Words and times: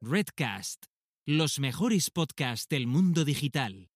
Redcast, 0.00 0.84
los 1.26 1.58
mejores 1.58 2.10
podcasts 2.10 2.68
del 2.68 2.86
mundo 2.86 3.24
digital. 3.24 3.90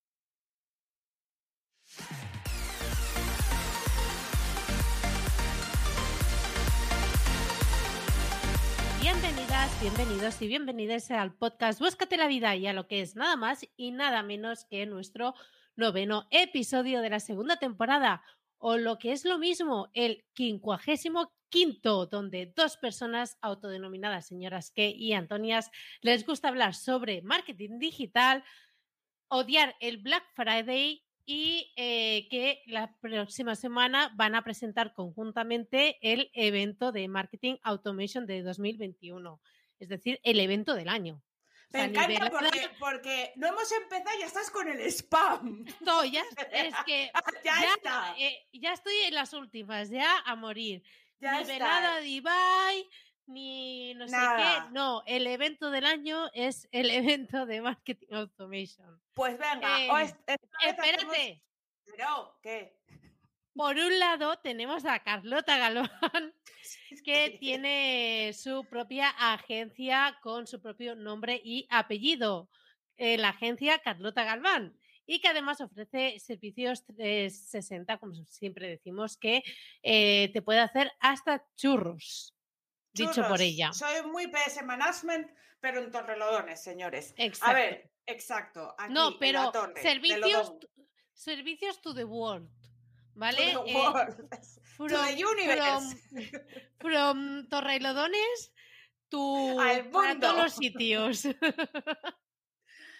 Bienvenidas, 8.99 9.79
bienvenidos 9.79 10.41
y 10.41 10.47
bienvenidas 10.47 11.09
al 11.09 11.33
podcast 11.35 11.79
Búscate 11.79 12.17
la 12.17 12.27
vida 12.27 12.53
y 12.57 12.67
a 12.67 12.73
lo 12.73 12.85
que 12.85 12.99
es 12.99 13.15
nada 13.15 13.37
más 13.37 13.65
y 13.77 13.91
nada 13.91 14.23
menos 14.23 14.65
que 14.65 14.85
nuestro 14.85 15.35
noveno 15.77 16.27
episodio 16.31 16.99
de 16.99 17.11
la 17.11 17.21
segunda 17.21 17.55
temporada 17.55 18.21
o 18.65 18.77
lo 18.77 18.97
que 18.97 19.11
es 19.11 19.25
lo 19.25 19.39
mismo, 19.39 19.89
el 19.93 20.23
quincuagésimo 20.31 21.33
quinto, 21.49 22.05
donde 22.05 22.45
dos 22.55 22.77
personas 22.77 23.37
autodenominadas 23.41 24.27
señoras 24.27 24.71
que 24.71 24.89
y 24.89 25.11
Antonias 25.11 25.69
les 26.01 26.25
gusta 26.25 26.47
hablar 26.47 26.73
sobre 26.73 27.21
marketing 27.23 27.77
digital, 27.77 28.41
odiar 29.27 29.75
el 29.81 29.97
Black 29.97 30.23
Friday 30.33 31.03
y 31.25 31.73
eh, 31.75 32.29
que 32.29 32.61
la 32.65 32.95
próxima 33.01 33.55
semana 33.55 34.13
van 34.15 34.33
a 34.33 34.45
presentar 34.45 34.93
conjuntamente 34.93 35.97
el 36.01 36.31
evento 36.33 36.93
de 36.93 37.09
Marketing 37.09 37.57
Automation 37.63 38.25
de 38.25 38.43
2021, 38.43 39.41
es 39.79 39.89
decir, 39.89 40.21
el 40.23 40.39
evento 40.39 40.73
del 40.73 40.87
año. 40.87 41.21
O 41.73 41.77
Me 41.77 41.89
sea, 41.91 42.03
encanta 42.05 42.29
porque, 42.29 42.69
porque 42.79 43.33
no 43.35 43.47
hemos 43.47 43.71
empezado 43.71 44.15
y 44.15 44.19
ya 44.19 44.25
estás 44.27 44.51
con 44.51 44.67
el 44.67 44.79
spam. 44.91 45.65
No, 45.81 46.05
ya 46.05 46.21
es 46.51 46.75
que 46.85 47.11
ya, 47.43 47.61
ya, 47.61 47.73
está. 47.75 48.15
eh, 48.17 48.47
ya 48.53 48.73
estoy 48.73 48.95
en 49.07 49.15
las 49.15 49.33
últimas, 49.33 49.89
ya 49.89 50.19
a 50.19 50.35
morir. 50.35 50.83
ya 51.19 51.39
ni 51.39 51.45
velada 51.45 51.99
de 51.99 52.07
Ibai, 52.07 52.87
ni 53.25 53.95
no 53.95 54.07
sé 54.07 54.15
qué. 54.37 54.69
No, 54.71 55.01
el 55.07 55.25
evento 55.25 55.71
del 55.71 55.85
año 55.85 56.29
es 56.33 56.67
el 56.71 56.91
evento 56.91 57.45
de 57.47 57.61
Marketing 57.61 58.13
Automation. 58.13 59.01
Pues 59.15 59.37
venga, 59.39 59.81
Eh, 59.81 59.89
o 59.89 59.97
es- 59.97 60.15
esta 60.27 60.35
vez 60.35 60.79
hacemos- 60.79 61.15
Espérate, 61.15 61.43
Pero, 61.85 62.39
¿qué? 62.43 62.77
Por 63.55 63.77
un 63.77 63.99
lado 63.99 64.37
tenemos 64.39 64.85
a 64.85 64.99
Carlota 64.99 65.57
Galván, 65.57 66.33
que 67.05 67.37
tiene 67.39 68.31
su 68.33 68.65
propia 68.65 69.09
agencia 69.09 70.17
con 70.21 70.47
su 70.47 70.61
propio 70.61 70.95
nombre 70.95 71.39
y 71.43 71.67
apellido. 71.69 72.49
eh, 72.97 73.17
la 73.17 73.29
agencia 73.29 73.79
Carlota 73.79 74.23
Galván. 74.23 74.77
Y 75.05 75.19
que 75.19 75.27
además 75.27 75.59
ofrece 75.59 76.17
servicios 76.19 76.85
360, 76.85 77.97
como 77.97 78.13
siempre 78.25 78.69
decimos, 78.69 79.17
que 79.17 79.43
eh, 79.81 80.29
te 80.31 80.41
puede 80.41 80.59
hacer 80.59 80.93
hasta 80.99 81.45
churros. 81.57 82.33
Dicho 82.93 83.27
por 83.27 83.41
ella. 83.41 83.73
Soy 83.73 84.05
muy 84.09 84.27
PS 84.27 84.63
Management, 84.63 85.29
pero 85.59 85.83
en 85.83 85.91
torrelodones, 85.91 86.63
señores. 86.63 87.13
Exacto. 87.17 87.51
A 87.51 87.53
ver, 87.53 87.91
exacto. 88.05 88.75
Aquí, 88.77 88.93
no, 88.93 89.09
en 89.09 89.19
pero 89.19 89.43
la 89.43 89.51
torre 89.51 89.73
de 89.73 89.81
servicios, 89.81 90.53
servicios 91.11 91.81
to 91.81 91.93
the 91.93 92.05
world. 92.05 92.49
To 93.13 93.19
¿Vale? 93.19 93.37
the 93.37 93.71
Eh, 93.71 93.73
from, 94.75 94.87
To 94.89 94.97
the 94.97 95.15
universe. 95.17 95.95
from- 96.09 96.29
from 96.81 97.47
Torrelodones 97.49 98.51
to 99.09 99.59
Al 99.59 99.89
para 99.91 100.19
todos 100.19 100.37
los 100.43 100.53
sitios. 100.55 101.23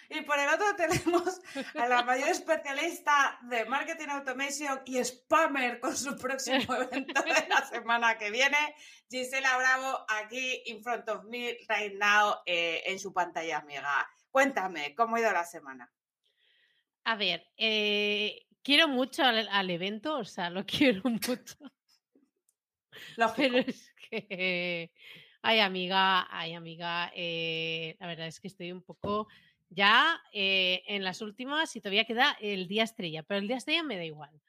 Y 0.09 0.22
por 0.22 0.38
el 0.38 0.47
otro 0.47 0.75
tenemos 0.75 1.41
a 1.73 1.88
la 1.88 2.03
mayor 2.03 2.30
especialista 2.30 3.39
de 3.50 3.66
marketing 3.66 4.09
automation 4.09 4.80
y 4.86 5.03
spammer 5.03 5.80
con 5.80 5.97
su 5.97 6.16
próximo 6.16 6.75
evento 6.75 7.19
de 7.23 7.47
la 7.50 7.66
semana 7.66 8.16
que 8.16 8.30
viene, 8.30 8.75
Gisela 9.09 9.58
Bravo, 9.58 10.06
aquí 10.09 10.61
in 10.67 10.84
front 10.84 11.09
of 11.09 11.23
me 11.23 11.58
right 11.67 11.95
now 11.97 12.36
eh, 12.45 12.84
en 12.86 13.00
su 13.00 13.11
pantalla 13.11 13.58
amiga. 13.58 14.08
Cuéntame, 14.30 14.94
¿cómo 14.94 15.16
ha 15.16 15.19
ido 15.22 15.31
la 15.31 15.45
semana? 15.45 15.91
A 17.06 17.16
ver, 17.16 17.47
eh, 17.58 18.45
quiero 18.64 18.88
mucho 18.88 19.24
al, 19.24 19.47
al 19.50 19.69
evento, 19.69 20.18
o 20.18 20.25
sea, 20.25 20.50
lo 20.50 20.66
quiero 20.66 21.01
mucho. 21.03 21.56
Lógico. 23.18 23.35
Pero 23.35 23.57
es 23.57 23.94
que, 24.09 24.91
ay 25.41 25.59
amiga, 25.59 26.28
ay 26.29 26.53
amiga, 26.53 27.12
eh, 27.16 27.96
la 28.00 28.07
verdad 28.07 28.28
es 28.28 28.40
que 28.40 28.47
estoy 28.47 28.72
un 28.72 28.81
poco 28.81 29.28
ya 29.69 30.22
eh, 30.31 30.84
en 30.88 31.03
las 31.03 31.22
últimas 31.22 31.75
y 31.75 31.81
todavía 31.81 32.06
queda 32.06 32.38
el 32.40 32.68
día 32.68 32.84
estrella, 32.84 33.23
pero 33.23 33.40
el 33.40 33.47
día 33.47 33.57
estrella 33.57 33.84
me 33.84 33.97
da 33.97 34.06
igual. 34.06 34.41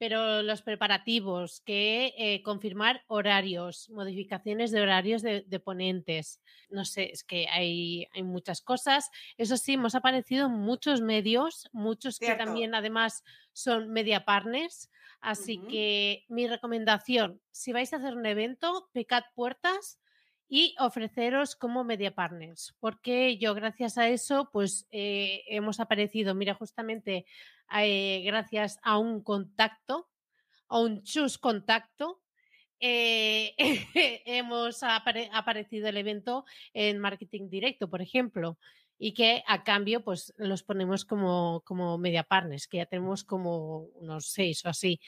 Pero 0.00 0.42
los 0.42 0.62
preparativos, 0.62 1.60
que 1.60 2.14
eh, 2.16 2.42
confirmar 2.42 3.02
horarios, 3.06 3.90
modificaciones 3.90 4.70
de 4.70 4.80
horarios 4.80 5.20
de, 5.20 5.42
de 5.46 5.60
ponentes, 5.60 6.40
no 6.70 6.86
sé, 6.86 7.10
es 7.12 7.22
que 7.22 7.46
hay, 7.48 8.06
hay 8.14 8.22
muchas 8.22 8.62
cosas. 8.62 9.10
Eso 9.36 9.58
sí, 9.58 9.74
hemos 9.74 9.94
aparecido 9.94 10.48
muchos 10.48 11.02
medios, 11.02 11.68
muchos 11.72 12.18
que 12.18 12.34
también 12.34 12.74
además 12.74 13.24
son 13.52 13.90
media 13.90 14.24
partners. 14.24 14.90
Así 15.20 15.60
que 15.68 16.24
mi 16.28 16.48
recomendación, 16.48 17.42
si 17.50 17.74
vais 17.74 17.92
a 17.92 17.98
hacer 17.98 18.16
un 18.16 18.24
evento, 18.24 18.88
picad 18.92 19.24
puertas 19.34 20.00
y 20.48 20.74
ofreceros 20.78 21.56
como 21.56 21.84
media 21.84 22.14
partners, 22.14 22.74
porque 22.80 23.36
yo 23.38 23.54
gracias 23.54 23.98
a 23.98 24.08
eso 24.08 24.48
pues 24.50 24.88
eh, 24.90 25.44
hemos 25.46 25.78
aparecido, 25.78 26.34
mira, 26.34 26.54
justamente 26.54 27.26
eh, 27.72 28.22
gracias 28.24 28.78
a 28.82 28.98
un 28.98 29.22
contacto, 29.22 30.08
a 30.68 30.80
un 30.80 31.02
chus 31.02 31.38
contacto, 31.38 32.22
eh, 32.80 33.54
hemos 34.24 34.82
apare- 34.82 35.30
aparecido 35.32 35.88
el 35.88 35.96
evento 35.96 36.44
en 36.72 36.98
marketing 36.98 37.48
directo, 37.48 37.88
por 37.90 38.02
ejemplo, 38.02 38.58
y 38.98 39.14
que 39.14 39.42
a 39.46 39.64
cambio 39.64 40.04
pues 40.04 40.34
los 40.36 40.62
ponemos 40.62 41.04
como, 41.04 41.62
como 41.64 41.96
media 41.98 42.22
partners, 42.22 42.66
que 42.66 42.78
ya 42.78 42.86
tenemos 42.86 43.24
como 43.24 43.84
unos 43.94 44.26
seis 44.30 44.64
o 44.64 44.68
así. 44.68 45.00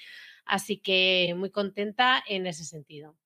Así 0.44 0.78
que 0.78 1.34
muy 1.36 1.50
contenta 1.50 2.22
en 2.26 2.46
ese 2.46 2.64
sentido. 2.64 3.16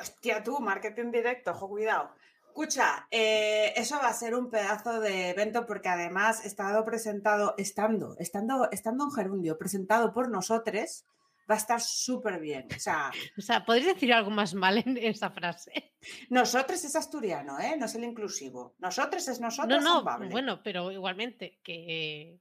Hostia, 0.00 0.42
tú, 0.42 0.58
marketing 0.60 1.10
directo, 1.10 1.50
ojo, 1.50 1.68
cuidado. 1.68 2.14
Escucha, 2.56 3.08
eh, 3.10 3.72
eso 3.76 3.96
va 3.96 4.08
a 4.08 4.12
ser 4.12 4.34
un 4.34 4.50
pedazo 4.50 5.00
de 5.00 5.30
evento 5.30 5.64
porque 5.64 5.88
además 5.88 6.44
estado 6.44 6.84
presentado, 6.84 7.54
estando, 7.56 8.14
estando, 8.18 8.68
estando 8.70 9.04
en 9.04 9.10
Gerundio, 9.10 9.56
presentado 9.56 10.12
por 10.12 10.28
nosotros, 10.28 11.06
va 11.50 11.54
a 11.54 11.56
estar 11.56 11.80
súper 11.80 12.40
bien. 12.40 12.68
O 12.76 12.78
sea, 12.78 13.10
O 13.38 13.40
sea, 13.40 13.64
¿podéis 13.64 13.86
decir 13.86 14.12
algo 14.12 14.28
más 14.30 14.52
mal 14.52 14.76
en 14.76 14.98
esa 14.98 15.30
frase? 15.30 15.94
nosotros 16.28 16.84
es 16.84 16.94
asturiano, 16.94 17.58
¿eh? 17.58 17.74
No 17.78 17.86
es 17.86 17.94
el 17.94 18.04
inclusivo. 18.04 18.74
Nosotros 18.80 19.26
es 19.28 19.40
nosotros. 19.40 19.82
No, 19.82 20.02
no, 20.02 20.28
bueno, 20.28 20.62
pero 20.62 20.92
igualmente 20.92 21.58
que 21.64 22.38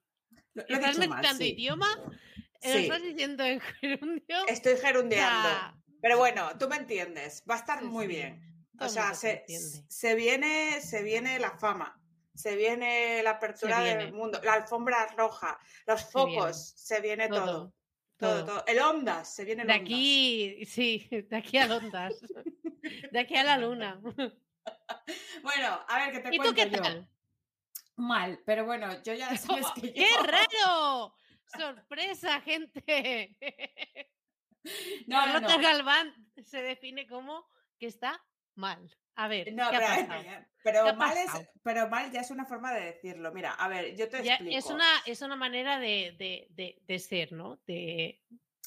Lo- 0.54 0.66
lo 0.68 0.76
estás 0.76 0.98
mal, 0.98 1.08
mezclando 1.08 1.38
sí. 1.42 1.52
idioma, 1.54 1.88
eh, 2.60 2.74
Sí. 2.74 2.78
estás 2.84 3.02
diciendo 3.02 3.46
en 3.46 3.62
gerundio. 3.62 4.46
Estoy 4.50 4.74
o 4.74 4.78
gerundeando. 4.78 5.48
sea, 5.50 5.78
Pero 6.02 6.18
bueno, 6.18 6.50
tú 6.60 6.68
me 6.68 6.76
entiendes. 6.76 7.46
Va 7.50 7.56
a 7.56 7.60
estar 7.60 7.80
Sí, 7.80 7.86
muy 7.86 8.08
bien. 8.08 8.51
O 8.82 8.90
sea, 8.90 9.14
se, 9.14 9.46
se 9.88 10.16
viene, 10.16 10.82
se 10.82 11.04
viene 11.04 11.40
la 11.40 11.52
fama, 11.58 12.00
se 12.34 12.56
viene 12.56 13.22
la 13.24 13.32
apertura 13.32 13.82
viene. 13.84 14.06
del 14.06 14.14
mundo, 14.14 14.40
la 14.44 14.54
alfombra 14.54 15.08
roja, 15.18 15.60
los 15.86 16.02
Se 16.02 16.08
viene. 16.14 16.34
focos, 16.36 16.74
se 16.76 17.02
viene 17.02 17.28
todo. 17.30 17.74
Todo, 18.18 18.46
Todo. 18.46 18.66
El 18.68 18.80
Ondas, 18.80 19.34
se 19.34 19.46
viene 19.46 19.64
el 19.64 19.68
De 19.68 19.74
Ondas. 19.74 19.86
aquí, 19.86 20.66
sí, 20.68 21.08
de 21.12 21.36
aquí 21.38 21.58
a 21.58 21.66
Ondas. 21.76 22.14
De 23.12 23.20
aquí 23.20 23.36
a 23.36 23.44
la 23.44 23.58
luna. 23.58 24.00
Bueno, 25.42 25.80
a 25.88 25.98
ver, 25.98 26.12
que 26.12 26.20
te 26.20 26.36
¿Y 26.36 26.38
tú 26.38 26.44
cuento 26.44 26.56
qué 26.56 26.70
yo. 26.70 26.82
tal? 26.84 27.10
Mal, 27.96 28.40
pero 28.46 28.66
bueno, 28.66 29.02
yo 29.04 29.14
ya 29.16 29.36
sabes 29.38 29.66
que 29.76 29.92
¡Qué 29.94 30.06
yo- 30.08 30.24
raro! 30.24 31.16
¡Sorpresa, 31.46 32.40
gente! 32.42 33.36
No, 35.08 35.26
no, 35.26 35.40
no. 35.42 35.60
Galván 35.60 36.14
se 36.44 36.62
define 36.62 37.08
como 37.08 37.48
que 37.80 37.88
está 37.88 38.24
mal. 38.62 38.90
A 39.16 39.28
ver, 39.28 39.52
No, 39.54 39.70
¿qué 39.70 39.78
pero, 39.78 39.88
pasado? 39.88 40.08
pero- 40.24 40.46
pero 40.64 40.84
¿Qué 40.84 40.90
ha 40.90 40.94
mal 40.94 41.18
es, 41.18 41.32
pero 41.64 41.90
mal 41.90 42.12
ya 42.12 42.22
es 42.22 42.32
una 42.32 42.46
forma 42.46 42.74
de 42.74 42.86
decirlo. 42.86 43.32
Mira, 43.34 43.52
a 43.54 43.68
ver, 43.68 43.96
yo 43.98 44.08
te 44.08 44.24
Ya 44.24 44.36
explico. 44.36 44.58
es, 44.58 44.66
una, 44.68 44.86
es 45.06 45.22
una 45.22 45.36
manera 45.36 45.80
de, 45.80 46.16
de- 46.18 46.48
de- 46.52 46.78
de 46.88 47.00
ser, 47.00 47.34
¿no? 47.34 47.60
De, 47.68 48.22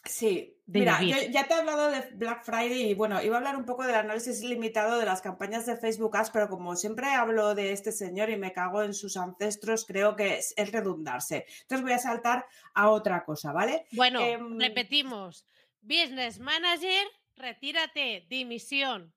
Sí, 0.07 0.55
de 0.67 0.81
mira, 0.81 1.01
yo 1.03 1.17
ya 1.31 1.47
te 1.49 1.55
he 1.55 1.57
hablado 1.57 1.91
de 1.91 2.03
Black 2.17 2.45
Friday 2.45 2.91
y 2.91 2.95
bueno, 2.95 3.23
iba 3.23 3.37
a 3.37 3.39
hablar 3.39 3.57
un 3.57 3.65
poco 3.65 3.85
del 3.87 3.95
análisis 3.95 4.43
limitado 4.43 4.99
de 4.99 5.07
las 5.07 5.23
campañas 5.23 5.65
de 5.65 5.79
Facebook 5.79 6.15
Ads, 6.15 6.29
pero 6.31 6.49
como 6.51 6.77
siempre 6.77 7.07
hablo 7.09 7.55
de 7.55 7.73
este 7.73 7.91
señor 7.91 8.29
y 8.29 8.37
me 8.37 8.53
cago 8.53 8.83
en 8.83 8.93
sus 8.93 9.17
ancestros, 9.17 9.87
creo 9.87 10.15
que 10.15 10.37
es, 10.37 10.53
es 10.59 10.73
redundarse. 10.73 11.47
Entonces 11.63 11.83
voy 11.83 11.93
a 11.93 11.99
saltar 11.99 12.45
a 12.75 12.91
otra 12.91 13.25
cosa, 13.25 13.53
¿vale? 13.53 13.87
Bueno, 13.93 14.21
Em, 14.21 14.59
repetimos. 14.61 15.47
Business 15.81 16.39
Manager, 16.39 17.07
retírate, 17.37 18.27
dimisión. 18.29 19.15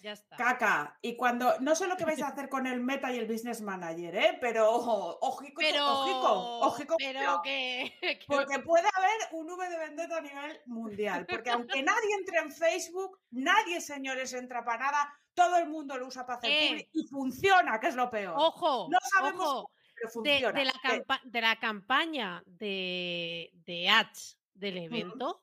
Ya 0.00 0.12
está. 0.12 0.36
Caca. 0.36 0.96
Y 1.02 1.16
cuando, 1.16 1.58
no 1.60 1.74
sé 1.74 1.86
lo 1.88 1.96
que 1.96 2.04
vais 2.04 2.22
a 2.22 2.28
hacer 2.28 2.48
con 2.50 2.66
el 2.66 2.80
Meta 2.80 3.12
y 3.12 3.18
el 3.18 3.26
Business 3.26 3.60
Manager, 3.60 4.14
¿eh? 4.14 4.38
Pero 4.40 4.70
ojo, 4.70 5.18
ojico, 5.20 5.60
Pero, 5.60 5.86
ojico, 5.86 6.58
ojico, 6.66 6.96
pero 6.98 7.40
que, 7.42 7.92
que- 8.00 8.20
Porque 8.28 8.60
puede 8.60 8.86
haber 8.96 9.18
un 9.32 9.50
V 9.50 9.68
de 9.68 9.78
vendetta 9.78 10.18
a 10.18 10.20
nivel 10.20 10.60
mundial. 10.66 11.26
Porque 11.28 11.50
aunque 11.50 11.82
nadie 11.82 12.14
entre 12.18 12.38
en 12.38 12.52
Facebook, 12.52 13.18
nadie, 13.30 13.80
señores, 13.80 14.32
entra 14.34 14.64
para 14.64 14.84
nada. 14.86 15.14
todo 15.34 15.56
el 15.56 15.68
mundo 15.68 15.96
lo 15.96 16.06
usa 16.08 16.26
para 16.26 16.38
hacer 16.38 16.50
Eh. 16.50 16.88
y 16.92 17.06
funciona, 17.06 17.78
que 17.78 17.88
es 17.88 17.94
lo 17.94 18.10
peor. 18.10 18.34
Ojo, 18.36 18.88
no 18.90 18.98
sabemos 19.12 19.46
ojo, 19.46 19.70
pero 19.94 20.08
de, 20.08 20.12
funciona. 20.12 20.52
de 20.58 20.64
la 20.64 21.20
de 21.24 21.40
la 21.40 21.56
campaña 21.60 22.42
de, 22.46 23.50
de 23.64 23.88
ads 23.88 24.38
del 24.54 24.78
evento, 24.78 25.42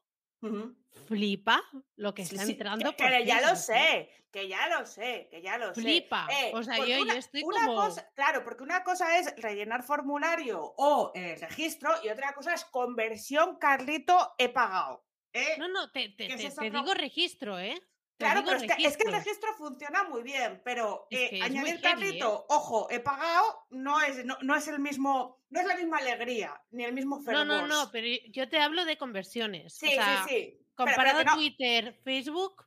Flipa 1.08 1.62
lo 1.98 2.14
que 2.16 2.26
Sí, 2.26 2.36
está 2.36 2.46
sí, 2.46 2.54
entrando 2.54 2.92
que, 2.92 3.04
por 3.04 3.12
que 3.12 3.26
ya 3.26 3.42
lo 3.42 3.54
¿eh? 3.54 3.56
sé, 3.56 4.10
que 4.32 4.48
ya 4.48 4.68
lo 4.70 4.86
sé, 4.86 5.28
que 5.30 5.42
ya 5.42 5.58
lo 5.58 5.74
sé. 5.76 5.82
Flipa. 5.82 6.28
Eh, 6.32 6.52
o 6.54 6.64
sea, 6.64 6.78
yo, 6.80 6.86
yo 6.86 7.02
una- 7.04 7.18
estoy 7.18 7.44
una 7.44 7.66
como. 7.66 7.76
cosa, 7.76 8.10
claro, 8.16 8.44
porque 8.44 8.64
una 8.64 8.84
cosa 8.84 9.20
es 9.20 9.34
rellenar 9.38 9.84
formulario 9.84 10.62
o 10.78 11.12
eh, 11.14 11.36
registro 11.40 11.92
y 12.04 12.10
otra 12.10 12.34
cosa 12.34 12.54
es 12.54 12.66
conversión, 12.66 13.58
Carlito, 13.58 14.34
he 14.38 14.50
pagado. 14.50 15.06
¿eh? 15.34 15.56
No, 15.60 15.68
no, 15.68 15.92
te, 15.92 16.10
te- 16.10 16.28
te- 16.36 16.50
te 16.50 16.70
digo 16.72 16.94
registro, 16.94 17.60
¿eh? 17.60 17.80
Claro, 18.18 18.44
pero 18.46 18.58
es 18.58 18.64
que, 18.76 18.86
es 18.88 18.98
que 18.98 19.04
el 19.04 19.14
registro. 19.14 19.54
funciona 19.58 20.04
muy 20.06 20.24
bien, 20.24 20.62
pero 20.64 21.08
eh, 21.12 21.30
es 21.34 21.42
añadir 21.42 21.80
heavy, 21.80 22.18
¿eh? 22.20 22.24
Ojo, 22.24 22.88
he 22.90 23.00
pagado, 23.02 23.66
no 23.72 24.02
es, 24.02 24.24
no, 24.26 24.38
no 24.42 24.56
es 24.56 24.68
el 24.70 24.80
mismo, 24.80 25.42
no 25.50 25.60
es 25.60 25.66
la 25.68 25.76
misma 25.76 25.98
alegría, 25.98 26.62
ni 26.72 26.86
el 26.86 26.94
mismo 26.94 27.18
No, 27.18 27.24
fervor. 27.24 27.46
no, 27.46 27.68
no, 27.68 27.92
pero 27.92 28.08
yo 28.32 28.48
te 28.48 28.60
hablo 28.60 28.86
de 28.86 28.98
conversiones. 28.98 29.74
Sí, 29.76 29.88
o 29.88 29.92
sea, 29.92 30.26
sí, 30.28 30.34
sí. 30.34 30.62
Comparado 30.76 31.20
pero 31.20 31.32
no- 31.32 31.36
Twitter, 31.36 31.94
Facebook, 32.04 32.66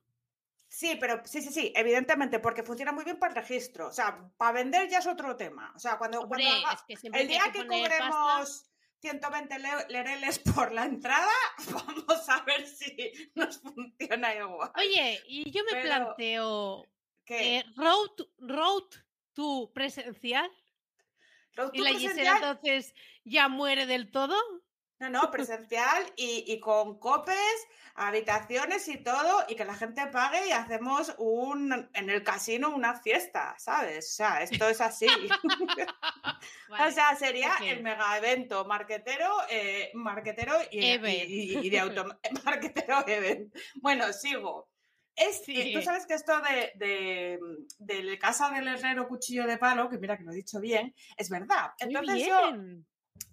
Sí, 0.70 0.96
pero 1.00 1.22
sí, 1.24 1.40
sí, 1.40 1.50
sí, 1.50 1.72
evidentemente, 1.74 2.40
porque 2.40 2.62
funciona 2.62 2.92
muy 2.92 3.02
bien 3.02 3.18
para 3.18 3.30
el 3.32 3.36
registro. 3.36 3.88
O 3.88 3.90
sea, 3.92 4.28
para 4.36 4.52
vender 4.52 4.86
ya 4.90 4.98
es 4.98 5.06
otro 5.06 5.34
tema. 5.34 5.72
O 5.74 5.78
sea, 5.78 5.96
cuando, 5.96 6.20
hombre, 6.20 6.44
cuando 6.44 6.66
haga- 6.66 6.74
es 6.76 6.82
que 6.82 6.96
siempre 6.98 7.22
el 7.22 7.28
día 7.28 7.40
que 7.50 7.60
pasta- 7.64 7.66
cobremos 7.66 8.70
120 9.00 9.58
le- 9.58 9.86
lereles 9.88 10.38
por 10.40 10.72
la 10.72 10.84
entrada, 10.84 11.30
vamos 11.72 12.28
a 12.28 12.42
ver 12.44 12.66
si 12.66 12.96
nos 13.34 13.58
funciona 13.60 14.34
igual. 14.34 14.70
Oye, 14.76 15.20
y 15.28 15.50
yo 15.50 15.62
me 15.64 15.70
Pero- 15.72 15.82
planteo, 15.84 16.86
¿Qué? 17.24 17.58
eh, 17.58 17.64
road, 17.76 18.10
road 18.38 18.84
to 19.34 19.70
presencial, 19.72 20.50
¿Road 21.54 21.70
y 21.74 21.78
la 21.80 21.90
Gisela 21.90 22.12
presencial? 22.14 22.36
entonces 22.36 22.94
ya 23.24 23.48
muere 23.48 23.86
del 23.86 24.10
todo. 24.10 24.36
No, 25.00 25.08
no, 25.10 25.30
presencial 25.30 26.02
y, 26.16 26.44
y 26.46 26.58
con 26.58 26.98
copes, 26.98 27.36
habitaciones 27.94 28.88
y 28.88 28.96
todo, 28.98 29.44
y 29.48 29.54
que 29.54 29.64
la 29.64 29.74
gente 29.74 30.06
pague 30.08 30.48
y 30.48 30.50
hacemos 30.52 31.14
un 31.18 31.88
en 31.94 32.10
el 32.10 32.22
casino 32.24 32.70
una 32.74 32.94
fiesta, 33.00 33.54
¿sabes? 33.58 34.10
O 34.12 34.14
sea, 34.16 34.42
esto 34.42 34.68
es 34.68 34.80
así. 34.80 35.06
O 36.70 36.90
sea, 36.90 37.16
sería 37.16 37.54
el 37.64 37.82
mega 37.82 38.16
evento 38.18 38.64
marquetero, 38.66 39.26
eh, 39.48 39.90
marquetero 39.94 40.54
y, 40.70 41.70
de 41.70 41.78
auto 41.78 42.04
marquetero 42.44 43.06
event. 43.06 43.54
Bueno, 43.76 44.12
sigo. 44.12 44.68
Es, 45.16 45.42
eh, 45.48 45.72
Tú 45.72 45.80
Sí. 45.80 45.82
sabes 45.82 46.06
que 46.06 46.14
esto 46.14 46.40
de, 46.40 46.72
de, 46.76 47.38
de 47.78 48.02
la 48.04 48.18
casa 48.18 48.50
del 48.50 48.68
herrero 48.68 49.08
cuchillo 49.08 49.46
de 49.46 49.58
palo, 49.58 49.88
que 49.88 49.98
mira 49.98 50.16
que 50.16 50.24
lo 50.24 50.32
he 50.32 50.36
dicho 50.36 50.60
bien, 50.60 50.94
es 51.16 51.28
verdad. 51.30 51.72
Muy 51.80 51.94
Entonces 51.96 52.26
yo, 52.26 52.52
bien. 52.52 52.86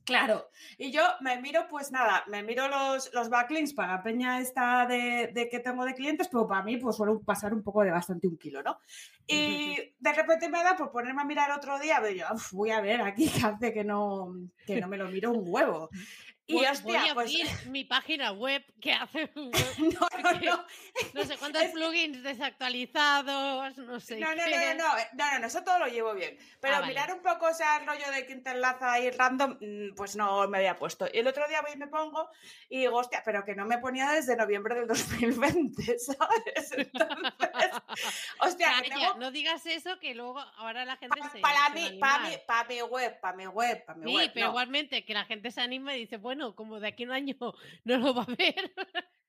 Claro, 0.06 0.50
y 0.78 0.92
yo 0.92 1.02
me 1.22 1.42
miro, 1.42 1.68
pues 1.68 1.92
nada, 1.92 2.24
me 2.28 2.44
miro 2.44 2.68
los, 2.68 3.12
los 3.14 3.28
backlinks 3.30 3.74
para 3.74 3.94
la 3.96 4.04
peña 4.04 4.40
esta 4.40 4.86
de, 4.86 5.32
de 5.34 5.50
que 5.50 5.60
tengo 5.60 5.84
de 5.84 5.96
clientes, 5.96 6.28
pero 6.28 6.46
para 6.48 6.62
mí 6.62 6.78
pues 6.78 6.96
suele 6.96 7.14
pasar 7.26 7.54
un 7.56 7.64
poco 7.64 7.82
de 7.84 7.90
bastante 7.90 8.28
un 8.28 8.38
kilo, 8.38 8.62
¿no? 8.62 8.78
Y 9.28 9.76
de 9.98 10.14
repente 10.14 10.48
me 10.50 10.64
da 10.64 10.76
por 10.78 10.92
ponerme 10.92 11.24
a 11.24 11.26
mirar 11.26 11.50
otro 11.52 11.80
día, 11.80 12.00
veo 12.00 12.12
yo, 12.12 12.26
"Uf, 12.32 12.52
voy 12.54 12.70
a 12.70 12.82
ver 12.82 13.02
aquí 13.02 13.28
que 13.28 13.46
hace 13.46 13.74
que 13.74 13.84
no, 13.84 14.36
que 14.68 14.80
no 14.80 14.88
me 14.88 14.98
lo 14.98 15.10
miro 15.10 15.32
un 15.32 15.44
huevo. 15.48 15.90
Y 16.48 16.54
Voy- 16.54 16.66
hostia, 16.68 17.00
voy 17.00 17.10
a 17.10 17.14
pues... 17.16 17.28
abrir 17.32 17.48
mi 17.72 17.84
página 17.86 18.32
web 18.32 18.64
que 18.80 18.94
hace 18.94 19.32
No, 19.36 20.08
no, 20.22 20.32
no. 20.42 20.66
no 21.14 21.24
sé 21.24 21.38
cuántos 21.38 21.64
Es- 21.64 21.72
plugins 21.72 22.22
desactualizados, 22.22 23.78
no 23.80 24.00
sé 24.00 24.20
No, 24.20 24.36
no, 24.36 24.44
qué. 24.44 24.76
no, 24.76 24.84
no, 24.84 24.94
no, 24.94 24.98
eh, 25.00 25.08
no, 25.14 25.32
no, 25.32 25.40
no, 25.40 25.48
eso 25.48 25.64
todo 25.64 25.80
lo 25.80 25.88
llevo 25.88 26.14
bien. 26.14 26.38
Pero 26.62 26.76
Ah, 26.76 26.80
vale. 26.82 26.94
mirar 26.94 27.14
un 27.14 27.22
poco, 27.22 27.48
o 27.48 27.54
sea, 27.54 27.78
el 27.78 27.88
rollo 27.88 28.12
de 28.12 28.26
quien 28.28 28.44
te 28.44 28.52
enlaza 28.52 28.94
ahí 28.94 29.10
random, 29.10 29.58
mm, 29.60 29.96
pues 29.96 30.16
no 30.16 30.48
me 30.48 30.58
había 30.60 30.76
puesto. 30.76 31.08
Y 31.12 31.18
el 31.20 31.28
otro 31.28 31.48
día 31.48 31.62
voy 31.62 31.72
y 31.74 31.78
me 31.78 31.88
pongo 31.88 32.30
y 32.70 32.80
digo, 32.82 32.98
hostia, 32.98 33.24
pero 33.26 33.44
que 33.44 33.56
no 33.56 33.66
me 33.66 33.80
ponía 33.80 34.12
desde 34.12 34.36
noviembre 34.36 34.76
del 34.76 34.88
2020, 34.88 35.98
¿sabes? 36.00 36.72
Entonces, 36.74 37.32
hostia, 38.40 38.68
que 38.84 38.90
Calla, 38.90 39.08
tengo 39.08 39.14
no 39.20 39.32
digas 39.32 39.66
eso 39.66 40.00
que 40.00 40.14
luego 40.14 40.40
ahora 40.58 40.86
la 40.86 40.98
gente 40.98 41.16
se 41.32 41.40
para 41.40 41.58
se 41.58 41.62
va 41.62 41.66
a 41.66 41.70
mí, 41.72 41.98
para 42.00 42.20
mi, 42.30 42.38
para 42.46 42.68
mi 42.70 42.82
web, 42.84 43.20
para 43.20 43.36
mi 43.38 43.48
web, 43.48 43.86
para 43.86 43.98
mi 43.98 44.12
Sí, 44.12 44.16
web. 44.16 44.32
pero 44.34 44.46
no. 44.48 44.52
igualmente 44.52 45.04
que 45.06 45.14
la 45.16 45.26
gente 45.26 45.50
se 45.52 45.62
anime 45.62 45.98
y 45.98 46.02
dice, 46.02 46.18
bueno, 46.18 46.35
como 46.56 46.80
de 46.80 46.88
aquí 46.88 47.06
un 47.06 47.12
año 47.12 47.36
no 47.84 47.98
lo 47.98 48.14
va 48.14 48.24
a 48.24 48.36
ver. 48.36 48.74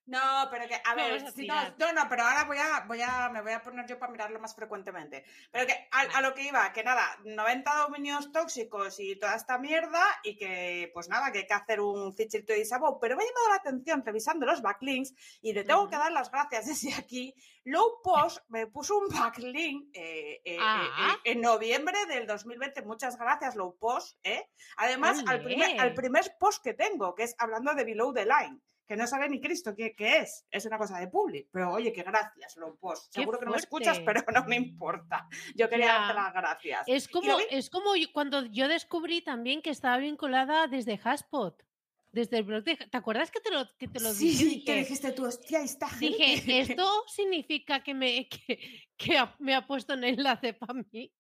No, 0.06 0.47
pero 0.53 0.69
que, 0.69 0.81
a 0.85 0.94
ver, 0.94 1.26
a 1.26 1.31
si 1.32 1.47
no, 1.49 1.55
no, 1.79 1.93
no, 1.93 2.08
pero 2.08 2.23
ahora 2.23 2.44
voy 2.44 2.58
a, 2.58 2.85
voy 2.87 3.00
a, 3.03 3.29
me 3.29 3.43
voy 3.43 3.53
a 3.53 3.61
poner 3.61 3.87
yo 3.87 3.99
para 3.99 4.12
mirarlo 4.12 4.38
más 4.38 4.55
frecuentemente. 4.55 5.25
Pero 5.50 5.67
que 5.67 5.88
a, 5.91 6.19
a 6.19 6.20
lo 6.20 6.32
que 6.32 6.43
iba, 6.44 6.73
que 6.73 6.85
nada, 6.85 7.19
90 7.25 7.75
dominios 7.75 8.31
tóxicos 8.31 9.00
y 9.00 9.17
toda 9.17 9.35
esta 9.35 9.58
mierda, 9.58 10.00
y 10.23 10.37
que, 10.37 10.91
pues 10.94 11.08
nada, 11.08 11.32
que 11.32 11.38
hay 11.41 11.47
que 11.47 11.55
hacer 11.55 11.81
un 11.81 12.14
fichito 12.14 12.53
de 12.53 12.61
Isabel. 12.61 12.94
Pero 13.00 13.17
me 13.17 13.25
ha 13.25 13.26
llamado 13.26 13.49
la 13.49 13.56
atención 13.56 14.05
revisando 14.06 14.47
los 14.47 14.62
backlinks, 14.62 15.12
y 15.43 15.53
le 15.53 15.64
tengo 15.64 15.88
que 15.88 15.97
dar 15.97 16.12
las 16.12 16.31
gracias 16.31 16.67
desde 16.67 16.94
aquí. 16.94 17.35
Low 17.64 18.00
Post 18.00 18.38
me 18.49 18.69
puso 18.69 18.97
un 18.99 19.08
backlink 19.08 19.91
eh, 19.93 20.41
eh, 20.44 20.55
eh, 20.55 20.58
Ah. 20.61 21.17
eh, 21.25 21.32
en 21.32 21.41
noviembre 21.41 22.06
del 22.06 22.29
2020. 22.29 22.82
Muchas 22.82 23.19
gracias, 23.19 23.56
Low 23.56 23.76
Post. 23.76 24.19
¿eh? 24.23 24.50
Además, 24.76 25.25
al 25.26 25.43
primer, 25.43 25.81
al 25.81 25.94
primer 25.94 26.37
post 26.38 26.62
que 26.62 26.75
tengo, 26.75 27.12
que 27.14 27.25
es 27.25 27.35
hablando 27.38 27.75
de 27.75 27.85
Below 27.85 28.12
the 28.14 28.25
Line 28.25 28.61
que 28.86 28.96
no 28.96 29.06
sabe 29.06 29.28
ni 29.28 29.40
Cristo 29.40 29.74
qué, 29.76 29.94
qué 29.96 30.18
es. 30.18 30.46
Es 30.50 30.64
una 30.66 30.78
cosa 30.78 30.98
de 30.98 31.08
public. 31.08 31.48
Pero 31.52 31.72
oye, 31.72 31.92
que 31.92 32.02
gracias. 32.02 32.54
Qué 32.54 33.20
Seguro 33.20 33.38
que 33.38 33.44
no 33.46 33.52
me 33.52 33.58
escuchas, 33.58 33.98
pero 34.00 34.22
no 34.32 34.44
me 34.44 34.56
importa. 34.56 35.28
Yo 35.54 35.68
quería 35.68 35.86
Ya. 35.86 35.92
darte 35.98 36.14
las 36.14 36.32
gracias. 36.32 36.82
Es 36.86 37.08
como, 37.08 37.36
es 37.50 37.70
como 37.70 37.90
cuando 38.12 38.44
yo 38.46 38.68
descubrí 38.68 39.22
también 39.22 39.62
que 39.62 39.70
estaba 39.70 39.98
vinculada 39.98 40.66
desde 40.68 41.00
Haspot, 41.02 41.62
desde 42.12 42.38
el 42.38 42.44
blog 42.44 42.62
de... 42.64 42.76
¿Te 42.76 42.96
acuerdas 42.96 43.30
que 43.30 43.40
te 43.40 43.50
lo, 43.50 43.68
que 43.76 43.88
te 43.88 44.00
lo 44.00 44.12
sí, 44.14 44.28
dije? 44.28 44.44
sí, 44.44 44.64
que 44.64 44.74
dijiste 44.76 45.12
tú, 45.12 45.26
hostia, 45.26 45.60
esta 45.60 45.88
gente. 45.88 46.06
dije, 46.06 46.60
¿esto 46.60 47.04
significa 47.08 47.82
que 47.82 47.92
me, 47.94 48.28
que, 48.28 48.84
que 48.96 49.18
ha- 49.18 49.34
me 49.38 49.54
ha 49.54 49.66
puesto 49.66 49.94
un 49.94 50.04
enlace 50.04 50.54
para 50.54 50.74
mí? 50.74 51.12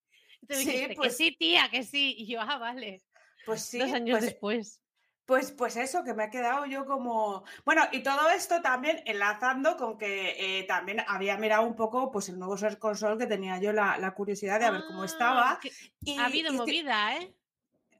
Sí, 0.48 0.56
dijiste, 0.64 0.94
pues- 0.94 1.16
que 1.16 1.24
sí, 1.24 1.36
tía, 1.36 1.68
que 1.70 1.82
sí. 1.82 2.14
Y 2.18 2.26
yo, 2.28 2.40
ah, 2.40 2.58
vale. 2.58 3.02
Pues 3.44 3.62
sí, 3.62 3.78
Dos 3.78 3.92
años 3.92 4.18
pues, 4.18 4.24
después. 4.24 4.80
Pues, 5.26 5.50
pues 5.50 5.76
eso, 5.76 6.04
que 6.04 6.14
me 6.14 6.24
ha 6.24 6.30
quedado 6.30 6.66
yo 6.66 6.86
como... 6.86 7.42
Bueno, 7.64 7.82
y 7.90 8.04
todo 8.04 8.30
esto 8.30 8.62
también 8.62 9.02
enlazando 9.06 9.76
con 9.76 9.98
que 9.98 10.36
eh, 10.38 10.62
también 10.64 11.02
había 11.08 11.36
mirado 11.36 11.64
un 11.64 11.74
poco 11.74 12.12
pues 12.12 12.28
el 12.28 12.38
nuevo 12.38 12.56
Search 12.56 12.78
Console 12.78 13.18
que 13.18 13.26
tenía 13.26 13.58
yo 13.58 13.72
la, 13.72 13.98
la 13.98 14.12
curiosidad 14.12 14.60
de 14.60 14.70
ver 14.70 14.84
cómo 14.86 15.04
estaba. 15.04 15.50
Ah, 15.52 15.60
Y, 16.00 16.16
ha 16.16 16.26
habido 16.26 16.52
y 16.52 16.56
movida, 16.56 17.16
¿eh? 17.16 17.34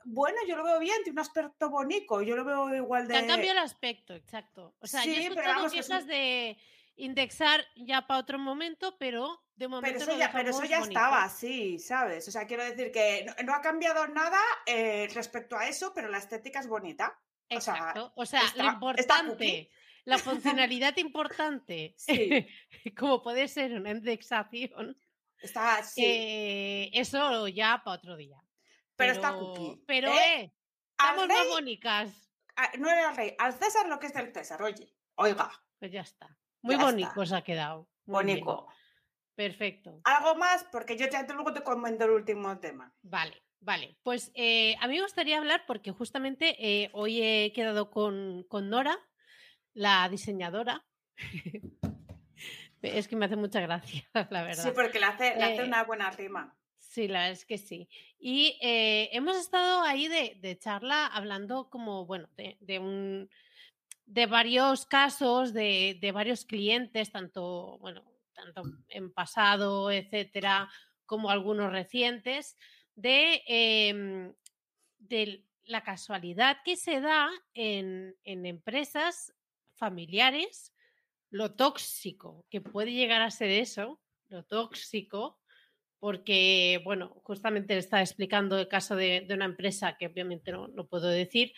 Bueno, 0.05 0.39
yo 0.47 0.57
lo 0.57 0.63
veo 0.63 0.79
bien, 0.79 0.97
tiene 1.03 1.15
un 1.15 1.19
aspecto 1.19 1.69
bonito, 1.69 2.23
yo 2.23 2.37
lo 2.37 2.45
veo 2.45 2.73
igual 2.77 3.09
Te 3.09 3.15
de... 3.15 3.19
han 3.19 3.27
cambiado 3.27 3.59
el 3.59 3.65
aspecto, 3.65 4.15
exacto. 4.15 4.77
O 4.79 4.87
sea, 4.87 5.05
yo 5.05 5.11
he 5.11 5.25
escuchado 5.25 5.49
vamos, 5.49 5.73
que 5.73 5.81
es 5.81 5.87
quejas 5.89 6.07
de 6.07 6.57
indexar 6.97 7.65
ya 7.77 8.07
para 8.07 8.21
otro 8.21 8.39
momento, 8.39 8.97
pero 8.99 9.43
de 9.55 9.69
momento 9.69 9.99
Pero 10.01 10.11
eso, 10.13 10.19
ya, 10.19 10.33
pero 10.33 10.51
eso 10.51 10.65
ya 10.65 10.81
bonito. 10.81 10.99
estaba 10.99 11.25
así, 11.25 11.79
¿sabes? 11.79 12.27
O 12.29 12.31
sea, 12.31 12.47
quiero 12.47 12.65
decir 12.65 12.91
que 12.93 13.25
no, 13.25 13.35
no 13.45 13.55
ha 13.55 13.61
cambiado 13.63 14.07
nada 14.09 14.41
eh, 14.67 15.09
respecto 15.15 15.57
a 15.57 15.67
eso, 15.69 15.93
pero 15.95 16.09
la 16.09 16.19
estética 16.19 16.61
es 16.61 16.67
bonita. 16.69 17.19
O 17.51 17.61
sea, 17.61 17.75
Exacto. 17.75 18.13
O 18.17 18.27
sea, 18.27 18.41
está- 18.45 18.63
lo 18.63 18.71
importante, 18.73 19.71
la 20.05 20.19
funcionalidad 20.19 20.97
importante, 20.97 21.95
Sí. 21.97 22.47
como 22.99 23.23
puede 23.23 23.49
ser 23.49 23.73
una 23.75 23.91
indexación, 23.91 24.99
Está 25.41 25.77
así. 25.79 26.03
eh, 26.05 26.91
eso 26.95 27.47
ya 27.49 27.83
para 27.85 27.97
otro 27.97 28.17
día. 28.17 28.43
pero, 28.97 29.13
está 29.13 29.33
cookie. 29.35 29.83
Pero, 29.87 30.09
¿eh? 30.13 30.41
eh, 30.41 30.53
estamos 30.99 31.29
más 31.29 32.13
ah, 32.57 32.71
no 32.79 32.91
era 32.91 33.11
el 33.11 33.17
rey, 33.17 33.35
al 33.39 33.53
César 33.53 33.87
lo 33.89 33.99
que 33.99 34.07
es 34.07 34.15
del 34.15 34.33
César, 34.33 34.63
oye. 34.63 34.93
Oiga, 35.17 35.51
Pues 35.79 35.93
ya 35.93 36.01
está. 36.01 36.37
Muy 36.67 36.77
Ya 36.77 36.83
bonito 36.85 37.09
está. 37.23 37.27
se 37.27 37.37
ha 37.37 37.43
quedado. 37.43 37.89
Bonico. 38.05 38.67
Perfecto. 39.37 40.01
¿Algo 40.05 40.35
más? 40.35 40.65
Porque 40.73 40.97
yo 40.97 41.09
te- 41.09 41.33
luego 41.33 41.53
te 41.53 41.63
comento 41.63 42.05
el 42.05 42.11
último 42.11 42.59
tema. 42.59 42.93
Vale, 43.03 43.43
vale. 43.61 43.97
Pues 44.03 44.33
eh, 44.35 44.75
a 44.81 44.89
mí 44.89 44.97
me 44.97 45.03
gustaría 45.03 45.39
hablar 45.39 45.65
porque 45.67 45.93
justamente 45.93 46.57
eh, 46.59 46.91
hoy 46.93 47.23
he 47.23 47.53
quedado 47.53 47.91
con, 47.91 48.45
con 48.49 48.69
Nora, 48.71 48.99
la 49.75 50.09
diseñadora. 50.09 50.85
es 52.83 53.09
que 53.09 53.17
me 53.17 53.27
hace 53.27 53.37
mucha 53.37 53.61
gracia, 53.61 54.03
la 54.31 54.43
verdad. 54.43 54.63
Sí, 54.65 54.71
porque 54.75 54.99
le 54.99 55.07
hace, 55.07 55.37
le 55.37 55.45
hace 55.45 55.63
Eh, 55.63 55.65
una 55.67 55.85
buena 55.85 56.11
rima. 56.11 56.57
Sí, 56.79 57.09
la 57.09 57.19
verdad 57.21 57.33
es 57.33 57.45
que 57.45 57.59
sí. 57.59 57.89
Y 58.19 58.59
hemos 58.63 59.37
estado 59.37 59.83
ahí 59.83 60.09
de, 60.09 60.37
de 60.41 60.59
charla 60.59 61.07
hablando 61.07 61.69
como, 61.69 62.07
bueno, 62.07 62.29
de, 62.37 62.57
de 62.61 62.79
un 62.79 63.29
de 64.07 64.27
varios 64.27 64.87
casos, 64.87 65.53
de, 65.53 65.99
de 66.01 66.13
varios 66.13 66.45
clientes, 66.45 67.11
tanto, 67.11 67.79
bueno, 67.79 68.05
tanto 68.33 68.63
en 68.89 69.13
pasado, 69.13 69.91
etcétera, 69.91 70.69
como 71.05 71.31
algunos 71.31 71.73
recientes, 71.73 72.57
de, 72.95 74.35
de 74.99 75.45
la 75.65 75.83
casualidad 75.83 76.59
que 76.65 76.77
se 76.77 77.01
da 77.01 77.31
en, 77.53 78.17
en 78.25 78.47
empresas 78.47 79.35
familiares, 79.75 80.73
lo 81.31 81.55
tóxico 81.55 82.47
que 82.49 82.61
puede 82.61 82.93
llegar 82.93 83.23
a 83.23 83.31
ser 83.31 83.51
eso, 83.51 84.01
lo 84.29 84.45
tóxico, 84.45 85.39
porque, 85.99 86.81
bueno, 86.85 87.21
justamente 87.25 87.75
le 87.75 87.81
estaba 87.81 88.03
explicando 88.03 88.59
el 88.59 88.69
caso 88.69 88.97
de, 88.97 89.27
una 89.31 89.45
empresa 89.45 89.97
que 89.97 90.07
obviamente 90.07 90.53
no, 90.53 90.69
no 90.69 90.87
puedo 90.87 91.09
decir, 91.09 91.53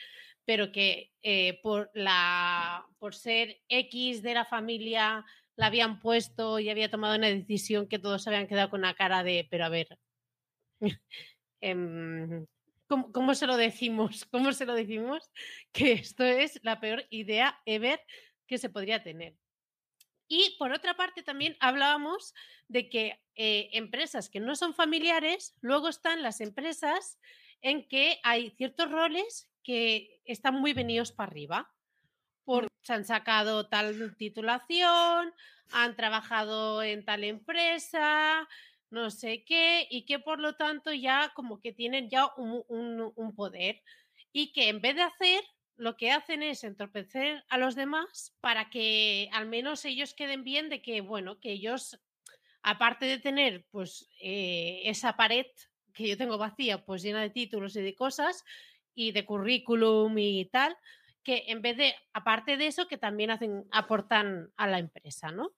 pero 0.49 0.73
que 0.73 1.13
eh, 1.23 1.61
por, 1.63 1.91
la, 1.93 2.87
ser 3.11 3.61
X 3.69 4.23
de 4.23 4.33
la 4.33 4.47
familia 4.47 5.27
la 5.57 5.67
habían 5.67 6.01
puesto 6.01 6.59
y 6.59 6.71
había 6.71 6.91
tomado 6.91 7.17
una 7.17 7.27
decisión 7.27 7.87
que 7.87 7.99
todos 7.99 8.27
habían 8.27 8.47
quedado 8.47 8.71
con 8.71 8.81
una 8.81 8.95
cara 8.95 9.23
de, 9.23 9.47
pero 9.51 9.67
a 9.67 9.69
ver, 9.69 9.99
em, 11.61 12.47
¿cómo, 12.87 13.35
se 13.35 13.47
lo 13.47 13.59
decimos? 13.59 14.25
¿Cómo 14.33 14.55
se 14.55 14.65
lo 14.65 14.73
decimos? 14.73 15.31
Que 15.71 15.93
esto 15.93 16.25
es 16.25 16.59
la 16.63 16.81
peor 16.81 17.05
idea 17.11 17.61
ever 17.67 18.01
que 18.47 18.57
se 18.57 18.71
podría 18.71 19.03
tener. 19.03 19.35
Y 20.29 20.57
por 20.59 20.73
otra 20.73 20.97
parte 20.97 21.23
también 21.23 21.59
hablábamos 21.61 22.33
de 22.69 22.89
que 22.89 23.21
eh, 23.35 23.69
empresas 23.75 24.31
que 24.31 24.41
no 24.41 24.57
son 24.57 24.73
familiares, 24.73 25.55
luego 25.61 25.91
están 25.91 26.23
las 26.23 26.41
empresas 26.41 27.19
en 27.61 27.87
que 27.87 28.19
hay 28.23 28.49
ciertos 28.53 28.91
roles 28.91 29.48
que 29.63 30.21
están 30.25 30.55
muy 30.55 30.73
venidos 30.73 31.13
para 31.13 31.31
arriba. 31.31 31.73
Porque 32.45 32.75
se 32.83 32.95
han 32.95 33.05
sacado 33.05 33.69
tal 33.69 34.17
titulación, 34.17 35.35
han 35.71 35.97
trabajado 35.97 36.83
en 36.83 37.05
tal 37.05 37.25
empresa, 37.25 38.49
no 38.91 39.11
sé 39.11 39.45
qué, 39.45 39.87
y 39.91 40.05
que 40.07 40.19
por 40.19 40.41
lo 40.41 40.57
tanto 40.57 40.93
ya 40.93 41.33
como 41.35 41.61
que 41.61 41.73
tienen 41.73 42.09
ya 42.09 42.31
un, 42.37 43.35
poder. 43.37 43.83
Y 44.33 44.53
que 44.53 44.69
en 44.69 44.81
vez 44.81 44.97
de 44.97 45.03
hacer 45.03 45.43
lo 45.77 45.97
que 45.97 46.11
hacen 46.11 46.43
es 46.43 46.65
entorpecer 46.65 47.45
a 47.49 47.59
los 47.59 47.75
demás 47.75 48.35
para 48.41 48.69
que 48.71 49.29
al 49.33 49.47
menos 49.47 49.85
ellos 49.85 50.15
queden 50.15 50.43
bien 50.43 50.69
de 50.69 50.83
que, 50.83 51.01
bueno, 51.01 51.39
que 51.41 51.53
ellos, 51.53 52.01
aparte 52.63 53.07
de 53.07 53.19
tener 53.19 53.67
pues 53.71 54.09
eh, 54.21 54.83
esa 54.85 55.17
pared 55.17 55.47
que 55.95 56.09
yo 56.09 56.17
tengo 56.17 56.39
vacía, 56.39 56.85
pues 56.85 57.03
llena 57.03 57.21
de 57.21 57.31
títulos 57.31 57.77
y 57.77 57.83
de 57.83 57.95
cosas, 57.95 58.45
y 58.99 59.13
de 59.13 59.25
currículum 59.25 60.19
y 60.19 60.47
tal, 60.47 60.77
que 61.23 61.45
en 61.47 61.63
vez 61.63 61.77
de, 61.77 61.95
aparte 62.13 62.57
de 62.57 62.67
eso, 62.67 62.89
que 62.89 62.99
también 62.99 63.31
hacen, 63.31 63.65
aportan 63.71 64.51
a 64.57 64.67
la 64.67 64.81
empresa, 64.81 65.31
¿no? 65.31 65.53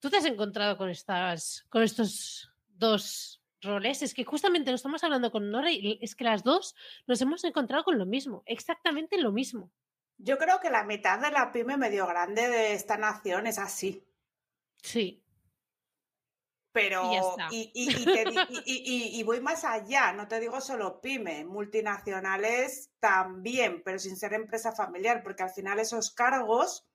¿Tú 0.00 0.08
te 0.08 0.16
has 0.16 0.24
encontrado 0.24 0.78
con, 0.78 0.88
estas, 0.88 1.66
con 1.68 1.82
estos 1.82 2.50
dos 2.68 3.42
roles? 3.60 4.00
Es 4.00 4.14
que 4.14 4.24
justamente 4.24 4.70
nos 4.70 4.78
estamos 4.78 5.04
hablando 5.04 5.30
con 5.30 5.50
Nora 5.50 5.70
y 5.70 5.98
es 6.00 6.14
que 6.14 6.24
las 6.24 6.42
dos 6.42 6.74
nos 7.06 7.20
hemos 7.20 7.44
encontrado 7.44 7.84
con 7.84 7.98
lo 7.98 8.06
mismo, 8.06 8.42
exactamente 8.46 9.20
lo 9.20 9.30
mismo. 9.30 9.70
Yo 10.16 10.38
creo 10.38 10.58
que 10.60 10.70
la 10.70 10.84
mitad 10.84 11.20
de 11.20 11.30
la 11.30 11.52
pyme 11.52 11.76
medio 11.76 12.06
grande 12.06 12.48
de 12.48 12.72
esta 12.72 12.96
nación 12.96 13.46
es 13.46 13.58
así. 13.58 14.06
Sí. 14.82 15.22
Pero, 16.72 17.10
y, 17.50 17.70
y, 18.64 19.22
voy 19.22 19.40
más 19.40 19.64
allá, 19.64 20.12
no 20.12 20.28
te 20.28 20.38
digo 20.38 20.60
solo 20.60 21.00
pyme, 21.00 21.44
multinacionales 21.44 22.90
también, 23.00 23.82
pero 23.84 23.98
sin 23.98 24.16
ser 24.16 24.34
empresa 24.34 24.72
familiar, 24.72 25.22
porque 25.22 25.42
al 25.42 25.50
final 25.50 25.78
esos 25.78 26.10
cargos, 26.10 26.86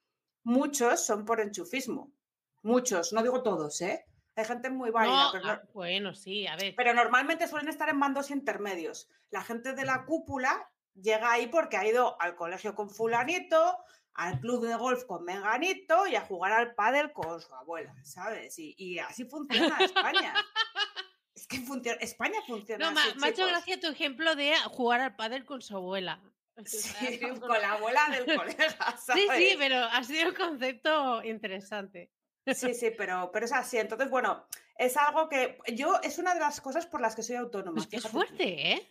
muchos 0.44 1.06
son 1.06 1.26
por 1.26 1.42
enchufismo. 1.42 2.14
Muchos, 2.62 3.14
no 3.14 3.24
digo 3.24 3.44
todos, 3.44 3.82
¿eh? 3.82 4.06
Hay 4.36 4.46
gente 4.46 4.70
muy 4.70 4.90
válida. 4.90 5.30
pero, 5.32 5.50
ah, 5.50 5.62
bueno, 5.74 6.14
sí, 6.14 6.48
a 6.48 6.56
ver. 6.56 6.74
Pero 6.76 6.94
normalmente 6.94 7.48
suelen 7.48 7.70
estar 7.70 7.90
en 7.90 7.98
mandos 7.98 8.32
intermedios. 8.32 9.10
La 9.30 9.44
gente 9.44 9.74
de 9.74 9.86
la 9.86 10.06
cúpula 10.06 10.72
llega 10.96 11.32
ahí 11.32 11.48
porque 11.48 11.78
ha 11.78 11.86
ido 11.86 12.20
al 12.22 12.36
colegio 12.36 12.74
con 12.74 12.90
fulanito, 12.90 13.78
al 14.16 14.40
club 14.40 14.66
de 14.66 14.76
golf 14.76 15.06
con 15.06 15.24
Meganito 15.24 16.08
y 16.08 16.16
a 16.16 16.22
jugar 16.22 16.54
al 16.54 16.76
pádel 16.76 17.12
con 17.14 17.42
su 17.42 17.54
abuela, 17.54 17.96
¿sabes? 18.04 18.56
Y, 18.58 19.00
así 19.00 19.26
funciona 19.26 19.78
España. 19.80 20.34
es 21.36 21.48
que 21.48 21.60
funciona, 21.62 21.98
España 22.00 22.40
funciona 22.46 22.92
no, 22.92 23.00
así, 23.00 23.20
me 23.20 23.28
ha 23.28 23.30
hecho 23.30 23.48
gracia 23.48 23.80
tu 23.80 23.88
ejemplo 23.88 24.36
de 24.36 24.54
jugar 24.70 25.02
al 25.02 25.16
pádel 25.16 25.46
con 25.46 25.62
su 25.62 25.76
abuela. 25.76 26.22
Sí, 26.66 27.20
con 27.40 27.50
la 27.50 27.74
abuela 27.74 28.02
del 28.12 28.38
colega, 28.38 28.96
Sí, 29.14 29.28
sí, 29.36 29.56
pero 29.58 29.78
ha 29.78 30.04
sido 30.04 30.30
un 30.30 30.36
concepto 30.36 31.24
interesante. 31.24 32.12
Sí, 32.46 32.74
sí, 32.74 32.92
pero, 32.98 33.32
pero 33.32 33.46
es 33.46 33.54
así. 33.54 33.78
Entonces, 33.78 34.10
bueno, 34.10 34.46
es 34.78 34.98
algo 34.98 35.30
que 35.30 35.58
yo, 35.74 36.00
es 36.04 36.18
una 36.18 36.34
de 36.34 36.42
las 36.42 36.60
cosas 36.62 36.86
por 36.86 37.02
las 37.02 37.16
que 37.16 37.24
soy 37.24 37.38
autónoma. 37.38 37.80
Es 37.80 37.88
que 37.88 37.98
es 37.98 38.08
fuerte, 38.08 38.74
¿eh? 38.74 38.90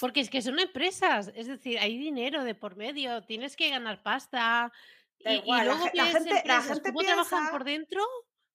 Porque 0.00 0.20
es 0.20 0.30
que 0.30 0.42
son 0.42 0.58
empresas, 0.58 1.30
es 1.34 1.46
decir, 1.46 1.78
hay 1.78 1.98
dinero 1.98 2.42
de 2.42 2.54
por 2.54 2.76
medio, 2.76 3.22
tienes 3.24 3.54
que 3.54 3.68
ganar 3.68 4.02
pasta. 4.02 4.72
y, 5.18 5.42
luego 5.44 5.84
la, 5.92 6.06
gente, 6.06 6.42
la 6.46 6.62
gente 6.62 6.92
¿cómo 6.92 7.04
trabajan 7.04 7.50
por 7.50 7.64
dentro? 7.64 8.02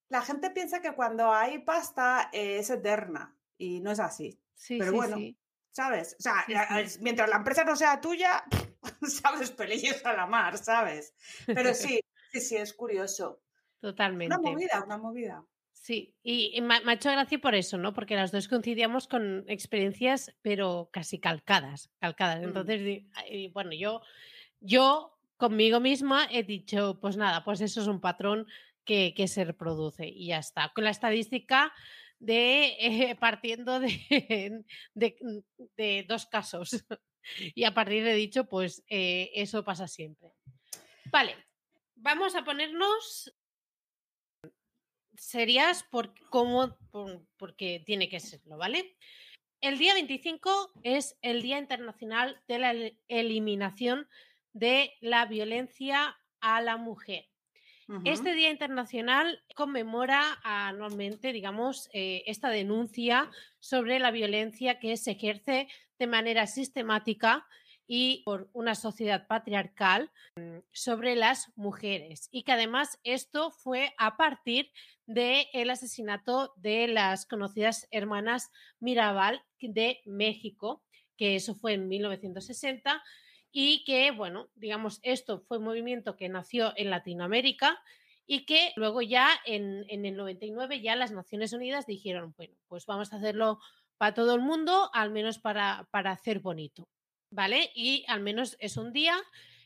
La 0.10 0.22
gente 0.22 0.50
piensa 0.50 0.82
que 0.82 0.94
cuando 0.94 1.32
hay 1.32 1.60
pasta 1.60 2.30
es 2.34 2.70
eterna 2.70 3.38
y 3.58 3.80
no 3.80 3.92
es 3.92 4.00
así. 4.00 4.40
Sí, 4.56 4.80
Pero 4.80 4.94
bueno, 4.94 5.18
¿sabes? 5.72 6.16
O 6.20 6.22
sea, 6.22 6.46
mientras 7.02 7.30
la 7.30 7.38
empresa 7.38 7.64
no 7.64 7.76
sea 7.76 8.02
tuya, 8.02 8.44
sabes, 9.02 9.52
pelillos 9.52 10.04
a 10.06 10.14
la 10.14 10.26
mar, 10.26 10.58
¿sabes? 10.58 11.14
Pero 11.46 11.74
sí, 11.74 12.00
sí, 12.32 12.42
sí, 12.42 12.56
es 12.56 12.74
curioso. 12.74 13.42
Totalmente. 13.80 14.36
Una 14.36 14.50
movida, 14.50 14.84
una 14.84 14.98
movida. 14.98 15.46
Sí, 15.86 16.16
y, 16.24 16.60
me, 16.62 16.78
ha 16.84 16.94
hecho 16.94 17.12
gracia 17.12 17.38
por 17.38 17.54
eso, 17.54 17.78
¿no? 17.78 17.94
Porque 17.94 18.16
las 18.16 18.32
dos 18.32 18.48
coincidíamos 18.48 19.08
con 19.08 19.46
experiencias, 19.48 20.36
pero 20.42 20.90
casi 20.92 21.20
calcadas, 21.20 21.92
calcadas. 22.00 22.42
Mm. 22.42 22.46
Entonces, 22.46 23.04
bueno, 23.54 23.72
yo, 23.72 24.02
yo 24.62 25.16
conmigo 25.38 25.80
misma 25.80 26.28
he 26.32 26.42
dicho, 26.42 26.98
pues 27.00 27.18
nada, 27.18 27.44
pues 27.44 27.62
eso 27.62 27.82
es 27.82 27.88
un 27.88 28.02
patrón 28.02 28.48
que, 28.84 29.14
se 29.28 29.46
reproduce 29.46 30.08
y 30.08 30.30
ya 30.30 30.40
está. 30.40 30.72
Con 30.74 30.86
la 30.86 30.90
estadística 30.90 31.72
de 32.18 32.78
eh, 32.80 33.16
partiendo 33.20 33.80
de, 33.80 34.66
de, 34.96 36.06
dos 36.10 36.26
casos. 36.26 36.84
y 37.54 37.64
a 37.64 37.76
partir 37.76 38.04
de 38.04 38.16
dicho, 38.16 38.46
pues 38.46 38.84
eh, 38.90 39.30
eso 39.36 39.64
pasa 39.64 39.88
siempre. 39.88 40.32
Vale, 41.12 41.36
vamos 41.94 42.34
a 42.34 42.44
ponernos 42.44 43.32
serías 45.26 45.84
por 45.84 46.14
cómo, 46.30 46.78
porque 47.38 47.82
tiene 47.86 48.10
que 48.10 48.20
serlo, 48.20 48.58
¿vale? 48.58 48.96
El 49.60 49.80
día 49.80 49.96
25 49.96 50.72
es 50.84 51.18
el 51.22 51.42
Día 51.42 51.58
Internacional 51.58 52.40
de 52.48 52.60
la 52.60 52.74
Eliminación 53.08 54.08
de 54.54 54.94
la 55.02 55.26
Violencia 55.26 56.16
a 56.42 56.62
la 56.62 56.78
Mujer. 56.78 57.26
Este 58.04 58.34
Día 58.34 58.50
Internacional 58.50 59.44
conmemora 59.56 60.40
anualmente, 60.44 61.32
digamos, 61.32 61.88
eh, 61.94 62.24
esta 62.26 62.50
denuncia 62.50 63.30
sobre 63.60 64.00
la 64.00 64.10
violencia 64.10 64.80
que 64.80 64.98
se 64.98 65.12
ejerce 65.12 65.68
de 66.00 66.08
manera 66.08 66.48
sistemática 66.48 67.46
y 67.88 68.24
por 68.24 68.50
una 68.54 68.76
sociedad 68.76 69.28
patriarcal 69.28 70.12
mm, 70.36 70.60
sobre 70.72 71.16
las 71.16 71.52
mujeres. 71.56 72.30
Y 72.32 72.44
que 72.44 72.54
además 72.54 73.00
esto 73.04 73.52
fue 73.52 73.94
a 73.98 74.18
partir 74.18 74.72
del 75.06 75.70
asesinato 75.70 76.54
de 76.58 76.88
las 76.88 77.26
conocidas 77.26 77.88
hermanas 77.92 78.50
Mirabal 78.80 79.44
de 79.62 80.02
México, 80.06 80.84
que 81.18 81.36
eso 81.36 81.56
fue 81.56 81.74
en 81.74 81.88
1960 81.88 83.04
y 83.52 83.84
que, 83.86 84.12
bueno, 84.12 84.50
digamos, 84.56 85.00
esto 85.04 85.42
fue 85.48 85.60
un 85.60 85.64
movimiento 85.64 86.18
que 86.18 86.28
nació 86.28 86.74
en 86.76 86.90
Latinoamérica 86.90 87.80
y 88.28 88.46
que 88.46 88.74
luego 88.76 89.02
ya 89.02 89.30
en, 89.46 89.86
en 89.88 90.06
el 90.06 90.18
99 90.18 90.82
ya 90.82 90.96
las 90.96 91.12
Naciones 91.12 91.54
Unidas 91.54 91.86
dijeron, 91.86 92.34
bueno, 92.38 92.56
pues 92.68 92.86
vamos 92.86 93.14
a 93.14 93.18
hacerlo 93.18 93.60
para 93.98 94.14
todo 94.14 94.36
el 94.36 94.42
mundo, 94.42 94.90
al 94.94 95.12
menos 95.12 95.40
para, 95.40 95.88
para 95.92 96.12
hacer 96.12 96.40
bonito. 96.40 96.84
¿Vale? 97.36 97.70
Y 97.76 98.06
al 98.08 98.22
menos 98.22 98.56
es 98.60 98.78
un 98.78 98.94
día 98.94 99.18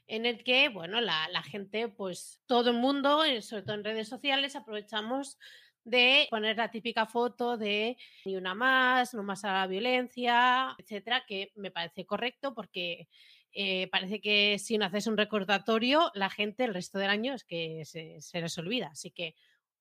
en 0.08 0.26
el 0.26 0.44
que, 0.44 0.70
bueno, 0.70 1.00
la, 1.00 1.44
gente, 1.44 1.88
pues 1.88 2.42
todo 2.48 2.72
el 2.72 2.78
mundo, 2.78 3.24
eh, 3.24 3.42
sobre 3.44 3.62
todo 3.62 3.76
en 3.76 3.84
redes 3.84 4.10
sociales, 4.10 4.56
aprovechamos 4.56 5.38
de 5.84 6.28
poner 6.32 6.58
la 6.58 6.72
típica 6.72 7.06
foto 7.06 7.58
de 7.58 7.96
ni 8.26 8.36
una 8.36 8.56
más, 8.56 9.14
no 9.14 9.24
más 9.24 9.46
a 9.46 9.54
la 9.54 9.68
violencia, 9.68 10.76
etcétera, 10.80 11.24
que 11.28 11.52
me 11.56 11.72
parece 11.72 12.06
correcto 12.06 12.54
porque 12.54 13.08
eh, 13.54 13.88
parece 13.88 14.20
que 14.20 14.58
si 14.60 14.78
no 14.78 14.86
haces 14.86 15.08
un 15.08 15.18
recordatorio, 15.18 16.12
la 16.16 16.30
gente 16.30 16.66
el 16.66 16.74
resto 16.74 16.98
del 16.98 17.10
año 17.10 17.34
es 17.36 17.44
que 17.44 17.86
se, 17.86 18.20
se 18.20 18.42
les 18.42 18.58
olvida. 18.58 18.88
Así 18.88 19.12
que 19.12 19.36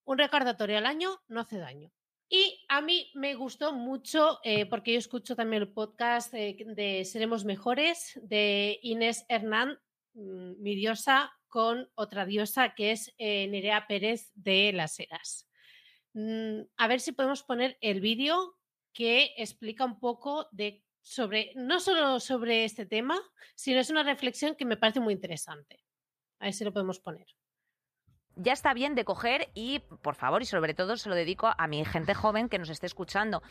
un 0.04 0.18
recordatorio 0.18 0.78
al 0.78 0.86
año 0.86 1.20
no 1.28 1.40
hace 1.40 1.58
daño. 1.58 1.90
Y 2.30 2.62
a 2.68 2.82
mí 2.82 3.10
me 3.14 3.34
gustó 3.34 3.72
mucho, 3.72 4.38
eh, 4.44 4.66
porque 4.66 4.92
yo 4.92 4.98
escucho 4.98 5.34
también 5.34 5.62
el 5.62 5.72
podcast 5.72 6.30
de, 6.30 7.02
Seremos 7.10 7.46
Mejores 7.46 8.20
de 8.22 8.78
Inés 8.82 9.24
Hernán, 9.30 9.78
mm, 10.12 10.60
mi 10.60 10.74
diosa, 10.74 11.32
con 11.48 11.90
otra 11.94 12.26
diosa 12.26 12.74
que 12.74 12.90
es 12.90 13.14
eh, 13.16 13.46
Nerea 13.48 13.86
Pérez 13.86 14.30
de 14.34 14.72
Las 14.74 15.00
Heras. 15.00 15.48
Mm, 16.12 16.60
a 16.76 16.88
ver 16.88 17.00
si 17.00 17.12
podemos 17.12 17.42
poner 17.42 17.78
el 17.80 18.02
vídeo 18.02 18.58
que 18.92 19.32
explica 19.38 19.86
un 19.86 19.98
poco 19.98 20.48
de 20.52 20.84
sobre, 21.00 21.52
no 21.54 21.80
solo 21.80 22.20
sobre 22.20 22.64
este 22.64 22.84
tema, 22.84 23.18
sino 23.54 23.80
es 23.80 23.88
una 23.88 24.02
reflexión 24.02 24.54
que 24.54 24.66
me 24.66 24.76
parece 24.76 25.00
muy 25.00 25.14
interesante. 25.14 25.82
A 26.40 26.46
ver 26.46 26.52
si 26.52 26.64
lo 26.64 26.74
podemos 26.74 27.00
poner. 27.00 27.26
Ya 28.38 28.52
está 28.52 28.72
bien 28.72 28.94
de 28.94 29.04
coger 29.04 29.48
y, 29.54 29.80
por 30.02 30.14
favor, 30.14 30.42
y 30.42 30.46
sobre 30.46 30.72
todo 30.72 30.96
se 30.96 31.08
lo 31.08 31.14
dedico 31.14 31.50
a 31.56 31.66
mi 31.66 31.84
gente 31.84 32.14
joven 32.14 32.48
que 32.48 32.58
nos 32.58 32.70
esté 32.70 32.86
escuchando. 32.86 33.42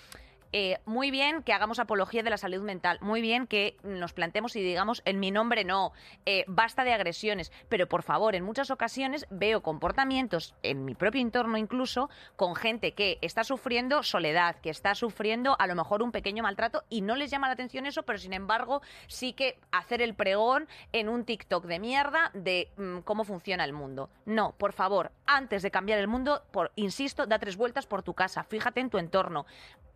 Eh, 0.54 0.80
muy 0.86 1.12
bien 1.12 1.44
que 1.44 1.54
hagamos 1.54 1.80
apología 1.80 2.24
de 2.24 2.30
la 2.30 2.38
salud 2.38 2.62
mental, 2.62 2.98
muy 3.01 3.22
bien 3.22 3.48
que 3.48 3.77
nos 3.84 4.13
plantemos 4.13 4.56
y 4.56 4.62
digamos 4.62 5.01
en 5.06 5.20
mi 5.20 5.32
nombre 5.32 5.66
no, 5.66 5.92
eh, 6.25 6.46
basta 6.48 6.84
de 6.84 6.94
agresiones, 6.94 7.51
pero 7.70 7.88
por 7.88 8.04
favor, 8.04 8.36
en 8.36 8.44
muchas 8.44 8.72
ocasiones 8.72 9.27
veo 9.30 9.62
comportamientos 9.62 10.56
en 10.63 10.86
mi 10.86 10.96
propio 10.96 11.22
entorno 11.22 11.58
incluso 11.58 12.10
con 12.36 12.56
gente 12.56 12.94
que 12.94 13.18
está 13.22 13.44
sufriendo 13.44 14.04
soledad, 14.04 14.56
que 14.62 14.70
está 14.70 14.96
sufriendo 14.96 15.56
a 15.60 15.68
lo 15.68 15.75
mejor 15.75 16.01
un 16.01 16.12
pequeño 16.12 16.44
maltrato 16.44 16.84
y 16.89 17.01
no 17.01 17.16
les 17.16 17.30
llama 17.30 17.48
la 17.48 17.54
atención 17.54 17.86
eso, 17.86 18.04
pero 18.04 18.18
sin 18.18 18.34
embargo 18.34 18.82
sí 19.08 19.34
que 19.34 19.60
hacer 19.72 20.01
el 20.01 20.16
pregón 20.16 20.68
en 20.94 21.10
un 21.10 21.25
TikTok 21.25 21.66
de 21.66 21.80
mierda 21.80 22.32
de 22.34 22.72
mm, 22.77 23.00
cómo 23.00 23.25
funciona 23.25 23.66
el 23.66 23.74
mundo. 23.74 24.10
No, 24.25 24.54
por 24.58 24.74
favor, 24.74 25.12
antes 25.25 25.62
de 25.62 25.72
cambiar 25.72 26.00
el 26.00 26.08
mundo, 26.08 26.44
por, 26.51 26.72
insisto, 26.75 27.25
da 27.25 27.39
tres 27.39 27.58
vueltas 27.58 27.86
por 27.86 28.04
tu 28.04 28.13
casa, 28.13 28.44
fíjate 28.44 28.80
en 28.80 28.89
tu 28.89 28.98
entorno, 28.98 29.46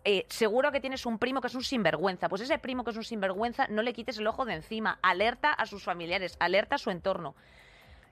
eh, 0.04 0.26
seguro 0.30 0.72
que 0.72 0.80
tienes 0.80 1.06
un 1.06 1.18
primo 1.20 1.42
que 1.42 1.48
es 1.48 1.56
un 1.56 1.64
sinvergüenza. 1.64 2.30
Pues 2.30 2.42
ese 2.42 2.58
primo 2.60 2.84
que 2.84 2.92
es 2.92 2.98
un 2.98 3.04
sinvergüenza, 3.04 3.68
no 3.68 3.82
le 3.82 3.94
quites 3.94 4.18
el 4.18 4.28
ojo 4.28 4.46
de 4.46 4.54
encima. 4.54 5.00
Alerta 5.02 5.52
a 5.54 5.66
sus 5.66 5.84
familiares, 5.84 6.36
alerta 6.40 6.76
a 6.76 6.78
su 6.80 6.90
entorno. 6.92 7.36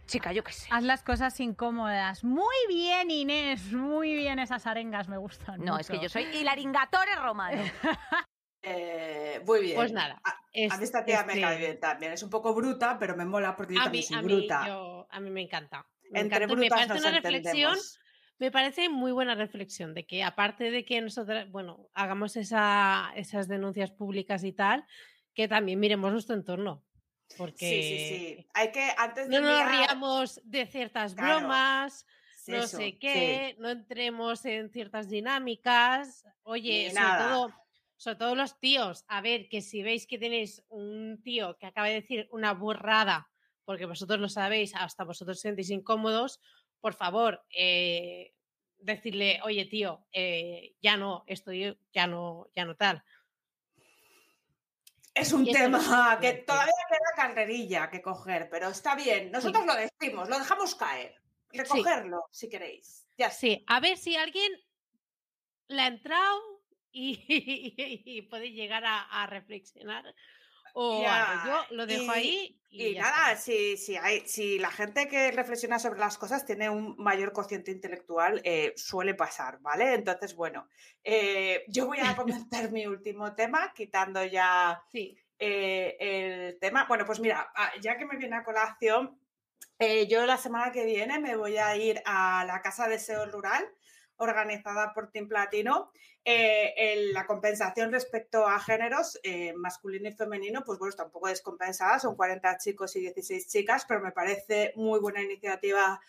Chica, 0.08 0.32
yo 0.34 0.44
qué 0.44 0.52
sé. 0.54 0.68
Haz 0.72 0.84
las 0.84 1.04
cosas 1.04 1.40
incómodas. 1.40 2.24
Muy 2.24 2.56
bien, 2.68 3.12
Inés. 3.12 3.72
Muy 3.72 4.14
bien, 4.16 4.40
esas 4.40 4.66
arengas 4.66 5.08
me 5.08 5.18
gustan. 5.18 5.64
No, 5.64 5.78
es 5.78 5.88
que 5.88 6.00
yo 6.00 6.10
soy 6.10 6.24
hilaringatore 6.24 7.16
romano. 7.16 7.62
Eh, 8.62 9.42
muy 9.46 9.62
bien. 9.62 9.76
Pues 9.78 9.94
nada. 9.94 10.20
A, 10.22 10.32
a 10.32 10.78
mí 10.78 10.84
esta 10.84 11.06
tía 11.06 11.24
me 11.24 11.32
este- 11.34 11.42
cae 11.42 11.58
bien 11.58 11.80
también. 11.80 12.12
Es 12.12 12.24
un 12.24 12.30
poco 12.30 12.54
bruta, 12.54 12.98
pero 13.00 13.16
me 13.16 13.24
mola 13.26 13.56
porque 13.56 13.76
yo 13.76 13.80
A 13.80 13.84
también 13.86 14.02
mí, 14.02 14.08
soy 14.08 14.18
a, 14.18 14.22
mí, 14.22 14.34
bruta. 14.34 14.68
yo- 14.68 15.08
a 15.10 15.20
mí 15.22 15.30
me 15.30 15.42
encanta. 15.42 15.86
Me 16.12 16.20
Entre 16.20 16.40
me 16.46 16.54
brutas 16.54 16.70
parece 16.72 16.90
nos 16.94 17.00
una 17.02 17.12
reflexión 17.12 17.46
entendemos. 17.72 18.00
Me 18.40 18.52
parece 18.52 18.88
muy 18.90 19.12
buena 19.12 19.36
reflexión 19.36 19.94
de 19.94 20.06
que 20.06 20.24
aparte 20.24 20.72
de 20.72 20.86
que 20.86 21.02
nosotros, 21.02 21.52
bueno, 21.52 21.90
hagamos 21.94 22.38
esa, 22.38 23.12
esas 23.16 23.48
denuncias 23.48 23.92
públicas 23.92 24.44
y 24.46 24.54
tal, 24.54 24.86
que 25.34 25.48
también 25.48 25.80
miremos 25.80 26.12
nuestro 26.12 26.36
entorno. 26.36 26.86
Porque 27.36 27.58
Sí, 27.58 27.84
sí, 27.84 28.00
sí. 28.00 28.48
Hay 28.54 28.72
que, 28.72 28.92
antes 28.98 29.30
de 29.30 29.40
no 29.40 29.42
nos 29.42 29.66
riamos 29.70 30.42
de 30.44 30.66
ciertas 30.66 31.16
Claro, 31.16 31.48
bromas, 31.48 32.06
no 32.48 32.58
eso, 32.58 32.78
sé 32.78 32.84
sí. 32.86 32.98
qué, 33.00 33.56
no 33.60 33.70
entremos 33.70 34.46
en 34.46 34.70
ciertas 34.72 35.10
dinámicas. 35.10 36.26
Oye, 36.44 36.92
sobre 36.92 37.12
todo, 37.12 37.54
sobre 37.98 38.16
todo 38.18 38.36
los 38.36 38.60
tíos, 38.60 39.04
a 39.08 39.22
ver, 39.22 39.50
que 39.50 39.62
si 39.62 39.84
veis 39.84 40.08
que 40.08 40.18
tenéis 40.18 40.64
un 40.70 41.22
tío 41.24 41.58
que 41.58 41.66
acaba 41.68 41.88
de 41.88 41.96
decir 41.96 42.28
una 42.32 42.54
burrada, 42.54 43.30
porque 43.66 43.86
vosotros 43.86 44.20
lo 44.20 44.30
sabéis, 44.30 44.74
hasta 44.76 45.04
vosotros 45.04 45.38
os 45.38 45.42
sentís 45.42 45.70
incómodos, 45.70 46.40
por 46.82 46.94
favor, 46.94 47.46
eh, 47.50 48.34
decirle, 48.78 49.40
oye 49.44 49.66
tío, 49.66 50.06
eh, 50.12 50.76
ya 50.82 50.98
no, 50.98 51.24
estoy, 51.28 51.78
ya 51.94 52.08
no, 52.08 52.48
ya 52.56 52.66
no 52.66 52.76
tal. 52.76 53.04
Es 55.14 55.34
un 55.34 55.46
tema 55.46 56.18
que 56.22 56.34
todavía 56.34 56.72
queda 56.88 57.16
carrerilla 57.16 57.90
que 57.90 58.02
coger, 58.02 58.48
pero 58.50 58.70
está 58.70 58.96
bien. 58.96 59.32
Nosotros 59.32 59.66
lo 59.66 59.76
decimos, 59.76 60.30
lo 60.30 60.40
dejamos 60.40 60.76
caer. 60.76 61.16
Recogerlo, 61.52 62.28
si 62.32 62.48
queréis. 62.48 63.06
Ya. 63.18 63.30
Sí, 63.30 63.64
a 63.68 63.80
ver 63.80 63.98
si 63.98 64.16
alguien 64.16 64.52
la 65.68 65.86
ha 65.86 65.88
entrado 65.88 66.40
y, 66.92 67.24
y 68.06 68.22
puede 68.24 68.52
llegar 68.52 68.86
a, 68.86 69.02
a 69.02 69.28
reflexionar 69.28 70.06
o 70.74 71.02
Ya, 71.02 71.32
algo. 71.42 71.46
Yo 71.70 71.76
lo 71.76 71.86
dejo 71.86 72.04
y- 72.04 72.10
ahí 72.10 72.56
y, 72.72 72.96
nada, 72.96 73.36
si, 73.36 73.78
si, 73.78 73.98
hay, 73.98 74.28
si 74.28 74.60
la 74.60 74.70
gente 74.70 75.08
que 75.08 75.32
reflexiona 75.32 75.80
sobre 75.80 76.00
las 76.00 76.18
cosas 76.20 76.46
tiene 76.46 76.70
un 76.70 76.96
mayor 76.98 77.34
cociente 77.34 77.72
intelectual, 77.72 78.42
eh, 78.44 78.74
suele 78.76 79.16
pasar, 79.16 79.60
¿vale? 79.60 79.96
Entonces, 79.96 80.36
bueno, 80.36 80.68
eh, 81.04 81.64
yo 81.68 81.88
voy 81.88 81.98
a 82.00 82.16
comentar 82.16 82.72
mi 82.72 82.86
último 82.86 83.34
tema, 83.34 83.74
quitando 83.74 84.24
ya 84.24 84.84
Sí, 84.92 85.18
eh, 85.40 85.98
el 86.00 86.60
tema. 86.60 86.86
Bueno, 86.88 87.06
pues 87.06 87.20
mira, 87.20 87.52
ah, 87.56 87.72
ya 87.82 87.98
que 87.98 88.06
me 88.06 88.18
viene 88.18 88.36
a 88.36 88.44
colación, 88.44 89.20
yo 90.08 90.26
la 90.26 90.38
semana 90.38 90.72
que 90.72 90.86
viene 90.86 91.20
me 91.20 91.36
voy 91.36 91.58
a 91.58 91.76
ir 91.76 92.02
a 92.06 92.44
la 92.46 92.62
Casa 92.62 92.88
de 92.88 93.00
SEO 93.00 93.26
Rural, 93.28 93.66
organizada 94.20 94.94
por 94.94 95.12
Team 95.12 95.28
Platino. 95.28 95.92
Eh, 96.24 97.10
la 97.14 97.26
compensación 97.26 97.92
respecto 97.92 98.46
a 98.46 98.60
géneros 98.60 99.20
eh, 99.24 99.54
masculino 99.54 100.10
y 100.10 100.14
femenino, 100.14 100.64
pues 100.64 100.78
bueno, 100.78 100.90
está 100.90 101.06
un 101.06 101.12
poco 101.12 101.28
descompensada, 101.28 102.00
son 102.00 102.16
40 102.16 102.58
chicos 102.58 102.96
y 102.96 103.02
16 103.02 103.48
chicas, 103.48 103.86
pero 103.88 104.02
me 104.02 104.12
parece 104.12 104.74
muy 104.76 105.00
buena 105.00 105.22
iniciativa 105.22 106.00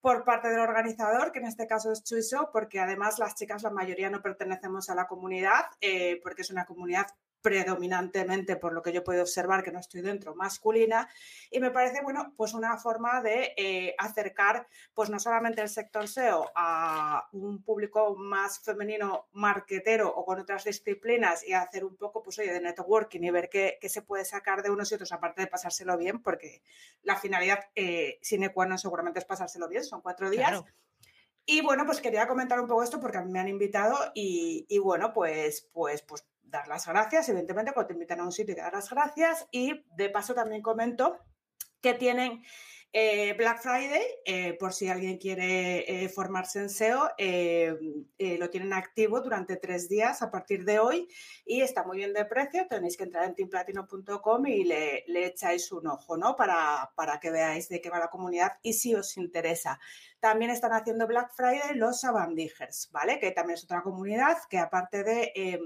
por 0.00 0.24
parte 0.24 0.48
del 0.48 0.60
organizador, 0.60 1.32
que 1.32 1.40
en 1.40 1.46
este 1.46 1.66
caso 1.66 1.92
es 1.92 2.04
Chuiso, 2.04 2.50
porque 2.52 2.78
además 2.78 3.18
las 3.18 3.34
chicas, 3.34 3.62
la 3.62 3.70
mayoría 3.70 4.10
no 4.10 4.22
pertenecemos 4.22 4.88
a 4.90 4.94
la 4.94 5.06
comunidad, 5.06 5.66
eh, 5.80 6.20
porque 6.22 6.42
es 6.42 6.50
una 6.50 6.64
comunidad 6.64 7.06
predominantemente, 7.40 8.56
por 8.56 8.72
lo 8.72 8.82
que 8.82 8.92
yo 8.92 9.04
puedo 9.04 9.22
observar, 9.22 9.62
que 9.62 9.72
no 9.72 9.78
estoy 9.78 10.00
dentro, 10.00 10.34
masculina, 10.34 11.08
y 11.50 11.60
me 11.60 11.70
parece, 11.70 12.02
bueno, 12.02 12.34
pues 12.36 12.54
una 12.54 12.76
forma 12.78 13.22
de 13.22 13.54
eh, 13.56 13.94
acercar, 13.98 14.66
pues 14.94 15.10
no 15.10 15.18
solamente 15.18 15.62
el 15.62 15.68
sector 15.68 16.08
SEO 16.08 16.50
a 16.54 17.28
un 17.32 17.62
público 17.62 18.16
más 18.16 18.60
femenino, 18.60 19.28
marquetero 19.32 20.08
o 20.08 20.24
con 20.24 20.40
otras 20.40 20.64
disciplinas 20.64 21.46
y 21.46 21.52
hacer 21.52 21.84
un 21.84 21.96
poco, 21.96 22.22
pues 22.22 22.38
oye, 22.38 22.52
de 22.52 22.60
networking 22.60 23.20
y 23.22 23.30
ver 23.30 23.48
qué, 23.48 23.78
qué 23.80 23.88
se 23.88 24.02
puede 24.02 24.24
sacar 24.24 24.62
de 24.62 24.70
unos 24.70 24.90
y 24.90 24.94
otros, 24.94 25.12
aparte 25.12 25.42
de 25.42 25.46
pasárselo 25.46 25.96
bien, 25.96 26.22
porque 26.22 26.62
la 27.02 27.16
finalidad 27.16 27.60
eh, 27.74 28.18
sine 28.22 28.52
qua 28.52 28.66
non 28.66 28.78
seguramente 28.78 29.20
es 29.20 29.24
pasárselo 29.24 29.68
bien, 29.68 29.84
son 29.84 30.02
cuatro 30.02 30.30
días. 30.30 30.50
claro. 30.50 30.66
Y 31.50 31.62
bueno, 31.62 31.86
pues 31.86 32.02
quería 32.02 32.28
comentar 32.28 32.60
un 32.60 32.66
poco 32.68 32.82
esto 32.82 33.00
porque 33.00 33.16
a 33.16 33.22
mí 33.22 33.32
me 33.32 33.40
han 33.40 33.48
invitado 33.48 33.96
y, 34.14 34.66
y 34.68 34.78
bueno, 34.78 35.14
pues, 35.14 35.66
pues, 35.72 36.02
pues 36.02 36.26
dar 36.48 36.68
las 36.68 36.86
gracias, 36.86 37.28
evidentemente, 37.28 37.72
cuando 37.72 37.88
te 37.88 37.94
invitan 37.94 38.20
a 38.20 38.24
un 38.24 38.32
sitio, 38.32 38.54
que 38.54 38.62
dar 38.62 38.72
las 38.72 38.90
gracias 38.90 39.46
y 39.50 39.84
de 39.96 40.10
paso 40.10 40.34
también 40.34 40.62
comento 40.62 41.18
que 41.80 41.94
tienen 41.94 42.42
eh, 42.90 43.34
Black 43.34 43.60
Friday, 43.60 44.02
eh, 44.24 44.54
por 44.54 44.72
si 44.72 44.88
alguien 44.88 45.18
quiere 45.18 46.04
eh, 46.04 46.08
formarse 46.08 46.60
en 46.60 46.70
SEO, 46.70 47.10
lo 48.38 48.50
tienen 48.50 48.72
activo 48.72 49.20
durante 49.20 49.56
tres 49.56 49.90
días 49.90 50.22
a 50.22 50.30
partir 50.30 50.64
de 50.64 50.78
hoy 50.78 51.06
y 51.44 51.60
está 51.60 51.84
muy 51.84 51.98
bien 51.98 52.14
de 52.14 52.24
precio. 52.24 52.66
Tenéis 52.66 52.96
que 52.96 53.04
entrar 53.04 53.24
en 53.24 53.34
teamplatino.com 53.34 54.46
y 54.46 54.64
le, 54.64 55.04
echáis 55.26 55.70
un 55.70 55.86
ojo, 55.86 56.16
¿no? 56.16 56.34
Para, 56.34 56.90
para 56.96 57.20
que 57.20 57.30
veáis 57.30 57.68
de 57.68 57.80
qué 57.82 57.90
va 57.90 57.98
la 57.98 58.08
comunidad 58.08 58.52
y 58.62 58.72
si 58.72 58.94
os 58.94 59.18
interesa. 59.18 59.78
También 60.18 60.50
están 60.50 60.72
haciendo 60.72 61.06
Black 61.06 61.30
Friday 61.34 61.74
los 61.74 62.00
Sabandijers, 62.00 62.90
¿vale? 62.90 63.20
Que 63.20 63.32
también 63.32 63.58
es 63.58 63.64
otra 63.64 63.82
comunidad 63.82 64.38
que 64.48 64.58
aparte 64.58 65.04
de 65.04 65.32
eh, 65.34 65.60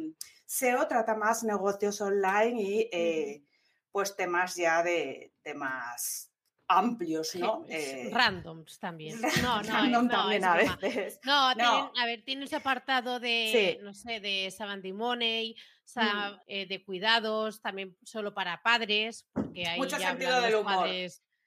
SEO 0.52 0.86
trata 0.86 1.14
más 1.14 1.42
negocios 1.44 1.98
online 2.02 2.60
y 2.62 2.88
eh, 2.92 3.42
pues 3.90 4.14
temas 4.14 4.54
ya 4.54 4.82
de, 4.82 5.32
de 5.42 5.54
más 5.54 6.30
amplios, 6.68 7.34
¿no? 7.36 7.64
Eh, 7.70 8.10
randoms 8.12 8.78
también. 8.78 9.18
No, 9.42 9.62
no, 9.62 9.72
random 9.72 10.04
no, 10.04 10.10
también 10.10 10.44
a 10.44 10.56
veces. 10.56 11.20
No, 11.24 11.54
No. 11.54 11.54
tienen- 11.54 11.90
a 12.02 12.06
ver, 12.06 12.24
tiene 12.24 12.44
ese 12.44 12.56
apartado 12.56 13.18
de, 13.18 13.76
Sí. 13.78 13.84
no 13.84 13.94
sé, 13.94 14.20
de 14.20 14.50
Savandy 14.50 14.92
Money, 14.92 15.56
Mm. 15.94 16.40
eh, 16.46 16.66
de 16.66 16.84
cuidados, 16.84 17.60
también 17.60 17.96
solo 18.02 18.32
para 18.34 18.62
padres, 18.62 19.26
porque 19.32 19.66
ahí 19.66 19.78
Mucho 19.78 19.96
ya 19.98 20.10
sentido 20.10 20.40
del 20.40 20.52
los 20.52 20.60
humor, 20.62 20.88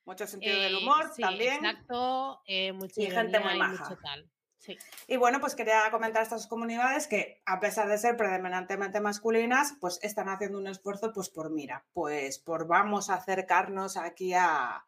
Mucho 0.05 0.27
sentido 0.27 0.59
del 0.59 0.73
eh, 0.73 0.77
humor 0.77 1.11
también. 1.17 1.53
Exacto, 1.65 2.41
eh, 2.45 2.71
mucha 2.73 3.01
Y 3.01 3.05
gente 3.09 3.39
muy 3.39 3.53
y 3.55 3.57
maja. 3.57 3.83
mucho 3.83 3.97
tal. 4.03 4.29
Sí. 4.65 4.77
Y 5.07 5.17
bueno, 5.17 5.39
pues 5.39 5.55
quería 5.55 5.89
comentar 5.91 6.21
a 6.21 6.23
estas 6.23 6.47
comunidades 6.47 7.07
que, 7.07 7.41
a 7.45 7.59
pesar 7.59 7.87
de 7.87 7.97
ser 7.97 8.17
predominantemente 8.17 8.99
masculinas, 8.99 9.75
pues 9.79 9.99
están 10.01 10.29
haciendo 10.29 10.57
un 10.57 10.67
esfuerzo, 10.67 11.13
pues 11.13 11.29
por 11.29 11.51
mira, 11.51 11.85
pues 11.93 12.39
por 12.39 12.67
vamos 12.67 13.09
a 13.09 13.15
acercarnos 13.15 13.95
aquí 13.97 14.33
a, 14.33 14.83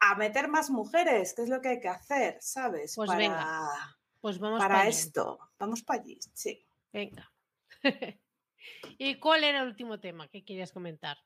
a 0.00 0.14
meter 0.16 0.48
más 0.48 0.70
mujeres, 0.70 1.34
que 1.34 1.42
es 1.42 1.48
lo 1.48 1.60
que 1.60 1.68
hay 1.68 1.80
que 1.80 1.88
hacer, 1.88 2.38
¿sabes? 2.40 2.94
Pues 2.96 3.08
para 3.08 3.18
venga, 3.18 3.96
Pues 4.20 4.38
vamos 4.38 4.60
para 4.60 4.88
esto. 4.88 5.38
Vamos 5.58 5.82
para 5.82 6.00
allí, 6.00 6.18
sí. 6.34 6.66
Venga. 6.92 7.30
¿Y 8.98 9.20
cuál 9.20 9.44
era 9.44 9.60
el 9.60 9.68
último 9.68 10.00
tema 10.00 10.28
que 10.28 10.44
querías 10.44 10.72
comentar? 10.72 11.18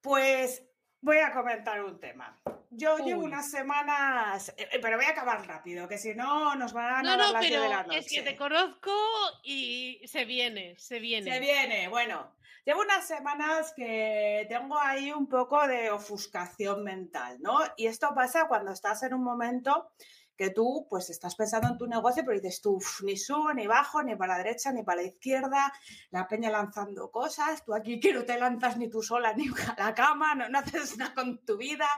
Pues 0.00 0.64
voy 1.02 1.18
a 1.18 1.32
comentar 1.32 1.84
un 1.84 2.00
tema. 2.00 2.38
Yo 2.70 2.96
llevo 2.98 3.24
unas 3.24 3.50
semanas, 3.50 4.48
eh, 4.56 4.66
eh, 4.72 4.78
pero 4.80 4.96
voy 4.96 5.04
a 5.04 5.10
acabar 5.10 5.46
rápido, 5.46 5.86
que 5.86 5.98
si 5.98 6.14
no 6.14 6.54
nos 6.54 6.72
van 6.72 6.94
a 6.94 7.02
No, 7.02 7.08
dar 7.10 7.18
no, 7.18 7.32
las 7.32 7.40
10 7.42 7.52
pero 7.52 7.62
de 7.64 7.68
la 7.68 7.80
es 7.98 8.08
que 8.08 8.20
noche. 8.20 8.22
te 8.22 8.36
conozco 8.36 8.92
y 9.42 10.00
se 10.06 10.24
viene, 10.24 10.78
se 10.78 10.98
viene. 10.98 11.30
Se 11.30 11.40
viene, 11.40 11.88
bueno. 11.88 12.32
Llevo 12.64 12.80
unas 12.82 13.04
semanas 13.08 13.72
que 13.74 14.46
tengo 14.48 14.78
ahí 14.78 15.10
un 15.10 15.28
poco 15.28 15.66
de 15.66 15.90
ofuscación 15.90 16.84
mental, 16.84 17.38
¿no? 17.40 17.58
Y 17.76 17.88
esto 17.88 18.10
pasa 18.14 18.46
cuando 18.46 18.70
estás 18.70 19.02
en 19.02 19.14
un 19.14 19.24
momento 19.24 19.90
que 20.42 20.50
tú, 20.50 20.86
pues, 20.90 21.10
estás 21.10 21.34
pensando 21.36 21.68
en 21.68 21.78
tu 21.78 21.86
negocio, 21.86 22.22
pero 22.24 22.38
dices 22.40 22.60
tú, 22.60 22.76
"Uf, 22.76 23.02
ni 23.02 23.16
subo, 23.16 23.52
ni 23.54 23.66
bajo, 23.66 24.02
ni 24.02 24.16
para 24.16 24.32
la 24.34 24.38
derecha, 24.44 24.72
ni 24.72 24.82
para 24.82 25.02
la 25.02 25.08
izquierda, 25.08 25.72
la 26.10 26.26
peña 26.28 26.50
lanzando 26.50 27.10
cosas, 27.10 27.64
tú 27.64 27.74
aquí 27.74 28.00
que 28.00 28.12
no 28.12 28.24
te 28.24 28.38
lanzas 28.38 28.76
ni 28.76 28.88
tú 28.88 29.02
sola 29.02 29.32
ni 29.34 29.46
a 29.76 29.76
la 29.78 29.94
cama, 29.94 30.34
no, 30.34 30.48
no 30.48 30.58
haces 30.58 30.96
nada 30.98 31.14
con 31.14 31.44
tu 31.44 31.56
vida. 31.56 31.88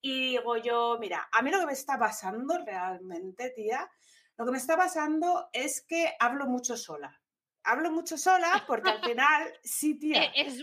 Y 0.00 0.30
digo 0.36 0.56
yo, 0.58 0.98
mira, 1.00 1.28
a 1.32 1.40
mí 1.42 1.50
lo 1.50 1.60
que 1.60 1.66
me 1.66 1.72
está 1.72 1.98
pasando 1.98 2.58
realmente, 2.64 3.50
tía, 3.50 3.88
lo 4.36 4.44
que 4.44 4.50
me 4.52 4.58
está 4.58 4.76
pasando 4.76 5.48
es 5.52 5.80
que 5.86 6.12
hablo 6.18 6.46
mucho 6.46 6.76
sola. 6.76 7.20
Hablo 7.62 7.90
mucho 7.90 8.18
sola 8.18 8.64
porque 8.66 8.90
al 8.90 9.02
final, 9.02 9.52
sí, 9.62 9.98
tía. 9.98 10.24
Eh, 10.24 10.32
Es, 10.36 10.62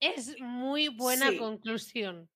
es 0.00 0.40
muy 0.40 0.88
buena 0.88 1.30
Sí. 1.30 1.38
conclusión. 1.38 2.28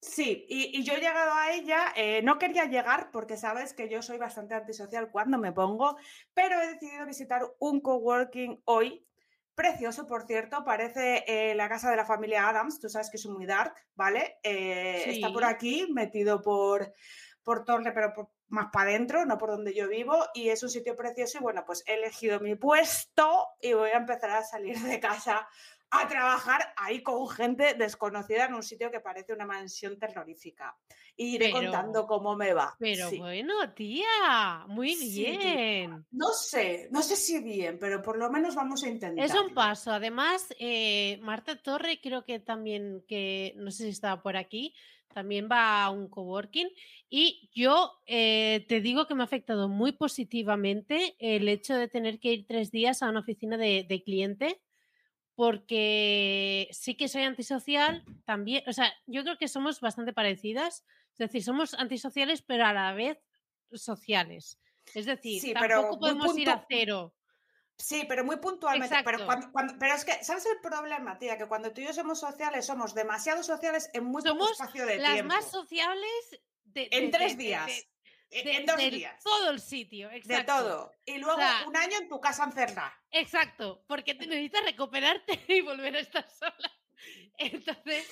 Sí, 0.00 0.46
y, 0.48 0.78
y 0.78 0.84
yo 0.84 0.94
he 0.94 1.00
llegado 1.00 1.32
a 1.34 1.52
ella, 1.52 1.92
eh, 1.96 2.20
no 2.22 2.38
quería 2.38 2.66
llegar 2.66 3.10
porque 3.10 3.36
sabes 3.36 3.72
que 3.74 3.88
yo 3.88 4.02
soy 4.02 4.18
bastante 4.18 4.54
antisocial 4.54 5.10
cuando 5.10 5.38
me 5.38 5.52
pongo, 5.52 5.96
pero 6.34 6.60
he 6.60 6.68
decidido 6.74 7.06
visitar 7.06 7.42
un 7.58 7.80
coworking 7.80 8.62
hoy, 8.66 9.04
precioso 9.54 10.06
por 10.06 10.26
cierto, 10.26 10.64
parece 10.64 11.24
eh, 11.26 11.54
la 11.54 11.68
casa 11.68 11.90
de 11.90 11.96
la 11.96 12.04
familia 12.04 12.48
Adams, 12.48 12.78
tú 12.78 12.88
sabes 12.88 13.10
que 13.10 13.16
es 13.16 13.26
muy 13.26 13.46
dark, 13.46 13.74
¿vale? 13.94 14.38
Eh, 14.42 15.04
Está 15.14 15.32
por 15.32 15.44
aquí, 15.44 15.88
metido 15.90 16.42
por, 16.42 16.92
por 17.42 17.64
Torre, 17.64 17.90
pero 17.92 18.12
por- 18.12 18.30
más 18.48 18.68
para 18.72 18.90
adentro, 18.90 19.24
no 19.26 19.38
por 19.38 19.50
donde 19.50 19.74
yo 19.74 19.88
vivo, 19.88 20.24
y 20.34 20.50
es 20.50 20.62
un 20.62 20.70
sitio 20.70 20.94
precioso 20.94 21.38
y 21.38 21.40
bueno, 21.40 21.64
pues 21.66 21.82
he 21.86 21.94
elegido 21.94 22.38
mi 22.38 22.54
puesto 22.54 23.48
y 23.60 23.72
voy 23.72 23.90
a 23.90 23.96
empezar 23.96 24.30
a 24.30 24.44
salir 24.44 24.78
de 24.78 25.00
casa 25.00 25.48
a 25.90 26.08
trabajar 26.08 26.60
ahí 26.76 27.02
con 27.02 27.28
gente 27.28 27.74
desconocida 27.74 28.46
en 28.46 28.54
un 28.54 28.62
sitio 28.62 28.90
que 28.90 29.00
parece 29.00 29.32
una 29.32 29.46
mansión 29.46 29.98
terrorífica. 29.98 30.76
Y 31.16 31.36
iré 31.36 31.46
Pero- 31.52 31.60
contando 31.70 32.06
cómo 32.06 32.36
me 32.36 32.52
va. 32.52 32.74
Pero 32.78 33.08
Sí. 33.08 33.18
bueno, 33.18 33.72
tía, 33.74 34.64
muy 34.68 34.94
Sí, 34.94 35.14
tía. 35.24 35.38
bien. 35.38 36.06
No 36.10 36.28
sé, 36.32 36.88
no 36.90 37.02
sé 37.02 37.16
si 37.16 37.42
bien, 37.42 37.78
pero 37.78 38.02
por 38.02 38.18
lo 38.18 38.30
menos 38.30 38.54
vamos 38.54 38.82
a 38.84 38.88
intentar. 38.88 39.24
Es 39.24 39.34
un 39.34 39.54
paso. 39.54 39.92
Además, 39.92 40.46
eh, 40.58 41.18
Marta 41.22 41.56
Torre 41.56 42.00
creo 42.02 42.24
que 42.24 42.40
también, 42.40 43.04
que 43.08 43.54
no 43.56 43.70
sé 43.70 43.84
si 43.84 43.90
estaba 43.90 44.22
por 44.22 44.36
aquí, 44.36 44.74
también 45.14 45.48
va 45.50 45.84
a 45.84 45.90
un 45.90 46.08
coworking. 46.10 46.68
Y 47.08 47.48
yo 47.54 47.92
eh, 48.06 48.66
te 48.68 48.80
digo 48.82 49.06
que 49.06 49.14
me 49.14 49.22
ha 49.22 49.24
afectado 49.24 49.68
muy 49.68 49.92
positivamente 49.92 51.14
el 51.18 51.48
hecho 51.48 51.74
de 51.74 51.88
tener 51.88 52.18
que 52.20 52.32
ir 52.32 52.46
tres 52.46 52.70
días 52.70 53.02
a 53.02 53.08
una 53.08 53.20
oficina 53.20 53.56
de, 53.56 53.86
de 53.88 54.02
cliente, 54.02 54.60
porque 55.36 56.68
sí 56.72 56.96
que 56.96 57.08
soy 57.08 57.22
antisocial 57.22 58.04
también. 58.24 58.64
O 58.66 58.72
sea, 58.72 58.92
yo 59.06 59.22
creo 59.22 59.38
que 59.38 59.48
somos 59.48 59.80
bastante 59.80 60.12
parecidas. 60.12 60.84
Es 61.12 61.18
decir, 61.18 61.44
somos 61.44 61.74
antisociales, 61.74 62.42
pero 62.42 62.66
a 62.66 62.72
la 62.72 62.92
vez 62.94 63.18
sociales. 63.72 64.58
Es 64.94 65.06
decir, 65.06 65.40
Sí, 65.40 65.54
pero 65.58 65.82
tampoco 65.82 66.00
podemos 66.00 66.36
ir 66.38 66.50
a 66.50 66.64
cero. 66.68 67.14
Sí, 67.78 68.04
pero 68.08 68.24
muy 68.24 68.36
puntualmente. 68.36 68.94
Pero, 69.04 69.18
Exacto. 69.18 69.26
cuando, 69.26 69.52
cuando- 69.52 69.74
pero 69.78 69.94
es 69.94 70.04
que, 70.04 70.24
¿sabes 70.24 70.46
el 70.46 70.60
problema, 70.62 71.18
tía? 71.18 71.36
Que 71.36 71.46
cuando 71.46 71.72
tú 71.72 71.82
y 71.82 71.84
yo 71.86 71.92
somos 71.92 72.18
sociales, 72.20 72.64
somos 72.64 72.94
demasiado 72.94 73.42
sociales 73.42 73.90
en 73.92 74.04
muy 74.04 74.22
poco 74.22 74.50
espacio 74.50 74.86
de 74.86 74.96
las 74.98 75.12
tiempo. 75.14 75.34
más 75.34 75.50
sociables 75.50 76.40
de, 76.64 76.88
en 76.90 77.10
de- 77.10 77.10
tres 77.18 77.32
de- 77.36 77.36
de- 77.36 77.44
días. 77.48 77.86
De- 78.30 78.38
en- 78.40 78.44
de- 78.44 78.56
en 78.56 78.66
dos 78.66 78.76
del 78.76 78.94
días. 78.94 79.22
todo 79.22 79.50
el 79.50 79.60
sitio, 79.60 80.08
De 80.10 80.16
exacto. 80.16 80.52
todo. 80.54 80.92
Y 81.04 81.18
luego 81.18 81.36
sea, 81.36 81.64
un 81.66 81.76
año 81.76 81.96
en 82.00 82.08
tu 82.08 82.20
casa 82.20 82.44
encerrada. 82.44 82.94
Exacto, 83.10 83.84
porque 83.86 84.14
te 84.14 84.26
necesitas 84.26 84.64
recuperarte 84.64 85.40
y 85.48 85.60
volver 85.62 85.96
a 85.96 86.00
estar 86.00 86.28
sola. 86.30 86.72
Entonces, 87.38 88.06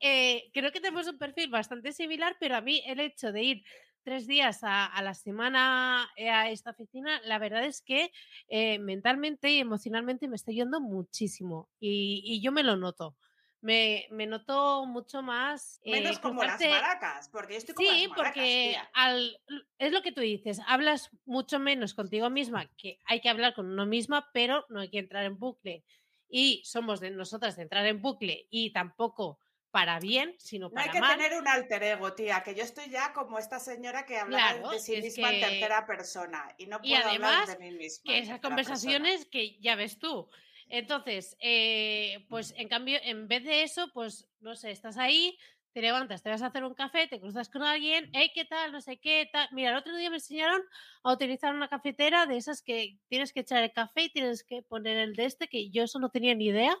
eh, 0.00 0.50
creo 0.52 0.70
que 0.72 0.80
tenemos 0.80 1.06
un 1.08 1.18
perfil 1.18 1.50
bastante 1.50 1.92
similar, 1.92 2.36
pero 2.38 2.56
a 2.56 2.60
mí 2.60 2.82
el 2.86 3.00
hecho 3.00 3.32
de 3.32 3.42
ir 3.42 3.64
tres 4.04 4.26
días 4.26 4.62
a, 4.62 4.86
a 4.86 5.02
la 5.02 5.12
semana 5.14 6.08
eh, 6.16 6.30
a 6.30 6.48
esta 6.50 6.70
oficina, 6.70 7.20
la 7.24 7.38
verdad 7.38 7.64
es 7.64 7.82
que 7.82 8.10
eh, 8.48 8.78
mentalmente 8.78 9.50
y 9.50 9.58
emocionalmente 9.58 10.28
me 10.28 10.36
está 10.36 10.52
yendo 10.52 10.80
muchísimo 10.80 11.68
y, 11.78 12.22
y 12.24 12.40
yo 12.40 12.52
me 12.52 12.62
lo 12.62 12.76
noto. 12.76 13.16
Me, 13.60 14.06
me 14.10 14.26
noto 14.26 14.86
mucho 14.86 15.22
más. 15.22 15.80
eh, 15.84 15.90
Menos 15.92 16.18
como 16.18 16.44
las 16.44 16.60
maracas, 16.64 17.28
porque 17.30 17.54
yo 17.54 17.58
estoy 17.58 17.74
como 17.74 17.88
Sí, 17.88 17.92
las 17.92 18.06
maracas, 18.08 18.36
porque 18.44 18.78
al, 18.94 19.40
es 19.78 19.92
lo 19.92 20.02
que 20.02 20.10
tú 20.12 20.20
dices, 20.22 20.60
hablas 20.66 21.10
mucho 21.26 21.58
menos 21.58 21.94
contigo 21.94 22.30
misma, 22.30 22.70
que 22.76 22.98
hay 23.04 23.20
que 23.20 23.28
hablar 23.28 23.54
con 23.54 23.66
uno 23.70 23.86
misma, 23.86 24.30
pero 24.32 24.64
no 24.70 24.80
hay 24.80 24.90
que 24.90 24.98
entrar 24.98 25.24
en 25.24 25.38
bucle. 25.38 25.84
Y 26.28 26.62
somos 26.64 27.00
de 27.00 27.10
nosotras 27.10 27.56
de 27.56 27.62
entrar 27.62 27.86
en 27.86 28.00
bucle 28.02 28.46
y 28.50 28.72
tampoco 28.72 29.40
para 29.70 30.00
bien, 30.00 30.34
sino 30.38 30.70
No 30.70 30.80
para 30.80 30.82
hay 30.82 30.90
que 30.90 31.00
mal. 31.00 31.16
tener 31.18 31.34
un 31.34 31.46
alter 31.48 31.82
ego, 31.82 32.14
tía, 32.14 32.42
que 32.42 32.54
yo 32.54 32.62
estoy 32.64 32.88
ya 32.90 33.12
como 33.12 33.38
esta 33.38 33.58
señora 33.58 34.04
que 34.06 34.18
habla 34.18 34.38
Claro, 34.38 34.68
de 34.70 34.78
sí 34.80 34.96
misma 34.98 35.30
en 35.30 35.38
tercera 35.38 35.86
persona 35.86 36.54
y 36.58 36.66
no 36.66 36.78
y 36.80 36.86
puedo 36.86 37.06
además, 37.06 37.40
hablar 37.40 37.44
de 37.44 37.56
mí 37.58 37.72
misma. 37.72 38.04
que 38.04 38.18
esas 38.18 38.40
persona. 38.40 38.40
conversaciones 38.40 39.26
que 39.26 39.58
ya 39.60 39.74
ves 39.76 39.98
tú. 39.98 40.28
Entonces, 40.68 41.36
eh, 41.40 42.26
pues 42.28 42.54
en 42.56 42.68
cambio, 42.68 42.98
en 43.02 43.28
vez 43.28 43.44
de 43.44 43.62
eso, 43.62 43.90
pues 43.94 44.28
no 44.40 44.54
sé, 44.54 44.70
estás 44.70 44.98
ahí, 44.98 45.36
te 45.72 45.80
levantas, 45.82 46.22
te 46.22 46.30
vas 46.30 46.42
a 46.42 46.46
hacer 46.46 46.64
un 46.64 46.74
café, 46.74 47.06
te 47.08 47.20
cruzas 47.20 47.48
con 47.50 47.62
alguien, 47.62 48.10
hey, 48.12 48.30
¿qué 48.34 48.44
tal? 48.44 48.72
No 48.72 48.80
sé 48.80 48.98
qué, 48.98 49.28
tal. 49.32 49.48
Mira, 49.52 49.70
el 49.70 49.76
otro 49.76 49.96
día 49.96 50.10
me 50.10 50.16
enseñaron 50.16 50.60
a 51.02 51.12
utilizar 51.12 51.54
una 51.54 51.68
cafetera 51.68 52.26
de 52.26 52.36
esas 52.36 52.62
que 52.62 52.98
tienes 53.08 53.32
que 53.32 53.40
echar 53.40 53.62
el 53.62 53.72
café 53.72 54.04
y 54.04 54.10
tienes 54.10 54.44
que 54.44 54.62
poner 54.62 54.96
el 54.98 55.14
de 55.14 55.24
este, 55.26 55.48
que 55.48 55.70
yo 55.70 55.84
eso 55.84 55.98
no 55.98 56.10
tenía 56.10 56.34
ni 56.34 56.46
idea. 56.46 56.74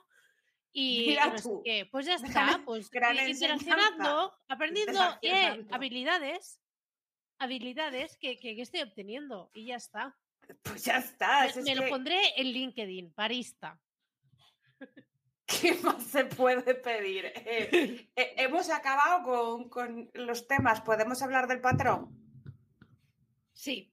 Y, 0.72 1.06
Mira 1.08 1.26
no 1.28 1.38
sé 1.38 1.48
tú, 1.48 1.62
qué. 1.64 1.86
Pues 1.90 2.06
ya 2.06 2.14
está, 2.56 2.62
pues 2.64 2.90
interaccionando, 2.92 4.34
aprendiendo 4.48 5.00
eh, 5.22 5.64
habilidades, 5.70 6.60
habilidades 7.38 8.16
que, 8.18 8.38
que- 8.38 8.54
que 8.56 8.62
estoy 8.62 8.80
obteniendo 8.82 9.50
y 9.54 9.66
ya 9.66 9.76
está. 9.76 10.16
Pues 10.62 10.84
ya 10.84 10.98
está. 10.98 11.42
Me, 11.44 11.52
si 11.52 11.58
es 11.60 11.64
me 11.64 11.74
lo 11.74 11.88
pondré 11.88 12.20
en 12.36 12.46
LinkedIn, 12.52 13.12
parista. 13.12 13.80
¿Qué 15.46 15.74
más 15.82 16.02
se 16.04 16.24
puede 16.24 16.74
pedir? 16.74 17.26
Eh, 17.26 18.08
eh, 18.16 18.34
hemos 18.36 18.70
acabado 18.70 19.22
con, 19.22 19.68
con 19.68 20.10
los 20.14 20.46
temas. 20.46 20.80
¿Podemos 20.82 21.22
hablar 21.22 21.46
del 21.46 21.60
patrón? 21.60 22.14
Sí. 23.52 23.92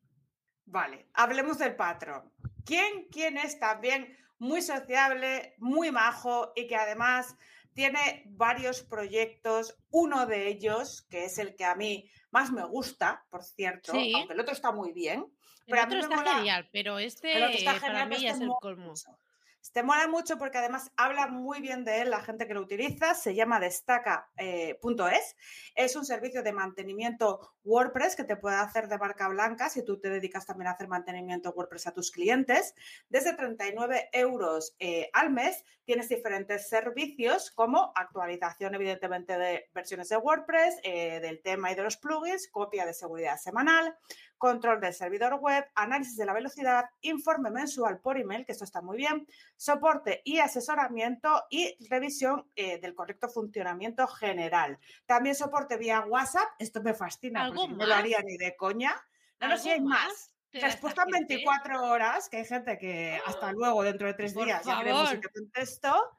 Vale, 0.65 1.09
hablemos 1.13 1.57
del 1.57 1.75
patrón. 1.75 2.31
¿Quién, 2.65 3.07
quién 3.11 3.37
es 3.37 3.59
también 3.59 4.17
muy 4.39 4.61
sociable, 4.61 5.55
muy 5.59 5.91
majo 5.91 6.51
y 6.55 6.67
que 6.67 6.75
además 6.75 7.35
tiene 7.73 8.23
varios 8.25 8.81
proyectos? 8.83 9.77
Uno 9.91 10.25
de 10.25 10.47
ellos, 10.47 11.07
que 11.09 11.25
es 11.25 11.37
el 11.37 11.55
que 11.55 11.65
a 11.65 11.75
mí 11.75 12.09
más 12.31 12.51
me 12.51 12.65
gusta, 12.65 13.25
por 13.29 13.43
cierto, 13.43 13.93
Sí. 13.93 14.13
aunque 14.15 14.33
el 14.33 14.39
otro 14.39 14.53
está 14.53 14.71
muy 14.71 14.91
bien. 14.91 15.25
El 15.67 15.71
Pero 15.73 15.87
mí 15.87 15.95
otro 15.95 15.99
está 15.99 16.15
mola- 16.15 16.35
genial, 16.35 16.69
pero 16.71 16.99
este 16.99 17.37
el 17.37 17.43
otro 17.43 17.57
está 17.57 17.75
eh, 17.77 17.79
para 17.81 18.05
mí 18.05 18.17
ya 18.19 18.29
este 18.31 18.43
es 18.43 18.49
el 18.49 18.55
colmo. 18.61 18.85
mucho. 18.91 19.17
Este 19.61 19.81
mola 19.81 20.07
mucho 20.07 20.37
porque 20.37 20.59
además 20.59 20.91
habla 20.95 21.25
muy 21.27 21.59
bien 21.59 21.83
de 21.85 22.01
él 22.01 22.11
la 22.11 22.21
gente 22.21 22.47
que 22.47 22.53
lo 22.53 22.61
utiliza. 22.61 23.15
Se 23.15 23.33
llama 23.33 23.59
destaca.es. 23.59 25.35
es 25.75 25.95
un 25.95 26.05
servicio 26.05 26.43
de 26.43 26.53
mantenimiento 26.53 27.54
WordPress 27.65 28.15
que 28.15 28.23
te 28.23 28.37
puede 28.37 28.55
hacer 28.55 28.87
de 28.87 28.97
marca 28.97 29.27
blanca 29.27 29.69
si 29.69 29.83
tú 29.83 29.99
te 29.99 30.09
dedicas 30.09 30.45
también 30.45 30.67
a 30.67 30.71
hacer 30.71 30.87
mantenimiento 30.87 31.51
WordPress 31.51 31.87
a 31.87 31.93
tus 31.93 32.11
clientes. 32.11 32.75
Desde 33.09 33.33
39 33.33 34.09
euros 34.13 34.75
eh, 34.79 35.09
al 35.13 35.31
mes 35.31 35.65
tienes 35.83 36.09
diferentes 36.09 36.69
servicios 36.69 37.51
como 37.51 37.91
actualización 37.95 38.75
evidentemente 38.75 39.37
de 39.37 39.69
versiones 39.73 40.09
de 40.09 40.17
WordPress, 40.17 40.79
eh, 40.83 41.19
del 41.19 41.41
tema 41.41 41.71
y 41.71 41.75
de 41.75 41.83
los 41.83 41.97
plugins, 41.97 42.47
copia 42.49 42.85
de 42.85 42.93
seguridad 42.93 43.37
semanal, 43.37 43.95
control 44.37 44.79
del 44.79 44.93
servidor 44.93 45.35
web, 45.35 45.65
análisis 45.75 46.17
de 46.17 46.25
la 46.25 46.33
velocidad, 46.33 46.89
informe 47.01 47.51
mensual 47.51 47.99
por 47.99 48.17
email, 48.17 48.45
que 48.45 48.51
esto 48.51 48.63
está 48.63 48.81
muy 48.81 48.97
bien, 48.97 49.27
soporte 49.55 50.21
y 50.23 50.39
asesoramiento 50.39 51.45
y 51.49 51.75
revisión 51.89 52.47
eh, 52.55 52.79
del 52.79 52.93
correcto 52.93 53.29
funcionamiento 53.29 54.07
general. 54.07 54.77
También 55.05 55.35
soporte 55.35 55.77
vía 55.77 56.01
WhatsApp, 56.01 56.49
esto 56.59 56.81
me 56.81 56.93
fascina 56.93 57.49
¿Algo 57.61 57.67
porque 57.67 57.71
no 57.73 57.77
más? 57.79 57.87
lo 57.87 57.95
haría 57.95 58.19
ni 58.23 58.37
de 58.37 58.55
coña. 58.55 58.95
No, 59.39 59.47
no, 59.49 59.57
sí 59.57 59.69
hay 59.69 59.77
¿Algo 59.79 59.89
más. 59.89 60.31
¿Te 60.49 60.59
da 60.59 60.67
Respuesta 60.67 61.01
en 61.03 61.07
esta 61.09 61.17
gente? 61.17 61.33
24 61.35 61.83
horas, 61.87 62.29
que 62.29 62.37
hay 62.37 62.45
gente 62.45 62.77
que 62.77 63.19
hasta 63.25 63.51
luego, 63.51 63.83
dentro 63.83 64.07
de 64.07 64.13
tres 64.13 64.33
Por 64.33 64.45
días, 64.45 64.63
ya 64.65 64.77
veremos 64.77 65.09
si 65.09 65.15
favor. 65.15 65.21
te 65.31 65.39
contesto. 65.39 66.17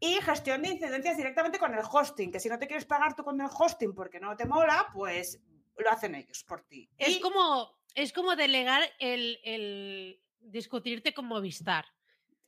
Y 0.00 0.14
gestión 0.22 0.62
de 0.62 0.68
incidencias 0.70 1.16
directamente 1.16 1.58
con 1.58 1.74
el 1.74 1.80
hosting, 1.90 2.30
que 2.32 2.40
si 2.40 2.48
no 2.48 2.58
te 2.58 2.66
quieres 2.66 2.86
pagar 2.86 3.14
tú 3.14 3.22
con 3.22 3.40
el 3.40 3.48
hosting 3.58 3.94
porque 3.94 4.18
no 4.20 4.36
te 4.36 4.46
mola, 4.46 4.88
pues 4.94 5.40
lo 5.76 5.90
hacen 5.90 6.14
ellos 6.14 6.44
por 6.44 6.62
ti. 6.62 6.88
Es 6.98 7.16
Y- 7.16 7.20
como, 7.20 7.70
es 7.94 8.12
como 8.12 8.34
delegar 8.36 8.82
el, 8.98 9.38
el 9.44 10.22
discutirte 10.40 11.12
con 11.14 11.26
Movistar. 11.26 11.86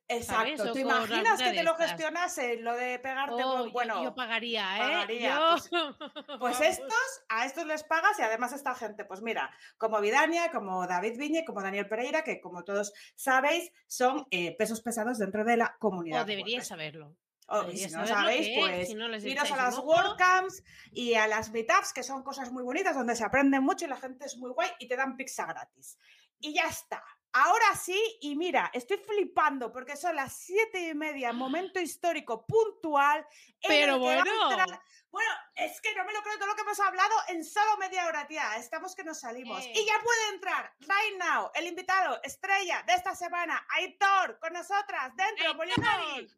Exacto. 0.09 0.65
O 0.65 0.73
¿Te 0.73 0.83
con 0.83 0.91
imaginas 0.91 1.41
que 1.43 1.53
te 1.53 1.63
lo 1.63 1.73
estas. 1.73 1.89
gestionase 1.91 2.57
lo 2.59 2.75
de 2.77 2.99
pegarte 2.99 3.43
Oh, 3.45 3.59
con- 3.63 3.73
bueno, 3.73 4.03
yo, 4.03 4.15
pagaría, 4.15 4.77
¿eh? 4.77 4.81
pagaría, 4.81 5.31
Yo- 5.39 5.57
Pues 6.39 6.59
Vamos. 6.59 6.61
estos, 6.61 7.23
a 7.29 7.47
estos 7.47 7.65
les 7.67 7.83
pagas 7.85 8.19
y 8.19 8.23
además 8.23 8.53
esta 8.53 8.75
gente, 8.75 9.05
pues 9.05 9.23
mira, 9.23 9.51
como 9.79 10.01
Vidania, 10.01 10.51
como 10.51 10.87
David 10.87 11.17
Viñe, 11.19 11.45
como 11.47 11.63
Daniel 11.63 11.89
Pereira, 11.89 12.23
que 12.25 12.41
como 12.41 12.63
todos 12.65 12.93
sabéis, 13.15 13.73
son 13.87 14.27
eh, 14.31 14.55
pesos 14.57 14.83
pesados 14.83 15.19
dentro 15.19 15.45
de 15.45 15.57
la 15.57 15.77
comunidad. 15.79 16.23
O 16.23 16.25
deberíais 16.27 16.67
saberlo. 16.67 17.17
O, 17.49 17.57
y 17.63 17.67
deberíais 17.79 17.91
si 17.93 17.97
no 17.99 18.07
sabéis, 18.07 18.49
es, 18.49 18.59
pues 18.59 18.89
si 18.89 18.95
no 18.95 19.17
iros 19.17 19.51
a 19.51 19.57
las. 19.57 19.79
WordCamps 19.79 20.63
y 20.93 21.15
a 21.15 21.27
las 21.27 21.51
Meetups, 21.53 21.93
que 21.93 22.03
son 22.03 22.23
cosas 22.23 22.51
muy 22.53 22.63
bonitas, 22.65 22.95
donde 22.95 23.17
se 23.17 23.25
aprende 23.25 23.61
mucho 23.61 23.85
y 23.85 23.89
la 23.89 23.97
gente 23.97 24.27
es 24.27 24.37
muy 24.37 24.51
guay 24.53 24.71
y 24.79 24.89
te 24.89 24.97
dan 24.97 25.17
pizza 25.17 25.47
gratis. 25.47 25.99
Y 26.39 26.55
ya 26.55 26.65
está. 26.69 27.03
Ahora 27.35 27.75
sí, 27.77 28.19
y 28.21 28.37
mira, 28.37 28.71
estoy 28.75 28.99
flipando 28.99 29.73
porque 29.73 29.97
son 29.97 30.17
las 30.17 30.37
siete 30.37 30.81
y 30.89 30.95
media, 30.95 31.33
momento 31.33 31.81
histórico 31.81 32.45
puntual. 32.47 33.27
Pero 33.67 33.99
bueno. 33.99 34.23
entrar- 34.51 34.81
Bueno, 35.11 35.31
es 35.57 35.81
que 35.81 35.95
no 35.95 36.05
me 36.05 36.13
lo 36.13 36.23
creo 36.23 36.37
todo 36.39 36.49
lo 36.49 36.55
que 36.55 36.63
hemos 36.63 36.81
hablado 36.81 37.15
en 37.29 37.45
solo 37.45 37.77
media 37.79 38.07
hora, 38.07 38.27
tía. 38.27 38.57
Estamos 38.57 38.95
que 38.95 39.05
nos 39.05 39.21
salimos. 39.21 39.63
Eh. 39.63 39.73
Y 39.75 39.87
ya 39.87 40.01
puede 40.03 40.29
entrar, 40.35 40.75
right 40.81 41.19
now, 41.19 41.51
el 41.55 41.67
invitado 41.67 42.19
estrella 42.23 42.83
de 42.87 42.95
esta 42.95 43.15
semana, 43.15 43.67
Aitor, 43.71 44.39
con 44.39 44.53
nosotras, 44.53 45.15
dentro, 45.17 45.45
Aitor. 45.45 45.57
Molinari. 45.57 46.29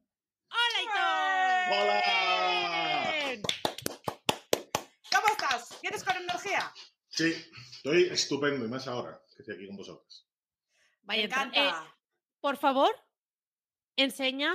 ¡Hola, 0.51 1.71
Aitor! 1.71 1.83
¡Hola! 1.83 3.11
Bien. 3.13 3.43
¿Cómo 5.13 5.27
estás? 5.29 5.79
¿Vienes 5.83 6.05
con 6.05 6.17
energía? 6.17 6.73
Sí, 7.09 7.33
estoy 7.77 8.09
estupendo 8.11 8.65
y 8.65 8.69
más 8.69 8.87
ahora 8.89 9.21
que 9.37 9.43
estoy 9.43 9.55
aquí 9.57 9.67
con 9.67 9.77
vosotros. 9.77 10.24
Vaya, 11.05 11.19
me 11.21 11.25
entra- 11.25 11.43
encanta. 11.45 11.85
eh, 11.87 11.91
por 12.41 12.57
favor, 12.57 12.95
enseña 13.97 14.55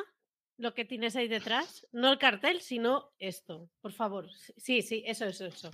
lo 0.57 0.73
que 0.73 0.85
tienes 0.85 1.15
ahí 1.15 1.27
detrás. 1.27 1.87
No 1.91 2.11
el 2.11 2.19
cartel, 2.19 2.61
sino 2.61 3.11
esto. 3.19 3.69
Por 3.81 3.93
favor. 3.93 4.27
Sí, 4.57 4.81
sí, 4.81 5.03
eso, 5.05 5.25
eso, 5.25 5.45
eso. 5.45 5.71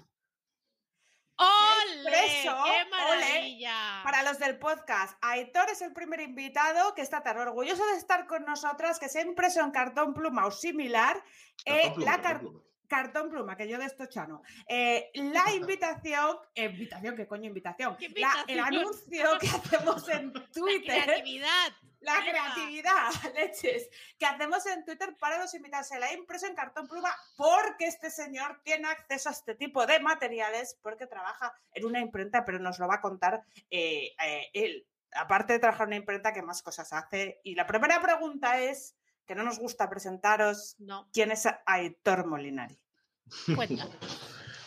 ¡Ole! 1.37 2.11
¡Qué 2.43 2.49
¡Ole! 2.49 2.85
maravilla! 2.89 4.01
Para 4.03 4.23
los 4.23 4.39
del 4.39 4.57
podcast, 4.57 5.17
Aitor 5.21 5.69
es 5.69 5.81
el 5.81 5.91
primer 5.91 6.21
invitado 6.21 6.95
que 6.95 7.01
está 7.01 7.23
tan 7.23 7.37
orgulloso 7.37 7.85
de 7.87 7.97
estar 7.97 8.25
con 8.25 8.45
nosotras, 8.45 8.99
que 8.99 9.09
se 9.09 9.19
ha 9.19 9.23
impreso 9.23 9.59
en 9.59 9.71
cartón 9.71 10.13
pluma 10.13 10.45
o 10.45 10.51
similar. 10.51 11.21
eh, 11.65 11.91
pluma, 11.93 12.11
la 12.11 12.21
cartón. 12.21 12.63
Cartón 12.87 13.29
pluma, 13.29 13.55
que 13.57 13.67
yo 13.67 13.77
de 13.77 13.85
esto 13.85 14.05
chano. 14.07 14.41
Eh, 14.67 15.11
la 15.15 15.43
invitación, 15.53 16.37
invitación, 16.55 17.15
¿qué 17.15 17.27
coño 17.27 17.45
invitación? 17.47 17.95
¿Qué 17.97 18.09
La- 18.09 18.43
el 18.47 18.57
invitación? 18.57 18.65
anuncio 18.79 19.39
que 19.39 19.47
hacemos 19.47 20.09
en 20.09 20.33
La 20.33 20.47
Twitter. 20.51 21.03
creatividad. 21.03 21.71
La 22.01 22.17
creatividad, 22.21 23.09
leches, 23.35 23.89
que 24.19 24.25
hacemos 24.27 24.63
en 24.67 24.85
Twitter 24.85 25.15
para 25.19 25.39
los 25.39 25.51
invitados. 25.55 25.87
Se 25.87 25.97
la 25.97 26.05
ha 26.07 26.13
impreso 26.13 26.45
en 26.45 26.53
cartón 26.53 26.87
pluma 26.87 27.11
porque 27.35 27.85
este 27.87 28.11
señor 28.11 28.61
tiene 28.63 28.87
acceso 28.89 29.29
a 29.29 29.31
este 29.31 29.55
tipo 29.55 29.85
de 29.87 29.99
materiales 29.99 30.77
porque 30.83 31.07
trabaja 31.07 31.51
en 31.73 31.83
una 31.85 31.99
imprenta, 32.01 32.45
pero 32.45 32.59
nos 32.59 32.77
lo 32.77 32.87
va 32.87 32.95
a 32.95 33.01
contar 33.01 33.43
eh, 33.71 34.13
eh, 34.23 34.49
él. 34.53 34.87
Aparte 35.13 35.53
de 35.53 35.59
trabajar 35.59 35.83
en 35.83 35.87
una 35.87 35.95
imprenta, 35.95 36.31
¿qué 36.33 36.43
más 36.43 36.61
cosas 36.61 36.93
hace? 36.93 37.39
Y 37.43 37.55
la 37.55 37.65
primera 37.65 37.99
pregunta 38.01 38.59
es, 38.59 38.95
que 39.25 39.35
no 39.35 39.43
nos 39.43 39.59
gusta 39.59 39.89
presentaros, 39.89 40.75
No, 40.79 41.09
¿quién 41.11 41.31
es 41.31 41.47
Aitor 41.65 42.25
Molinari? 42.25 42.77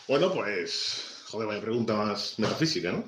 Bueno, 0.07 0.33
pues, 0.33 1.23
joder, 1.27 1.47
vaya 1.47 1.61
pregunta 1.61 1.93
más 1.93 2.39
metafísica, 2.39 2.91
¿no? 2.91 3.05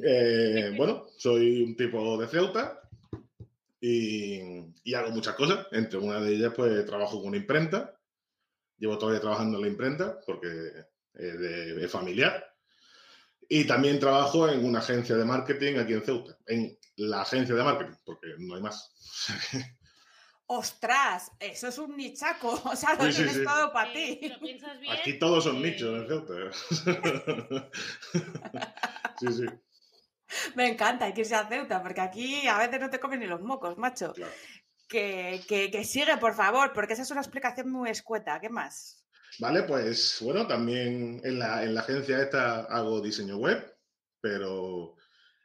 Eh, 0.00 0.72
bueno, 0.76 1.08
soy 1.18 1.64
un 1.64 1.76
tipo 1.76 2.16
de 2.16 2.28
Ceuta 2.28 2.80
y, 3.80 4.40
y 4.84 4.94
hago 4.94 5.10
muchas 5.10 5.34
cosas. 5.34 5.66
Entre 5.72 5.98
una 5.98 6.20
de 6.20 6.34
ellas, 6.34 6.52
pues 6.54 6.86
trabajo 6.86 7.18
con 7.18 7.30
una 7.30 7.36
imprenta. 7.36 7.98
Llevo 8.78 8.96
todavía 8.96 9.20
trabajando 9.20 9.58
en 9.58 9.62
la 9.62 9.68
imprenta 9.70 10.20
porque 10.24 10.46
es, 11.14 11.38
de, 11.40 11.84
es 11.84 11.90
familiar. 11.90 12.46
Y 13.48 13.64
también 13.66 13.98
trabajo 13.98 14.48
en 14.48 14.64
una 14.64 14.78
agencia 14.78 15.16
de 15.16 15.24
marketing 15.24 15.78
aquí 15.78 15.94
en 15.94 16.02
Ceuta. 16.02 16.38
En 16.46 16.78
la 16.94 17.22
agencia 17.22 17.56
de 17.56 17.64
marketing, 17.64 17.96
porque 18.04 18.28
no 18.38 18.54
hay 18.54 18.62
más. 18.62 18.94
¡Ostras! 20.46 21.30
Eso 21.38 21.68
es 21.68 21.78
un 21.78 21.96
nichaco. 21.96 22.50
O 22.64 22.76
sea, 22.76 22.94
lo 22.94 23.04
Sí, 23.04 23.12
sí, 23.12 23.16
tienes 23.18 23.36
sí. 23.36 23.44
todo 23.44 23.72
para 23.72 23.90
Eh, 23.92 23.94
ti. 23.94 24.18
si 24.22 24.28
lo 24.28 24.38
piensas 24.40 24.80
bien, 24.80 24.92
Aquí 24.96 25.18
todos 25.18 25.44
son 25.44 25.56
eh, 25.56 25.60
nichos 25.70 26.00
en 26.00 26.08
Ceuta. 26.08 26.34
sí, 29.20 29.26
sí. 29.32 29.44
Me 30.54 30.68
encanta, 30.68 31.04
hay 31.06 31.12
que 31.14 31.20
irse 31.22 31.34
a 31.34 31.46
Ceuta, 31.48 31.82
porque 31.82 32.00
aquí 32.00 32.46
a 32.46 32.58
veces 32.58 32.80
no 32.80 32.90
te 32.90 32.98
comen 33.00 33.20
ni 33.20 33.26
los 33.26 33.40
mocos, 33.42 33.76
macho. 33.78 34.12
Claro. 34.14 34.32
Que, 34.88 35.40
que- 35.48 35.70
que 35.70 35.84
sigue, 35.84 36.16
por 36.18 36.34
favor, 36.34 36.72
porque 36.72 36.92
esa 36.94 37.02
es 37.02 37.10
una 37.10 37.20
explicación 37.20 37.70
muy 37.70 37.90
escueta. 37.90 38.40
¿Qué 38.40 38.48
más? 38.50 39.04
Vale, 39.38 39.62
pues 39.62 40.18
bueno, 40.20 40.46
también 40.46 41.20
en 41.24 41.38
la, 41.38 41.62
en 41.64 41.74
la 41.74 41.80
agencia 41.80 42.20
esta 42.22 42.60
hago 42.64 43.00
diseño 43.00 43.38
web, 43.38 43.74
pero 44.20 44.96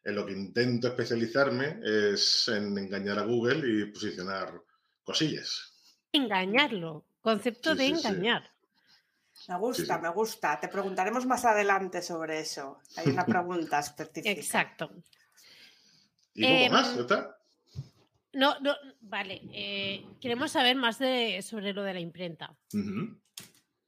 en 0.04 0.16
lo 0.16 0.26
que 0.26 0.34
intento 0.34 0.88
especializarme 0.90 1.80
es 1.84 2.48
en 2.50 2.78
engañar 2.78 3.20
a 3.20 3.24
Google 3.24 3.62
y 3.66 3.86
posicionar 3.92 4.62
cosillas. 5.08 5.74
Engañarlo. 6.12 7.06
Concepto 7.22 7.72
Sí, 7.72 7.78
de 7.78 7.86
sí, 7.88 7.96
sí. 7.96 8.08
engañar. 8.08 8.52
Me 9.48 9.58
gusta, 9.58 9.96
sí. 9.96 10.02
me 10.02 10.10
gusta. 10.10 10.60
Te 10.60 10.67
preguntaremos 10.67 11.26
más 11.26 11.46
adelante 11.46 12.02
sobre 12.02 12.39
eso. 12.41 12.80
Hay 12.98 13.08
una 13.08 13.26
pregunta 13.26 13.80
específica. 13.80 14.30
Exacto. 14.30 14.91
Y 16.34 16.43
poco 16.43 16.54
Em, 16.65 16.72
más, 16.72 16.96
¿ya 16.96 17.02
está? 17.02 17.38
No, 18.34 18.60
no, 18.60 18.76
vale. 19.02 19.41
eh, 19.54 20.06
queremos 20.22 20.52
saber 20.52 20.76
más 20.76 21.00
de, 21.00 21.41
sobre 21.41 21.74
lo 21.74 21.84
de 21.84 21.93
la 21.93 22.00
imprenta. 22.00 22.56
Ujú. 22.74 23.17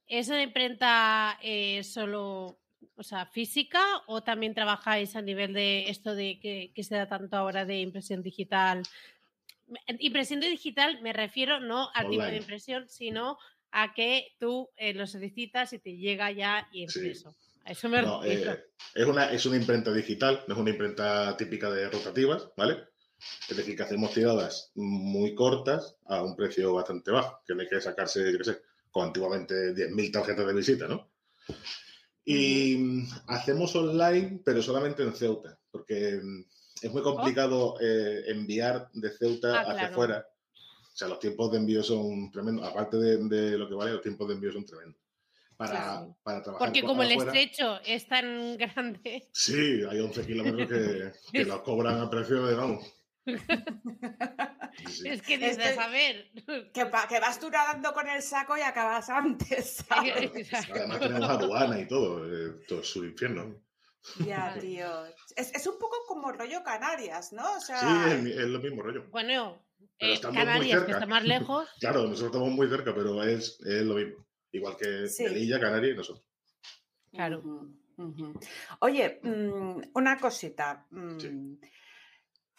¿Es 0.06 0.28
una 0.28 0.42
imprenta 0.42 1.38
eh, 1.42 1.84
solo, 1.84 2.58
o 2.96 3.02
sea, 3.02 3.26
física 3.26 3.82
o 4.08 4.22
también 4.24 4.54
trabajáis 4.54 5.14
a 5.14 5.22
nivel 5.22 5.52
de 5.52 5.88
esto 5.90 6.14
de 6.16 6.40
que, 6.40 6.72
que 6.74 6.82
se 6.82 6.96
da 6.96 7.06
tanto 7.06 7.36
ahora 7.36 7.64
de 7.64 7.78
impresión 7.80 8.22
digital? 8.22 8.82
Impresión 9.98 10.40
de 10.40 10.48
digital 10.48 11.00
me 11.02 11.12
refiero 11.12 11.60
no 11.60 11.88
al 11.94 12.08
tipo 12.08 12.24
de 12.24 12.36
impresión, 12.36 12.88
sino 12.88 13.38
a 13.70 13.92
que 13.94 14.28
tú 14.38 14.68
eh, 14.76 14.94
lo 14.94 15.06
solicitas 15.06 15.72
y 15.72 15.78
te 15.78 15.96
llega 15.96 16.30
ya 16.32 16.68
y 16.72 16.88
Sí. 16.88 16.98
impreso. 17.00 17.36
A 17.64 17.72
eso 17.72 17.88
me 17.88 18.02
No, 18.02 18.22
refiero. 18.22 18.52
eh, 18.52 18.64
es, 18.94 19.06
una, 19.06 19.30
es 19.32 19.46
una 19.46 19.56
imprenta 19.56 19.92
digital, 19.92 20.44
no 20.48 20.54
es 20.54 20.60
una 20.60 20.70
imprenta 20.70 21.36
típica 21.36 21.70
de 21.70 21.88
rotativas, 21.88 22.48
¿vale? 22.56 22.84
Es 23.48 23.56
decir, 23.56 23.76
que 23.76 23.82
hacemos 23.82 24.12
tiradas 24.14 24.72
muy 24.74 25.34
cortas 25.34 25.96
a 26.06 26.22
un 26.24 26.34
precio 26.34 26.72
bastante 26.72 27.10
bajo, 27.10 27.42
que 27.46 27.54
no 27.54 27.60
hay 27.60 27.68
que 27.68 27.80
sacarse, 27.80 28.32
yo 28.32 28.38
qué 28.38 28.44
sé, 28.44 28.62
con 28.90 29.06
antiguamente 29.06 29.74
10.000 29.74 30.10
tarjetas 30.10 30.46
de 30.46 30.54
visita, 30.54 30.88
¿no? 30.88 31.12
Y 32.24 32.76
mm, 32.76 33.08
hacemos 33.28 33.74
online, 33.76 34.40
pero 34.44 34.62
solamente 34.62 35.02
en 35.02 35.14
Ceuta, 35.14 35.58
porque 35.70 36.18
mm, 36.22 36.44
es 36.82 36.92
muy 36.92 37.02
complicado 37.02 37.76
eh, 37.80 38.22
enviar 38.28 38.88
de 38.92 39.10
Ceuta 39.10 39.58
Ah, 39.58 39.60
hacia 39.62 39.72
claro. 39.74 39.92
afuera. 39.92 40.26
O 40.92 40.96
sea, 41.00 41.08
los 41.08 41.18
tiempos 41.20 41.50
de 41.52 41.58
envío 41.58 41.82
son 41.82 42.30
tremendos. 42.30 42.66
Aparte 42.66 42.96
de, 42.98 43.16
de 43.28 43.56
lo 43.58 43.68
que 43.68 43.74
vale, 43.74 43.92
los 43.92 44.02
tiempos 44.02 44.28
de 44.28 44.34
envío 44.34 44.52
son 44.52 44.64
tremendos. 44.66 45.00
Para, 45.56 45.70
Claro. 45.72 46.16
para 46.22 46.42
trabajar 46.42 46.68
Porque 46.68 46.80
co- 46.80 46.86
como 46.88 47.02
el 47.02 47.12
afuera- 47.12 47.32
estrecho 47.32 47.80
es 47.84 48.06
tan 48.08 48.56
grande. 48.56 49.28
Sí, 49.32 49.82
hay 49.88 50.00
11 50.00 50.26
kilómetros 50.26 50.68
que, 50.68 51.12
que 51.32 51.44
los 51.44 51.60
cobran 51.62 52.00
a 52.00 52.08
precio 52.10 52.44
de, 52.46 52.54
vamos. 52.54 52.84
Sí. 53.26 53.34
Es 55.08 55.22
que 55.22 55.36
dices, 55.36 55.58
Este- 55.58 55.78
a 55.80 55.88
ver. 55.88 56.30
Que, 56.72 56.86
pa- 56.86 57.06
que 57.08 57.20
vas 57.20 57.38
tú 57.38 57.50
nadando 57.50 57.92
con 57.92 58.08
el 58.08 58.22
saco 58.22 58.56
y 58.56 58.60
acabas 58.62 59.10
antes. 59.10 59.84
¿sabes? 59.88 60.48
Además 60.70 61.00
tenemos 61.00 61.28
aduana 61.28 61.78
y 61.80 61.86
todo, 61.88 62.24
eh, 62.26 62.64
todo 62.66 62.80
es 62.80 62.96
un 62.96 63.06
infierno. 63.08 63.54
Ya, 64.26 64.56
tío. 64.58 65.06
Es, 65.36 65.52
es 65.54 65.66
un 65.66 65.78
poco 65.78 65.96
como 66.06 66.32
rollo 66.32 66.62
Canarias, 66.64 67.32
¿no? 67.32 67.54
O 67.56 67.60
sea, 67.60 67.78
Sí, 67.78 68.30
es, 68.30 68.46
lo 68.46 68.60
mismo 68.60 68.82
rollo. 68.82 69.08
Bueno, 69.10 69.64
Pero 69.98 70.12
eh, 70.12 70.14
estamos 70.14 70.36
muy 70.36 70.44
Canarias, 70.44 70.84
que 70.84 70.92
está 70.92 71.06
más 71.06 71.24
lejos. 71.24 71.68
Claro, 71.80 72.02
nosotros 72.02 72.26
estamos 72.32 72.50
muy 72.50 72.68
cerca, 72.68 72.94
pero 72.94 73.22
es, 73.22 73.58
es 73.60 73.82
lo 73.82 73.94
mismo. 73.94 74.26
Igual 74.52 74.76
que 74.76 75.06
Sí. 75.08 75.24
Melilla, 75.24 75.60
Canarias 75.60 75.94
y 75.94 75.96
nosotros. 75.96 76.26
Claro. 77.12 77.42
Oye, 78.80 79.20
mm, 79.22 79.80
una 79.94 80.18
cosita. 80.18 80.86
mm, 80.90 81.18
Sí. 81.18 81.58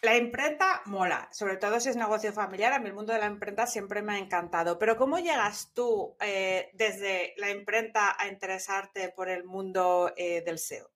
La 0.04 0.17
imprenta 0.17 0.82
mola, 0.86 1.30
sobre 1.32 1.58
todo 1.58 1.80
si 1.80 1.89
es 1.89 1.95
negocio 1.95 2.34
familiar. 2.34 2.73
A 2.73 2.80
mí 2.80 2.88
el 2.88 2.95
mundo 2.95 3.13
de 3.13 3.19
la 3.19 3.27
imprenta 3.27 3.67
siempre 3.67 4.01
me 4.01 4.13
ha 4.13 4.17
encantado. 4.17 4.80
Pero 4.80 4.97
¿cómo 4.97 5.19
llegas 5.19 5.73
tú 5.75 6.15
eh, 6.19 6.71
desde 6.73 7.36
la 7.38 7.51
imprenta 7.51 8.15
a 8.19 8.27
interesarte 8.27 9.10
por 9.15 9.30
el 9.30 9.43
mundo 9.43 10.12
eh, 10.17 10.41
del 10.43 10.58
SEO? 10.58 10.90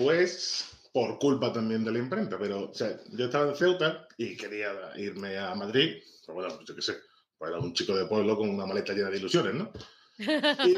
Pues 0.00 0.64
por 0.94 1.18
culpa 1.18 1.52
también 1.52 1.84
de 1.84 1.92
la 1.92 1.98
imprenta, 1.98 2.38
pero 2.38 2.70
o 2.70 2.74
sea, 2.74 2.98
yo 3.12 3.26
estaba 3.26 3.50
en 3.50 3.54
Ceuta 3.56 4.08
y 4.16 4.34
quería 4.34 4.72
irme 4.96 5.36
a 5.36 5.54
Madrid, 5.54 6.02
pero 6.22 6.34
bueno, 6.34 6.58
yo 6.64 6.74
qué 6.74 6.80
sé, 6.80 6.94
pues 7.36 7.50
era 7.50 7.60
un 7.60 7.74
chico 7.74 7.94
de 7.94 8.06
pueblo 8.06 8.34
con 8.34 8.48
una 8.48 8.64
maleta 8.64 8.94
llena 8.94 9.10
de 9.10 9.18
ilusiones, 9.18 9.54
¿no? 9.54 9.70
Y 10.18 10.74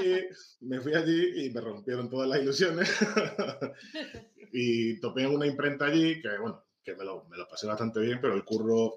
me 0.66 0.80
fui 0.80 0.94
allí 0.94 1.46
y 1.46 1.50
me 1.50 1.61
rompieron 1.61 2.11
todas 2.11 2.28
las 2.28 2.40
ilusiones 2.40 2.90
y 4.52 4.98
topé 5.00 5.22
en 5.22 5.37
una 5.37 5.46
imprenta 5.46 5.87
allí 5.87 6.20
que, 6.20 6.37
bueno, 6.38 6.64
que 6.82 6.96
me 6.96 7.04
lo, 7.04 7.24
me 7.26 7.37
lo 7.37 7.46
pasé 7.46 7.68
bastante 7.68 8.00
bien, 8.00 8.18
pero 8.20 8.35
el 8.35 8.44
curro, 8.44 8.96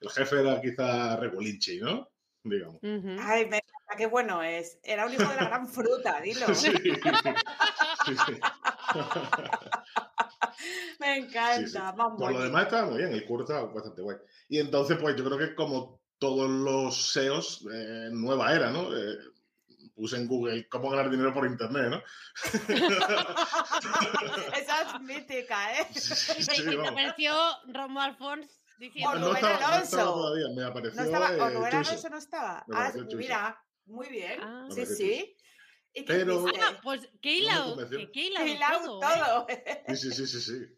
el 0.00 0.08
jefe 0.08 0.40
era 0.40 0.62
quizá 0.62 1.16
regulinchi, 1.16 1.78
¿no? 1.78 2.08
Digamos. 2.42 2.76
Ujú. 2.82 3.16
Ay, 3.20 3.46
me 3.46 3.60
qué 3.98 4.06
bueno 4.06 4.42
es. 4.42 4.78
Era 4.82 5.04
un 5.04 5.12
hijo 5.12 5.28
de 5.28 5.36
la 5.36 5.44
gran 5.44 5.68
fruta, 5.68 6.20
dilo. 6.22 6.46
Sí, 6.54 6.72
sí, 8.06 8.14
sí. 8.26 8.40
Me 10.98 11.16
encanta. 11.18 11.58
Sí, 11.58 11.66
sí. 11.68 11.78
vamos. 11.78 12.18
Por 12.18 12.32
lo 12.32 12.42
demás 12.42 12.64
estaba 12.64 12.86
muy 12.90 12.98
bien, 12.98 13.12
el 13.12 13.24
curso 13.24 13.44
estaba 13.44 13.72
bastante 13.72 14.02
guay. 14.02 14.16
Y 14.48 14.58
entonces, 14.58 14.98
pues 15.00 15.14
yo 15.16 15.24
creo 15.24 15.38
que 15.38 15.54
como 15.54 16.00
todos 16.18 16.48
los 16.50 17.12
SEOs, 17.12 17.64
eh, 17.72 18.08
nueva 18.12 18.52
era, 18.52 18.70
¿no? 18.70 18.94
Eh, 18.96 19.16
puse 19.94 20.16
en 20.16 20.26
Google 20.28 20.68
cómo 20.68 20.90
ganar 20.90 21.10
dinero 21.10 21.32
por 21.32 21.46
internet, 21.46 21.90
¿no? 21.90 22.02
Esa 24.56 24.82
es 24.82 25.00
mítica, 25.00 25.80
¿eh? 25.80 25.86
Sí, 25.94 26.42
sí, 26.42 26.46
te, 26.46 26.62
y 26.62 26.64
te 26.64 26.76
vamos. 26.76 26.92
apareció 26.92 27.32
Romo 27.66 28.00
Alfons 28.00 28.60
diciendo... 28.78 29.10
O 29.10 29.18
No 29.18 29.34
estaba, 29.34 29.58
no 29.58 29.66
Alonso. 29.66 29.84
estaba 29.84 30.04
todavía, 30.12 30.46
me 30.54 30.64
apareció 30.64 31.00
No 31.00 31.06
estaba, 31.06 31.26
o 31.30 31.50
Rubén. 31.50 31.74
Alonso 31.74 32.08
no 32.10 32.18
estaba. 32.18 32.64
Ah, 32.72 32.92
mira, 33.16 33.64
muy 33.86 34.08
bien. 34.08 34.40
Ah. 34.42 34.68
Sí, 34.70 34.86
sí. 34.86 35.36
¿Y 35.94 36.04
qué 36.04 36.14
Pero-? 36.14 36.46
Ah, 36.60 36.80
pues 36.82 37.08
que 37.20 37.36
hilado, 37.38 37.76
que 38.12 38.20
hilado 38.26 39.00
¿eh? 39.02 39.04
todo. 39.06 39.46
Sí, 39.94 39.96
sí, 39.96 40.12
sí, 40.12 40.26
sí, 40.26 40.40
sí. 40.40 40.58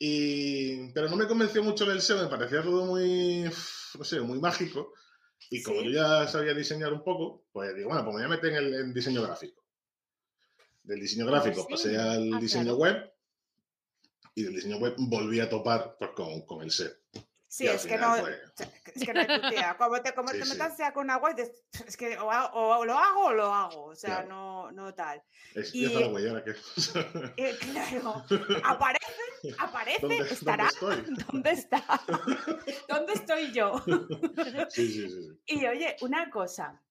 Y, 0.00 0.92
pero 0.92 1.08
no 1.08 1.14
me 1.14 1.28
convenció 1.28 1.62
mucho 1.62 1.90
el 1.90 2.00
SEO, 2.02 2.24
me 2.24 2.28
parecía 2.28 2.62
todo 2.62 2.84
muy, 2.84 3.44
no 3.96 4.04
sé, 4.04 4.20
muy 4.20 4.40
mágico. 4.40 4.92
Y 5.50 5.62
como 5.62 5.80
Sí. 5.80 5.86
yo 5.86 5.92
ya 5.92 6.26
sabía 6.26 6.52
diseñar 6.52 6.92
un 6.92 7.04
poco, 7.04 7.44
pues 7.52 7.76
digo, 7.76 7.90
bueno, 7.90 8.02
pues 8.04 8.16
me 8.16 8.22
voy 8.22 8.32
a 8.32 8.36
meter 8.36 8.50
en, 8.50 8.56
el, 8.56 8.74
en 8.74 8.92
diseño 8.92 9.22
gráfico. 9.22 9.64
Del 10.82 10.98
diseño 10.98 11.26
gráfico 11.26 11.60
sí. 11.62 11.66
pasé 11.70 11.96
al 11.96 12.34
Ah, 12.34 12.40
diseño 12.40 12.76
claro. 12.76 12.78
web 12.78 13.12
y 14.34 14.42
del 14.42 14.54
diseño 14.56 14.78
web 14.78 14.94
volví 14.98 15.38
a 15.38 15.48
topar 15.48 15.94
pues, 15.96 16.10
con, 16.10 16.40
con 16.44 16.62
el 16.62 16.72
SEO. 16.72 16.90
Sí, 17.56 17.68
es 17.68 17.86
que 17.86 17.96
no, 17.96 18.16
pues, 18.18 18.36
es 18.96 19.04
que 19.04 19.14
no 19.14 19.20
hay 19.20 19.26
tu 19.40 19.48
tía. 19.48 19.76
Como 19.78 20.02
te, 20.02 20.12
como 20.12 20.28
Sí, 20.32 20.38
te 20.40 20.44
sí. 20.44 20.52
metas 20.52 20.76
ya 20.76 20.92
con 20.92 21.06
dices, 21.36 21.62
es 21.86 21.96
que 21.96 22.18
o, 22.18 22.84
lo 22.84 22.98
hago 22.98 23.20
o 23.26 23.32
lo 23.32 23.44
hago. 23.54 23.84
O 23.84 23.94
sea, 23.94 24.22
Claro. 24.22 24.28
no, 24.28 24.72
no 24.72 24.94
tal. 24.94 25.22
es, 25.54 25.72
Y- 25.72 25.88
ya 25.88 26.08
huella, 26.08 26.30
ahora 26.30 26.44
que... 26.44 26.54
Eh, 27.36 27.56
claro, 27.60 28.24
aparece, 28.64 29.54
aparece, 29.58 30.00
¿Dónde, 30.00 30.32
estará. 30.32 30.68
¿Dónde 30.80 31.00
estoy? 31.04 31.24
¿Dónde 31.30 31.50
está? 31.52 31.84
¿Dónde 32.88 33.12
estoy 33.12 33.52
yo? 33.52 33.84
Sí, 34.70 34.88
sí, 34.88 35.08
sí. 35.08 35.10
sí. 35.10 35.40
Y 35.46 35.66
oye, 35.66 35.94
una 36.00 36.30
cosa. 36.30 36.82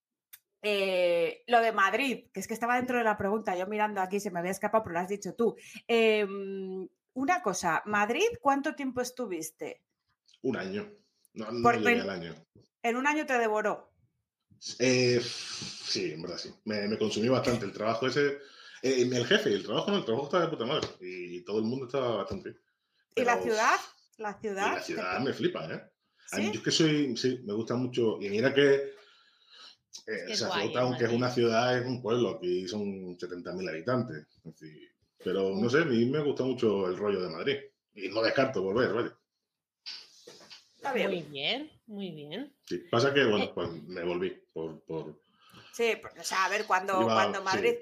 eh, 0.62 1.44
lo 1.48 1.60
de 1.60 1.74
Madrid, 1.74 2.28
que 2.34 2.40
es 2.40 2.48
que 2.48 2.54
estaba 2.54 2.78
dentro 2.78 2.98
de 2.98 3.04
la 3.04 3.18
pregunta, 3.18 3.54
yo 3.58 3.68
mirando 3.68 4.00
aquí, 4.00 4.22
se 4.22 4.32
me 4.32 4.40
había 4.40 4.52
escapado, 4.52 4.86
pero 4.86 4.94
lo 4.94 5.00
has 5.02 5.10
dicho 5.10 5.34
tú. 5.36 5.58
Em, 5.88 6.88
una 7.16 7.42
cosa, 7.42 7.82
Madrid, 7.86 8.28
¿cuánto 8.42 8.74
tiempo 8.76 9.02
estuviste? 9.02 9.84
Un 10.44 10.58
año. 10.58 10.90
No, 11.34 11.52
no 11.52 11.64
Por- 11.64 11.78
llegué 11.80 11.94
en- 11.94 12.02
al 12.02 12.10
año. 12.10 12.36
En 12.84 12.96
un 12.98 13.08
año 13.08 13.26
te 13.26 13.38
devoró. 13.38 13.90
Eh, 14.80 15.22
sí, 15.22 16.12
en 16.14 16.22
verdad 16.22 16.38
sí. 16.38 16.54
Me, 16.66 16.88
me 16.88 16.98
consumió 16.98 17.32
bastante 17.34 17.66
el 17.66 17.74
trabajo 17.74 18.08
ese. 18.08 18.38
eh, 18.82 19.02
el 19.12 19.26
jefe, 19.26 19.54
el 19.54 19.64
trabajo 19.64 19.92
no, 19.92 19.98
el 19.98 20.06
trabajo 20.06 20.26
estaba 20.26 20.44
de 20.46 20.50
puta 20.50 20.66
madre. 20.66 20.88
Y 21.02 21.42
todo 21.42 21.60
el 21.60 21.66
mundo 21.66 21.86
estaba 21.86 22.18
bastante 22.18 22.52
bien. 22.52 22.62
¿Y 23.16 23.24
la 23.24 23.42
ciudad? 23.42 23.76
La 24.18 24.32
y 24.38 24.42
ciudad. 24.42 24.76
la 24.76 24.82
ciudad 24.82 25.20
me 25.22 25.34
flipa, 25.34 25.66
¿eh? 25.74 25.82
A 26.32 26.38
mí, 26.38 26.46
¿Sí? 26.46 26.52
Yo 26.54 26.60
es 26.60 26.64
que 26.64 26.72
soy, 26.72 27.18
sí, 27.18 27.42
me 27.46 27.54
gusta 27.54 27.76
mucho. 27.76 28.22
Y 28.22 28.30
mira 28.30 28.54
que. 28.54 28.74
Eh, 28.76 28.94
que 30.06 30.24
o 30.28 30.34
es 30.34 30.40
sea, 30.40 30.48
guay, 30.50 30.64
Ceuta, 30.68 30.80
¿eh, 30.80 30.84
aunque 30.84 31.04
es 31.06 31.12
una 31.12 31.30
ciudad, 31.30 31.78
es 31.78 31.86
un 31.86 32.02
pueblo. 32.02 32.32
Aquí 32.38 32.68
son 32.68 33.18
70.000 33.18 33.70
habitantes. 33.70 34.26
Es 34.38 34.44
decir, 34.60 34.90
pero 35.24 35.56
no 35.56 35.70
sé, 35.70 35.80
a 35.80 35.86
mí 35.86 36.06
me 36.06 36.20
gusta 36.22 36.44
mucho 36.44 36.88
el 36.90 36.98
rollo 36.98 37.22
de 37.22 37.30
Madrid. 37.30 37.58
Y 37.96 38.10
no 38.10 38.22
descarto 38.22 38.62
volver, 38.62 38.92
vaya. 38.94 39.18
Está 40.84 40.94
bien. 40.94 41.10
Muy 41.12 41.22
bien, 41.24 41.72
muy 41.88 42.12
bien. 42.12 42.54
Sí, 42.66 42.78
pasa 42.92 43.14
que, 43.14 43.22
Eh. 43.22 43.26
bueno, 43.26 43.54
pues 43.54 43.70
me 43.84 44.04
volví 44.04 44.32
por. 44.52 44.84
por 44.84 45.22
Sí, 45.72 45.94
pues, 46.02 46.14
o 46.20 46.24
sea, 46.24 46.46
a 46.46 46.50
ver, 46.50 46.66
cuando, 46.68 47.02
Iba- 47.02 47.14
cuando 47.14 47.40
sí. 47.40 47.46
Madrid. 47.46 47.76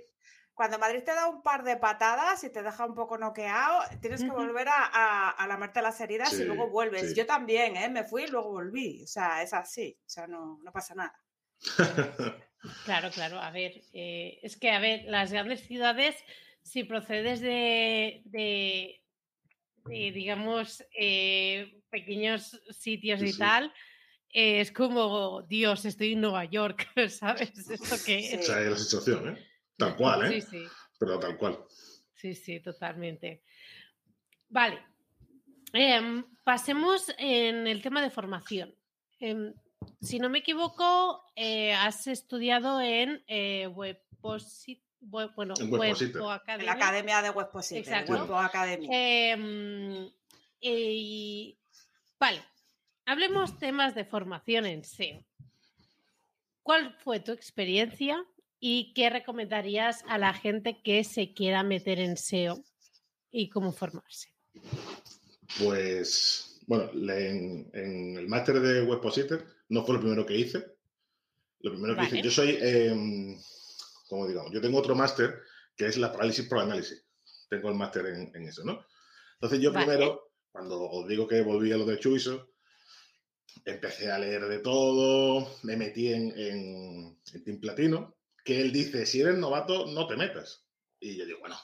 Cuando 0.53 0.77
Madrid 0.77 1.01
te 1.03 1.15
da 1.15 1.27
un 1.27 1.41
par 1.41 1.63
de 1.63 1.77
patadas 1.77 2.43
y 2.43 2.51
te 2.51 2.61
deja 2.61 2.85
un 2.85 2.93
poco 2.93 3.17
noqueado, 3.17 3.81
tienes 3.99 4.21
que 4.21 4.29
volver 4.29 4.67
a, 4.67 4.85
a, 4.85 5.29
a 5.31 5.47
lamerte 5.47 5.81
las 5.81 5.99
heridas 6.01 6.33
y 6.39 6.43
luego 6.43 6.69
vuelves. 6.69 7.09
sí. 7.09 7.15
Yo 7.15 7.25
también, 7.25 7.75
¿eh? 7.77 7.89
Me 7.89 8.03
fui 8.03 8.23
y 8.25 8.27
luego 8.27 8.51
volví. 8.51 9.01
O 9.03 9.07
sea, 9.07 9.41
es 9.41 9.53
así. 9.53 9.97
O 10.05 10.09
sea, 10.09 10.27
no, 10.27 10.59
no 10.61 10.71
pasa 10.71 10.93
nada. 10.93 11.15
Claro, 12.85 13.09
claro. 13.09 13.39
A 13.39 13.49
ver, 13.49 13.81
eh, 13.93 14.37
es 14.43 14.55
que, 14.55 14.69
a 14.69 14.79
ver, 14.79 15.05
las 15.05 15.31
grandes 15.31 15.61
ciudades, 15.61 16.15
si 16.61 16.83
procedes 16.83 17.39
de, 17.41 18.21
de, 18.25 19.01
de, 19.85 20.11
digamos, 20.11 20.85
eh, 20.95 21.80
pequeños 21.91 22.59
sitios 22.71 23.19
Sí, 23.19 23.27
y 23.27 23.33
sí. 23.33 23.37
tal, 23.39 23.71
eh, 24.33 24.61
es 24.61 24.71
como, 24.71 25.43
Dios, 25.43 25.85
estoy 25.85 26.13
en 26.13 26.21
Nueva 26.21 26.45
York, 26.45 26.87
¿sabes? 27.09 27.51
¿Esto 27.69 27.95
qué 28.05 28.19
es? 28.33 28.39
o 28.39 28.43
sea, 28.43 28.61
es 28.61 28.69
la 28.71 28.77
sensación, 28.77 29.29
¿eh? 29.29 29.47
Tal 29.77 29.95
cual, 29.97 30.25
¿eh? 30.31 30.41
Sí, 30.41 30.47
sí. 30.49 30.63
Pero 30.99 31.19
tal 31.19 31.37
cual. 31.37 31.59
Sí, 32.15 32.33
sí, 32.35 32.59
totalmente. 32.59 33.43
Vale. 34.49 34.79
Em, 35.73 36.23
pasemos 36.43 37.11
en 37.17 37.65
el 37.67 37.81
tema 37.81 38.01
de 38.01 38.09
formación. 38.09 38.75
Em, 39.19 39.53
si 40.01 40.19
no 40.19 40.29
me 40.29 40.39
equivoco, 40.39 41.23
eh, 41.35 41.73
has 41.73 42.05
estudiado 42.07 42.79
en 42.81 43.23
eh, 43.27 43.67
Webposit- 43.69 44.81
Web- 45.03 45.31
bueno, 45.35 45.55
En 45.59 45.71
Webpositor. 45.73 46.21
Webpo 46.21 46.51
En 46.51 46.65
la 46.65 46.73
Academia 46.73 47.21
de 47.23 47.29
Webpositor, 47.31 47.79
Exacto. 47.81 48.13
Webpo. 48.13 48.37
Em, 48.91 50.11
y- 50.59 51.57
vale, 52.21 52.45
hablemos 53.07 53.57
temas 53.57 53.95
de 53.95 54.05
formación 54.05 54.67
en 54.67 54.83
SEO. 54.83 55.25
¿Cuál 56.61 56.95
fue 57.03 57.19
tu 57.19 57.31
experiencia 57.31 58.23
y 58.59 58.93
qué 58.93 59.09
recomendarías 59.09 60.03
a 60.07 60.19
la 60.19 60.31
gente 60.31 60.81
que 60.83 61.03
se 61.03 61.33
quiera 61.33 61.63
meter 61.63 61.99
en 61.99 62.15
SEO 62.15 62.63
y 63.31 63.49
cómo 63.49 63.73
formarse? 63.73 64.29
Pues, 65.57 66.61
bueno, 66.67 66.91
en, 66.93 67.71
en 67.73 68.17
el 68.17 68.27
máster 68.27 68.59
de 68.59 68.83
Webpositor 68.83 69.43
no 69.69 69.83
fue 69.83 69.95
lo 69.95 70.01
primero 70.01 70.23
que 70.23 70.37
hice. 70.37 70.59
Lo 71.61 71.71
primero 71.71 71.95
que 71.95 72.01
Vale. 72.01 72.19
hice, 72.19 72.21
yo 72.21 72.29
soy, 72.29 72.57
eh, 72.61 73.35
como 74.07 74.27
digamos, 74.27 74.51
yo 74.51 74.61
tengo 74.61 74.77
otro 74.77 74.93
máster 74.93 75.41
que 75.75 75.87
es 75.87 75.97
la 75.97 76.11
parálisis 76.11 76.45
por 76.47 76.59
análisis. 76.59 77.03
Tengo 77.49 77.69
el 77.69 77.75
máster 77.75 78.05
en, 78.05 78.31
en 78.35 78.47
eso, 78.47 78.63
¿no? 78.63 78.85
Entonces 79.33 79.59
yo 79.59 79.73
Vale. 79.73 79.87
primero, 79.87 80.30
cuando 80.51 80.81
os 80.89 81.07
digo 81.07 81.27
que 81.27 81.41
volví 81.41 81.71
a 81.71 81.77
lo 81.77 81.85
de 81.85 81.99
Chuiso, 81.99 82.49
empecé 83.65 84.11
a 84.11 84.19
leer 84.19 84.45
de 84.47 84.59
todo, 84.59 85.57
me 85.63 85.77
metí 85.77 86.11
en, 86.13 86.31
en, 86.37 87.19
en 87.33 87.43
Team 87.43 87.59
Platino, 87.59 88.15
que 88.43 88.59
él 88.61 88.71
dice, 88.71 89.05
si 89.05 89.21
eres 89.21 89.37
novato, 89.37 89.85
no 89.87 90.07
te 90.07 90.15
metas. 90.17 90.65
Y 90.99 91.17
yo 91.17 91.25
digo, 91.25 91.39
bueno, 91.39 91.57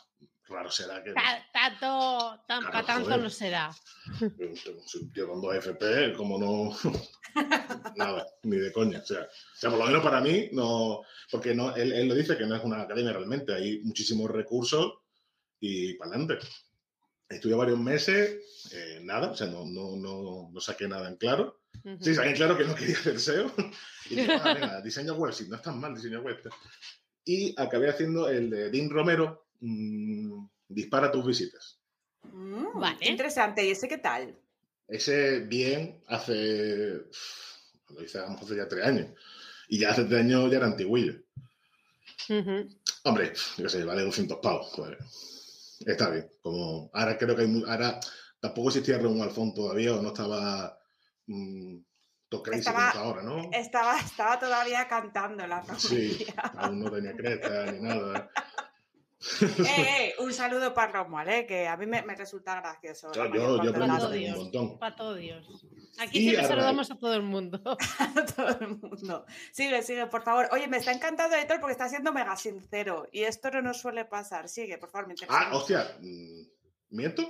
raro 0.48 0.70
será 0.72 1.04
que... 1.04 1.14
Ta- 1.14 1.46
Tanto, 1.52 2.44
tan, 2.48 2.64
Claro, 2.64 2.86
tanto 2.86 3.18
no 3.18 3.30
será. 3.30 3.72
Tío 5.14 5.28
con 5.28 5.42
dos 5.42 5.56
FP, 5.56 6.14
como 6.16 6.38
no. 6.38 6.78
Nada, 7.96 8.26
ni 8.44 8.58
de 8.58 8.72
coña. 8.72 9.00
O 9.00 9.06
sea, 9.06 9.22
o 9.24 9.56
sea, 9.56 9.70
por 9.70 9.80
lo 9.80 9.86
menos 9.86 10.02
para 10.04 10.22
mí, 10.22 10.50
no. 10.54 11.02
Porque 11.32 11.54
no, 11.54 11.76
él, 11.76 11.92
él 11.94 12.08
lo 12.08 12.16
dice 12.16 12.38
que 12.38 12.46
no 12.46 12.56
es 12.56 12.64
una 12.64 12.82
academia 12.84 13.12
realmente. 13.12 13.54
Hay 13.54 13.82
muchísimos 13.84 14.30
recursos 14.32 14.94
y 15.60 15.96
para 15.96 16.12
adelante. 16.12 16.46
Estudié 17.30 17.56
varios 17.56 17.80
meses, 17.80 18.72
eh, 18.72 19.00
nada, 19.04 19.32
o 19.32 19.36
sea, 19.36 19.48
no, 19.48 19.66
no, 19.66 19.98
no, 19.98 20.50
no 20.52 20.62
saqué 20.62 20.88
nada 20.88 21.10
en 21.10 21.18
claro. 21.18 21.60
Sí, 22.02 22.16
saqué 22.16 22.30
en 22.30 22.36
claro 22.36 22.58
que 22.58 22.64
no 22.66 22.76
quería 22.76 22.98
hacer 22.98 23.20
SEO. 23.20 23.52
Y 24.10 24.16
dije, 24.16 24.32
ah, 24.42 24.54
venga, 24.54 24.82
diseño 24.82 25.16
web, 25.16 25.34
sí, 25.34 25.50
no 25.50 25.58
es 25.58 25.62
tan 25.62 25.82
mal 25.82 25.94
diseño 25.94 26.22
web. 26.22 26.38
Y 27.26 27.54
acabé 27.60 27.90
haciendo 27.90 28.30
el 28.30 28.50
de 28.50 28.70
Dean 28.70 28.90
Romero, 28.90 29.48
mm, 29.60 30.46
Dispara 30.70 31.12
tus 31.12 31.26
visitas. 31.26 31.80
Mm, 32.24 32.80
Vale. 32.80 32.98
Interesante. 33.02 33.66
¿Y 33.66 33.72
ese 33.72 33.88
qué 33.88 33.98
tal? 33.98 34.36
Ese 34.88 35.40
bien 35.40 36.02
hace. 36.08 37.04
Lo 37.90 38.04
hice 38.04 38.20
a 38.20 38.24
lo 38.24 38.32
mejor 38.32 38.46
hace 38.46 38.58
ya 38.58 38.68
tres 38.68 38.86
años. 38.86 39.08
Y 39.70 39.80
ya 39.80 39.92
hace 39.92 40.04
tres 40.06 40.22
años 40.22 40.52
ya 40.52 40.58
era 40.58 40.66
antiguillo. 40.68 41.14
Hombre, 43.04 43.34
yo 43.58 43.64
qué 43.64 43.70
sé, 43.70 43.84
vale 43.86 44.02
200 44.02 44.40
pavos. 44.40 44.68
Joder. 44.74 44.98
Está 45.86 46.10
bien. 46.10 46.30
Como 46.42 46.90
ahora 46.94 47.18
creo 47.18 47.36
que 47.36 47.42
hay. 47.44 47.48
mu- 47.48 47.66
Ahora 47.66 48.00
tampoco 48.40 48.70
existía 48.70 48.98
Raúl 48.98 49.22
Alfón 49.22 49.54
todavía 49.54 49.96
o 49.96 50.02
no 50.02 50.10
estaba. 50.10 50.78
mm, 51.28 51.78
todo 52.30 52.44
crazy 52.44 52.60
Estaba- 52.60 52.90
ahora, 52.92 53.24
¿no? 53.24 53.50
Estaba, 53.54 54.00
estaba 54.00 54.38
todavía 54.40 54.88
cantando 54.88 55.46
la 55.48 55.64
Sí, 55.78 56.10
familia. 56.10 56.34
aún 56.58 56.80
no 56.82 56.92
tenía 56.92 57.16
cresta 57.16 57.72
ni 57.72 57.80
nada. 57.80 58.30
Eh, 59.42 59.64
eh, 59.68 60.14
un 60.20 60.32
saludo 60.32 60.74
para 60.74 60.92
Romuald, 61.04 61.30
eh, 61.30 61.46
que 61.48 61.68
a 61.68 61.76
mí 61.76 61.86
me, 61.88 62.02
me 62.04 62.16
resulta 62.16 62.56
gracioso. 62.62 63.12
Yo, 63.14 63.26
yo, 63.26 63.58
veces. 64.10 64.36
un 64.36 64.44
montón. 64.44 64.80
Para 64.80 64.96
todo 64.96 65.16
Dios. 65.16 65.46
Aquí 66.00 66.20
siempre 66.20 66.38
a 66.38 66.42
raíz- 66.42 66.48
saludamos 66.50 66.92
a 66.92 66.96
todo 67.00 67.14
el 67.16 67.24
mundo. 67.24 67.60
a 68.00 68.26
todo 68.26 68.50
el 68.62 68.78
mundo. 68.78 69.26
Sigue, 69.52 69.82
sigue, 69.82 70.06
por 70.08 70.22
favor. 70.22 70.48
Oye, 70.52 70.68
me 70.68 70.78
está 70.78 70.92
encantando 70.92 71.36
editor 71.36 71.60
porque 71.60 71.72
está 71.72 71.90
siendo 71.90 72.14
mega 72.14 72.36
sincero 72.36 73.08
y 73.12 73.24
esto 73.24 73.50
no 73.50 73.62
nos 73.64 73.80
suele 73.82 74.06
pasar. 74.06 74.48
Sigue, 74.50 74.78
por 74.78 74.92
favor, 74.92 75.08
me 75.08 75.14
interesa. 75.14 75.40
Ah, 75.50 75.56
hostia. 75.56 75.98
mm, 76.00 76.42
¿Miento? 76.92 77.24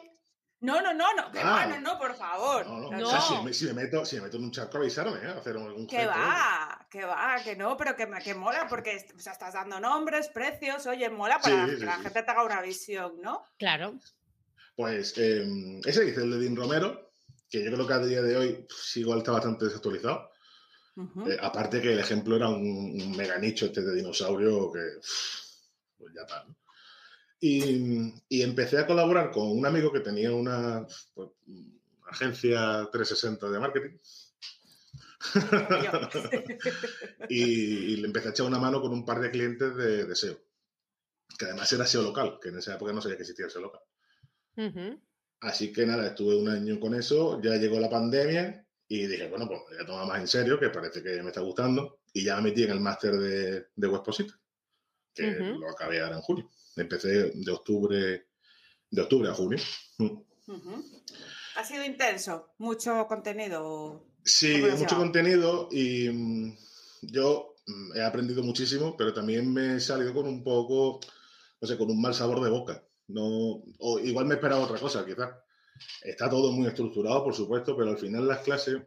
No, 0.60 0.82
no, 0.82 0.91
no, 0.93 1.14
no, 1.14 1.32
que 1.32 1.39
Ah. 1.39 1.51
va, 1.51 1.66
no, 1.68 1.80
no, 1.82 1.99
por 1.99 2.16
favor. 2.16 2.66
No, 2.66 2.89
no. 2.89 2.97
No. 2.97 3.08
O 3.08 3.10
sea, 3.12 3.22
si, 3.22 3.36
me, 3.43 3.53
si 3.53 3.66
me 3.66 3.74
meto, 3.74 4.03
si 4.05 4.16
me 4.16 4.24
meto 4.24 4.38
en 4.38 4.45
un 4.45 4.51
charco, 4.51 4.78
avisarme, 4.80 5.18
¿eh? 5.24 5.34
Hacer 5.38 5.55
algún 5.55 5.86
Que 5.86 5.97
gesto, 5.97 6.12
¿eh? 6.12 6.16
va, 6.18 6.88
que 6.89 7.05
va, 7.05 7.36
que 7.43 7.55
no, 7.55 7.78
pero 7.78 7.95
que, 7.95 8.08
me- 8.08 8.22
que 8.22 8.34
mola 8.34 8.66
porque 8.68 9.05
o 9.16 9.20
sea, 9.20 9.34
estás 9.34 9.53
dando 9.53 9.80
nombres, 9.80 10.30
precios, 10.30 10.88
oye, 10.88 11.10
mola 11.12 11.39
para 11.39 11.66
Sí, 11.66 11.72
que 11.72 11.78
sí, 11.78 11.86
la 11.86 11.97
sí. 11.97 12.01
gente 12.03 12.24
te 12.24 12.32
haga 12.32 12.43
una 12.43 12.62
visión, 12.62 13.22
¿no? 13.22 13.43
Claro. 13.60 13.99
Pues 14.76 15.14
eh, 15.18 15.45
ese 15.86 16.03
dice 16.05 16.22
el 16.24 16.32
de 16.32 16.39
Dean 16.39 16.55
Romero, 16.55 17.12
que 17.49 17.64
yo 17.64 17.72
creo 17.72 17.86
que 17.88 17.93
a 17.93 17.99
día 17.99 18.22
de 18.24 18.36
hoy 18.38 18.66
pues, 18.68 18.97
igual 18.97 19.20
está 19.20 19.32
bastante 19.34 19.66
desactualizado. 19.66 20.32
Eh, 21.28 21.38
aparte 21.39 21.80
que 21.80 21.93
el 21.93 21.99
ejemplo 21.99 22.36
era 22.36 22.49
un, 22.49 22.58
un 22.99 23.16
mega 23.16 23.38
nicho 23.38 23.68
este 23.68 23.82
de 23.84 23.93
dinosaurio 23.93 24.72
que 24.72 24.80
pues 25.99 26.12
ya 26.16 26.22
está. 26.24 26.43
¿no? 26.45 26.55
Y, 27.40 28.14
y 28.30 28.42
empecé 28.42 28.80
a 28.80 28.88
colaborar 28.88 29.32
con 29.32 29.50
un 29.50 29.66
amigo 29.66 29.92
que 29.92 30.00
tenía 30.00 30.32
una 30.32 30.86
pues, 31.14 31.30
agencia 32.10 32.88
360 32.92 33.50
de 33.50 33.60
marketing. 33.60 33.98
y, 37.30 37.44
y 37.44 37.96
le 37.98 38.08
empecé 38.08 38.30
a 38.30 38.32
echar 38.32 38.48
una 38.48 38.60
mano 38.60 38.82
con 38.82 38.92
un 38.92 39.06
par 39.06 39.20
de 39.20 39.32
clientes 39.32 39.76
de, 39.76 40.06
de 40.06 40.16
SEO. 40.16 40.40
Que 41.38 41.46
además 41.46 41.72
era 41.72 41.86
SEO 41.86 42.02
local, 42.02 42.40
que 42.42 42.50
en 42.50 42.58
esa 42.58 42.76
época 42.76 42.94
no 42.94 43.02
sabía 43.02 43.18
que 43.18 43.24
existía 43.24 43.50
SEO 43.50 43.62
local. 43.62 43.82
Ujú. 44.56 45.00
Así 45.42 45.72
que 45.72 45.86
nada, 45.86 46.08
estuve 46.08 46.36
un 46.36 46.50
año 46.50 46.80
con 46.80 46.96
eso, 46.96 47.40
ya 47.42 47.58
llegó 47.58 47.80
la 47.80 47.90
pandemia 47.90 48.66
y 48.88 49.06
dije, 49.06 49.30
bueno, 49.30 49.48
pues 49.48 49.62
voy 49.70 49.78
a 49.80 49.86
tomar 49.86 50.08
más 50.08 50.20
en 50.20 50.28
serio, 50.28 50.60
que 50.60 50.70
parece 50.70 51.04
que 51.04 51.22
me 51.22 51.28
está 51.28 51.42
gustando, 51.42 52.00
y 52.14 52.24
ya 52.24 52.38
me 52.38 52.44
metí 52.44 52.64
en 52.64 52.72
el 52.72 52.80
máster 52.80 53.12
de, 53.12 53.68
de 53.76 53.88
Webposite, 53.88 54.34
que 55.14 55.30
Ujú. 55.30 55.60
lo 55.60 55.70
acabé 55.70 56.02
ahora 56.02 56.16
en 56.16 56.22
junio. 56.22 56.50
Empecé 56.78 57.32
de 57.34 57.52
octubre, 57.52 58.28
de 58.92 59.02
octubre 59.02 59.30
a 59.30 59.34
junio. 59.34 59.60
Ha 61.56 61.64
sido 61.64 61.84
intenso, 61.84 62.54
mucho 62.60 63.06
contenido. 63.08 64.06
Sí, 64.24 64.54
¿Cómo 64.54 64.68
lo 64.68 64.78
mucho 64.78 64.96
contenido 64.98 65.70
y 65.72 66.10
mm, 66.10 66.58
yo 67.02 67.56
mm, 67.66 67.96
he 67.98 68.04
aprendido 68.04 68.44
muchísimo, 68.44 68.96
pero 68.96 69.14
también 69.14 69.52
me 69.52 69.76
he 69.76 69.80
salido 69.80 70.14
con 70.14 70.28
un 70.28 70.44
poco, 70.44 71.00
no 71.62 71.68
sé, 71.68 71.78
con 71.78 71.90
un 71.90 72.02
mal 72.02 72.14
sabor 72.14 72.42
de 72.42 72.50
boca. 72.50 72.84
No, 73.08 73.64
o 73.80 74.00
igual 74.00 74.26
me 74.26 74.36
esperaba 74.36 74.64
otra 74.66 74.80
cosa, 74.80 75.06
quizás. 75.06 75.30
Está 76.02 76.30
todo 76.30 76.52
muy 76.52 76.68
estructurado, 76.68 77.24
por 77.24 77.34
supuesto, 77.34 77.76
pero 77.78 77.92
al 77.92 77.98
final 77.98 78.28
las 78.28 78.40
clases, 78.40 78.82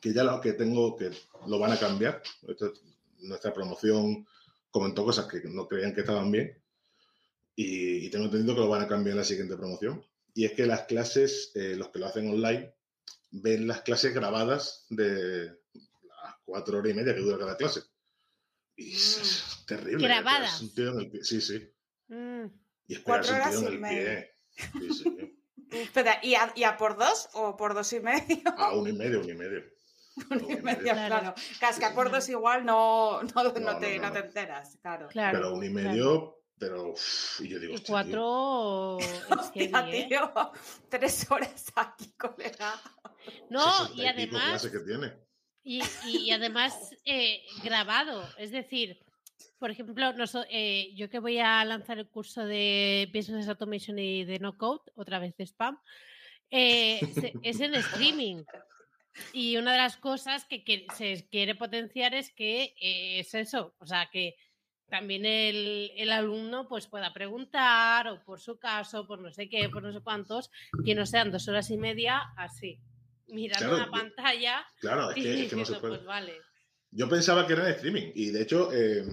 que 0.00 0.12
ya 0.14 0.24
lo 0.24 0.40
que 0.40 0.54
tengo, 0.54 0.96
que 0.96 1.10
lo 1.46 1.58
van 1.58 1.72
a 1.72 1.78
cambiar. 1.78 2.22
Esto- 2.48 2.72
nuestra 3.20 3.52
promoción 3.52 4.26
comentó 4.70 5.04
cosas 5.04 5.26
que 5.26 5.40
no 5.44 5.66
creían 5.66 5.92
que 5.94 6.00
estaban 6.00 6.30
bien 6.30 6.56
y, 7.60 8.06
y 8.06 8.10
tengo 8.10 8.26
entendido 8.26 8.54
que 8.54 8.60
lo 8.60 8.68
van 8.68 8.82
a 8.82 8.86
cambiar 8.88 9.14
en 9.14 9.18
la 9.18 9.24
siguiente 9.24 9.56
promoción. 9.56 10.04
Y 10.32 10.44
es 10.44 10.52
que 10.52 10.64
las 10.64 10.82
clases, 10.82 11.50
eh, 11.56 11.74
los 11.76 11.88
que 11.88 11.98
lo 11.98 12.06
hacen 12.06 12.30
online, 12.30 12.72
ven 13.32 13.66
las 13.66 13.80
clases 13.82 14.14
grabadas 14.14 14.86
de 14.90 15.46
las 15.74 16.36
cuatro 16.44 16.78
horas 16.78 16.92
y 16.92 16.94
media 16.94 17.14
que 17.16 17.20
dura 17.20 17.36
cada 17.36 17.56
clase. 17.56 17.80
Y 18.76 18.94
es, 18.94 19.18
es 19.18 19.66
terrible. 19.66 20.06
Grabadas. 20.06 20.62
Sí, 21.22 21.40
sí. 21.40 21.68
Mm. 22.06 22.44
Y 22.86 22.94
esperas 22.94 23.26
Cuatro 23.26 23.34
un 23.34 23.40
horas 23.40 23.50
tío 23.50 23.58
en 23.58 23.64
y 23.64 23.74
el 23.74 23.80
media. 23.80 24.04
pie. 24.54 24.70
Sí, 24.80 24.94
sí. 24.94 25.34
Espera, 25.72 26.20
¿y 26.22 26.34
a, 26.36 26.52
y 26.54 26.62
a 26.62 26.76
por 26.76 26.96
dos 26.96 27.28
o 27.34 27.56
por 27.56 27.74
dos 27.74 27.92
y 27.92 27.98
medio? 28.00 28.38
A 28.56 28.72
uno 28.74 28.88
y 28.88 28.92
medio, 28.92 29.20
uno 29.20 29.30
y 29.32 29.36
medio. 29.36 29.64
Uno 30.30 30.40
y 30.50 30.62
medio, 30.62 30.62
medio. 30.62 30.82
claro. 30.82 31.08
Claro. 31.08 31.34
Claro, 31.58 31.72
es 31.74 31.78
que 31.80 31.84
a 31.84 31.94
por 31.94 32.10
dos 32.10 32.28
igual 32.28 32.64
no, 32.64 33.22
no, 33.22 33.30
no 33.34 33.42
No, 33.44 33.52
te, 33.52 33.60
no, 33.60 33.72
no 34.02 34.06
no. 34.08 34.12
te 34.12 34.18
enteras, 34.20 34.76
claro. 34.80 35.08
Claro. 35.08 35.38
pero 35.38 35.54
uno 35.54 35.64
y 35.64 35.72
claro. 35.72 36.37
Pero. 36.58 36.90
uf, 36.90 37.40
y 37.40 37.48
yo 37.48 37.58
digo, 37.58 37.72
Y 37.72 37.76
hostia, 37.76 37.86
tío. 37.86 37.92
cuatro. 37.94 38.96
Hostia, 39.38 39.88
¿eh? 39.92 40.06
tío, 40.08 40.32
tres 40.88 41.30
horas 41.30 41.72
aquí, 41.76 42.12
colega. 42.16 42.80
No, 43.50 43.86
60 43.88 44.02
y 44.02 44.06
además. 44.06 44.66
que 44.70 44.78
tiene. 44.80 45.12
Y, 45.62 45.82
y 46.06 46.30
además 46.30 46.76
eh, 47.04 47.42
grabado, 47.62 48.26
es 48.38 48.50
decir, 48.50 48.98
por 49.58 49.70
ejemplo, 49.70 50.12
noso- 50.14 50.46
eh, 50.48 50.92
yo 50.94 51.10
que 51.10 51.18
voy 51.18 51.38
a 51.38 51.64
lanzar 51.64 51.98
el 51.98 52.08
curso 52.08 52.44
de 52.46 53.10
Business 53.12 53.48
Automation 53.48 53.98
y 53.98 54.24
de 54.24 54.38
No 54.38 54.56
Code, 54.56 54.90
otra 54.94 55.18
vez 55.18 55.36
de 55.36 55.44
spam, 55.44 55.78
eh, 56.50 57.00
es 57.42 57.60
en 57.60 57.74
streaming. 57.74 58.44
Y 59.32 59.56
una 59.56 59.72
de 59.72 59.78
las 59.78 59.96
cosas 59.96 60.44
que, 60.46 60.62
que 60.64 60.86
se 60.96 61.28
quiere 61.28 61.54
potenciar 61.56 62.14
es 62.14 62.32
que 62.32 62.72
es 62.80 63.34
eso, 63.34 63.74
o 63.78 63.86
sea, 63.86 64.08
que 64.12 64.36
también 64.88 65.24
el, 65.26 65.92
el 65.96 66.10
alumno 66.10 66.66
pues 66.68 66.86
pueda 66.86 67.12
preguntar 67.12 68.08
o 68.08 68.24
por 68.24 68.40
su 68.40 68.58
caso, 68.58 69.06
por 69.06 69.20
no 69.20 69.32
sé 69.32 69.48
qué, 69.48 69.68
por 69.68 69.82
no 69.82 69.92
sé 69.92 70.00
cuántos, 70.00 70.50
que 70.84 70.94
no 70.94 71.04
sean 71.06 71.30
dos 71.30 71.46
horas 71.48 71.70
y 71.70 71.76
media 71.76 72.20
así, 72.36 72.78
mirando 73.26 73.58
Claro, 73.58 73.74
una 73.76 73.90
pantalla 73.90 74.66
Claro, 74.80 75.10
es 75.10 75.18
y 75.18 75.22
que, 75.22 75.42
es 75.44 75.50
que 75.50 75.56
no 75.56 75.64
se 75.64 75.74
puede. 75.80 75.94
pues 75.96 76.06
vale. 76.06 76.40
Yo 76.90 77.08
pensaba 77.08 77.46
que 77.46 77.52
era 77.52 77.64
en 77.68 77.74
streaming 77.74 78.12
y 78.14 78.30
de 78.30 78.42
hecho, 78.42 78.70
eh, 78.72 79.04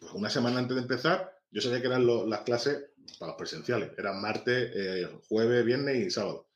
pues 0.00 0.12
una 0.14 0.30
semana 0.30 0.58
antes 0.58 0.74
de 0.76 0.82
empezar, 0.82 1.30
yo 1.50 1.60
sabía 1.60 1.80
que 1.80 1.86
eran 1.88 2.06
lo- 2.06 2.26
las 2.26 2.40
clases 2.40 2.86
para 3.18 3.32
los 3.32 3.36
presenciales. 3.38 3.90
Eran 3.98 4.20
martes, 4.20 4.70
eh, 4.74 5.08
jueves, 5.28 5.64
viernes 5.64 5.96
y 6.06 6.10
sábado. 6.10 6.48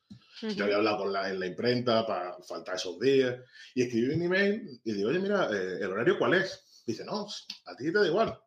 Yo 0.54 0.64
había 0.64 0.76
hablado 0.76 0.98
con 0.98 1.12
la, 1.12 1.28
en 1.30 1.40
la 1.40 1.46
imprenta 1.46 2.06
para 2.06 2.36
faltar 2.46 2.76
esos 2.76 2.98
días 3.00 3.36
y 3.74 3.82
escribí 3.82 4.14
un 4.14 4.22
email 4.22 4.80
y 4.84 4.92
digo, 4.92 5.08
oye, 5.10 5.18
mira, 5.18 5.48
eh, 5.52 5.78
¿el 5.80 5.90
horario 5.90 6.18
cuál 6.18 6.34
es? 6.34 6.82
Dice, 6.86 7.04
no, 7.04 7.26
a 7.66 7.76
ti 7.76 7.86
te 7.92 7.98
da 7.98 8.06
igual. 8.06 8.38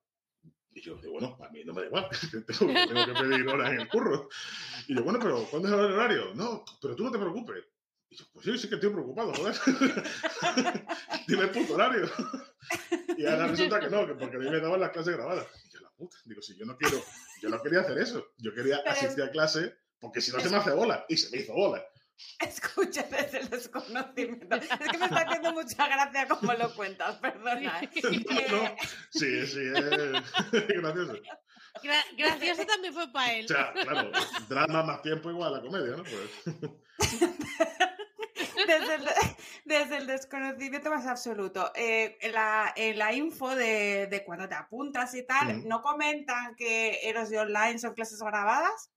Y 0.79 0.81
yo 0.81 0.95
digo, 0.95 1.11
bueno, 1.13 1.37
a 1.43 1.49
mí 1.49 1.61
no 1.65 1.73
me 1.73 1.81
da 1.81 1.87
igual, 1.87 2.09
tengo, 2.31 2.73
tengo 2.73 3.05
que 3.05 3.21
pedir 3.21 3.47
horas 3.49 3.71
en 3.73 3.81
el 3.81 3.89
curro. 3.89 4.29
Y 4.87 4.95
yo, 4.95 5.03
bueno, 5.03 5.19
pero 5.19 5.43
¿cuándo 5.51 5.67
es 5.67 5.73
el 5.73 5.79
horario? 5.79 6.33
No, 6.35 6.63
pero 6.81 6.95
tú 6.95 7.03
no 7.03 7.11
te 7.11 7.19
preocupes. 7.19 7.65
Y 8.09 8.15
yo, 8.15 8.25
pues 8.31 8.45
sí, 8.45 8.57
sí 8.57 8.69
que 8.69 8.75
estoy 8.75 8.89
preocupado, 8.89 9.33
joder. 9.33 9.55
Dime 11.27 11.43
el 11.43 11.51
puto 11.51 11.73
horario. 11.73 12.09
Y 13.17 13.25
ahora 13.25 13.47
resulta 13.47 13.81
que 13.81 13.89
no, 13.89 14.07
que 14.07 14.15
porque 14.15 14.37
a 14.37 14.39
mí 14.39 14.49
me 14.49 14.61
daban 14.61 14.79
las 14.79 14.91
clases 14.91 15.17
grabadas. 15.17 15.47
Y 15.65 15.73
yo, 15.73 15.81
la 15.81 15.89
puta, 15.91 16.15
digo, 16.23 16.41
si 16.41 16.55
yo 16.55 16.65
no 16.65 16.77
quiero, 16.77 17.03
yo 17.41 17.49
no 17.49 17.61
quería 17.61 17.81
hacer 17.81 17.97
eso. 17.97 18.31
Yo 18.37 18.53
quería 18.53 18.77
asistir 18.85 19.23
a 19.23 19.31
clase 19.31 19.75
porque 19.99 20.21
si 20.21 20.31
no 20.31 20.39
se 20.39 20.49
me 20.49 20.57
hace 20.57 20.71
bola. 20.71 21.05
Y 21.09 21.17
se 21.17 21.29
me 21.35 21.43
hizo 21.43 21.53
bola. 21.53 21.83
Escucha 22.39 23.03
desde 23.03 23.39
el 23.39 23.49
desconocimiento. 23.49 24.55
Es 24.57 24.67
que 24.89 24.97
me 24.97 25.05
está 25.05 25.21
haciendo 25.21 25.53
mucha 25.53 25.87
gracia 25.87 26.27
como 26.27 26.53
lo 26.53 26.73
cuentas, 26.75 27.15
perdona. 27.21 27.81
¿eh? 27.81 27.89
No, 28.51 28.63
Eh, 28.63 28.75
sí, 29.11 29.47
sí, 29.47 29.61
es 29.61 30.81
gracioso. 30.81 31.13
Gra- 31.83 32.05
gracioso 32.17 32.65
también 32.65 32.93
fue 32.93 33.11
para 33.11 33.33
él. 33.33 33.45
O 33.45 33.47
sea, 33.47 33.71
claro, 33.73 34.11
drama 34.49 34.83
más 34.83 35.01
tiempo 35.01 35.29
igual 35.29 35.53
a 35.53 35.57
la 35.57 35.61
comedia, 35.63 35.95
¿no? 35.95 36.03
Pues, 36.03 36.73
desde, 38.67 38.95
el, 38.95 39.09
desde 39.65 39.97
el 39.97 40.07
desconocimiento 40.07 40.89
más 40.89 41.05
absoluto. 41.07 41.71
Eh, 41.75 42.17
en, 42.21 42.33
la, 42.33 42.73
en 42.75 42.97
la 42.97 43.13
info 43.13 43.55
de, 43.55 44.07
de 44.07 44.23
cuando 44.25 44.47
te 44.49 44.55
apuntas 44.55 45.13
y 45.15 45.25
tal. 45.25 45.67
¿no 45.67 45.81
comentan 45.81 46.55
que 46.55 46.99
Eros 47.03 47.29
de 47.29 47.39
Online 47.39 47.79
son 47.79 47.93
clases 47.93 48.19
grabadas? 48.19 48.91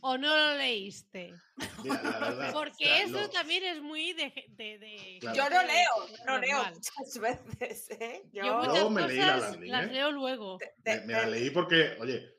¿O 0.00 0.16
no 0.18 0.34
lo 0.36 0.56
leíste? 0.56 1.34
mira, 1.82 2.02
la 2.02 2.18
verdad, 2.20 2.52
Porque 2.52 2.84
o 2.84 2.88
sea, 2.88 3.02
eso 3.04 3.20
lo- 3.20 3.30
también 3.30 3.64
es 3.64 3.82
muy 3.82 4.12
de... 4.12 4.32
de- 4.48 4.78
de- 4.78 5.18
Claro. 5.20 5.36
Yo 5.36 5.50
lo 5.50 5.62
leo, 5.66 5.90
lo 6.26 6.38
leo 6.38 6.64
muchas 6.72 7.18
veces, 7.58 7.90
¿eh? 8.00 8.22
Yo, 8.32 8.42
Yo 8.44 8.90
muchas 8.90 8.90
me 8.90 9.06
leí 9.08 9.18
la 9.18 9.36
landing, 9.36 9.70
las 9.70 9.86
¿eh? 9.86 9.92
leo 9.92 10.12
luego. 10.12 10.58
de- 10.58 10.72
me, 10.84 11.00
de- 11.00 11.06
me 11.06 11.12
la 11.12 11.26
leí 11.26 11.50
porque, 11.50 11.96
oye, 12.00 12.36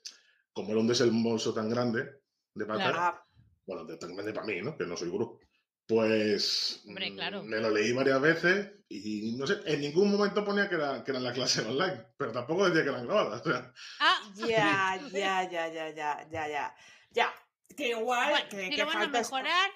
como 0.54 0.72
el 0.72 0.78
hombre 0.78 0.94
es 0.94 1.02
el 1.02 1.12
bolso 1.12 1.54
tan 1.54 1.70
grande 1.70 2.22
de 2.54 2.66
pata, 2.66 2.92
Claro. 2.92 3.26
Bueno, 3.66 3.84
de- 3.86 3.98
tan 3.98 4.14
grande 4.14 4.34
para 4.34 4.46
mí, 4.48 4.62
¿no? 4.62 4.78
Que 4.78 4.86
no 4.86 4.96
soy 4.98 5.10
gurú. 5.10 5.40
Pues 5.88 6.82
Hombre, 6.88 7.12
mm, 7.12 7.14
claro. 7.16 7.44
me 7.44 7.60
lo 7.60 7.70
leí 7.70 7.92
varias 7.94 8.20
veces 8.20 8.72
y 8.90 9.36
no 9.38 9.46
sé, 9.46 9.60
en 9.66 9.82
ningún 9.82 10.12
momento 10.12 10.44
ponía 10.44 10.68
que, 10.68 10.76
era, 10.76 11.04
que 11.04 11.12
eran 11.12 11.24
las 11.24 11.34
clases 11.34 11.64
online, 11.66 12.08
pero 12.18 12.32
tampoco 12.32 12.66
decía 12.68 12.84
que 12.84 12.90
eran 12.90 13.06
grabadas. 13.06 13.42
o 13.42 13.50
sea, 13.50 13.72
Ah, 14.00 14.22
ya, 14.36 15.00
ya, 15.12 15.50
ya, 15.50 15.70
ya, 15.72 15.90
ya, 15.94 16.28
ya, 16.32 16.48
ya. 16.48 16.76
Ya, 17.16 17.34
que 17.76 17.88
igual, 17.90 18.30
bueno, 18.30 18.50
que, 18.50 18.64
si 18.66 18.70
que 18.76 18.78
lo 18.84 18.86
van 18.88 19.02
a 19.04 19.08
mejorar, 19.08 19.70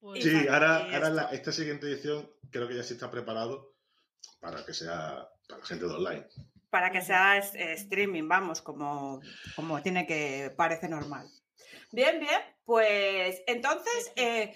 pues... 0.00 0.22
sí, 0.24 0.46
ahora, 0.48 0.76
ahora 0.94 1.10
la- 1.10 1.30
esta 1.32 1.50
siguiente 1.52 1.86
edición 1.86 2.30
creo 2.50 2.68
que 2.68 2.76
ya 2.76 2.82
sí 2.84 2.94
está 2.94 3.10
preparado 3.10 3.74
para 4.40 4.64
que 4.64 4.72
sea 4.72 5.28
para 5.48 5.60
la 5.60 5.66
gente 5.66 5.86
de 5.86 5.92
online. 5.92 6.26
para 6.70 6.90
que 6.90 7.02
sea 7.02 7.36
eh, 7.38 7.72
streaming, 7.74 8.26
vamos, 8.28 8.62
como, 8.62 9.20
como 9.56 9.82
tiene 9.82 10.06
que, 10.06 10.52
parece 10.56 10.88
normal. 10.88 11.28
Bien, 11.92 12.18
bien, 12.20 12.40
pues 12.64 13.42
entonces 13.46 14.12
eh, 14.16 14.54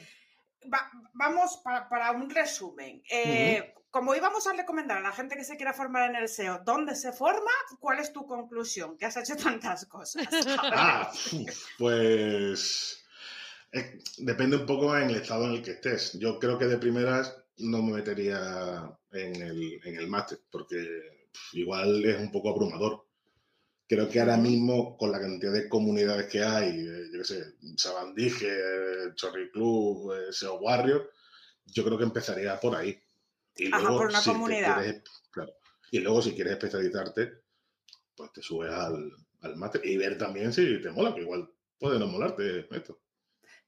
va- 0.72 0.90
vamos 1.14 1.60
para, 1.64 1.88
para 1.88 2.10
un 2.12 2.28
resumen. 2.30 3.02
Eh, 3.10 3.74
Como 3.90 4.14
íbamos 4.14 4.46
a 4.46 4.52
recomendar 4.52 4.98
a 4.98 5.02
la 5.02 5.12
gente 5.12 5.36
que 5.36 5.44
se 5.44 5.56
quiera 5.56 5.72
formar 5.72 6.10
en 6.10 6.16
el 6.16 6.28
SEO, 6.28 6.60
¿dónde 6.64 6.94
se 6.94 7.12
forma? 7.12 7.50
¿Cuál 7.80 8.00
es 8.00 8.12
tu 8.12 8.26
conclusión? 8.26 8.98
Que 8.98 9.06
has 9.06 9.16
hecho 9.16 9.36
tantas 9.36 9.86
cosas. 9.86 10.26
Ah, 10.60 11.10
pues 11.78 13.04
eh, 13.72 14.00
depende 14.18 14.56
un 14.56 14.66
poco 14.66 14.96
en 14.96 15.10
el 15.10 15.16
estado 15.16 15.44
en 15.46 15.52
el 15.52 15.62
que 15.62 15.72
estés. 15.72 16.18
Yo 16.18 16.38
creo 16.38 16.58
que 16.58 16.66
de 16.66 16.78
primeras 16.78 17.34
no 17.58 17.82
me 17.82 17.94
metería 17.94 18.90
en 19.12 19.36
el, 19.36 19.80
en 19.84 19.96
el 19.96 20.08
máster, 20.08 20.40
porque 20.50 20.86
igual 21.52 22.04
es 22.04 22.18
un 22.18 22.30
poco 22.30 22.50
abrumador. 22.50 23.06
Creo 23.88 24.08
que 24.08 24.20
ahora 24.20 24.36
mismo, 24.36 24.98
con 24.98 25.10
la 25.10 25.20
cantidad 25.20 25.52
de 25.52 25.68
comunidades 25.68 26.26
que 26.26 26.42
hay, 26.42 26.78
eh, 26.78 27.08
yo 27.10 27.20
qué 27.20 27.24
sé, 27.24 27.54
Sabandije, 27.76 28.46
eh, 28.46 29.14
Chorri 29.14 29.50
Club, 29.50 30.12
eh, 30.12 30.32
SEO 30.32 30.56
Warrior, 30.60 31.10
yo 31.64 31.84
creo 31.84 31.96
que 31.96 32.04
empezaría 32.04 32.60
por 32.60 32.76
ahí. 32.76 33.00
Y 33.58 33.72
Ajá, 33.72 33.88
por 33.88 34.06
una 34.06 34.20
si 34.20 34.30
comunidad. 34.32 34.76
quieres- 34.82 35.02
claro. 35.30 35.52
Y 35.90 35.98
luego, 36.00 36.22
si 36.22 36.34
quieres 36.34 36.52
especializarte, 36.54 37.42
pues 38.16 38.32
te 38.32 38.42
subes 38.42 38.70
al, 38.70 39.10
al 39.42 39.56
máster 39.56 39.84
y 39.84 39.96
ver 39.96 40.16
también 40.18 40.52
si 40.52 40.80
te 40.80 40.90
mola, 40.90 41.14
que 41.14 41.22
igual 41.22 41.50
puede 41.78 41.98
no 41.98 42.06
molarte 42.06 42.66
esto. 42.74 43.00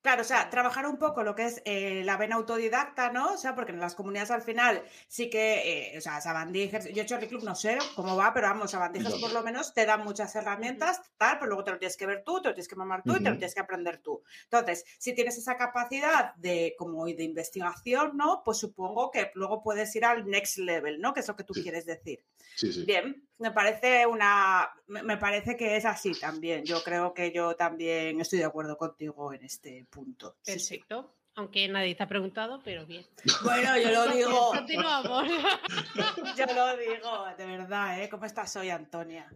Claro, 0.03 0.23
o 0.23 0.25
sea, 0.25 0.49
trabajar 0.49 0.87
un 0.87 0.97
poco 0.97 1.23
lo 1.23 1.35
que 1.35 1.45
es 1.45 1.61
eh, 1.67 2.03
la 2.05 2.17
vena 2.17 2.37
autodidacta, 2.37 3.13
¿no? 3.13 3.35
O 3.35 3.37
sea, 3.37 3.55
porque 3.55 3.73
en 3.73 3.81
las 3.81 3.95
comunidades 3.95 4.31
al 4.31 4.41
final 4.41 4.83
sí 5.09 5.29
que, 5.29 5.93
eh, 5.95 5.99
o 5.99 6.01
sea, 6.01 6.23
Sabandijas, 6.23 6.89
yo 6.89 7.05
Cherry 7.05 7.29
Club 7.29 7.45
no 7.45 7.55
sé 7.55 7.77
cómo 7.97 8.17
va, 8.17 8.33
pero 8.33 8.47
vamos, 8.49 8.71
Sabandijas 8.71 9.13
por 9.21 9.31
lo 9.33 9.43
menos 9.43 9.75
te 9.75 9.85
dan 9.85 10.03
muchas 10.03 10.35
herramientas, 10.37 11.03
tal, 11.19 11.39
pero 11.39 11.49
luego 11.49 11.65
te 11.65 11.73
lo 11.73 11.79
tienes 11.79 11.99
que 11.99 12.07
ver 12.07 12.23
tú, 12.25 12.41
te 12.41 12.49
lo 12.49 12.55
tienes 12.55 12.69
que 12.69 12.77
mamar 12.77 13.03
tú 13.05 13.15
y 13.15 13.23
te 13.23 13.29
lo 13.29 13.37
tienes 13.37 13.55
que 13.55 13.61
aprender 13.61 13.99
tú. 13.99 14.23
Entonces, 14.45 14.87
si 14.99 15.15
tienes 15.15 15.37
esa 15.37 15.59
capacidad 15.59 16.35
de 16.37 16.75
como 16.79 17.05
de 17.05 17.23
investigación, 17.23 18.17
¿no? 18.17 18.43
Pues 18.43 18.57
supongo 18.57 19.11
que 19.11 19.31
luego 19.35 19.63
puedes 19.63 19.95
ir 19.97 20.07
al 20.07 20.25
next 20.27 20.57
level, 20.59 20.99
¿no? 21.01 21.13
Que 21.13 21.21
es 21.21 21.29
lo 21.29 21.37
que 21.37 21.45
tú 21.45 21.53
Sí. 21.53 21.63
quieres 21.63 21.85
decir. 21.85 22.25
Sí, 22.57 22.73
sí. 22.73 22.85
Bien, 22.87 23.29
me 23.41 23.51
parece 23.51 24.07
una, 24.07 24.71
me 24.87 25.17
parece 25.17 25.57
que 25.57 25.77
es 25.77 25.85
así 25.87 26.13
también. 26.13 26.65
Yo 26.65 26.83
creo 26.83 27.15
que 27.15 27.33
yo 27.33 27.57
también 27.57 28.21
estoy 28.21 28.39
de 28.39 28.45
acuerdo 28.45 28.77
contigo 28.77 29.33
en 29.33 29.45
este 29.45 29.87
punto. 29.91 30.37
Sí, 30.43 30.59
sí. 30.59 30.77
Perfecto. 30.77 31.15
Aunque 31.37 31.67
nadie 31.69 31.95
te 31.95 32.03
ha 32.03 32.09
preguntado, 32.09 32.61
pero 32.63 32.85
bien. 32.85 33.07
Bueno, 33.43 33.79
yo 33.79 33.91
lo 33.91 34.09
digo, 34.09 34.51
Continuamos. 34.55 35.27
yo 36.37 36.47
lo 36.55 36.77
digo, 36.77 37.27
de 37.39 37.47
verdad, 37.47 38.03
¿eh? 38.03 38.11
¿Cómo 38.11 38.27
estás 38.27 38.55
hoy, 38.57 38.69
Antonia? 38.69 39.33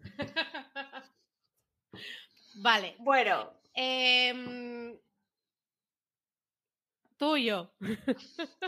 Vale. 2.56 2.96
Bueno, 2.98 3.54
em, 3.72 4.98
tuyo. 7.16 7.72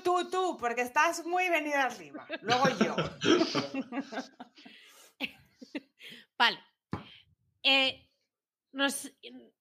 tú, 0.03 0.31
tú, 0.31 0.57
porque 0.59 0.81
estás 0.83 1.27
muy 1.27 1.51
venida 1.51 1.85
arriba. 1.85 2.27
Luego 2.41 2.65
yo. 2.79 2.97
Vale. 6.39 6.59
Eh, 7.63 8.07
nos, 8.73 9.11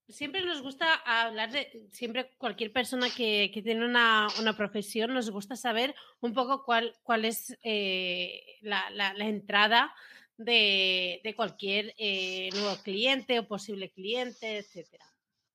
siempre 0.07 0.41
nos 0.45 0.61
gusta 0.61 0.93
hablar 1.05 1.51
de, 1.51 1.87
siempre 1.91 2.31
cualquier 2.37 2.71
persona 2.71 3.09
que, 3.09 3.49
que 3.53 3.61
tiene 3.61 3.85
una, 3.85 4.27
una 4.39 4.55
profesión, 4.55 5.13
nos 5.13 5.29
gusta 5.29 5.55
saber 5.55 5.95
un 6.19 6.33
poco 6.33 6.63
cuál, 6.65 6.95
cuál 7.03 7.25
es 7.25 7.57
eh, 7.63 8.57
la, 8.61 8.89
la- 8.91 9.13
entrada 9.25 9.93
de, 10.37 11.21
de 11.23 11.35
cualquier 11.35 11.93
eh, 11.97 12.49
nuevo 12.53 12.75
cliente 12.83 13.39
o 13.39 13.47
posible 13.47 13.91
cliente, 13.91 14.57
etcétera. 14.57 15.05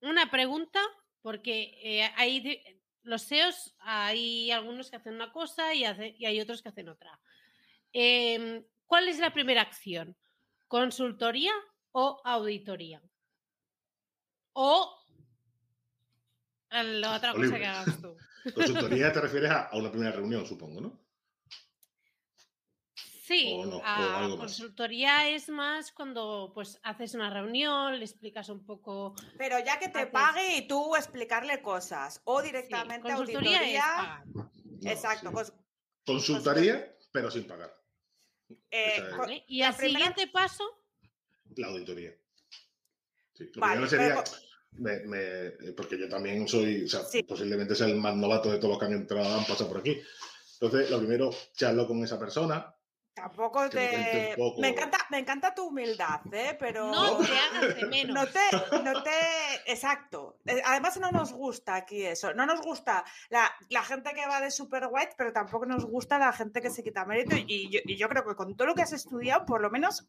Una 0.00 0.30
pregunta, 0.30 0.80
porque 1.20 2.10
hay 2.16 2.62
los 3.02 3.22
SEOs, 3.22 3.74
hay 3.80 4.50
algunos 4.50 4.90
que 4.90 4.96
hacen 4.96 5.14
una 5.14 5.32
cosa 5.32 5.74
y, 5.74 5.84
hace- 5.84 6.14
y 6.18 6.24
hay 6.24 6.40
otros 6.40 6.62
que 6.62 6.70
hacen 6.70 6.88
otra. 6.88 7.20
Em, 7.92 8.64
¿Cuál 8.86 9.08
es 9.08 9.18
la 9.18 9.32
primera 9.32 9.60
acción? 9.62 10.16
¿Consultoría 10.70 11.50
o 11.90 12.20
auditoría? 12.24 13.02
O 14.52 14.96
la 16.70 17.16
otra 17.16 17.32
cosa 17.34 17.58
que 17.58 17.66
hagas 17.66 18.00
tú. 18.00 18.16
Consultoría 18.54 19.12
te 19.12 19.20
refieres 19.20 19.50
a, 19.50 19.70
una 19.72 19.90
primera 19.90 20.12
reunión, 20.12 20.46
supongo, 20.46 20.80
¿no? 20.80 21.00
Sí, 22.94 23.52
O 23.58 23.66
no, 23.66 23.76
o 23.78 23.82
a 23.84 24.18
algo 24.20 24.36
más. 24.36 24.46
consultoría 24.46 25.28
es 25.28 25.48
más 25.48 25.90
cuando 25.90 26.52
pues 26.54 26.78
haces 26.84 27.14
una 27.14 27.30
reunión, 27.30 27.98
le 27.98 28.04
explicas 28.04 28.48
un 28.48 28.64
poco. 28.64 29.16
Pero 29.38 29.58
ya 29.58 29.76
que 29.80 29.88
te 29.88 29.98
Haces- 30.02 30.12
pague 30.12 30.56
y 30.56 30.68
tú 30.68 30.94
explicarle 30.94 31.60
cosas. 31.62 32.20
O 32.24 32.38
Sí, 32.40 32.46
directamente 32.46 33.08
consultoría 33.12 33.56
es 33.56 33.58
auditoría. 33.58 33.82
pagar. 33.96 34.26
No, 34.82 34.90
Exacto. 34.90 35.28
sí. 35.30 35.34
cons- 35.34 35.54
Consultaría, 36.06 36.96
pero 37.12 37.28
sin 37.28 37.48
pagar. 37.48 37.76
Eh. 38.70 39.44
Y 39.48 39.62
al 39.62 39.74
primera- 39.76 39.98
siguiente 39.98 40.26
paso, 40.32 40.64
La 41.56 41.66
auditoría. 41.68 42.14
Sí, 43.34 43.50
lo 43.54 43.60
Vale, 43.60 43.86
primero 43.88 44.24
sería. 44.24 44.24
me- 44.72 45.00
me- 45.06 45.72
porque 45.72 45.98
yo 45.98 46.08
también 46.08 46.46
soy, 46.46 46.84
o 46.84 46.88
sea, 46.88 47.02
Sí. 47.04 47.22
posiblemente 47.24 47.74
sea 47.74 47.86
el 47.88 47.96
más 47.96 48.14
novato 48.14 48.50
de 48.50 48.58
todos 48.58 48.70
los 48.70 48.78
que 48.78 48.84
han 48.86 48.92
entrado, 48.92 49.36
han 49.38 49.44
pasado 49.46 49.68
por 49.68 49.78
aquí. 49.80 50.00
Entonces, 50.60 50.90
lo 50.90 50.98
primero, 50.98 51.30
charlo 51.54 51.86
con 51.86 52.02
esa 52.04 52.18
persona. 52.18 52.72
Tampoco 53.14 53.68
te. 53.68 54.36
Me 54.58 54.68
encanta, 54.68 54.98
me 55.10 55.18
encanta 55.18 55.54
tu 55.54 55.66
humildad, 55.66 56.20
¿eh? 56.32 56.56
Pero. 56.58 56.90
no 56.90 57.18
te 57.18 57.38
hagas 57.38 57.76
de 57.76 57.86
menos. 57.86 58.14
No 58.14 58.26
te, 58.26 58.82
no 58.82 59.02
te, 59.02 59.10
exacto. 59.66 60.38
Eh, 60.46 60.62
Además 60.64 60.98
no 60.98 61.10
nos 61.10 61.32
gusta 61.32 61.74
aquí 61.74 62.04
eso. 62.04 62.32
No 62.34 62.46
nos 62.46 62.60
gusta 62.62 63.04
la, 63.28 63.50
la 63.68 63.82
gente 63.82 64.12
que 64.14 64.26
va 64.26 64.40
de 64.40 64.50
super 64.50 64.88
white, 64.90 65.14
pero 65.16 65.32
tampoco 65.32 65.66
nos 65.66 65.84
gusta 65.84 66.18
la 66.18 66.32
gente 66.32 66.62
que 66.62 66.70
se 66.70 66.82
quita 66.82 67.04
mérito. 67.04 67.36
Y 67.36 67.68
yo, 67.70 67.80
y 67.84 67.96
yo 67.96 68.08
creo 68.08 68.24
que 68.24 68.34
con 68.34 68.56
todo 68.56 68.68
lo 68.68 68.74
que 68.74 68.82
has 68.82 68.92
estudiado, 68.92 69.44
por 69.44 69.60
lo 69.60 69.70
menos 69.70 70.08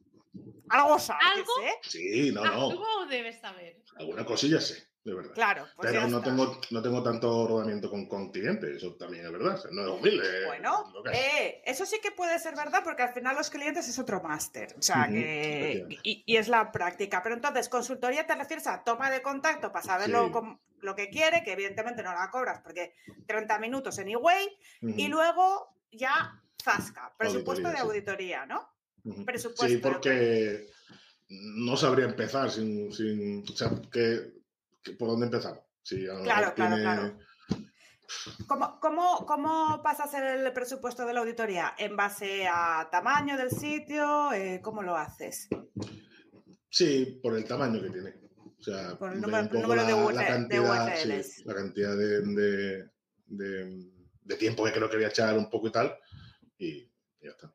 algo 0.70 1.00
sabes, 1.00 1.26
¿Algo? 1.36 1.52
¿eh? 1.64 1.74
Sí, 1.82 2.32
no, 2.32 2.46
no. 2.46 2.70
Algo 2.70 3.06
debes 3.10 3.42
saber. 3.42 3.82
Alguna 3.98 4.26
cosilla 4.26 4.62
sé, 4.62 4.88
de 5.04 5.14
verdad. 5.16 5.34
Claro, 5.34 5.68
pues 5.76 5.92
pero 5.92 6.08
no 6.08 6.22
tengo, 6.22 6.62
no 6.70 6.82
tengo 6.82 7.02
tanto 7.02 7.48
rodamiento 7.48 7.90
con, 7.90 8.08
con 8.08 8.32
clientes, 8.32 8.78
eso 8.78 8.94
también 8.96 9.26
es 9.26 9.32
verdad. 9.32 9.60
no 9.72 9.82
es 9.82 10.00
humilde. 10.00 10.46
Bueno, 10.46 10.94
es. 11.06 11.18
eh, 11.18 11.62
eso 11.66 11.86
sí 11.88 11.98
que 12.04 12.12
puede 12.12 12.38
ser 12.38 12.56
verdad 12.56 12.82
porque 12.84 13.02
al 13.02 13.14
final 13.14 13.36
los 13.36 13.50
clientes 13.50 13.88
es 13.88 13.98
otro 13.98 14.22
máster, 14.22 14.76
o 14.78 14.82
sea, 14.82 15.08
que, 15.10 15.88
y, 16.04 16.24
y 16.26 16.38
es 16.38 16.48
la 16.48 16.72
práctica. 16.72 17.24
Pero 17.24 17.34
entonces, 17.36 17.68
consultoría 17.68 18.28
te 18.28 18.36
refieres 18.36 18.68
a 18.68 18.84
toma 18.84 19.10
de 19.10 19.22
contacto 19.24 19.72
para 19.72 19.84
saber 19.86 20.10
lo, 20.10 20.26
Sí. 20.28 20.32
com- 20.32 20.60
lo 20.82 20.96
que 20.96 21.10
quiere, 21.10 21.44
que 21.44 21.54
evidentemente 21.54 22.04
no 22.04 22.14
la 22.14 22.30
cobras 22.30 22.60
porque 22.62 22.94
30 23.28 23.58
minutos 23.60 23.98
en 23.98 24.10
eWay, 24.10 24.48
Ujú, 24.84 24.94
y 24.98 25.08
luego 25.08 25.76
ya 25.92 26.40
zasca, 26.64 27.14
presupuesto 27.18 27.68
Auditoría, 27.68 27.72
de 27.72 27.78
sí. 27.78 27.82
auditoría, 27.88 28.46
¿no? 28.46 28.70
presupuesto, 29.26 29.68
Sí, 29.68 29.78
porque 29.78 30.68
no 31.30 31.76
sabría 31.76 32.06
empezar 32.06 32.52
sin. 32.52 32.92
sin 32.94 33.44
o 33.52 33.56
sea, 33.58 33.72
que- 33.92 34.40
¿por 34.98 35.10
dónde 35.10 35.26
empezar? 35.28 35.64
Si 35.84 36.06
Claro, 36.06 36.24
claro, 36.24 36.54
tiene- 36.56 36.82
claro. 36.82 37.18
¿Cómo, 38.48 38.80
cómo, 38.82 39.26
¿Cómo 39.26 39.82
pasa 39.82 40.04
a 40.04 40.08
ser 40.08 40.24
el 40.24 40.52
presupuesto 40.54 41.06
de 41.06 41.14
la 41.14 41.22
auditoría? 41.22 41.74
¿En 41.78 41.96
base 41.96 42.46
a 42.48 42.88
tamaño 42.92 43.38
del 43.38 43.50
sitio? 43.52 44.34
Eh, 44.34 44.60
¿Cómo 44.62 44.82
lo 44.84 44.96
haces? 44.98 45.48
Sí, 46.70 47.20
por 47.24 47.38
el 47.38 47.46
tamaño 47.46 47.82
que 47.82 47.90
tiene. 47.90 48.14
O 48.60 48.64
sea, 48.64 48.96
Por 48.98 49.14
el 49.14 49.22
número- 49.22 49.48
de 49.48 49.76
la, 49.76 50.22
de 50.22 50.28
cantidad, 50.28 50.96
sí, 50.96 51.08
UFLs. 51.10 51.46
la 51.46 51.56
cantidad 51.56 51.98
de, 51.98 52.22
de- 52.22 52.90
de- 53.28 53.92
de 54.24 54.36
tiempo 54.36 54.64
que 54.66 54.72
creo 54.74 54.90
que 54.90 54.98
voy 54.98 55.06
a 55.06 55.10
echar 55.10 55.36
un 55.38 55.50
poco 55.50 55.68
y 55.68 55.72
tal. 55.72 55.98
Y, 56.58 56.68
y 56.68 56.92
ya 57.24 57.30
está. 57.32 57.54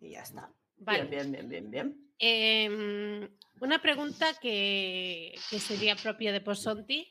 Y 0.00 0.10
ya 0.12 0.22
está. 0.22 0.52
Vale. 0.78 1.04
Bien, 1.06 1.30
bien, 1.32 1.48
bien, 1.48 1.70
bien, 1.70 1.70
bien. 1.70 2.12
Em, 2.20 3.28
una 3.60 3.80
pregunta 3.80 4.34
que, 4.40 5.34
que 5.50 5.58
sería 5.60 5.96
propia 5.96 6.32
de 6.32 6.40
Posonti. 6.40 7.06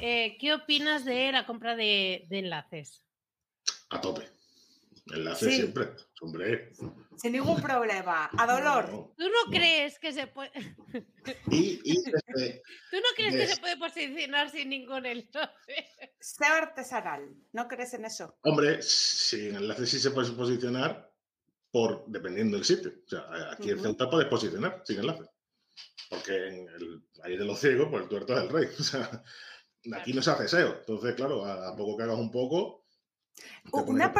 Eh, 0.00 0.36
¿Qué 0.40 0.52
opinas 0.54 1.04
de 1.04 1.30
la 1.32 1.46
compra 1.46 1.76
de, 1.76 2.26
de 2.28 2.38
enlaces? 2.38 3.04
A 3.90 4.00
tope. 4.00 4.28
Enlace 5.14 5.50
Sí. 5.50 5.56
siempre. 5.56 5.88
Hombre. 6.22 6.72
Sin 7.18 7.32
ningún 7.32 7.60
problema. 7.60 8.30
A 8.38 8.46
dolor. 8.46 8.88
No. 8.90 9.14
¿Tú 9.18 9.24
no 9.24 9.50
crees 9.50 9.98
que 9.98 10.12
se 10.12 10.26
puede, 10.26 10.50
Y, 11.50 11.78
y 11.84 11.96
desde- 12.02 12.62
¿tú 12.90 12.96
no 12.96 13.08
crees 13.14 13.36
que 13.36 13.46
se 13.54 13.60
puede 13.60 13.76
posicionar 13.76 14.50
sin 14.50 14.70
ningún 14.70 15.04
enlace? 15.04 15.50
Ser 16.18 16.50
artesanal. 16.52 17.28
¿No 17.52 17.68
crees 17.68 17.92
en 17.92 18.06
eso? 18.06 18.38
hombre, 18.44 18.80
sin 18.82 19.54
enlace 19.56 19.86
sí 19.86 19.98
se 19.98 20.10
puede 20.10 20.32
posicionar 20.32 21.12
por 21.70 22.04
dependiendo 22.06 22.56
del 22.56 22.64
sitio. 22.64 22.90
O 23.04 23.08
sea, 23.08 23.52
aquí 23.52 23.70
en. 23.70 23.80
Ceuta 23.82 24.08
puedes 24.08 24.28
posicionar 24.28 24.80
sin 24.86 25.00
enlace. 25.00 25.24
Porque 26.10 26.48
en 26.48 26.68
el 26.68 27.04
país 27.20 27.38
de 27.38 27.44
los 27.44 27.58
ciegos, 27.58 27.88
pues 27.90 28.02
el 28.02 28.08
tuerto 28.08 28.36
es 28.36 28.42
el 28.42 28.48
rey. 28.48 28.68
O 28.78 28.82
sea, 28.82 29.22
aquí 29.98 30.12
no 30.12 30.22
se 30.22 30.30
hace 30.30 30.48
SEO. 30.48 30.78
Entonces, 30.78 31.14
claro, 31.14 31.44
a, 31.44 31.76
poco 31.76 31.96
que 31.96 32.04
hagas 32.04 32.18
un 32.18 32.30
poco. 32.30 32.84
Una, 33.72 34.12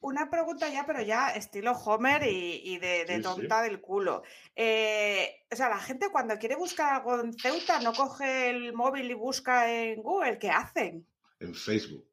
una 0.00 0.30
pregunta 0.30 0.68
ya, 0.68 0.86
pero 0.86 1.02
ya 1.02 1.30
estilo 1.30 1.72
Homer 1.72 2.22
y, 2.22 2.62
y 2.64 2.78
de, 2.78 3.04
de 3.04 3.06
Sí, 3.06 3.14
sí. 3.16 3.22
tonta 3.22 3.62
del 3.62 3.80
culo. 3.80 4.22
Eh, 4.54 5.44
o 5.50 5.56
sea, 5.56 5.68
la 5.68 5.78
gente 5.78 6.10
cuando 6.10 6.38
quiere 6.38 6.56
buscar 6.56 6.94
algo 6.94 7.20
en 7.20 7.32
Ceuta 7.32 7.80
no 7.80 7.92
coge 7.92 8.50
el 8.50 8.72
móvil 8.72 9.10
y 9.10 9.14
busca 9.14 9.72
en 9.72 10.02
Google. 10.02 10.38
¿Qué 10.38 10.50
hacen? 10.50 11.06
En 11.40 11.54
Facebook. 11.54 12.08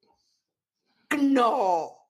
¡No! 1.22 2.03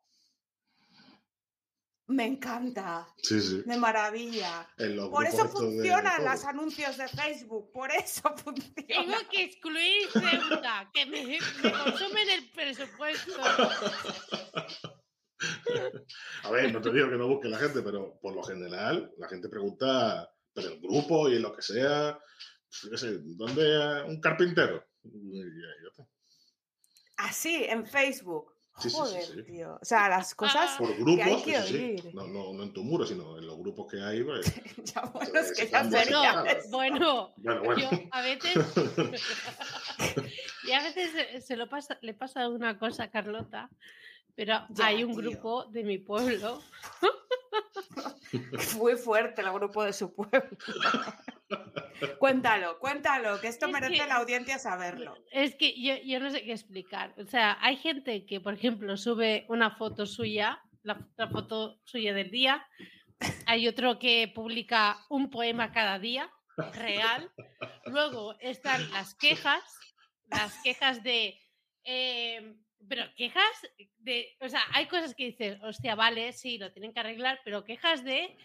Me 2.07 2.25
encanta. 2.25 3.07
Sí, 3.21 3.39
sí. 3.39 3.63
De 3.65 3.77
maravilla. 3.77 4.69
Por 5.09 5.25
eso 5.25 5.43
de 5.43 5.49
funcionan 5.49 6.25
los 6.25 6.43
anuncios 6.43 6.97
de 6.97 7.07
Facebook. 7.07 7.71
Por 7.71 7.91
eso 7.91 8.21
Tengo 8.35 8.35
funcionan. 8.57 9.27
que 9.29 9.43
excluir 9.43 10.09
Ceuta, 10.11 10.89
que 10.93 11.05
me, 11.05 11.25
me 11.25 11.39
consumen 11.71 12.29
el 12.29 12.51
presupuesto. 12.51 13.41
A 16.43 16.51
ver, 16.51 16.71
no 16.73 16.81
te 16.81 16.91
digo 16.91 17.09
que 17.09 17.17
no 17.17 17.27
busque 17.27 17.49
la 17.49 17.57
gente, 17.57 17.81
pero 17.81 18.17
por 18.21 18.33
lo 18.33 18.43
general 18.43 19.13
la 19.17 19.27
gente 19.27 19.49
pregunta, 19.49 20.29
pero 20.53 20.69
en 20.69 20.81
grupo 20.81 21.29
y 21.29 21.35
en 21.35 21.41
lo 21.41 21.53
que 21.53 21.61
sea, 21.61 22.17
yo 22.81 22.89
qué 22.89 22.97
sé, 22.97 23.19
¿dónde 23.21 24.03
un 24.03 24.21
carpintero? 24.21 24.85
Así, 27.17 27.65
en 27.65 27.85
Facebook. 27.85 28.52
Sí, 28.79 28.89
sí, 28.89 28.95
sí, 28.95 28.95
Joder, 28.97 29.23
sí. 29.23 29.43
tío. 29.43 29.77
O 29.81 29.85
sea, 29.85 30.09
las 30.09 30.33
cosas 30.33 30.77
Por 30.77 30.87
que 30.87 30.93
hay 30.95 31.03
grupos, 31.03 31.43
que 31.43 31.51
eso 31.55 31.67
sí. 31.67 31.75
oír. 31.75 32.15
No, 32.15 32.27
no, 32.27 32.53
no 32.53 32.63
en 32.63 32.73
tu 32.73 32.83
muro, 32.83 33.05
sino 33.05 33.37
en 33.37 33.45
los 33.45 33.57
grupos 33.57 33.85
que 33.91 34.01
hay. 34.01 34.23
Pues, 34.23 34.51
Ya, 34.95 35.01
bueno, 35.13 35.31
Se- 35.31 35.39
es 35.39 35.51
que 35.53 35.69
ya. 35.69 36.43
Bueno, 36.71 37.33
bueno, 37.37 37.63
bueno. 37.63 37.81
yo 37.81 37.89
a 38.11 38.21
veces 38.21 38.53
y 40.67 40.71
a 40.71 40.81
veces 40.81 41.11
se- 41.11 41.41
se 41.41 41.55
lo 41.55 41.69
pasa, 41.69 41.97
le 42.01 42.13
pasa 42.13 42.49
una 42.49 42.79
cosa 42.79 43.03
a 43.03 43.11
Carlota, 43.11 43.69
pero 44.35 44.65
Ya, 44.69 44.87
hay 44.87 45.03
un 45.03 45.11
tío. 45.13 45.21
grupo 45.21 45.65
de 45.65 45.83
mi 45.83 45.99
pueblo 45.99 46.61
Muy 48.77 48.95
fuerte 48.97 49.41
el 49.43 49.51
grupo 49.53 49.83
de 49.83 49.93
su 49.93 50.11
pueblo. 50.13 50.41
cuéntalo, 52.19 52.79
cuéntalo, 52.79 53.39
que 53.41 53.47
esto 53.47 53.67
Es 53.67 53.71
merece 53.71 53.93
que- 54.01 54.07
la 54.07 54.15
audiencia 54.15 54.59
saberlo. 54.59 55.15
Es 55.31 55.55
que 55.55 55.79
yo, 55.81 55.95
yo 56.03 56.19
no 56.19 56.29
sé 56.31 56.43
qué 56.43 56.51
explicar. 56.51 57.13
O 57.17 57.25
sea, 57.25 57.57
hay 57.61 57.77
gente 57.77 58.25
que, 58.25 58.39
por 58.41 58.53
ejemplo, 58.53 58.97
sube 58.97 59.45
una 59.49 59.71
foto 59.71 60.05
suya, 60.05 60.61
la, 60.83 60.99
la 61.17 61.27
foto 61.29 61.79
suya 61.83 62.13
del 62.13 62.31
día. 62.31 62.65
Hay 63.45 63.67
otro 63.67 63.99
que 63.99 64.31
publica 64.33 64.97
un 65.09 65.29
poema 65.29 65.71
cada 65.71 65.97
día, 65.99 66.29
real. 66.73 67.31
Luego 67.85 68.35
están 68.39 68.91
las 68.91 69.15
quejas, 69.15 69.63
las 70.25 70.61
quejas 70.63 71.03
de... 71.03 71.39
eh, 71.85 72.55
pero 72.87 73.03
quejas 73.15 73.67
de... 73.99 74.35
O 74.41 74.49
sea, 74.49 74.61
hay 74.73 74.87
cosas 74.87 75.15
que 75.15 75.25
dices, 75.25 75.57
hostia, 75.63 75.95
vale, 75.95 76.33
sí, 76.33 76.57
lo 76.57 76.71
tienen 76.71 76.93
que 76.93 76.99
arreglar, 76.99 77.39
pero 77.43 77.63
quejas 77.63 78.03
de... 78.03 78.37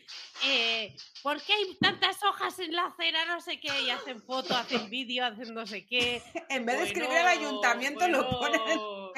eh, 0.46 0.96
¿Por 1.22 1.40
qué 1.42 1.52
hay 1.52 1.76
tantas 1.80 2.22
hojas 2.22 2.58
en 2.58 2.72
la 2.72 2.86
acera? 2.86 3.24
No 3.26 3.40
sé 3.40 3.60
qué. 3.60 3.68
Y 3.82 3.90
hacen 3.90 4.22
foto, 4.22 4.56
hacen 4.56 4.88
vídeo, 4.90 5.24
hacen 5.24 5.54
no 5.54 5.66
sé 5.66 5.86
qué. 5.86 6.22
En 6.50 6.64
vez 6.64 6.78
de 6.78 6.84
escribir 6.84 7.10
al 7.10 7.24
Bueno, 7.24 7.48
ayuntamiento, 7.48 8.08
lo 8.08 8.28
ponen. 8.30 8.60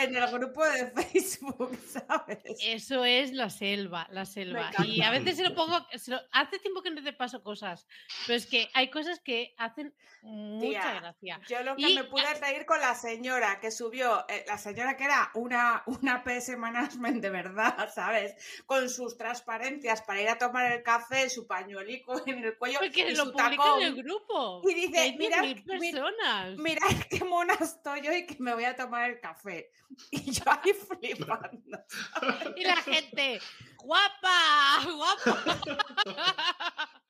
En 0.02 0.16
el 0.16 0.26
grupo 0.30 0.64
de 0.64 0.86
Facebook, 0.90 1.76
¿sabes? 2.08 2.38
Eso 2.62 3.04
es 3.04 3.32
la 3.32 3.50
selva, 3.50 4.06
la 4.10 4.24
selva. 4.24 4.70
Y 4.84 5.02
a 5.02 5.10
veces 5.10 5.36
se 5.36 5.42
lo 5.44 5.54
pongo, 5.54 5.86
se 5.96 6.10
lo- 6.12 6.20
hace 6.32 6.58
tiempo 6.58 6.82
que 6.82 6.90
no 6.90 7.02
te 7.02 7.12
paso 7.12 7.42
cosas, 7.42 7.86
pero 8.26 8.36
es 8.36 8.46
que 8.46 8.68
hay 8.74 8.90
cosas 8.90 9.20
que 9.20 9.54
hacen 9.58 9.94
mucha 10.22 10.80
Tía, 10.80 10.94
gracia. 11.00 11.40
Yo 11.48 11.62
lo 11.62 11.76
que 11.76 11.82
Y- 11.90 11.94
me 11.94 12.04
pude 12.04 12.34
reír 12.34 12.66
con 12.66 12.78
la 12.80 12.94
señora 12.94 13.58
que 13.60 13.70
subió, 13.70 14.26
eh, 14.28 14.44
la 14.46 14.58
señora 14.58 14.96
que 14.96 15.04
era 15.04 15.30
una, 15.34 15.82
una 15.86 16.22
PS 16.24 16.56
Management 16.58 17.22
de 17.22 17.30
verdad, 17.30 17.88
¿sabes? 17.94 18.34
Con 18.66 18.88
sus 18.90 19.16
transparencias 19.16 20.02
para 20.02 20.20
ir 20.20 20.28
a 20.28 20.36
tomar 20.38 20.70
el 20.72 20.82
café, 20.82 21.30
su 21.30 21.46
pañuelico 21.46 22.20
en 22.26 22.44
el 22.44 22.56
cuello 22.58 22.78
Porque 22.80 23.08
y 23.10 23.14
lo 23.14 23.24
su 23.24 23.32
tacón. 23.32 23.80
en 23.82 23.86
el 23.88 24.02
grupo. 24.02 24.62
Y 24.68 24.74
dice, 24.74 24.98
hay 24.98 25.16
"Mirad, 25.16 25.42
10.000 25.42 25.78
mi- 25.80 25.90
personas. 25.92 26.56
Mirad 26.58 27.02
qué 27.08 27.24
mona 27.24 27.54
estoy 27.60 28.06
hoy 28.06 28.26
que 28.26 28.36
me 28.40 28.52
voy 28.54 28.64
a 28.64 28.76
tomar 28.76 29.10
el 29.10 29.20
café. 29.20 29.70
Y 30.10 30.30
yo 30.30 30.42
ahí 30.46 30.72
flipando. 30.72 31.78
Y 32.56 32.64
la 32.64 32.76
gente, 32.76 33.40
guapa, 33.78 34.78
guapa. 34.94 35.60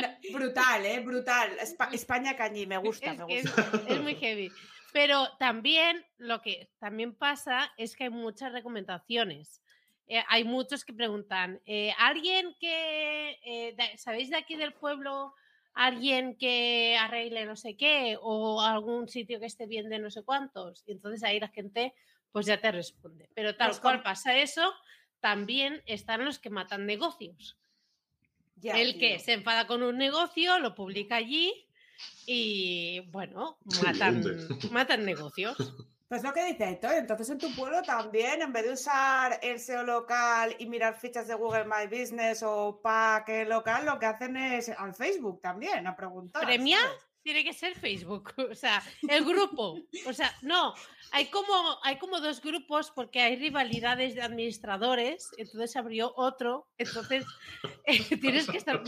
No, 0.00 0.38
brutal, 0.38 0.84
¿eh? 0.86 1.00
Brutal. 1.00 1.56
Espa- 1.58 1.92
España 1.92 2.36
cañí, 2.36 2.66
me 2.66 2.76
gusta, 2.76 3.12
es, 3.12 3.18
me 3.26 3.38
es- 3.38 3.56
gusta. 3.56 3.82
es 3.88 4.00
muy 4.00 4.14
heavy. 4.16 4.50
Pero 4.92 5.26
también 5.38 6.04
lo 6.18 6.42
que 6.42 6.70
también 6.78 7.14
pasa 7.14 7.72
es 7.78 7.96
que 7.96 8.04
hay 8.04 8.10
muchas 8.10 8.52
recomendaciones. 8.52 9.62
Eh, 10.06 10.22
hay 10.28 10.44
muchos 10.44 10.84
que 10.84 10.92
preguntan, 10.92 11.60
eh, 11.64 11.94
¿alguien 11.98 12.54
que, 12.60 13.38
eh, 13.44 13.74
¿sabéis 13.96 14.28
de 14.30 14.36
aquí 14.36 14.56
del 14.56 14.74
pueblo? 14.74 15.34
¿Alguien 15.74 16.36
que 16.36 16.96
arregle 17.00 17.46
no 17.46 17.56
sé 17.56 17.76
qué? 17.76 18.18
¿O 18.20 18.60
algún 18.60 19.08
sitio 19.08 19.40
que 19.40 19.46
esté 19.46 19.66
bien 19.66 19.88
de 19.88 19.98
no 19.98 20.10
sé 20.10 20.22
cuántos? 20.22 20.84
Y 20.86 20.92
entonces 20.92 21.22
ahí 21.24 21.40
la 21.40 21.48
gente 21.48 21.94
pues 22.30 22.46
ya 22.46 22.60
te 22.60 22.70
responde. 22.72 23.28
Pero 23.34 23.56
tal 23.56 23.68
Pues 23.70 23.80
cual 23.80 23.96
con- 23.96 24.04
pasa 24.04 24.36
eso, 24.38 24.72
también 25.20 25.82
están 25.86 26.24
los 26.24 26.38
que 26.38 26.50
matan 26.50 26.86
negocios. 26.86 27.56
Ya, 28.56 28.80
El 28.80 28.98
que 28.98 29.18
se 29.18 29.32
enfada 29.32 29.66
con 29.66 29.82
un 29.82 29.98
negocio, 29.98 30.58
lo 30.58 30.74
publica 30.74 31.16
allí 31.16 31.52
y, 32.26 33.00
bueno, 33.10 33.58
matan, 33.82 34.22
matan 34.70 35.04
negocios. 35.04 35.56
Pues 36.12 36.24
lo 36.24 36.34
que 36.34 36.44
dice 36.44 36.68
Héctor, 36.68 36.92
entonces 36.92 37.30
en 37.30 37.38
tu 37.38 37.50
pueblo 37.54 37.80
también, 37.80 38.42
en 38.42 38.52
vez 38.52 38.64
de 38.64 38.72
usar 38.74 39.40
el 39.42 39.58
SEO 39.58 39.82
local 39.82 40.54
y 40.58 40.66
mirar 40.66 40.94
fichas 40.94 41.26
de 41.26 41.32
Google 41.32 41.64
My 41.64 41.86
Business 41.86 42.42
o 42.42 42.82
PAC 42.82 43.46
local, 43.48 43.86
lo 43.86 43.98
que 43.98 44.04
hacen 44.04 44.36
es 44.36 44.68
al 44.68 44.94
Facebook 44.94 45.40
también, 45.40 45.86
a 45.86 45.96
preguntar. 45.96 46.44
¿Premia? 46.44 46.78
¿sabes? 46.78 47.06
Tiene 47.22 47.42
que 47.42 47.54
ser 47.54 47.74
Facebook, 47.76 48.34
o 48.50 48.54
sea, 48.54 48.82
el 49.08 49.24
grupo. 49.24 49.78
O 50.04 50.12
sea, 50.12 50.30
no, 50.42 50.74
hay 51.12 51.30
como, 51.30 51.78
hay 51.82 51.96
como 51.96 52.20
dos 52.20 52.42
grupos 52.42 52.90
porque 52.90 53.22
hay 53.22 53.36
rivalidades 53.36 54.14
de 54.14 54.20
administradores, 54.20 55.30
entonces 55.38 55.72
se 55.72 55.78
abrió 55.78 56.12
otro, 56.14 56.68
entonces 56.76 57.24
eh, 57.86 58.18
tienes 58.18 58.46
que 58.50 58.58
estar 58.58 58.82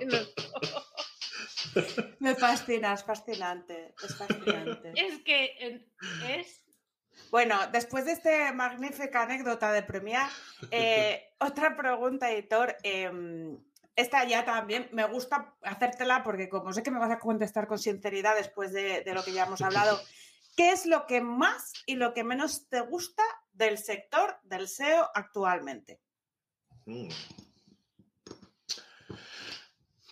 en 0.00 0.10
los. 0.10 0.32
Me 2.20 2.36
fascina, 2.36 2.92
es 2.92 3.02
fascinante, 3.02 3.96
es 4.00 4.16
fascinante. 4.16 4.92
Es 4.94 5.18
que 5.24 5.82
es 6.28 6.67
Bueno, 7.30 7.56
después 7.72 8.06
de 8.06 8.12
esta 8.12 8.52
magnífica 8.52 9.22
anécdota 9.22 9.72
de 9.72 9.82
premiar, 9.82 10.30
eh, 10.70 11.30
otra 11.38 11.76
pregunta, 11.76 12.30
editor. 12.30 12.76
em, 12.82 13.58
esta 13.96 14.24
ya 14.24 14.44
también 14.44 14.88
me 14.92 15.04
gusta 15.06 15.56
hacértela 15.62 16.22
porque 16.22 16.48
como 16.48 16.72
sé 16.72 16.84
que 16.84 16.90
me 16.92 17.00
vas 17.00 17.10
a 17.10 17.18
contestar 17.18 17.66
con 17.66 17.80
sinceridad 17.80 18.36
después 18.36 18.72
de, 18.72 19.02
de 19.02 19.12
lo 19.12 19.24
que 19.24 19.32
ya 19.32 19.44
hemos 19.44 19.60
hablado, 19.60 20.00
¿qué 20.56 20.70
es 20.70 20.86
lo 20.86 21.04
que 21.06 21.20
más 21.20 21.72
y 21.84 21.96
lo 21.96 22.14
que 22.14 22.22
menos 22.22 22.68
te 22.68 22.80
gusta 22.80 23.24
del 23.52 23.76
sector 23.76 24.36
del 24.44 24.68
SEO 24.68 25.10
actualmente? 25.14 26.00
Mm. 26.86 27.08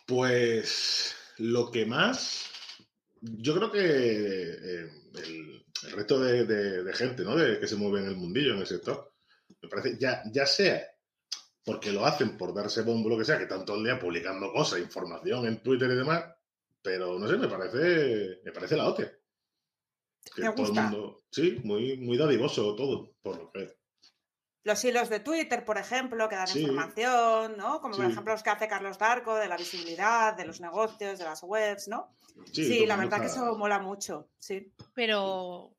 Pues 0.06 1.16
lo 1.38 1.70
que 1.70 1.86
más, 1.86 2.50
yo 3.20 3.54
creo 3.56 3.72
que 3.72 3.80
eh, 3.80 4.90
el, 5.14 5.64
el 5.86 5.92
resto 5.92 6.18
de, 6.20 6.44
de- 6.44 6.82
de 6.84 6.92
gente 6.94 7.22
¿no? 7.24 7.36
de, 7.36 7.58
que 7.60 7.66
se 7.68 7.76
mueve 7.76 8.00
en 8.00 8.06
el 8.06 8.16
mundillo, 8.16 8.52
en 8.54 8.60
el 8.60 8.66
sector, 8.66 9.12
me 9.62 9.68
parece, 9.68 9.96
ya, 9.98 10.22
ya 10.32 10.46
sea 10.46 10.82
porque 11.64 11.90
lo 11.92 12.04
hacen 12.06 12.36
por 12.36 12.54
darse 12.54 12.82
bombo, 12.82 13.08
lo 13.08 13.18
que 13.18 13.24
sea, 13.24 13.36
que 13.38 13.44
están 13.44 13.64
todo 13.64 13.76
el 13.78 13.84
día 13.84 13.98
publicando 13.98 14.52
cosas, 14.52 14.78
información 14.78 15.46
en 15.46 15.62
Twitter 15.62 15.90
y 15.90 15.96
demás, 15.96 16.24
pero 16.82 17.18
no 17.18 17.26
sé, 17.28 17.36
me 17.36 17.48
parece, 17.48 18.40
me 18.44 18.52
parece 18.52 18.76
la 18.76 18.88
hostia. 18.88 19.12
Que 20.34 20.42
¿Te 20.42 20.48
todo 20.48 20.50
el 20.50 20.54
gusta? 20.68 20.82
mundo, 20.82 21.24
sí, 21.30 21.60
muy, 21.64 21.96
muy 21.98 22.16
dadivoso 22.16 22.74
todo, 22.76 23.14
por 23.22 23.36
lo 23.38 23.50
que 23.52 23.76
Los 24.64 24.84
hilos 24.84 25.08
de 25.08 25.20
Twitter, 25.20 25.64
por 25.64 25.78
ejemplo, 25.78 26.28
que 26.28 26.34
dan 26.36 26.46
Sí. 26.48 26.60
información, 26.60 27.56
¿no? 27.56 27.80
Como 27.80 27.96
por 27.96 28.04
ejemplo 28.06 28.32
los 28.32 28.42
que 28.42 28.50
hace 28.50 28.66
Carlos 28.68 28.98
Darco, 28.98 29.36
de 29.36 29.48
la 29.48 29.56
visibilidad, 29.56 30.36
de 30.36 30.44
los 30.46 30.60
negocios, 30.60 31.18
de 31.18 31.24
las 31.24 31.42
webs, 31.44 31.86
¿no? 31.88 32.16
Sí, 32.52 32.64
Sí, 32.64 32.86
la 32.86 32.96
verdad 32.96 33.20
que 33.20 33.26
eso 33.26 33.56
mola 33.56 33.78
mucho, 33.78 34.28
sí. 34.38 34.72
pero, 34.94 35.75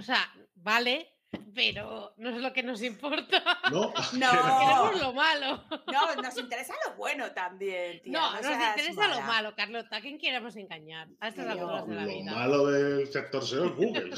o 0.00 0.02
sea, 0.02 0.32
vale, 0.56 1.14
pero 1.54 2.12
no 2.16 2.30
es 2.30 2.36
lo 2.42 2.52
que 2.52 2.62
nos 2.62 2.82
importa. 2.82 3.42
No, 3.70 3.92
No. 4.14 4.30
Queremos 4.30 5.00
lo 5.00 5.12
malo. 5.12 5.64
No, 5.86 6.22
nos 6.22 6.36
interesa 6.38 6.74
lo 6.88 6.96
bueno 6.96 7.30
también, 7.32 8.00
tía. 8.02 8.12
No, 8.12 8.32
nos 8.34 8.44
interesa 8.68 9.08
lo 9.08 9.20
malo, 9.22 9.54
Carlota. 9.54 9.96
¿A 9.96 10.00
quién 10.00 10.18
queremos 10.18 10.56
engañar? 10.56 11.08
A 11.20 11.28
estas 11.28 11.44
Tío, 11.52 11.52
alturas 11.52 11.86
de 11.86 11.94
la 11.94 12.02
lo 12.02 12.08
vida. 12.08 12.32
malo 12.32 12.66
del 12.66 13.06
sector 13.06 13.46
SEO 13.46 13.66
es 13.66 13.76
Google. 13.76 14.16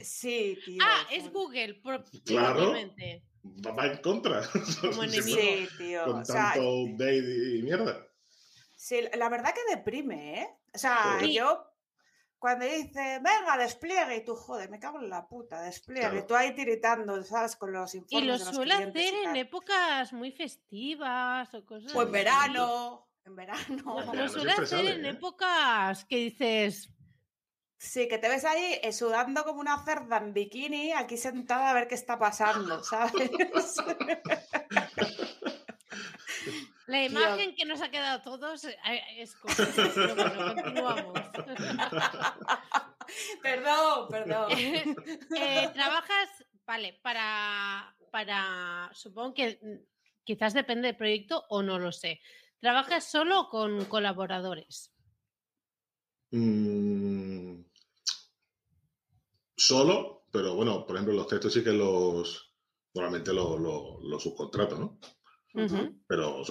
Sí, 0.00 0.58
tío. 0.64 0.78
Ah, 0.82 1.06
es. 1.10 1.30
Google, 1.32 1.80
Claro. 2.24 2.72
va 2.72 3.86
en 3.86 3.96
contra. 3.98 4.42
Como 4.80 5.04
enemigo. 5.04 5.38
Sí, 5.40 5.68
tío. 5.78 6.04
Con 6.04 6.22
O 6.22 6.24
sea, 6.24 6.52
tanto 6.54 6.70
update 6.82 7.56
y 7.58 7.62
mierda. 7.62 8.06
sí, 8.76 9.00
la 9.14 9.28
verdad 9.28 9.54
que 9.54 9.76
deprime, 9.76 10.40
¿eh? 10.40 10.48
O 10.74 10.78
sea, 10.78 11.20
yo 11.26 11.71
cuando 12.42 12.64
dice, 12.66 13.20
venga, 13.22 13.56
despliegue, 13.56 14.16
y 14.16 14.24
tú, 14.24 14.34
joder, 14.34 14.68
me 14.68 14.80
cago 14.80 14.98
en 14.98 15.08
la 15.08 15.28
puta, 15.28 15.62
despliegue, 15.62 16.00
Claro. 16.08 16.18
y 16.18 16.26
tú 16.26 16.34
ahí 16.34 16.52
tiritando, 16.56 17.22
¿sabes? 17.22 17.54
Con 17.54 17.72
los 17.72 17.94
Y 17.94 17.98
informes 17.98 18.26
lo 18.26 18.32
de 18.36 18.44
los 18.46 18.54
suele 18.56 18.74
y 18.74 18.82
hacer 18.82 19.14
en 19.26 19.36
épocas 19.36 20.12
muy 20.12 20.32
festivas 20.32 21.54
o 21.54 21.64
cosas 21.64 21.94
O 21.94 22.02
en 22.02 22.08
así. 22.08 22.12
verano, 22.12 23.06
en 23.24 23.36
verano. 23.36 24.00
Lo, 24.12 24.12
lo 24.12 24.28
suele 24.28 24.50
hacer 24.50 24.66
sale, 24.66 24.94
en 24.94 25.06
¿eh? 25.06 25.10
épocas 25.10 26.04
que 26.04 26.16
dices, 26.16 26.88
Sí, 27.78 28.08
que 28.08 28.18
te 28.18 28.28
ves 28.28 28.44
ahí 28.44 28.80
eh, 28.82 28.92
sudando 28.92 29.44
como 29.44 29.60
una 29.60 29.84
cerda 29.84 30.16
en 30.18 30.32
bikini, 30.32 30.90
aquí 30.92 31.16
sentada 31.16 31.70
a 31.70 31.74
ver 31.74 31.86
qué 31.86 31.94
está 31.94 32.18
pasando, 32.18 32.82
¿sabes? 32.84 33.12
la 36.86 36.98
Tío. 36.98 37.10
imagen 37.10 37.54
que 37.54 37.64
nos 37.64 37.80
ha 37.80 37.90
quedado 37.90 38.18
a 38.18 38.22
todos 38.22 38.64
eh, 38.64 38.76
es. 39.18 39.36
Pero 39.94 40.14
bueno, 40.14 40.54
continuamos. 40.54 41.20
perdón, 43.42 44.08
perdón. 44.08 44.50
Eh, 45.36 45.70
trabajas, 45.72 46.44
vale, 46.66 46.98
para, 47.02 47.94
para, 48.10 48.90
supongo 48.94 49.34
que 49.34 49.58
mm, 49.62 50.24
quizás 50.24 50.54
depende 50.54 50.88
del 50.88 50.96
proyecto 50.96 51.44
o 51.48 51.62
no 51.62 51.78
lo 51.78 51.92
sé. 51.92 52.20
¿Trabajas 52.60 53.10
solo 53.10 53.48
con 53.48 53.84
colaboradores? 53.86 54.92
Mm, 56.30 57.62
solo, 59.56 60.26
pero 60.30 60.54
bueno, 60.54 60.86
por 60.86 60.96
ejemplo, 60.96 61.14
los 61.14 61.26
textos 61.26 61.52
sí 61.52 61.62
que 61.62 61.72
los 61.72 62.50
normalmente 62.94 63.32
los, 63.32 63.58
los, 63.58 64.02
los 64.02 64.22
subcontrato, 64.22 64.78
¿no? 64.78 64.98
Pero 66.06 66.44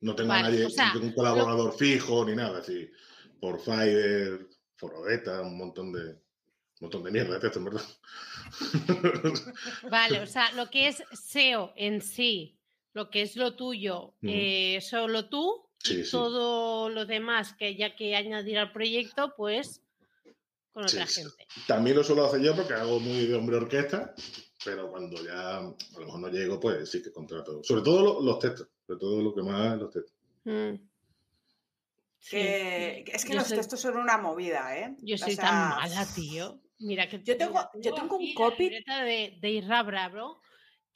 no 0.00 0.14
tengo 0.14 0.28
Vale, 0.28 0.46
a 0.46 0.50
nadie, 0.50 0.64
o 0.66 0.70
sea, 0.70 0.88
no 0.88 0.92
tengo 0.94 1.06
un 1.06 1.12
colaborador 1.12 1.76
fijo 1.76 2.24
ni 2.24 2.36
nada, 2.36 2.58
así, 2.58 2.90
por 3.40 3.60
Fiverr, 3.60 4.48
Forodeta, 4.76 5.42
un 5.42 5.56
montón 5.56 5.92
de 5.92 6.26
un 6.78 6.88
montón 6.88 7.04
de 7.04 7.10
mierda 7.10 7.40
en 7.42 7.64
verdad. 7.64 7.84
Vale, 9.90 10.20
o 10.20 10.26
sea, 10.26 10.52
lo 10.52 10.68
que 10.70 10.88
es 10.88 11.02
SEO 11.12 11.72
en 11.74 12.02
sí, 12.02 12.58
lo 12.92 13.08
que 13.10 13.22
es 13.22 13.36
lo 13.36 13.56
tuyo, 13.56 14.14
eh, 14.22 14.80
solo 14.82 15.28
tú, 15.28 15.66
Sí, 15.78 16.00
y 16.00 16.04
sí. 16.04 16.10
todo 16.10 16.88
lo 16.88 17.06
demás 17.06 17.54
que 17.54 17.66
haya 17.66 17.94
que 17.94 18.16
añadir 18.16 18.58
al 18.58 18.72
proyecto, 18.72 19.34
pues 19.36 19.82
con 20.72 20.84
otra 20.84 21.06
sí. 21.06 21.22
gente. 21.22 21.46
También 21.66 21.96
lo 21.96 22.04
suelo 22.04 22.26
hacer 22.26 22.40
yo 22.40 22.54
porque 22.56 22.74
hago 22.74 22.98
muy 22.98 23.26
de 23.26 23.34
hombre 23.34 23.56
orquesta, 23.56 24.14
pero 24.64 24.90
cuando 24.90 25.22
ya 25.24 25.58
a 25.58 25.60
lo 25.62 26.06
mejor 26.06 26.20
no 26.20 26.28
llego, 26.28 26.58
pues 26.60 26.90
sí 26.90 27.02
que 27.02 27.12
contrato. 27.12 27.62
Sobre 27.62 27.82
todo 27.82 28.02
lo- 28.02 28.20
los 28.22 28.38
textos, 28.38 28.68
sobre 28.86 28.98
todo 29.00 29.22
lo 29.22 29.34
que 29.34 29.42
más 29.42 29.78
los 29.78 29.90
textos. 29.92 30.14
Mm. 30.44 30.74
Sí. 32.18 32.36
Que, 32.36 33.04
es 33.12 33.24
que 33.24 33.32
Yo 33.32 33.38
los 33.38 33.46
soy- 33.48 33.56
textos 33.58 33.80
son 33.80 33.96
una 33.96 34.18
movida, 34.18 34.76
¿eh? 34.76 34.96
Yo 35.00 35.14
O 35.14 35.18
soy 35.18 35.34
sea, 35.36 35.44
tan 35.44 35.68
mala, 35.70 36.06
tío. 36.14 36.60
Mira 36.78 37.08
que 37.08 37.22
Yo 37.22 37.36
tengo- 37.36 37.70
yo 37.80 37.94
tengo 37.94 38.16
un 38.16 38.34
copy- 38.34 38.70
de, 39.04 39.38
de 39.40 39.50
Isra 39.50 39.82
Bravo, 39.82 40.40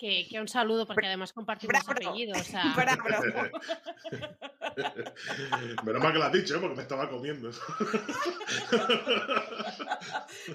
que, 0.01 0.27
que 0.27 0.41
un 0.41 0.49
saludo 0.49 0.87
porque 0.87 1.07
además 1.07 1.35
compartimos 1.35 1.85
Bravo. 1.85 1.93
apellidos. 1.93 2.41
O 2.41 2.45
sea, 2.51 2.73
Bravo. 2.75 3.05
Menos 5.85 6.03
mal 6.03 6.13
que 6.13 6.19
lo 6.19 6.25
has 6.25 6.33
dicho, 6.33 6.57
¿eh? 6.57 6.59
porque 6.59 6.77
me 6.77 6.83
estaba 6.83 7.11
comiendo. 7.11 7.53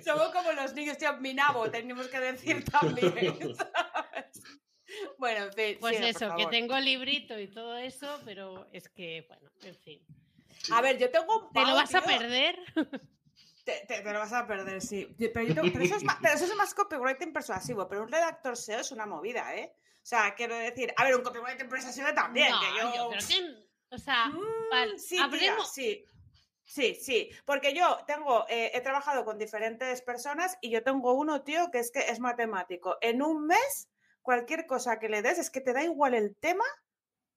Somos 0.04 0.30
como 0.34 0.52
los 0.54 0.74
niños, 0.74 0.98
tío, 0.98 1.16
mi 1.18 1.36
nabo, 1.36 1.70
tenemos 1.70 2.08
que 2.08 2.20
decir 2.20 2.66
también. 2.66 3.56
¿sabes? 3.56 4.41
Bueno, 5.20 5.46
en 5.46 5.54
fin. 5.54 5.78
pues 5.80 6.02
eso, 6.02 6.36
que 6.36 6.48
tengo 6.48 6.80
librito 6.80 7.39
y 7.39 7.48
todo 7.48 7.78
eso, 7.78 8.20
pero 8.26 8.68
es 8.72 8.89
que, 8.89 9.26
bueno, 9.28 9.52
en 9.62 9.76
fin. 9.76 10.04
A 10.72 10.82
ver, 10.82 10.98
yo 10.98 11.12
tengo 11.12 11.38
un 11.38 11.54
¿Te 11.54 11.62
lo 11.62 11.76
vas 11.76 11.93
a 11.93 12.02
perder? 12.02 12.58
Te, 13.66 13.84
te- 13.88 14.01
te 14.01 14.13
lo 14.13 14.20
vas 14.20 14.32
a 14.32 14.47
perder, 14.47 14.82
sí. 14.82 15.13
Yo- 15.18 15.34
Pero, 15.34 15.47
yo 15.47 15.55
tengo- 15.55 15.68
pero 15.74 15.84
eso, 15.84 15.95
es 15.95 16.03
más, 16.03 16.18
pero 16.22 16.36
eso 16.36 16.45
es 16.45 16.55
más 16.55 16.74
copywriting 16.74 17.34
persuasivo, 17.34 17.88
pero 17.89 18.03
un 18.03 18.11
redactor 18.11 18.55
SEO 18.55 18.80
es 18.80 18.91
una 18.91 19.05
movida, 19.05 19.53
¿eh? 19.55 19.74
O 19.78 20.05
sea, 20.07 20.34
quiero 20.36 20.55
decir, 20.55 20.93
a 20.95 21.03
ver, 21.03 21.16
un 21.16 21.24
copywriting 21.24 21.68
persuasivo 21.68 22.07
también, 22.13 22.51
no, 22.51 22.59
que 22.61 22.68
yo... 22.68 22.91
creo 22.91 23.09
que, 23.09 23.16
o 23.89 23.97
sea, 23.97 24.28
Mm, 24.28 24.70
vale, 24.72 24.99
sí, 24.99 25.18
tía, 25.39 25.55
sí. 25.66 26.05
Sí, 26.68 26.95
sí, 26.95 27.30
porque 27.45 27.76
yo 27.76 27.99
tengo, 28.07 28.45
eh, 28.49 28.72
he 28.74 28.82
trabajado 28.82 29.24
con 29.24 29.38
diferentes 29.38 30.01
personas 30.01 30.57
y 30.61 30.72
yo 30.72 30.82
tengo 30.84 31.13
uno, 31.13 31.43
tío, 31.43 31.70
que 31.72 31.78
es 31.78 31.91
que 31.91 31.99
es 32.09 32.20
matemático. 32.20 32.97
En 33.01 33.22
un 33.22 33.45
mes, 33.45 33.88
cualquier 34.24 34.66
cosa 34.66 34.97
que 34.97 35.07
le 35.07 35.22
des, 35.22 35.38
es 35.38 35.51
que 35.51 35.61
te 35.61 35.74
da 35.74 35.84
igual 35.84 36.16
el 36.16 36.36
tema, 36.38 36.63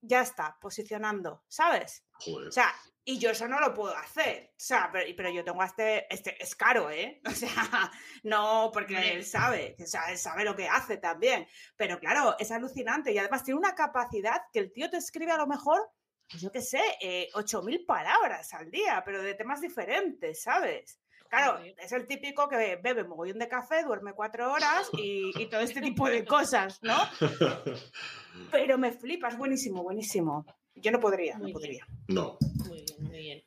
ya 0.00 0.22
está, 0.22 0.56
posicionando, 0.62 1.44
¿sabes? 1.46 2.04
Joder. 2.20 2.48
O 2.48 2.52
sea, 2.52 2.74
y 3.08 3.18
yo 3.18 3.30
eso 3.30 3.48
no 3.48 3.58
lo 3.58 3.72
puedo 3.72 3.96
hacer. 3.96 4.50
O 4.50 4.60
sea, 4.60 4.90
pero, 4.92 5.06
pero 5.16 5.30
yo 5.30 5.42
tengo 5.42 5.62
a 5.62 5.64
este, 5.64 6.12
este, 6.12 6.42
es 6.42 6.54
caro, 6.54 6.90
¿eh? 6.90 7.22
O 7.26 7.30
sea, 7.30 7.90
no, 8.22 8.70
porque 8.70 9.14
él 9.14 9.24
sabe, 9.24 9.76
o 9.82 9.86
sea, 9.86 10.10
él 10.10 10.18
sabe 10.18 10.44
lo 10.44 10.54
que 10.54 10.68
hace 10.68 10.98
también. 10.98 11.48
Pero 11.74 11.98
claro, 11.98 12.36
es 12.38 12.50
alucinante 12.50 13.10
y 13.10 13.16
además 13.16 13.44
tiene 13.44 13.60
una 13.60 13.74
capacidad 13.74 14.42
que 14.52 14.58
el 14.58 14.72
tío 14.74 14.90
te 14.90 14.98
escribe 14.98 15.32
a 15.32 15.38
lo 15.38 15.46
mejor, 15.46 15.90
pues 16.30 16.42
yo 16.42 16.52
qué 16.52 16.60
sé, 16.60 16.82
eh, 17.00 17.30
8.000 17.32 17.86
palabras 17.86 18.52
al 18.52 18.70
día, 18.70 19.02
pero 19.06 19.22
de 19.22 19.34
temas 19.34 19.62
diferentes, 19.62 20.42
¿sabes? 20.42 21.00
Claro, 21.30 21.60
es 21.78 21.92
el 21.92 22.06
típico 22.06 22.46
que 22.46 22.76
bebe 22.76 23.04
mogollón 23.04 23.38
de 23.38 23.48
café, 23.48 23.84
duerme 23.84 24.12
cuatro 24.12 24.52
horas 24.52 24.90
y, 24.92 25.30
y 25.40 25.46
todo 25.46 25.60
este 25.60 25.80
tipo 25.80 26.08
de 26.08 26.26
cosas, 26.26 26.78
¿no? 26.82 26.96
Pero 28.50 28.78
me 28.78 28.92
flipas, 28.92 29.36
buenísimo, 29.36 29.82
buenísimo. 29.82 30.46
Yo 30.80 30.90
no 30.90 31.00
podría, 31.00 31.36
Muy 31.38 31.52
no 31.52 31.58
bien. 31.58 31.82
podría. 31.82 31.86
No, 32.08 32.38
Muy 32.66 32.82
bien, 32.82 32.96
muy 33.08 33.18
bien. 33.18 33.42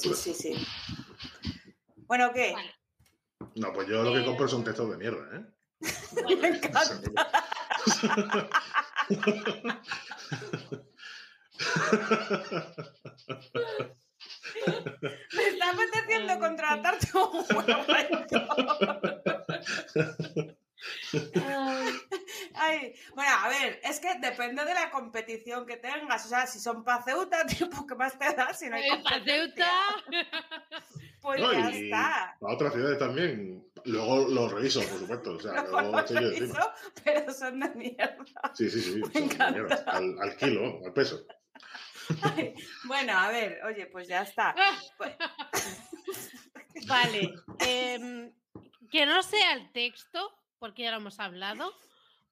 Sí, 0.00 0.14
sí, 0.14 0.34
sí. 0.34 0.54
Bueno, 2.06 2.30
¿qué? 2.32 2.52
Vale. 2.52 2.74
no, 3.56 3.72
pues 3.72 3.88
yo 3.88 4.02
lo 4.02 4.12
que 4.14 4.24
compro 4.24 4.48
son 4.48 4.64
textos 4.64 4.90
de 4.90 4.96
mierda, 4.96 5.36
¿eh? 5.36 5.44
Me 6.40 6.48
encanta. 6.48 6.90
Me 15.32 15.42
está 15.48 15.70
apeteciendo 15.70 16.38
contratarte 16.38 17.08
un 17.18 17.44
Ay, 22.58 22.94
bueno, 23.14 23.30
a 23.38 23.48
ver, 23.48 23.80
es 23.82 24.00
que 24.00 24.14
depende 24.18 24.64
de 24.64 24.74
la 24.74 24.90
competición 24.90 25.64
que 25.66 25.76
tengas. 25.76 26.24
O 26.26 26.28
sea, 26.28 26.46
si 26.46 26.58
son 26.60 26.82
para 26.84 27.02
Ceuta, 27.02 27.44
tipo, 27.46 27.86
¿qué 27.86 27.94
más 27.94 28.18
te 28.18 28.34
da 28.34 28.52
si 28.52 28.68
no 28.68 28.76
hay 28.76 28.82
Eh, 28.84 29.02
pa' 29.02 29.10
competencia? 29.14 29.70
Ceuta. 30.10 30.26
Pues 31.20 31.40
No, 31.40 31.52
ya 31.52 31.68
está. 31.70 32.24
a 32.40 32.52
otras 32.52 32.72
ciudades 32.72 32.98
también. 32.98 33.64
Luego 33.84 34.28
los 34.28 34.52
reviso, 34.52 34.80
por 34.80 34.98
supuesto. 34.98 35.32
O 35.32 35.40
sea, 35.40 35.52
Lo 35.52 35.70
luego 35.70 35.90
conozco, 35.92 36.14
encima. 36.18 36.74
pero 37.04 37.32
son 37.32 37.60
de 37.60 37.68
mierda. 37.74 38.16
Sí, 38.54 38.70
sí, 38.70 38.80
sí. 38.80 39.00
son 39.00 39.12
de 39.12 39.18
encanta. 39.20 39.50
mierda. 39.50 39.84
Al, 39.88 40.16
al 40.20 40.36
kilo, 40.36 40.80
al 40.84 40.92
peso. 40.92 41.24
Ay, 42.22 42.54
Bueno, 42.84 43.18
a 43.18 43.28
ver, 43.28 43.60
oye, 43.64 43.86
pues 43.86 44.08
ya 44.08 44.22
está. 44.22 44.54
Pues- 44.96 45.16
Vale. 46.86 47.34
em, 47.60 48.32
que 48.90 49.04
no 49.06 49.22
sea 49.22 49.52
el 49.54 49.70
texto, 49.72 50.32
porque 50.58 50.82
ya 50.84 50.90
lo 50.92 50.98
hemos 50.98 51.18
hablado. 51.20 51.72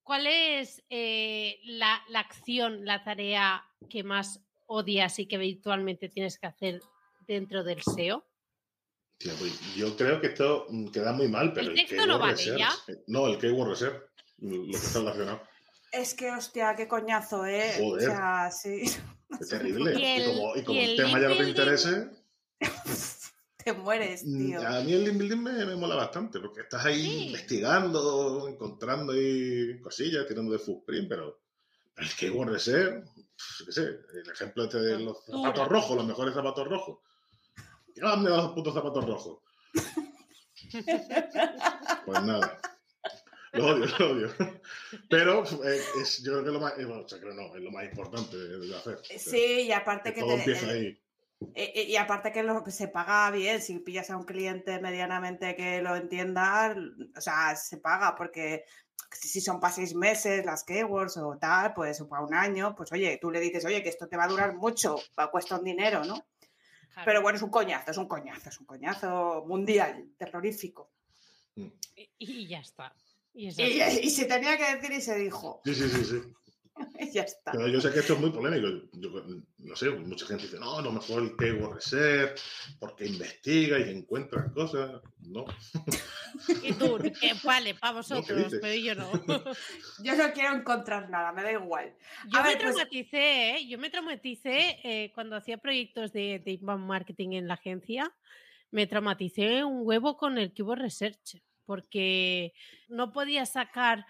¿Cuál 0.07 0.28
es 0.28 0.84
eh, 0.88 1.59
la, 1.64 2.00
la 2.11 2.20
acción, 2.20 2.84
la 2.84 3.02
tarea 3.02 3.64
que 3.90 4.04
más 4.04 4.40
odias 4.66 5.18
y 5.18 5.26
que 5.26 5.36
virtualmente 5.36 6.09
tienes 6.09 6.38
que 6.38 6.46
hacer 6.46 6.80
dentro 7.26 7.64
del 7.64 7.82
SEO? 7.82 8.24
Tía, 9.18 9.32
pues 9.36 9.74
yo 9.74 9.96
creo 9.96 10.20
que 10.20 10.28
esto 10.28 10.66
mm, 10.68 10.90
queda 10.92 11.12
muy 11.12 11.26
mal, 11.26 11.52
pero 11.52 11.72
¿El 11.72 11.72
el, 11.72 11.86
texto 11.86 11.96
no 12.07 12.20
keyword 12.20 12.20
vale 12.20 12.34
research- 12.36 12.59
ya? 12.59 12.70
eh, 12.92 13.02
No, 13.09 13.26
el 13.26 13.38
keyword 13.38 13.68
research, 13.70 14.02
lo 14.38 14.62
que 14.66 14.70
está 14.76 15.00
relacionado. 15.00 15.42
Es 15.90 16.14
que, 16.14 16.30
hostia, 16.30 16.76
qué 16.76 16.86
coñazo, 16.86 17.44
¿eh? 17.44 17.72
Joder. 17.80 18.09
O 18.09 18.12
sea, 18.12 18.50
sí. 18.52 18.82
Es 19.40 19.48
terrible. 19.48 19.92
Y 19.98 20.02
Y, 20.02 20.07
el- 20.07 20.24
como, 20.24 20.54
y 20.57 20.62
como 20.62 20.78
y 20.78 20.84
el, 20.84 20.90
el 20.90 20.96
tema 20.96 21.20
ya 21.20 21.28
no 21.30 21.36
te 21.36 21.48
interese, 21.48 22.11
Te 23.66 23.72
mueres, 23.72 24.22
mm, 24.24 24.38
tío. 24.46 24.64
a 24.64 24.80
mí 24.80 24.92
el 24.92 25.04
link 25.04 25.18
building 25.18 25.42
me, 25.42 25.66
me 25.66 25.74
mola 25.74 25.96
bastante, 25.96 26.38
porque 26.38 26.60
estás 26.60 26.84
ahí 26.86 27.02
Sí. 27.02 27.26
investigando, 27.26 28.46
encontrando 28.48 29.12
ahí 29.12 29.80
cosillas, 29.80 30.24
tirando 30.28 30.52
de 30.52 30.60
footprint, 30.60 31.08
pero 31.08 31.40
el 31.96 32.08
keyword 32.14 32.50
research, 32.52 33.04
yo 33.16 33.66
qué 33.66 33.72
sé, 33.72 33.82
el 33.82 34.30
ejemplo 34.32 34.64
este 34.64 34.78
de 34.78 35.00
los 35.00 35.24
zapatos 35.24 35.66
rojos, 35.68 35.96
los 35.96 36.06
mejores 36.06 36.32
zapatos 36.32 36.68
rojos. 36.68 36.98
Llévame 37.92 38.30
los 38.30 38.52
putos 38.52 38.72
zapatos 38.72 39.04
rojos. 39.04 39.38
Pues 42.04 42.22
nada. 42.22 42.60
Lo 43.52 43.66
odio, 43.66 43.86
lo 43.98 44.10
odio. 44.12 44.28
Pero 45.10 45.42
eh, 45.64 45.80
es, 46.02 46.22
yo 46.22 46.32
creo 46.32 46.42
que 46.44 46.48
es 46.50 46.54
lo 46.54 46.60
más, 46.60 46.78
eh, 46.78 46.84
bueno, 46.84 47.02
o 47.04 47.08
sea, 47.08 47.18
creo 47.18 47.34
no, 47.34 47.56
es 47.56 47.62
lo 47.62 47.70
más 47.72 47.84
importante 47.84 48.36
de, 48.36 48.58
de 48.60 48.76
hacer. 48.76 48.94
O 48.94 49.04
sea, 49.04 49.18
Sí, 49.18 49.62
y 49.62 49.72
aparte 49.72 50.10
que 50.10 50.14
que, 50.16 50.20
todo 50.20 50.30
te- 50.34 50.38
empieza 50.38 50.70
el- 50.70 50.76
ahí. 50.86 51.00
Eh, 51.41 51.72
eh, 51.74 51.82
y 51.84 51.97
aparte 51.97 52.32
que 52.32 52.43
lo 52.43 52.64
que 52.64 52.70
se 52.70 52.89
paga 52.89 53.30
bien, 53.30 53.61
si 53.61 53.78
pillas 53.78 54.11
a 54.11 54.16
un 54.16 54.24
cliente 54.24 54.80
medianamente 54.80 55.55
que 55.55 55.82
lo 55.82 55.95
entienda, 55.95 56.74
o 57.14 57.20
sea, 57.20 57.55
se 57.57 57.76
paga 57.76 58.14
porque 58.14 58.64
si 59.12 59.41
son 59.41 59.61
para 59.61 59.74
seis 59.74 59.95
meses 59.95 60.47
las 60.47 60.64
keywords 60.64 61.18
o 61.18 61.37
tal, 61.39 61.74
pues 61.74 62.01
o 62.01 62.09
para 62.09 62.24
un 62.24 62.34
año, 62.34 62.74
pues 62.74 62.91
oye, 62.93 63.18
tú 63.20 63.30
le 63.30 63.41
dices, 63.41 63.64
oye, 63.64 63.82
que 63.82 63.91
esto 63.91 64.09
te 64.09 64.16
va 64.16 64.24
a 64.24 64.28
durar 64.28 64.55
mucho, 64.55 64.97
va 65.18 65.30
cuesta 65.30 65.59
un 65.59 65.64
dinero, 65.64 66.05
¿no? 66.05 66.26
Pero 67.05 67.20
bueno, 67.20 67.37
es 67.37 67.43
un 67.43 67.51
coñazo, 67.51 67.91
es 67.91 67.99
un 67.99 68.09
coñazo, 68.09 68.49
es 68.49 68.59
un 68.59 68.64
coñazo 68.64 69.45
mundial, 69.47 70.12
terrorífico. 70.16 70.91
Y, 71.55 71.70
y 72.18 72.47
ya 72.47 72.61
está. 72.61 72.95
Y 73.34 73.49
y 73.49 74.11
se 74.11 74.24
tenía 74.24 74.57
que 74.57 74.76
decir 74.76 74.93
y 74.93 75.01
se 75.03 75.14
dijo. 75.16 75.61
Sí, 75.66 75.74
sí, 75.74 75.89
sí, 75.91 76.05
sí. 76.07 76.22
Ya 77.12 77.22
está. 77.22 77.53
Pero 77.53 77.68
yo 77.68 77.81
sé 77.81 77.93
que 77.93 78.01
esto 78.01 78.14
es 78.14 78.20
muy 78.20 78.31
polémico. 78.31 78.89
Yo, 78.93 79.11
no 79.59 79.77
sé, 79.77 79.91
mucha 79.91 80.27
gente 80.27 80.45
dice, 80.45 80.59
no, 80.59 80.81
lo 80.81 80.93
mejor 80.93 81.22
el 81.22 81.37
keyword 81.37 81.74
research, 81.77 82.41
porque 82.79 83.07
investiga 83.07 83.79
y 83.79 83.91
encuentra 83.91 84.53
cosas. 84.53 85.01
No. 85.20 85.45
Y 86.62 86.72
tú, 86.74 86.99
que 86.99 87.33
vale, 87.45 87.74
para 87.74 87.93
vosotros, 87.95 88.55
pero 88.61 88.74
yo 88.74 88.95
no. 88.95 89.11
Yo 90.03 90.14
no 90.16 90.33
quiero 90.33 90.55
encontrar 90.55 91.09
nada, 91.09 91.33
me 91.33 91.43
da 91.43 91.53
igual. 91.53 91.95
Yo 92.29 92.39
A 92.39 92.43
me 92.43 92.49
ver, 92.51 92.59
pues- 92.59 92.74
traumaticé, 92.74 93.51
¿eh? 93.57 93.66
Yo 93.68 93.79
me 93.79 93.91
traumaticé 93.91 94.79
eh, 94.85 95.12
cuando 95.14 95.37
hacía 95.37 95.59
proyectos 95.59 96.12
de, 96.12 96.41
de 96.45 96.53
inbound 96.53 96.85
marketing 96.87 97.33
en 97.33 97.49
la 97.49 97.55
agencia. 97.55 98.12
Me 98.70 98.87
traumaticé 98.87 99.64
un 99.64 99.81
huevo 99.87 100.16
con 100.16 100.39
el 100.39 100.53
Keyword 100.53 100.81
Research 100.81 101.41
porque 101.64 102.53
no 102.89 103.12
podía 103.12 103.47
sacar 103.47 104.07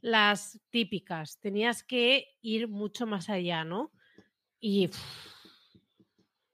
las 0.00 0.60
típicas, 0.70 1.38
tenías 1.40 1.82
que 1.82 2.26
ir 2.40 2.68
mucho 2.68 3.06
más 3.06 3.28
allá, 3.28 3.64
¿no? 3.64 3.92
Y 4.60 4.90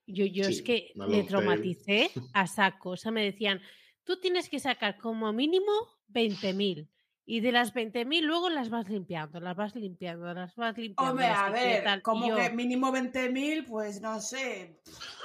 yo, 0.07 0.27
yo 0.27 0.45
es 0.45 0.63
que 0.63 0.93
me 0.95 1.23
traumaticé 1.25 2.11
a 2.33 2.47
saco. 2.47 2.91
O 2.91 2.97
sea, 2.97 3.13
me 3.13 3.25
decían, 3.25 3.61
tú 4.05 4.21
tienes 4.21 4.49
que 4.49 4.59
sacar 4.59 4.99
como 4.99 5.33
mínimo 5.33 5.73
20.000. 6.09 6.89
Y 7.27 7.41
de 7.41 7.53
las 7.53 7.73
20.000 7.73 8.21
luego 8.21 8.51
las 8.51 8.69
vas 8.69 8.87
limpiando, 8.91 9.41
las 9.41 9.57
vas 9.57 9.75
limpiando, 9.75 10.35
las 10.35 10.55
vas 10.57 10.77
limpiando. 10.77 11.13
Hombre, 11.13 11.27
a 11.27 11.49
ver, 11.49 12.03
como 12.03 12.29
yo, 12.29 12.37
que 12.37 12.51
mínimo 12.51 12.93
20.000, 12.93 13.65
pues 13.67 14.03
no 14.03 14.21
sé. 14.21 14.79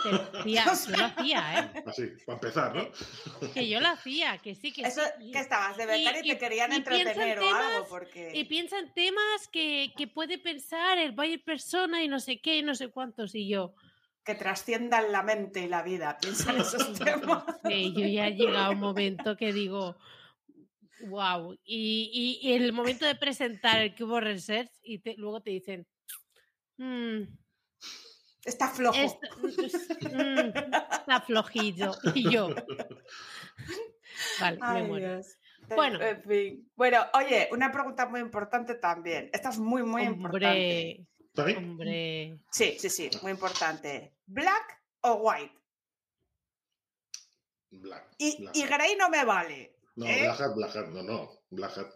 te 0.03 0.11
lo 0.13 0.21
hacía, 0.39 0.63
no 0.65 0.71
yo 0.87 0.97
lo 0.97 1.05
hacía, 1.05 1.59
¿eh? 1.75 1.83
Así, 1.85 2.03
para 2.25 2.35
empezar, 2.37 2.73
¿no? 2.73 3.49
Que 3.53 3.67
yo 3.67 3.81
lo 3.81 3.89
hacía, 3.89 4.37
que 4.37 4.55
sí, 4.55 4.71
que 4.71 4.83
Eso, 4.83 5.01
sí. 5.19 5.31
que 5.31 5.39
estabas 5.39 5.75
de 5.75 5.85
becaria 5.87 6.21
y, 6.23 6.25
y- 6.27 6.31
te 6.31 6.37
querían 6.37 6.71
y 6.71 6.75
entretener 6.77 7.39
o 7.39 7.41
temas- 7.41 7.65
algo, 7.75 7.87
porque... 7.89 8.31
Y 8.33 8.45
piensa 8.45 8.79
en 8.79 8.93
temas 8.93 9.49
que, 9.51 9.91
que 9.97 10.07
puede 10.07 10.37
pensar 10.37 10.97
el 10.99 11.11
Bayer 11.11 11.43
persona 11.43 12.01
y 12.01 12.07
no 12.07 12.21
sé 12.21 12.39
qué, 12.39 12.59
y 12.59 12.61
no 12.63 12.75
sé 12.75 12.87
cuántos. 12.87 13.35
Y 13.35 13.49
yo, 13.49 13.73
que 14.23 14.35
trasciendan 14.35 15.11
la 15.11 15.21
mente 15.21 15.63
y 15.63 15.67
la 15.67 15.83
vida. 15.83 16.17
Piensa 16.21 16.53
en 16.53 16.61
esos 16.61 16.93
temas. 16.97 17.43
Sí, 17.67 17.93
yo 17.93 18.05
ya 18.07 18.27
he 18.27 18.35
llegado 18.35 18.67
a 18.67 18.69
un 18.69 18.79
momento 18.79 19.35
que 19.35 19.51
digo, 19.51 19.97
wow. 21.07 21.53
Y, 21.63 22.39
y- 22.41 22.53
el 22.53 22.73
momento 22.73 23.05
de 23.05 23.15
presentar 23.15 23.81
el 23.81 23.95
Cubo 23.95 24.19
Research, 24.19 24.71
y 24.83 24.99
te- 24.99 25.15
luego 25.17 25.41
te 25.41 25.51
dicen, 25.51 25.87
"Mm, 26.77 27.21
Está 28.43 28.69
flojo. 28.69 28.97
esto- 28.97 29.27
mm, 29.41 30.57
está 30.91 31.21
flojillo. 31.25 31.91
Y 32.15 32.31
yo, 32.31 32.49
vale, 34.39 34.59
me 34.81 34.83
muero. 34.87 35.13
Dios. 35.15 35.35
Bueno. 35.75 36.01
En 36.01 36.23
fin. 36.23 36.71
Bueno, 36.75 37.05
oye, 37.13 37.47
una 37.51 37.71
pregunta 37.71 38.07
muy 38.07 38.21
importante 38.21 38.75
también. 38.75 39.29
Esta 39.33 39.49
es 39.49 39.59
muy, 39.59 39.83
muy 39.83 40.01
importante. 40.03 41.05
Hombre. 41.57 42.39
Sí, 42.51 42.75
sí, 42.79 42.89
sí, 42.89 43.09
muy 43.21 43.31
importante. 43.31 44.13
¿Black 44.25 44.81
o 45.01 45.13
white? 45.15 45.53
Black. 47.71 48.15
Y, 48.17 48.37
Black 48.41 48.55
y. 48.55 48.63
Grey 48.63 48.95
no 48.97 49.09
me 49.09 49.23
vale. 49.25 49.75
No, 49.95 50.05
¿eh? 50.05 50.21
Black 50.21 50.39
Hat, 50.41 50.55
Black 50.55 50.75
Hat, 50.75 50.87
no, 50.89 51.03
no. 51.03 51.29
Black 51.49 51.77
Hat, 51.77 51.87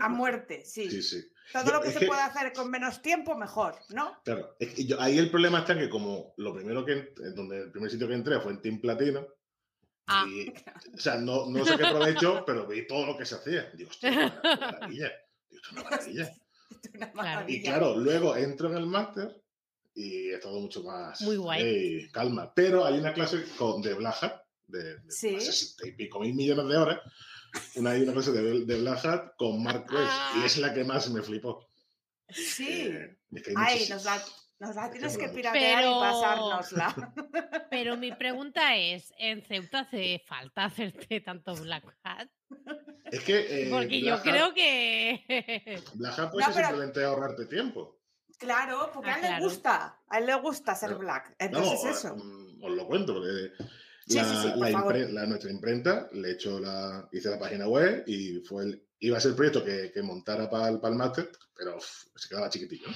A 0.00 0.08
muerte, 0.08 0.64
sí. 0.64 0.90
sí, 0.90 1.02
sí. 1.02 1.22
Todo 1.52 1.64
Yo- 1.64 1.72
lo 1.72 1.80
que 1.80 1.90
se 1.92 1.98
que- 2.00 2.06
pueda 2.06 2.26
hacer 2.26 2.52
con 2.52 2.70
menos 2.70 3.00
tiempo, 3.02 3.34
mejor, 3.36 3.74
¿no? 3.90 4.18
Claro, 4.24 4.54
es 4.58 4.74
que 4.74 4.84
yo- 4.84 5.00
ahí 5.00 5.16
el 5.18 5.30
problema 5.30 5.60
está 5.60 5.78
que 5.78 5.88
como 5.88 6.34
lo 6.36 6.54
primero 6.54 6.84
que, 6.84 7.12
donde 7.34 7.62
el 7.62 7.70
primer 7.70 7.90
sitio 7.90 8.06
que 8.08 8.14
entré 8.14 8.38
fue 8.40 8.52
en 8.52 8.60
Team 8.62 8.80
Platino, 8.80 9.26
Ah, 10.10 10.24
y, 10.26 10.48
o 10.94 10.98
sea, 10.98 11.16
no, 11.16 11.50
no 11.50 11.64
sé 11.66 11.76
qué 11.76 11.84
provecho, 11.84 12.42
pero 12.46 12.66
vi 12.66 12.86
todo 12.86 13.04
lo 13.06 13.16
que 13.18 13.26
se 13.26 13.34
hacía. 13.34 13.70
Digo, 13.74 13.90
hostia, 13.90 14.10
maravilla. 14.42 15.12
Digo, 15.50 15.62
esto 15.62 15.74
es 15.74 15.74
una 15.74 15.84
maravilla. 15.84 16.24
Es 16.82 17.12
una. 17.14 17.44
Y 17.50 17.62
claro, 17.62 17.96
luego 17.96 18.34
entro 18.36 18.70
en 18.70 18.76
el 18.78 18.86
máster 18.86 19.42
y 19.94 20.30
es 20.30 20.40
todo 20.40 20.60
mucho 20.60 20.82
más. 20.82 21.20
Muy 21.20 21.36
guay. 21.36 21.62
"Ey, 21.62 22.10
calma. 22.10 22.50
Pero 22.54 22.86
hay 22.86 22.98
una 22.98 23.12
clase 23.12 23.44
con, 23.58 23.82
de 23.82 23.92
Black 23.94 24.22
Hat, 24.22 24.42
de, 24.68 24.98
de 25.00 25.10
Sí. 25.10 25.32
más 25.32 25.44
de 25.46 25.52
60 25.52 25.88
y 25.88 25.92
pico 25.92 26.20
mil 26.20 26.34
millones 26.34 26.68
de 26.68 26.76
horas. 26.76 27.00
Una, 27.76 27.92
una 27.94 28.12
clase 28.12 28.32
de, 28.32 28.64
de 28.66 28.80
Black 28.80 29.04
Hat 29.04 29.32
con 29.36 29.62
Mark 29.62 29.86
West 29.90 30.12
y 30.36 30.44
es 30.44 30.58
la 30.58 30.72
que 30.74 30.84
más 30.84 31.08
me 31.10 31.22
flipó. 31.22 31.66
Sí. 32.28 32.68
Eh, 32.88 33.16
es 33.32 33.42
que 33.42 33.54
Ay, 33.56 33.86
nos 33.88 34.04
la, 34.04 34.22
nos 34.60 34.74
la 34.76 34.90
tienes 34.90 35.16
que 35.16 35.24
Pero- 35.24 35.34
piratear 35.34 35.84
y 35.84 35.98
pasárnosla. 35.98 37.14
pero 37.70 37.96
mi 37.96 38.12
pregunta 38.12 38.76
es, 38.76 39.12
¿en 39.18 39.42
Ceuta 39.46 39.80
hace 39.80 40.22
falta 40.26 40.66
hacerte 40.66 41.20
tanto 41.22 41.54
Black 41.56 41.84
Hat? 42.02 42.28
Es 43.10 43.20
que. 43.20 43.64
eh, 43.66 43.70
Porque 43.70 44.00
yo 44.00 44.06
Black 44.08 44.18
Hat- 44.26 44.30
creo 44.30 44.54
que... 44.54 45.82
Black 45.94 46.18
Hat 46.18 46.30
puede 46.30 46.46
No, 46.46 46.52
pero- 46.54 46.66
simplemente 46.68 47.02
ahorrarte 47.04 47.46
tiempo. 47.46 47.98
Claro, 48.38 48.90
porque 48.94 49.10
Ah, 49.10 49.14
a 49.14 49.16
él 49.16 49.22
le 49.22 49.28
claro. 49.28 49.44
gusta. 49.44 50.00
A 50.08 50.18
él 50.18 50.26
le 50.26 50.34
gusta 50.36 50.74
ser 50.76 50.94
black. 50.94 51.30
No, 51.40 51.46
Entonces 51.46 51.84
eh, 51.84 51.90
eso. 51.90 52.14
mm, 52.16 52.62
os 52.62 52.70
lo 52.70 52.86
cuento, 52.86 53.14
porque 53.14 53.64
la, 54.16 54.24
sí, 54.24 54.36
sí, 54.42 54.48
por 54.50 54.58
la 54.58 54.70
favor. 54.70 54.94
impre- 54.96 55.08
la- 55.10 55.26
nuestra 55.26 55.50
imprenta 55.50 56.08
le 56.12 56.32
hecho 56.32 56.58
la, 56.60 57.08
hice 57.12 57.30
la 57.30 57.38
página 57.38 57.68
web 57.68 58.04
y 58.06 58.40
fue 58.40 58.64
el, 58.64 58.86
iba 59.00 59.18
a 59.18 59.20
ser 59.20 59.30
el 59.30 59.36
proyecto 59.36 59.64
que, 59.64 59.90
que 59.92 60.02
montara 60.02 60.48
para 60.48 60.68
el, 60.68 60.80
máster, 60.94 61.30
pero 61.56 61.76
uf, 61.76 61.86
se 62.16 62.28
quedaba 62.28 62.48
chiquitillo. 62.50 62.88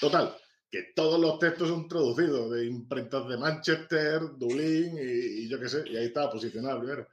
Total, 0.00 0.36
que 0.70 0.92
todos 0.94 1.20
los 1.20 1.38
textos 1.38 1.68
son 1.68 1.88
traducidos 1.88 2.50
de 2.52 2.66
imprentas 2.66 3.28
de 3.28 3.36
Manchester, 3.38 4.20
Dublín 4.36 4.96
y, 4.96 5.44
y 5.44 5.48
yo 5.48 5.58
qué 5.60 5.68
sé, 5.68 5.82
y 5.86 5.96
ahí 5.96 6.06
estaba 6.06 6.30
posicionado 6.30 6.78
primero. 6.80 7.06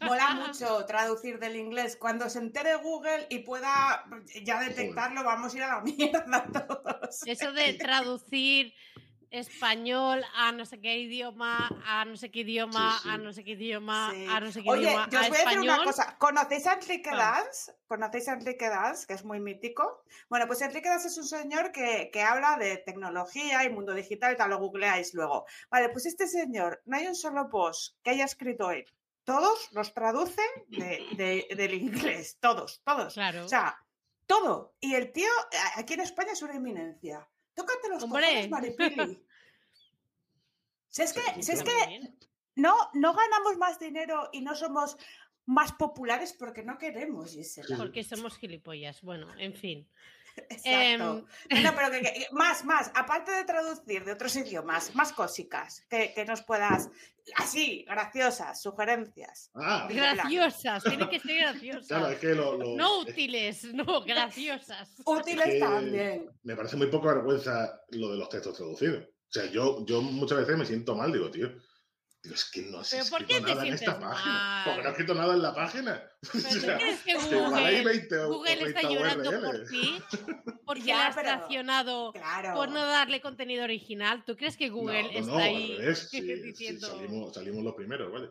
Mola 0.00 0.34
mucho 0.46 0.84
traducir 0.84 1.38
del 1.38 1.56
inglés. 1.56 1.96
Cuando 1.98 2.28
se 2.28 2.38
entere 2.38 2.74
Google 2.76 3.26
y 3.30 3.38
pueda 3.38 4.04
ya 4.44 4.60
detectarlo, 4.60 5.24
vamos 5.24 5.54
a 5.54 5.56
ir 5.56 5.62
a 5.62 5.68
la 5.76 5.80
mierda 5.80 6.46
todos. 6.68 7.20
Eso 7.24 7.52
de 7.52 7.72
traducir 7.74 8.74
español 9.36 10.24
a 10.34 10.52
no 10.52 10.64
sé 10.66 10.80
qué 10.80 10.98
idioma, 10.98 11.68
a 11.86 12.04
no 12.04 12.16
sé 12.16 12.30
qué 12.30 12.40
idioma, 12.40 12.96
Sí, 12.98 13.02
sí. 13.04 13.08
a 13.10 13.18
no 13.18 13.32
sé 13.32 13.44
qué 13.44 13.50
idioma, 13.52 14.10
Sí. 14.12 14.26
a 14.28 14.40
no 14.40 14.52
sé 14.52 14.62
qué 14.62 14.70
Oye, 14.70 14.82
idioma, 14.82 15.08
yo 15.10 15.20
os 15.20 15.28
voy 15.28 15.38
a 15.38 15.44
decir 15.44 15.58
una 15.60 15.84
cosa. 15.84 16.16
¿Conocéis 16.18 16.66
a 16.66 16.72
Enrique 16.74 17.10
Ah. 17.12 17.16
Dance? 17.44 17.72
¿Conocéis 17.86 18.28
a 18.28 18.32
Enrique 18.32 18.68
Dance, 18.68 19.06
que 19.06 19.14
es 19.14 19.24
muy 19.24 19.40
mítico? 19.40 20.02
Bueno, 20.28 20.46
pues 20.46 20.60
Enrique 20.62 20.88
Dance 20.88 21.08
es 21.08 21.18
un 21.18 21.26
señor 21.26 21.72
que, 21.72 22.10
que 22.12 22.22
habla 22.22 22.56
de 22.56 22.78
tecnología 22.78 23.64
y 23.64 23.70
mundo 23.70 23.94
digital 23.94 24.32
y 24.34 24.36
tal, 24.36 24.50
lo 24.50 24.58
googleáis 24.58 25.14
luego. 25.14 25.46
Vale, 25.70 25.88
pues 25.90 26.06
este 26.06 26.26
señor, 26.26 26.82
no 26.86 26.96
hay 26.96 27.06
un 27.06 27.14
solo 27.14 27.48
post 27.48 27.96
que 28.02 28.10
haya 28.10 28.24
escrito 28.24 28.70
él. 28.70 28.84
Todos 29.24 29.68
los 29.72 29.92
traduce 29.92 30.40
de- 30.68 31.04
de- 31.16 31.48
del 31.56 31.74
inglés, 31.74 32.38
todos, 32.40 32.80
todos. 32.84 33.14
Claro. 33.14 33.44
O 33.44 33.48
sea, 33.48 33.76
todo. 34.26 34.74
Y 34.80 34.94
el 34.94 35.12
tío, 35.12 35.28
a- 35.76 35.80
aquí 35.80 35.94
en 35.94 36.00
España 36.00 36.32
es 36.32 36.42
una 36.42 36.54
eminencia. 36.54 37.28
Tócate 37.54 37.88
los 37.88 38.02
Hombre. 38.02 38.22
cojones, 38.24 38.50
Maripili. 38.50 39.24
Si 40.96 41.02
es 41.02 41.12
que, 41.12 41.42
si 41.42 41.52
es 41.52 41.62
que 41.62 42.10
no, 42.54 42.74
no 42.94 43.12
ganamos 43.14 43.58
más 43.58 43.78
dinero 43.78 44.30
y 44.32 44.40
no 44.40 44.54
somos 44.54 44.96
más 45.44 45.72
populares 45.72 46.34
porque 46.38 46.62
no 46.62 46.78
queremos, 46.78 47.32
Gisela. 47.32 47.76
Porque 47.76 48.02
somos 48.02 48.38
gilipollas. 48.38 49.02
Bueno, 49.02 49.28
en 49.38 49.54
fin. 49.54 49.86
Exacto. 50.48 51.26
Em, 51.50 51.62
No, 51.62 51.74
pero 51.74 51.90
que, 51.92 52.00
que- 52.00 52.26
más, 52.32 52.64
más, 52.64 52.90
aparte 52.94 53.30
de 53.32 53.44
traducir 53.44 54.04
de 54.04 54.12
otros 54.12 54.34
idiomas, 54.36 54.94
más 54.94 55.12
cosicas 55.12 55.84
que, 55.90 56.12
que 56.14 56.24
nos 56.24 56.42
puedas, 56.42 56.88
así, 57.36 57.84
graciosas, 57.86 58.62
sugerencias. 58.62 59.50
Ah, 59.54 59.86
Graciosas, 59.90 60.82
tienen 60.84 61.08
que 61.10 61.20
ser 61.20 61.36
graciosas. 61.40 61.86
claro, 61.88 62.08
es 62.08 62.18
que 62.18 62.34
lo, 62.34 62.56
lo- 62.56 62.74
No 62.76 63.02
es- 63.02 63.08
útiles, 63.12 63.64
no, 63.74 64.02
graciosas. 64.02 64.94
Útiles 65.04 65.44
que- 65.46 65.58
también. 65.60 66.30
me 66.42 66.56
parece 66.56 66.76
muy 66.76 66.86
poca 66.86 67.14
vergüenza 67.14 67.80
lo 67.90 68.10
de 68.12 68.16
los 68.18 68.28
textos 68.30 68.56
traducidos. 68.56 69.08
O 69.36 69.40
sea, 69.42 69.50
yo, 69.50 69.84
yo 69.84 70.00
muchas 70.00 70.38
veces 70.38 70.56
me 70.56 70.64
siento 70.64 70.94
mal, 70.94 71.12
digo, 71.12 71.30
tío, 71.30 71.50
tío, 72.22 72.32
es 72.34 72.44
que 72.46 72.62
no 72.62 72.78
has 72.78 72.90
¿Pero 72.90 73.04
por 73.10 73.20
escrito 73.20 73.40
qué 73.40 73.46
te 73.46 73.54
nada 73.54 73.66
en 73.66 73.74
esta 73.74 73.84
sientes 73.92 74.08
página. 74.08 74.32
mal? 74.34 74.64
Porque 74.64 74.82
no 74.82 74.88
he 74.88 74.90
escrito 74.92 75.14
nada 75.14 75.34
en 75.34 75.42
la 75.42 75.54
página. 75.54 76.10
¿Pero 76.32 76.48
O 76.48 76.50
sea, 76.52 76.78
crees 76.78 77.00
que 77.02 77.14
Google, 77.16 77.84
20 77.84 78.18
o- 78.18 78.24
o 78.24 78.28
Google 78.34 78.52
está 78.52 78.64
30 78.80 78.90
llorando 78.90 79.42
por 79.42 79.66
ti? 79.68 80.02
Porque 80.64 80.82
Ya, 80.82 81.06
has 81.08 81.14
Claro. 82.12 82.54
por 82.54 82.70
no 82.70 82.84
darle 82.86 83.20
contenido 83.20 83.64
original. 83.64 84.24
¿Tú 84.24 84.36
crees 84.36 84.56
que 84.56 84.70
Google 84.70 85.02
no, 85.02 85.12
no, 85.12 85.18
está 85.18 85.30
no, 85.32 85.38
ahí 85.38 85.72
al 85.72 85.78
revés, 85.78 85.98
sí, 86.10 86.20
sí, 86.22 86.34
diciendo... 86.42 86.86
salimos, 86.86 87.34
salimos 87.34 87.62
los 87.62 87.74
primeros, 87.74 88.10
¿vale? 88.10 88.30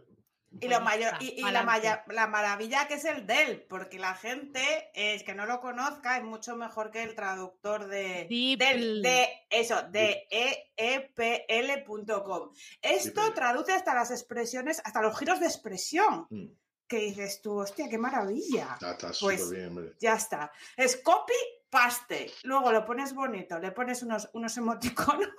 Y, 0.62 0.68
lo 0.68 0.80
mayor, 0.82 1.14
y, 1.20 1.32
y 1.40 1.42
la, 1.42 1.48
pa'lante. 1.66 1.66
maya- 1.66 2.04
la 2.08 2.28
maravilla 2.28 2.88
que 2.88 2.94
es 2.96 3.06
el 3.06 3.28
DEL, 3.28 3.64
porque 3.70 4.00
la 4.00 4.14
gente 4.14 4.90
es 4.94 5.24
que 5.24 5.34
no 5.36 5.46
lo 5.46 5.60
conozca 5.60 6.18
es 6.18 6.24
mucho 6.24 6.56
mejor 6.56 6.92
que 6.92 7.04
el 7.04 7.14
traductor 7.16 7.88
de, 7.88 8.26
del- 8.58 9.02
de 9.02 9.28
eso, 9.50 9.82
de 9.90 10.28
E 10.32 10.72
eepl.com. 10.78 12.52
Esto 12.82 13.22
DeepL. 13.22 13.34
traduce 13.36 13.74
hasta 13.74 13.94
las 13.94 14.12
expresiones, 14.12 14.82
hasta 14.84 15.02
los 15.02 15.18
giros 15.18 15.40
de 15.40 15.48
expresión, 15.48 16.28
Mm, 16.30 16.46
que 16.88 16.98
dices 17.00 17.42
tú, 17.42 17.58
hostia, 17.60 17.90
qué 17.90 17.98
maravilla. 17.98 18.70
Está, 18.74 18.92
está 18.92 19.12
Pues- 19.20 19.50
bien. 19.50 19.94
Ya 20.00 20.14
está. 20.14 20.52
Es 20.78 20.98
copy, 20.98 21.34
paste. 21.70 22.32
Luego 22.44 22.72
lo 22.72 22.86
pones 22.86 23.14
bonito, 23.14 23.58
le 23.60 23.72
pones 23.72 24.04
unos, 24.04 24.30
unos 24.34 24.56
emoticonos 24.58 25.30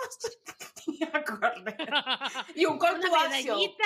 y 0.87 1.05
a 1.05 1.25
correr. 1.25 1.77
Y 2.55 2.65
un 2.67 2.79
call 2.79 3.01
to 3.01 3.07
action. 3.15 3.31
medallita, 3.57 3.85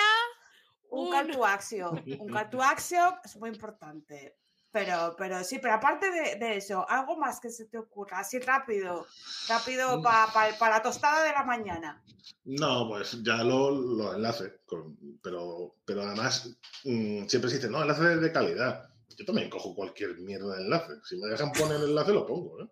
Un 0.91 1.09
call 1.11 1.31
to 1.31 1.45
action. 1.45 2.03
Un 2.19 2.27
call 2.31 2.49
to 2.49 2.61
action 2.61 3.13
es 3.23 3.35
muy 3.37 3.49
importante. 3.49 4.37
Pero, 4.73 5.15
pero 5.17 5.43
sí, 5.43 5.59
pero 5.59 5.73
aparte 5.73 6.09
de, 6.11 6.35
de 6.37 6.55
eso, 6.57 6.85
algo 6.89 7.17
más 7.17 7.41
que 7.41 7.49
se 7.49 7.65
te 7.65 7.77
ocurra, 7.77 8.19
así 8.19 8.39
rápido, 8.39 9.05
rápido 9.49 9.99
Mm. 9.99 10.03
para 10.03 10.69
la 10.77 10.81
tostada 10.81 11.23
de 11.25 11.31
la 11.33 11.43
mañana. 11.43 12.01
No, 12.45 12.87
pues 12.87 13.21
ya 13.21 13.43
lo- 13.43 13.71
los 13.71 14.15
enlaces, 14.15 14.53
con- 14.65 14.97
pero, 15.21 15.75
pero 15.83 16.03
además 16.03 16.57
mm, 16.85 17.25
siempre 17.27 17.49
se 17.49 17.57
dice, 17.57 17.69
no, 17.69 17.81
enlaces 17.81 18.21
de 18.21 18.31
calidad. 18.31 18.89
Yo 19.17 19.25
también 19.25 19.49
cojo 19.49 19.75
cualquier 19.75 20.17
mierda 20.19 20.55
de 20.55 20.61
enlace. 20.63 20.93
Si 21.03 21.17
me 21.17 21.27
dejan 21.27 21.51
poner 21.51 21.75
el 21.77 21.89
enlace, 21.89 22.13
lo 22.13 22.25
pongo, 22.25 22.61
¿eh? 22.61 22.69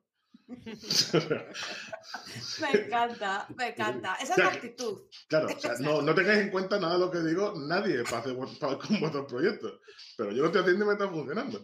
Me 2.62 2.72
encanta, 2.72 3.48
me 3.56 3.68
encanta. 3.70 4.16
Esa 4.16 4.34
es 4.34 4.40
la 4.40 4.48
actitud. 4.48 5.02
Claro, 5.28 5.48
o 5.56 5.60
sea, 5.60 5.74
no, 5.80 6.02
no 6.02 6.16
tengáis 6.16 6.40
en 6.40 6.50
cuenta 6.50 6.80
nada 6.80 6.94
de 6.94 7.00
lo 7.00 7.12
que 7.12 7.20
digo 7.20 7.54
nadie 7.56 8.04
para 8.04 8.18
hacer 8.20 8.36
para- 8.60 8.78
con 8.78 9.00
vuestros 9.00 9.26
proyectos. 9.32 9.80
Pero 10.18 10.32
yo 10.32 10.42
lo 10.42 10.48
estoy 10.48 10.62
haciendo 10.62 10.86
y 10.86 10.88
me 10.88 10.94
está 10.94 11.08
funcionando. 11.08 11.64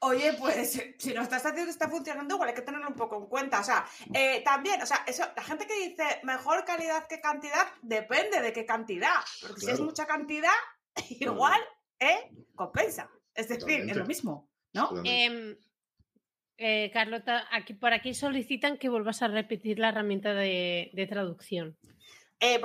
Oye, 0.00 0.32
pues 0.34 0.80
si 0.98 1.12
lo 1.12 1.22
estás 1.22 1.44
haciendo 1.44 1.66
y 1.66 1.70
está 1.70 1.88
funcionando, 1.88 2.34
igual 2.34 2.50
hay 2.50 2.54
que 2.54 2.62
tenerlo 2.62 2.88
un 2.88 2.94
poco 2.94 3.16
en 3.16 3.26
cuenta. 3.26 3.60
O 3.60 3.64
sea, 3.64 3.84
eh, 4.14 4.42
también, 4.44 4.80
o 4.82 4.86
sea, 4.86 5.02
eso, 5.06 5.24
la 5.34 5.42
gente 5.42 5.66
que 5.66 5.88
dice 5.88 6.20
mejor 6.24 6.64
calidad 6.64 7.06
que 7.08 7.20
cantidad, 7.20 7.66
depende 7.82 8.40
de 8.40 8.52
qué 8.52 8.64
cantidad. 8.64 9.14
Porque 9.40 9.60
si 9.60 9.70
es 9.70 9.80
mucha 9.80 10.06
cantidad, 10.06 10.52
igual, 11.08 11.60
¿eh? 11.98 12.30
Compensa. 12.54 13.10
Es 13.34 13.48
decir, 13.48 13.88
es 13.88 13.96
lo 13.96 14.04
mismo, 14.06 14.48
¿no? 14.74 15.02
Eh, 16.58 16.90
Carlota, 16.92 17.46
aquí, 17.52 17.74
por 17.74 17.92
aquí 17.92 18.14
solicitan 18.14 18.78
que 18.78 18.88
vuelvas 18.88 19.22
a 19.22 19.28
repetir 19.28 19.78
la 19.78 19.90
herramienta 19.90 20.34
de, 20.34 20.90
de 20.92 21.06
traducción. 21.06 21.76
Eh, 22.40 22.60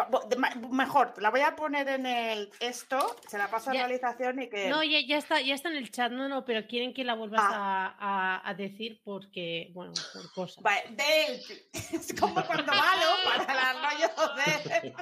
mejor, 0.72 1.14
la 1.20 1.32
voy 1.32 1.42
a 1.42 1.56
poner 1.56 1.88
en 1.88 2.06
el 2.06 2.50
esto, 2.60 3.16
se 3.28 3.40
la 3.40 3.50
paso 3.50 3.72
a 3.72 3.74
realización 3.74 4.42
y 4.44 4.48
que... 4.50 4.70
No, 4.70 4.84
ya, 4.84 5.00
ya 5.08 5.18
está, 5.18 5.42
ya 5.42 5.56
está 5.56 5.70
en 5.70 5.78
el 5.78 5.90
chat, 5.92 6.12
no, 6.12 6.28
no, 6.30 6.46
pero 6.46 6.68
quieren 6.68 6.94
que 6.94 7.04
la 7.04 7.16
vuelvas 7.16 7.42
Ah. 7.44 7.96
a, 8.00 8.36
a- 8.38 8.50
a 8.50 8.54
decir 8.54 9.02
porque, 9.04 9.70
bueno, 9.74 9.94
por 10.14 10.32
cosas. 10.34 10.64
Vale, 10.64 10.84
de- 10.92 11.42
es 11.98 12.14
como 12.20 12.36
cuando 12.46 12.72
malo 12.72 13.16
para 13.26 13.72
el 13.72 13.78
rollo 13.80 14.10
de... 14.36 14.94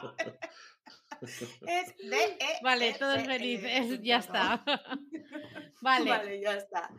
es 1.67 1.97
de... 1.97 2.23
e, 2.23 2.59
Vale, 2.63 2.89
e, 2.89 2.93
todos 2.93 3.17
e, 3.19 3.25
felices, 3.25 3.99
ya 4.01 4.17
está. 4.17 4.63
Vale, 5.81 6.09
Vale, 6.11 6.39
ya 6.41 6.53
está. 6.55 6.89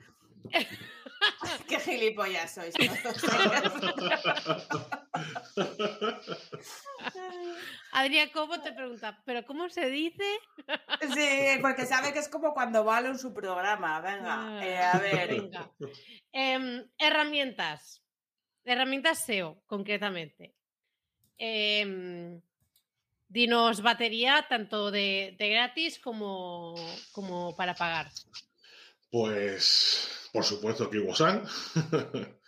Qué 1.69 1.79
gilipollas 1.81 2.55
sois 2.55 2.75
todos. 2.75 3.25
Adrián 7.93 8.31
Cobo 8.31 8.61
te 8.61 8.73
pregunta, 8.73 9.21
¿pero 9.25 9.45
cómo 9.45 9.69
se 9.69 9.89
dice? 9.91 10.25
Sí, 11.15 11.59
porque 11.61 11.85
sabe 11.87 12.13
que 12.13 12.19
es 12.21 12.29
como 12.29 12.55
cuando 12.55 12.85
valo 12.85 13.09
en 13.09 13.19
su 13.19 13.33
programa. 13.35 14.01
Venga, 14.01 14.59
Ah, 14.59 14.65
eh, 14.65 14.79
a 14.79 14.99
ver. 14.99 15.29
venga. 15.29 15.71
Em, 16.33 16.87
herramientas. 16.99 18.03
Herramientas 18.65 19.25
SEO, 19.27 19.63
concretamente. 19.67 20.55
Em, 21.37 22.41
dinos 23.29 23.83
batería 23.83 24.47
tanto 24.49 24.91
de, 24.91 25.35
de 25.39 25.49
gratis 25.51 25.99
como, 25.99 26.75
como 27.13 27.55
para 27.57 27.75
pagar. 27.75 28.09
Pues, 29.11 30.22
por 30.33 30.45
supuesto, 30.45 30.89
Kiwosan. 30.91 31.45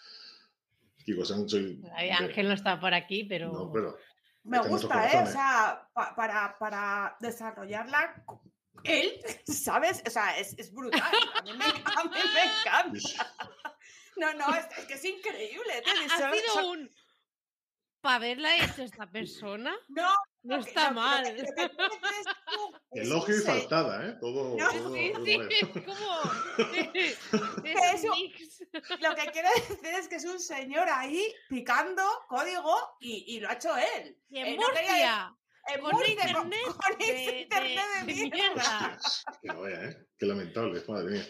Kiwosan 1.05 1.49
soy. 1.49 1.83
Ay, 1.95 2.11
Ángel 2.11 2.49
no 2.49 2.55
está 2.55 2.81
por 2.81 2.95
aquí, 2.95 3.25
pero... 3.25 3.53
No, 3.53 3.71
pero. 3.73 3.97
Me 4.45 4.59
gusta, 4.61 5.11
¿eh? 5.11 5.23
O 5.23 5.27
sea, 5.27 5.89
pa- 5.95 6.15
para, 6.15 6.59
para 6.59 7.17
desarrollarla, 7.21 8.23
él, 8.83 9.19
¿sabes? 9.47 10.03
O 10.07 10.11
sea, 10.11 10.39
es, 10.39 10.55
es 10.59 10.71
brutal. 10.73 11.01
A 11.35 11.43
mí, 11.43 11.53
me, 11.55 11.65
a 11.65 12.05
mí 12.05 12.11
me 12.35 12.43
encanta. 12.45 13.33
No, 14.17 14.33
no, 14.35 14.55
es, 14.55 14.67
es 14.79 14.85
que 14.85 14.95
es 14.95 15.05
increíble. 15.05 15.83
Ha, 15.87 16.29
ha 16.29 16.33
sido 16.35 16.71
un... 16.71 16.95
¿Para 18.03 18.17
haberla 18.17 18.55
hecho 18.57 18.83
esta 18.83 19.11
persona? 19.11 19.75
No, 19.89 20.09
No 20.45 20.57
está 20.61 20.83
lo- 20.85 20.89
lo 20.91 20.95
mal. 21.01 21.25
que- 21.25 21.31
lo 21.33 21.37
que 21.37 21.63
dices 21.63 22.27
tú 22.47 22.77
es 22.93 23.03
Elogio 23.07 23.37
y 23.37 23.41
faltada, 23.41 24.07
¿eh? 24.07 24.17
Todo. 24.21 24.57
No, 24.57 24.71
todo- 24.71 24.95
Sí, 24.95 25.13
todo 25.15 25.25
sí, 25.25 25.33
es 25.33 25.69
como... 25.69 26.21
es 27.65 28.05
un. 28.05 29.01
Lo 29.01 29.15
que 29.15 29.31
quiero 29.33 29.49
decir 29.57 29.79
es 29.99 30.09
que 30.09 30.17
es 30.17 30.25
un 30.25 30.39
señor 30.39 30.89
ahí 30.89 31.35
picando 31.49 32.03
código 32.29 32.97
y, 33.01 33.37
y 33.37 33.41
lo 33.41 33.49
ha 33.49 33.55
hecho 33.55 33.75
él. 33.77 34.17
Y 34.29 34.39
en 34.39 34.47
Eh, 34.47 34.57
no 34.61 34.67
quería 34.69 35.35
Murcia, 35.35 35.39
En 35.75 35.81
con 35.81 35.93
Murcia, 35.93 36.13
internet 36.13 36.61
con, 36.67 36.77
con 36.77 36.99
de, 36.99 37.41
internet 37.41 37.85
de, 38.07 38.15
de 38.15 38.15
mierda. 38.15 38.35
mierda. 38.35 38.99
Que 39.41 39.49
lo 39.49 39.61
vea, 39.63 39.85
¿eh? 39.85 39.97
Qué 40.19 40.27
lamentable, 40.27 40.83
madre 40.87 41.11
mía. 41.11 41.27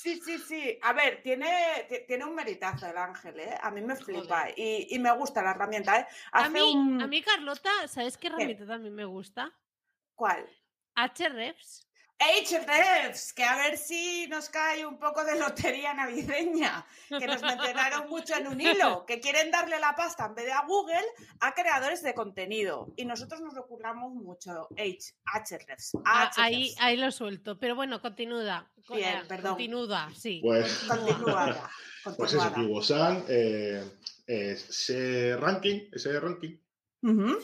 Sí, 0.00 0.20
sí, 0.20 0.38
sí. 0.38 0.78
A 0.82 0.92
ver, 0.92 1.22
tiene, 1.22 1.86
ti- 1.88 2.06
tiene 2.06 2.24
un 2.24 2.34
meritazo 2.34 2.86
el 2.86 2.96
ángel, 2.96 3.40
¿eh? 3.40 3.58
A 3.60 3.70
mí 3.72 3.80
me 3.80 3.96
flipa 3.96 4.48
y, 4.56 4.86
y 4.94 4.98
me 5.00 5.10
gusta 5.16 5.42
la 5.42 5.50
herramienta, 5.50 5.98
¿eh? 5.98 6.06
A 6.30 6.42
Hace 6.42 6.50
mí, 6.52 6.72
un- 6.72 7.02
a 7.02 7.06
mí, 7.08 7.20
Carlota, 7.20 7.88
¿sabes 7.88 8.16
qué 8.16 8.28
herramienta 8.28 8.64
también 8.64 8.94
me 8.94 9.04
gusta? 9.04 9.52
¿Cuál? 10.14 10.48
Hrefs. 10.96 11.87
Hrefs, 12.20 13.32
que 13.32 13.44
a 13.44 13.56
ver 13.56 13.76
si 13.78 14.26
nos 14.28 14.48
cae 14.48 14.84
un 14.84 14.98
poco 14.98 15.24
de 15.24 15.38
lotería 15.38 15.94
navideña, 15.94 16.84
que 17.08 17.26
nos 17.26 17.40
mencionaron 17.42 18.08
mucho 18.10 18.34
en 18.36 18.48
un 18.48 18.60
hilo, 18.60 19.04
que 19.06 19.20
quieren 19.20 19.50
darle 19.50 19.78
la 19.78 19.94
pasta 19.94 20.26
en 20.26 20.34
vez 20.34 20.46
de 20.46 20.52
a 20.52 20.64
Google 20.66 21.04
a 21.40 21.54
creadores 21.54 22.02
de 22.02 22.14
contenido. 22.14 22.92
Y 22.96 23.04
nosotros 23.04 23.40
nos 23.40 23.54
recurramos 23.54 24.12
mucho 24.14 24.68
H, 24.76 25.14
Hrefs. 25.58 25.92
Ah, 26.04 26.30
ahí, 26.36 26.74
ahí 26.80 26.96
lo 26.96 27.10
suelto. 27.12 27.58
Pero 27.58 27.76
bueno, 27.76 28.00
continúa. 28.02 28.68
Co- 28.86 28.94
Bien, 28.96 29.22
perdón. 29.28 29.52
Continúa, 29.52 30.10
sí. 30.16 30.40
Pues- 30.42 30.84
Continuada. 30.88 31.70
Pues 32.16 32.32
eso. 32.32 32.52
Kiwosan, 32.54 33.24
eh, 33.28 33.84
ese 34.26 35.36
ranking, 35.36 35.88
ese 35.92 36.18
ranking. 36.18 36.56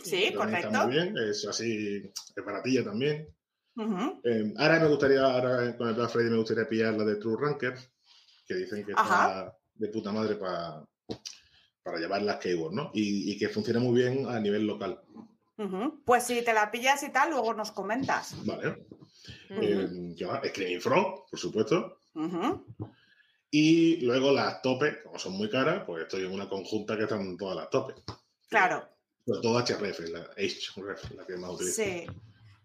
Sí, 0.02 0.30
lo 0.30 0.40
correcto. 0.40 0.70
Muy 0.86 0.92
bien, 0.92 1.14
es 1.18 1.46
así, 1.46 2.12
es 2.34 2.44
baratilla 2.44 2.82
también. 2.84 3.28
Eh, 3.76 4.54
ahora 4.56 4.78
me 4.80 4.88
gustaría, 4.88 5.22
ahora 5.22 5.76
con 5.76 5.88
el 5.88 5.94
Black 5.94 6.10
Friday 6.10 6.30
me 6.30 6.38
gustaría 6.38 6.68
pillar 6.68 6.94
la 6.94 7.04
de 7.04 7.16
True 7.16 7.36
Ranker, 7.40 7.74
que 8.46 8.54
dicen 8.54 8.84
que 8.84 8.92
está 8.92 9.02
Ajá. 9.02 9.56
de 9.74 9.88
puta 9.88 10.12
madre 10.12 10.36
para 10.36 10.84
para 11.82 11.98
llevar 11.98 12.22
las 12.22 12.38
keywords, 12.38 12.74
¿no? 12.74 12.90
Y, 12.94 13.30
y 13.30 13.38
que 13.38 13.50
funciona 13.50 13.78
muy 13.78 14.00
bien 14.00 14.26
a 14.26 14.40
nivel 14.40 14.66
local. 14.66 15.00
Pues 16.04 16.24
si 16.24 16.42
te 16.42 16.52
la 16.52 16.70
pillas 16.70 17.02
y 17.02 17.12
tal, 17.12 17.30
luego 17.30 17.52
nos 17.54 17.70
comentas. 17.72 18.34
¿vale? 18.44 18.86
Ujú. 19.50 19.62
Eh, 19.62 20.14
¿qué 20.16 20.26
más? 20.26 20.40
Screaming 20.48 20.80
Frog, 20.80 21.26
por 21.30 21.38
supuesto. 21.38 21.98
Y 23.50 23.98
luego 23.98 24.32
las 24.32 24.62
topes, 24.62 24.96
como 25.04 25.18
son 25.18 25.34
muy 25.34 25.48
caras, 25.48 25.84
pues 25.86 26.02
estoy 26.02 26.24
en 26.24 26.32
una 26.32 26.48
conjunta 26.48 26.96
que 26.96 27.04
están 27.04 27.36
todas 27.36 27.56
las 27.56 27.70
topes. 27.70 27.96
Claro, 28.48 28.88
todo 29.26 29.58
HRF, 29.58 30.00
la 30.10 30.30
HRF, 30.36 31.10
la 31.16 31.26
que 31.26 31.36
más 31.36 31.50
utilizo. 31.50 31.82
sí. 31.82 32.06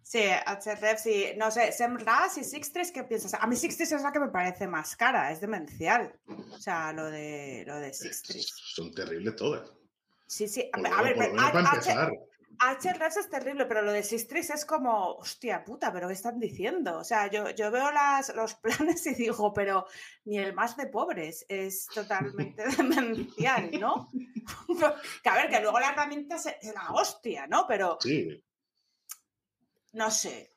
Sí, 0.09 0.23
HRF, 0.23 0.99
sí. 0.99 1.25
No 1.37 1.51
sé, 1.51 1.71
SEMRAS 1.71 2.39
y 2.39 2.43
Sixtris, 2.43 2.91
¿qué 2.91 3.03
piensas? 3.03 3.35
A 3.35 3.45
mí 3.45 3.55
Sixtris 3.55 3.91
es 3.91 4.01
la 4.01 4.11
que 4.11 4.19
me 4.19 4.29
parece 4.29 4.67
más 4.67 4.95
cara, 4.95 5.31
es 5.31 5.39
demencial. 5.39 6.19
O 6.51 6.57
sea, 6.57 6.91
lo 6.93 7.05
de, 7.11 7.63
lo 7.67 7.75
de 7.75 7.93
Sixtris. 7.93 8.51
Son 8.73 8.91
terribles 8.91 9.35
todas. 9.35 9.71
Sí, 10.25 10.47
sí. 10.47 10.67
A, 10.73 10.77
Por 10.77 11.03
ver, 11.03 11.13
a 11.13 11.15
por 11.15 11.27
lo 11.27 11.33
menos 11.33 11.51
pero 11.51 11.63
para 11.63 11.77
H- 11.77 11.91
empezar. 11.91 12.11
HRFs 13.07 13.17
es 13.17 13.29
terrible, 13.29 13.65
pero 13.67 13.83
lo 13.83 13.91
de 13.91 14.01
Sixtris 14.01 14.49
es 14.49 14.65
como, 14.65 15.13
hostia 15.17 15.63
puta, 15.63 15.93
pero 15.93 16.07
¿qué 16.07 16.15
están 16.15 16.39
diciendo? 16.39 16.97
O 16.97 17.03
sea, 17.03 17.27
yo, 17.29 17.51
yo 17.51 17.69
veo 17.69 17.91
las, 17.91 18.33
los 18.35 18.55
planes 18.95 19.05
y 19.05 19.13
digo, 19.13 19.53
pero 19.53 19.85
ni 20.25 20.39
el 20.39 20.55
más 20.55 20.75
de 20.75 20.87
pobres 20.87 21.45
es 21.47 21.85
totalmente 21.85 22.63
demencial, 22.77 23.69
¿no? 23.79 24.09
que 25.23 25.29
a 25.29 25.35
ver, 25.35 25.49
que 25.51 25.61
luego 25.61 25.79
la 25.79 25.91
herramienta 25.91 26.37
es 26.37 26.47
es 26.47 26.73
la 26.73 26.89
hostia, 26.93 27.45
¿no? 27.45 27.65
Pero 27.67 27.99
Sí, 28.01 28.43
no 29.93 30.11
sé, 30.11 30.51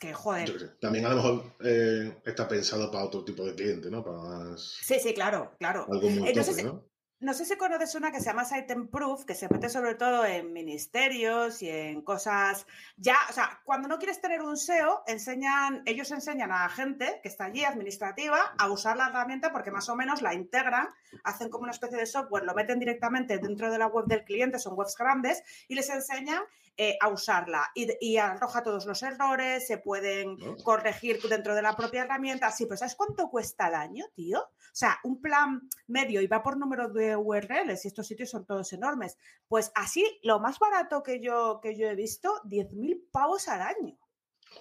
que 0.00 0.12
joder. 0.12 0.78
También 0.80 1.06
a 1.06 1.10
lo 1.10 1.16
mejor 1.16 1.56
eh, 1.64 2.20
está 2.24 2.48
pensado 2.48 2.90
para 2.90 3.04
otro 3.04 3.24
tipo 3.24 3.44
de 3.44 3.54
cliente, 3.54 3.90
¿no? 3.90 4.04
Para 4.04 4.18
más, 4.18 4.78
Sí, 4.82 4.96
sí, 5.00 5.14
claro, 5.14 5.54
claro. 5.58 5.86
algo 5.90 6.10
muy 6.10 6.28
Entonces, 6.28 6.56
tope, 6.56 6.68
¿no? 6.68 6.92
No 7.22 7.34
sé 7.34 7.44
si 7.44 7.56
conoces 7.56 7.94
una 7.94 8.10
que 8.10 8.18
se 8.18 8.24
llama 8.24 8.44
Item 8.58 8.88
Proof, 8.88 9.24
que 9.24 9.36
se 9.36 9.48
mete 9.48 9.68
sobre 9.68 9.94
todo 9.94 10.26
en 10.26 10.52
ministerios 10.52 11.62
y 11.62 11.68
en 11.68 12.02
cosas 12.02 12.66
ya, 12.96 13.14
o 13.30 13.32
sea, 13.32 13.60
cuando 13.64 13.86
no 13.86 13.98
quieres 13.98 14.20
tener 14.20 14.42
un 14.42 14.56
SEO, 14.56 15.04
enseñan, 15.06 15.84
ellos 15.86 16.10
enseñan 16.10 16.50
a 16.50 16.64
la 16.64 16.68
gente 16.68 17.20
que 17.22 17.28
está 17.28 17.44
allí 17.44 17.62
administrativa 17.62 18.56
a 18.58 18.68
usar 18.68 18.96
la 18.96 19.06
herramienta 19.06 19.52
porque 19.52 19.70
más 19.70 19.88
o 19.88 19.94
menos 19.94 20.20
la 20.20 20.34
integran, 20.34 20.88
hacen 21.22 21.48
como 21.48 21.62
una 21.62 21.70
especie 21.70 21.96
de 21.96 22.06
software, 22.06 22.42
lo 22.42 22.54
meten 22.54 22.80
directamente 22.80 23.38
dentro 23.38 23.70
de 23.70 23.78
la 23.78 23.86
web 23.86 24.06
del 24.06 24.24
cliente, 24.24 24.58
son 24.58 24.76
webs 24.76 24.96
grandes, 24.98 25.44
y 25.68 25.76
les 25.76 25.90
enseñan 25.90 26.42
eh, 26.76 26.96
a 27.00 27.08
usarla 27.08 27.70
y, 27.74 27.86
y 28.00 28.16
arroja 28.16 28.62
todos 28.62 28.86
los 28.86 29.02
errores, 29.02 29.66
se 29.66 29.78
pueden 29.78 30.36
¿no? 30.36 30.56
corregir 30.56 31.20
dentro 31.28 31.54
de 31.54 31.62
la 31.62 31.76
propia 31.76 32.04
herramienta. 32.04 32.50
Sí, 32.50 32.64
pero 32.64 32.78
¿sabes 32.78 32.94
cuánto 32.94 33.28
cuesta 33.28 33.66
al 33.66 33.74
año, 33.74 34.06
tío? 34.14 34.40
O 34.40 34.74
sea, 34.74 34.98
un 35.04 35.20
plan 35.20 35.68
medio 35.86 36.22
y 36.22 36.26
va 36.26 36.42
por 36.42 36.56
número 36.56 36.88
de 36.88 37.14
URLs 37.14 37.84
y 37.84 37.88
estos 37.88 38.06
sitios 38.06 38.30
son 38.30 38.46
todos 38.46 38.72
enormes. 38.72 39.18
Pues 39.46 39.70
así, 39.74 40.18
lo 40.22 40.40
más 40.40 40.58
barato 40.58 41.02
que 41.02 41.20
yo, 41.20 41.60
que 41.62 41.76
yo 41.76 41.88
he 41.88 41.94
visto, 41.94 42.40
10.000 42.44 43.10
pavos 43.10 43.48
al 43.48 43.60
año. 43.60 43.98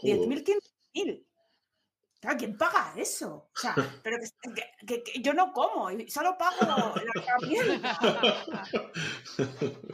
Joder. 0.01 0.19
10.000, 0.19 0.61
15.000. 0.93 1.25
Claro, 2.21 2.37
¿quién 2.37 2.55
paga 2.57 2.93
eso? 2.95 3.49
O 3.53 3.59
sea, 3.59 3.73
pero 4.03 4.17
que, 4.17 4.53
que- 4.53 4.85
que- 4.85 5.03
que 5.03 5.21
yo 5.21 5.33
no 5.33 5.51
como 5.51 5.89
y 5.91 6.09
solo 6.09 6.37
pago 6.37 6.55
la 6.61 6.93
herramienta. 7.15 7.99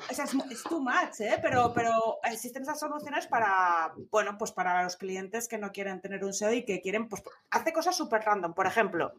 O 0.10 0.14
sea, 0.14 0.26
es, 0.26 0.34
es 0.52 0.64
too 0.64 0.80
much, 0.82 1.20
¿eh? 1.22 1.40
Pero, 1.42 1.72
pero 1.74 2.20
existen 2.24 2.64
esas 2.64 2.80
soluciones 2.80 3.28
para, 3.28 3.94
bueno, 4.12 4.38
pues 4.38 4.52
para 4.52 4.84
los 4.84 4.98
clientes 4.98 5.48
que 5.48 5.58
no 5.58 5.72
quieren 5.72 6.02
tener 6.02 6.24
un 6.24 6.34
SEO 6.34 6.52
y 6.54 6.66
que 6.66 6.82
quieren, 6.82 7.08
pues, 7.08 7.24
hace 7.52 7.72
cosas 7.74 7.96
súper 7.96 8.22
random. 8.24 8.54
Por 8.54 8.68
ejemplo, 8.68 9.14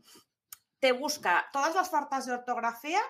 te 0.78 0.92
busca 0.92 1.46
todas 1.52 1.74
las 1.74 1.90
faltas 1.90 2.26
de 2.26 2.34
ortografía 2.34 3.00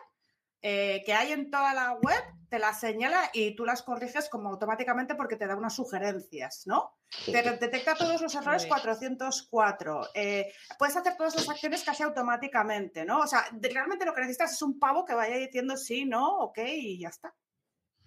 eh, 0.63 1.03
que 1.07 1.13
hay 1.13 1.33
en 1.33 1.51
toda 1.51 1.73
la 1.75 1.93
web, 1.93 2.23
te 2.49 2.59
las 2.59 2.81
señala 2.81 3.31
y 3.33 3.55
tú 3.55 3.65
las 3.65 3.83
corriges 3.83 4.29
como 4.29 4.49
automáticamente 4.49 5.15
porque 5.15 5.37
te 5.37 5.47
da 5.47 5.55
unas 5.57 5.75
sugerencias, 5.77 6.63
¿no? 6.67 6.99
Te 7.27 7.43
detecta 7.43 7.95
todos 7.95 8.21
los 8.23 8.35
errores 8.35 8.63
Joder. 8.63 8.69
404. 8.83 10.09
eh, 10.15 10.53
puedes 10.79 10.97
hacer 10.97 11.17
todas 11.17 11.35
las 11.37 11.49
acciones 11.49 11.83
casi 11.85 12.03
automáticamente, 12.03 13.05
¿no? 13.05 13.21
O 13.21 13.27
sea, 13.27 13.47
de- 13.53 13.69
realmente 13.69 14.05
lo 14.05 14.15
que 14.15 14.21
necesitas 14.23 14.53
es 14.53 14.63
un 14.63 14.79
pavo 14.79 15.05
que 15.05 15.15
vaya 15.15 15.37
diciendo 15.37 15.77
sí, 15.77 16.05
no, 16.05 16.39
ok 16.39 16.59
y 16.67 17.01
ya 17.01 17.09
está. 17.09 17.35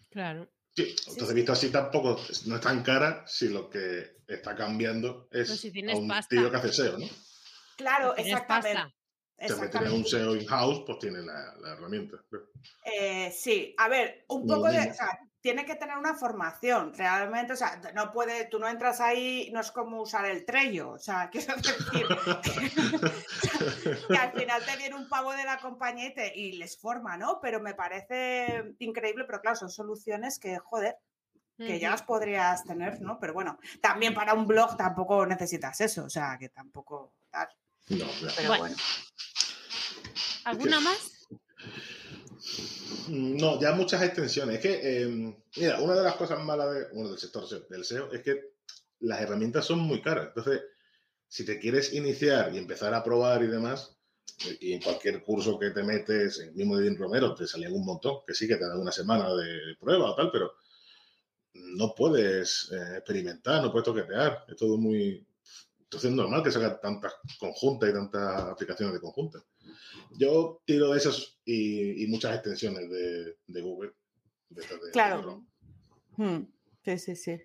Claro. 0.10 0.50
Sí, 0.76 0.96
entonces 1.08 1.34
visto 1.36 1.52
así 1.52 1.70
tampoco 1.70 2.18
no 2.48 2.56
es 2.56 2.62
tan 2.62 2.82
cara 2.82 3.24
si 3.28 3.50
lo 3.50 3.70
que 3.70 4.18
está 4.28 4.56
cambiando 4.56 5.28
es 5.32 5.48
Pues 5.50 5.60
si 5.62 5.90
a 5.92 5.96
un 5.98 6.08
pasta. 6.08 6.30
tío 6.36 6.50
que 6.50 6.58
hace 6.58 6.74
SEO, 6.74 6.98
¿no? 6.98 7.06
Claro, 7.78 8.16
exactamente. 8.16 8.74
pasta. 8.76 8.96
O 9.44 9.48
sea, 9.48 9.56
que 9.62 9.68
tiene 9.70 9.88
exactamente. 9.88 9.98
un 9.98 10.06
SEO 10.06 10.36
in-house, 10.36 10.84
pues 10.86 11.00
tiene 11.00 11.22
la, 11.22 11.56
la 11.62 11.72
herramienta. 11.74 12.18
Eh, 12.86 13.32
sí, 13.32 13.74
a 13.78 13.88
ver, 13.88 14.26
un 14.30 14.46
No, 14.46 14.56
poco 14.56 14.68
de, 14.68 14.80
dime. 14.80 14.92
o 14.92 14.94
sea, 14.94 15.20
tiene 15.42 15.66
que 15.66 15.74
tener 15.76 15.98
una 15.98 16.14
formación, 16.14 16.94
realmente, 16.94 17.54
o 17.54 17.56
sea, 17.56 17.82
no 17.96 18.12
puede, 18.12 18.46
tú 18.46 18.60
no 18.60 18.68
entras 18.68 19.02
ahí, 19.02 19.50
no 19.52 19.60
es 19.60 19.72
como 19.72 20.00
usar 20.02 20.26
el 20.26 20.46
Trello, 20.46 20.92
o 20.92 21.00
sea, 21.00 21.30
quiero 21.32 21.56
decir 21.56 21.74
que 24.08 24.18
al 24.18 24.32
final 24.34 24.64
te 24.66 24.78
viene 24.78 24.96
un 24.96 25.08
pavo 25.10 25.32
de 25.34 25.44
la 25.44 25.58
compañía 25.60 26.08
y, 26.08 26.14
te- 26.14 26.38
y 26.38 26.52
les 26.54 26.78
forma, 26.78 27.18
¿no? 27.18 27.40
Pero 27.42 27.60
me 27.60 27.74
parece 27.74 28.76
increíble, 28.80 29.24
pero 29.26 29.42
claro, 29.42 29.58
son 29.58 29.70
soluciones 29.72 30.38
que, 30.40 30.58
joder, 30.60 30.98
que 31.58 31.80
ya 31.80 31.92
las 31.92 32.02
podrías 32.02 32.64
tener, 32.64 33.02
¿no? 33.02 33.20
Pero 33.20 33.34
bueno, 33.34 33.60
también 33.82 34.14
para 34.16 34.34
un 34.34 34.48
blog 34.48 34.78
tampoco 34.78 35.26
necesitas 35.28 35.80
eso, 35.82 36.06
o 36.06 36.10
sea, 36.10 36.38
que 36.40 36.50
tampoco 36.50 37.14
tal, 37.30 37.48
No, 37.90 38.06
pero 38.36 38.48
Bueno. 38.50 38.58
bueno. 38.64 38.76
¿Alguna 40.46 40.80
más? 40.80 41.28
Mm, 43.08 43.38
No, 43.38 43.60
ya 43.60 43.74
muchas 43.74 44.02
extensiones. 44.04 44.56
Es 44.58 44.62
que, 44.62 44.80
eh, 44.84 45.36
mira, 45.58 45.80
una 45.82 45.96
de 45.96 46.04
las 46.04 46.16
cosas 46.16 46.44
malas 46.44 46.74
de- 46.74 46.88
bueno, 46.94 47.10
del 47.10 47.20
sector 47.20 47.48
del 47.70 47.82
SEO 47.84 48.12
es 48.12 48.22
que 48.22 48.52
las 49.02 49.22
herramientas 49.22 49.66
son 49.66 49.80
muy 49.80 50.02
caras. 50.02 50.28
Entonces, 50.30 50.62
si 51.28 51.46
te 51.46 51.60
quieres 51.60 51.94
iniciar 51.94 52.54
y 52.54 52.58
empezar 52.58 52.94
a 52.94 53.04
probar 53.04 53.44
y 53.44 53.48
demás, 53.48 53.96
y 54.60 54.74
en 54.74 54.82
cualquier 54.82 55.24
curso 55.24 55.58
que 55.60 55.70
te 55.72 55.84
metes, 55.84 56.40
el 56.40 56.54
mismo 56.54 56.78
de 56.78 56.84
Dean 56.84 56.98
Romero, 56.98 57.34
te 57.36 57.48
salían 57.48 57.74
un 57.74 57.86
montón, 57.86 58.20
que 58.26 58.34
sí, 58.34 58.48
que 58.48 58.56
te 58.58 58.68
dan 58.68 58.80
una 58.80 58.92
semana 58.92 59.34
de 59.36 59.76
prueba 59.80 60.12
o 60.12 60.16
tal, 60.16 60.32
pero 60.32 60.54
no 61.54 61.94
puedes 61.96 62.72
eh, 62.72 62.98
experimentar, 62.98 63.62
no 63.62 63.72
puedes 63.72 63.86
toquetear. 63.86 64.46
Es 64.48 64.56
todo 64.56 64.78
muy... 64.78 65.26
Entonces 65.80 66.10
es 66.10 66.16
normal 66.16 66.42
que 66.44 66.52
salgan 66.52 66.80
tantas 66.82 67.14
conjuntas 67.40 67.90
y 67.90 67.94
tantas 67.94 68.42
aplicaciones 68.44 68.94
de 68.94 69.02
conjuntas. 69.02 69.44
Yo 70.18 70.62
tiro 70.66 70.92
de 70.92 70.98
esas 70.98 71.40
y, 71.46 72.04
y 72.04 72.08
muchas 72.08 72.34
extensiones 72.36 72.90
de, 72.90 73.38
de 73.48 73.62
Google. 73.62 73.94
de 74.50 74.62
de- 74.62 74.92
Claro. 74.92 75.46
Hmm, 76.18 76.44
Sí, 76.84 76.98
sí, 76.98 77.16
sí. 77.16 77.38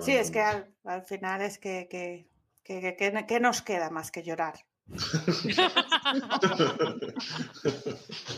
Sí, 0.00 0.12
es 0.12 0.30
que 0.30 0.40
al, 0.40 0.74
al 0.84 1.04
final 1.04 1.42
es 1.42 1.58
que, 1.58 1.86
que, 1.88 2.28
que- 2.64 2.80
que- 2.80 2.96
que- 2.96 3.26
que 3.26 3.40
nos 3.40 3.62
queda 3.62 3.90
más 3.90 4.10
que 4.10 4.22
llorar. 4.22 4.64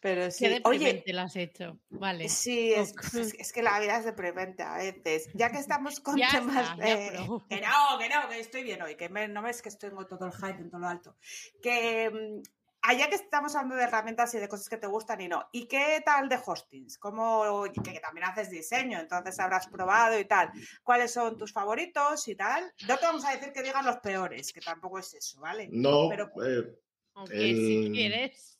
Pero 0.00 0.24
Qué 0.24 0.30
sí, 0.32 0.44
oye, 0.64 0.78
deprimente 0.78 1.12
lo 1.12 1.20
has 1.20 1.36
hecho. 1.36 1.78
Vale. 1.90 2.28
sí, 2.28 2.72
es, 2.72 2.92
es- 3.14 3.34
es 3.38 3.52
que 3.52 3.62
la 3.62 3.78
vida 3.78 3.98
es 3.98 4.04
deprimente 4.04 4.64
a 4.64 4.78
veces. 4.78 5.28
Ya 5.34 5.52
que 5.52 5.58
estamos 5.58 6.00
con 6.00 6.16
Ya 6.18 6.28
temas 6.32 6.70
está, 6.72 6.76
ya 6.88 6.96
de-. 6.96 7.12
Que 7.48 7.60
no, 7.60 7.98
que 8.00 8.08
no, 8.08 8.28
que 8.28 8.40
estoy 8.40 8.62
bien 8.64 8.82
hoy, 8.82 8.96
que 8.96 9.08
me- 9.08 9.28
no 9.28 9.42
ves 9.42 9.62
que 9.62 9.70
tengo 9.70 10.04
todo 10.06 10.26
el 10.26 10.32
hype 10.32 10.60
en 10.60 10.70
todo 10.70 10.80
lo 10.80 10.88
alto. 10.88 11.16
Que 11.62 12.10
mm, 12.10 12.42
allá 12.82 13.08
que 13.08 13.14
estamos 13.14 13.54
hablando 13.54 13.76
de 13.76 13.84
herramientas 13.84 14.34
y 14.34 14.38
de 14.38 14.48
cosas 14.48 14.68
que 14.68 14.76
te 14.76 14.86
gustan 14.86 15.20
y 15.20 15.28
no. 15.28 15.48
¿Y 15.52 15.66
qué 15.66 16.02
tal 16.04 16.28
de 16.28 16.38
hostings? 16.44 16.98
¿Cómo, 16.98 17.64
que, 17.72 17.80
que 17.92 18.00
también 18.00 18.26
haces 18.26 18.50
diseño, 18.50 18.98
entonces 19.00 19.38
habrás 19.40 19.68
probado 19.68 20.18
y 20.18 20.24
tal. 20.24 20.50
¿Cuáles 20.82 21.12
son 21.12 21.38
tus 21.38 21.52
favoritos 21.52 22.26
y 22.28 22.34
tal? 22.34 22.72
No 22.88 22.96
te 22.98 23.06
vamos 23.06 23.24
a 23.24 23.32
decir 23.32 23.52
que 23.52 23.62
digan 23.62 23.86
los 23.86 23.96
peores, 23.98 24.52
que 24.52 24.60
tampoco 24.60 24.98
es 24.98 25.14
eso, 25.14 25.40
¿vale? 25.40 25.68
No, 25.70 26.08
pero- 26.10 26.30
eh, 26.44 26.78
Aunque 27.14 27.34
si 27.36 27.86
el- 27.86 27.92
quieres. 27.92 28.58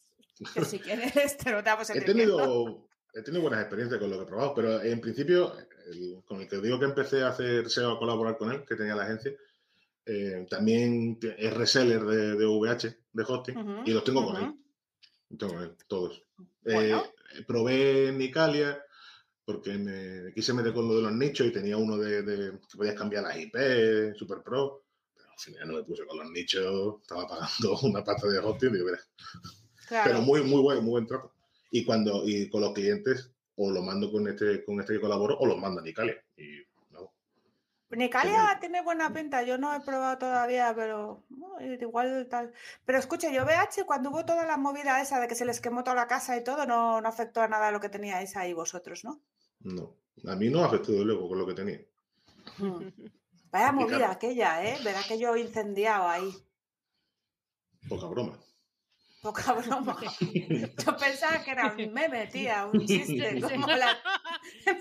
Que 0.55 0.65
si 0.65 0.79
quieres 0.79 1.13
te 1.39 1.51
lo 1.51 1.63
damos 1.63 1.89
en 1.91 1.99
he 1.99 2.01
tenido, 2.05 2.89
he 3.15 3.23
tenido 3.23 3.43
buenas 3.43 3.61
experiencias 3.61 4.01
con 4.01 4.11
lo 4.11 4.17
que 4.19 4.23
he 4.25 4.27
probado, 4.27 4.55
pero 4.55 4.83
en 4.83 5.01
principio, 5.01 5.55
el- 5.87 6.23
con 6.25 6.41
el 6.41 6.49
que 6.49 6.57
digo 6.59 6.79
que 6.79 6.87
empecé 6.87 7.23
a 7.23 7.29
hacer 7.29 7.69
SEO, 7.71 7.93
a 7.93 7.99
colaborar 7.99 8.37
con 8.39 8.51
él, 8.53 8.65
que 8.67 8.75
tenía 8.77 8.95
la 8.95 9.03
agencia, 9.05 9.33
eh, 10.07 10.47
también 10.51 11.19
es 11.39 11.55
reseller 11.55 12.03
de, 12.03 12.35
de 12.37 12.47
VH, 12.47 12.97
de 13.13 13.25
hosting, 13.27 13.57
Ujú, 13.57 13.83
y 13.87 13.93
los 13.93 14.05
tengo 14.05 14.25
con 14.25 14.37
ujú. 14.37 14.45
él. 14.45 14.55
Los 15.31 15.39
tengo 15.39 15.53
con 15.55 15.63
él, 15.63 15.77
todos. 15.87 16.23
Bueno. 16.63 17.05
Eh, 17.35 17.45
probé 17.47 18.13
Nicalia 18.13 18.83
porque 19.45 19.73
me 19.77 20.33
quise 20.35 20.53
meter 20.55 20.73
con 20.73 20.87
lo 20.89 20.97
de 20.97 21.03
los 21.03 21.13
nichos 21.13 21.47
y 21.47 21.53
tenía 21.53 21.77
uno 21.77 21.97
de, 21.99 22.23
de- 22.23 22.53
que 22.71 22.77
podías 22.77 22.95
cambiar 22.95 23.25
las 23.25 23.37
IP, 23.39 24.15
Super 24.17 24.43
Pro, 24.43 24.85
pero 25.15 25.31
al 25.31 25.39
final 25.39 25.69
no 25.69 25.75
me 25.75 25.85
puse 25.85 26.07
con 26.07 26.19
los 26.19 26.31
nichos, 26.31 26.97
estaba 27.03 27.27
pagando 27.27 27.79
una 27.83 28.05
pasta 28.05 28.29
de 28.29 28.39
hosting, 28.39 28.73
digo, 28.73 28.87
mira, 28.87 29.01
Claro. 29.89 30.11
pero 30.11 30.23
muy, 30.23 30.43
muy 30.43 30.61
buen, 30.63 30.79
muy 30.83 30.91
buen 30.93 31.07
trato. 31.07 31.35
Y 31.71 31.85
cuando, 31.85 32.23
y 32.27 32.49
con 32.49 32.61
los 32.61 32.73
clientes, 32.73 33.31
o 33.57 33.71
lo 33.71 33.83
mando 33.83 34.11
con 34.13 34.27
este, 34.29 34.65
con 34.65 34.81
este 34.81 34.95
que 34.95 35.01
colaboro, 35.01 35.37
o 35.39 35.47
los 35.47 35.59
mando 35.59 35.81
a 35.81 35.85
Nicalia. 35.85 36.17
Y 36.37 36.63
Nicalia 37.97 38.59
tiene 38.61 38.83
buena 38.83 39.13
pinta, 39.13 39.43
yo 39.43 39.59
no 39.59 39.75
he 39.75 39.81
probado 39.81 40.19
todavía, 40.19 40.73
pero 40.75 41.25
no, 41.29 41.61
igual 41.61 42.27
tal. 42.31 42.53
Pero 42.85 42.99
escucha, 42.99 43.31
yo 43.31 43.45
VH, 43.45 43.85
cuando 43.85 44.11
hubo 44.11 44.25
toda 44.25 44.47
la 44.47 44.57
movida 44.57 45.01
esa 45.01 45.21
de 45.21 45.29
que 45.29 45.35
se 45.35 45.45
les 45.45 45.61
quemó 45.61 45.85
toda 45.85 45.97
la 45.97 46.07
casa 46.07 46.37
y 46.37 46.45
todo, 46.45 46.67
no, 46.67 47.01
no 47.01 47.09
afectó 47.09 47.43
a 47.43 47.49
nada 47.49 47.71
lo 47.71 47.81
que 47.81 47.89
teníais 47.89 48.37
ahí 48.37 48.53
vosotros, 48.53 49.05
¿no? 49.05 49.21
no. 49.61 49.97
A 50.27 50.37
mí 50.37 50.49
no 50.49 50.65
afectó 50.65 50.93
de 50.93 51.05
luego 51.05 51.29
con 51.29 51.39
lo 51.39 51.47
que 51.47 51.55
tenía. 51.55 51.81
Mm. 52.59 52.89
Vaya 53.53 53.71
movida 53.71 53.99
claro. 53.99 54.13
aquella, 54.15 54.65
¿eh? 54.65 54.79
Ver 54.83 54.97
aquello 54.97 55.37
incendiado 55.37 56.09
ahí. 56.09 56.35
Poca 57.89 58.07
broma. 58.07 58.39
Poca 59.23 59.53
broma. 59.55 59.97
Yo 60.85 60.97
pensaba 60.97 61.45
que 61.45 61.53
era 61.53 61.69
un 61.79 61.93
meme, 61.93 62.27
tía, 62.27 62.67
un 62.67 62.85
chiste. 62.85 63.41
Como 63.41 63.67
la... 63.69 63.97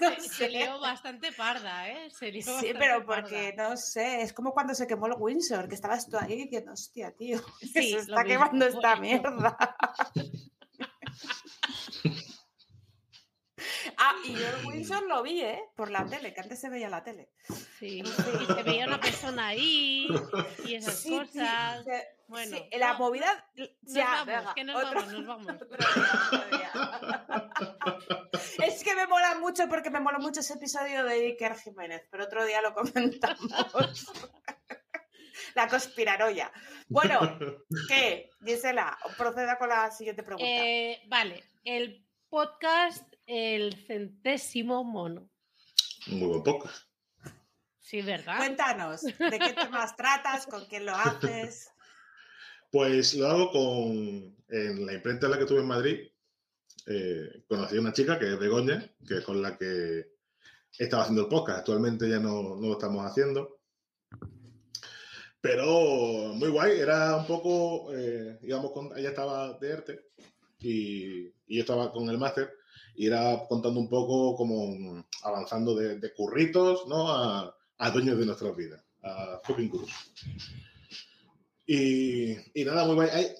no 0.01 0.19
Se, 0.19 0.49
lió 0.49 0.79
bastante 0.79 1.31
parda, 1.31 1.87
¿eh? 1.87 2.09
Se 2.09 2.31
lió 2.31 2.41
Sí, 2.59 2.73
pero 2.77 3.05
parda. 3.05 3.21
porque, 3.21 3.53
no 3.55 3.77
sé, 3.77 4.23
es 4.23 4.33
como 4.33 4.51
cuando 4.51 4.73
se 4.73 4.87
quemó 4.87 5.05
el 5.05 5.13
Windsor, 5.17 5.69
que 5.69 5.75
estabas 5.75 6.09
tú 6.09 6.17
ahí 6.17 6.35
diciendo, 6.37 6.71
hostia, 6.73 7.11
tío, 7.15 7.39
Sí, 7.61 7.69
se 7.91 7.97
está 7.99 8.23
mismo, 8.23 8.25
quemando 8.25 8.65
esta 8.65 8.95
mierda. 8.95 9.57
ah, 13.97 14.15
y 14.25 14.33
yo 14.33 14.47
el 14.47 14.65
Windsor 14.65 15.03
lo 15.07 15.21
vi, 15.21 15.41
¿eh? 15.41 15.61
Por 15.75 15.91
la 15.91 16.03
tele, 16.05 16.33
que 16.33 16.41
antes 16.41 16.59
se 16.59 16.69
veía 16.69 16.89
la 16.89 17.03
tele. 17.03 17.29
Sí, 17.79 17.99
y 18.01 18.45
se 18.45 18.63
veía 18.63 18.87
una 18.87 18.99
persona 18.99 19.47
ahí 19.49 20.07
y 20.65 20.75
esas 20.75 20.95
Sí, 20.99 21.11
cosas. 21.17 21.83
se- 21.85 22.07
Bueno, 22.31 22.57
sí, 22.57 22.63
la 22.79 22.93
no, 22.93 22.99
movida... 22.99 23.45
Nos 23.55 23.69
Ya, 23.81 24.05
vamos, 24.05 24.25
venga, 24.25 24.53
que 24.55 24.63
nos 24.63 24.83
otro- 24.83 24.99
vamos, 25.01 25.13
nos 25.13 25.27
vamos. 25.27 25.51
es 28.63 28.83
que 28.85 28.95
me 28.95 29.05
mola 29.07 29.37
mucho 29.39 29.67
porque 29.67 29.89
me 29.89 29.99
mola 29.99 30.17
mucho 30.17 30.39
ese 30.39 30.53
episodio 30.53 31.03
de 31.03 31.13
Iker 31.27 31.57
Jiménez, 31.57 32.07
pero 32.09 32.23
otro 32.23 32.45
día 32.45 32.61
lo 32.61 32.73
comentamos. 32.73 34.07
la 35.55 35.67
conspiraroya. 35.67 36.53
Bueno, 36.87 37.37
¿qué? 37.89 38.29
Gisela, 38.45 38.97
proceda 39.17 39.57
con 39.57 39.67
la 39.67 39.91
siguiente 39.91 40.23
pregunta. 40.23 40.45
Eh, 40.47 41.03
vale, 41.07 41.43
el 41.65 42.07
podcast 42.29 43.13
El 43.25 43.75
Centésimo 43.87 44.85
Mono. 44.85 45.29
Muy 46.07 46.29
buen 46.29 46.43
podcast. 46.43 46.85
Sí, 47.79 48.01
¿verdad? 48.01 48.37
Cuéntanos, 48.37 49.01
¿de 49.01 49.37
qué 49.37 49.51
temas 49.51 49.97
tratas? 49.97 50.47
¿Con 50.47 50.65
quién 50.67 50.85
lo 50.85 50.95
haces? 50.95 51.67
Pues 52.71 53.13
lo 53.15 53.27
hago 53.27 53.51
con. 53.51 54.35
En 54.53 54.85
la 54.85 54.93
imprenta 54.93 55.27
en 55.27 55.31
la 55.31 55.37
que 55.37 55.43
estuve 55.43 55.61
en 55.61 55.67
Madrid, 55.67 55.99
eh, 56.87 57.43
conocí 57.47 57.77
a 57.77 57.79
una 57.79 57.93
chica 57.93 58.19
que 58.19 58.33
es 58.33 58.39
Begoña, 58.39 58.91
que 59.07 59.19
es 59.19 59.23
con 59.23 59.41
la 59.41 59.57
que 59.57 60.07
estaba 60.77 61.03
haciendo 61.03 61.21
el 61.23 61.29
podcast. 61.29 61.59
Actualmente 61.59 62.09
ya 62.09 62.19
no, 62.19 62.55
no 62.57 62.67
lo 62.67 62.73
estamos 62.73 63.05
haciendo. 63.05 63.59
Pero 65.39 66.33
muy 66.35 66.49
guay, 66.49 66.79
era 66.79 67.15
un 67.15 67.25
poco. 67.25 67.93
eh, 67.95 68.39
íbamos 68.43 68.71
con, 68.71 68.97
ella 68.97 69.09
estaba 69.09 69.57
de 69.57 69.69
ERTE 69.69 70.05
y, 70.59 71.27
y 71.47 71.55
yo 71.55 71.61
estaba 71.61 71.91
con 71.91 72.09
el 72.09 72.17
máster 72.17 72.51
y 72.95 73.07
era 73.07 73.45
contando 73.47 73.79
un 73.79 73.89
poco 73.89 74.35
como 74.35 75.03
avanzando 75.23 75.75
de, 75.75 75.97
de 75.97 76.13
curritos, 76.13 76.87
¿no? 76.87 77.09
A, 77.09 77.55
a 77.77 77.89
dueños 77.89 78.19
de 78.19 78.25
nuestras 78.25 78.55
vidas, 78.55 78.83
a 79.01 79.39
fucking 79.43 79.69
gurus. 79.69 79.91
Y, 81.73 82.61
y 82.61 82.65
nada, 82.65 82.85
muy. 82.85 83.07
Hay- 83.07 83.33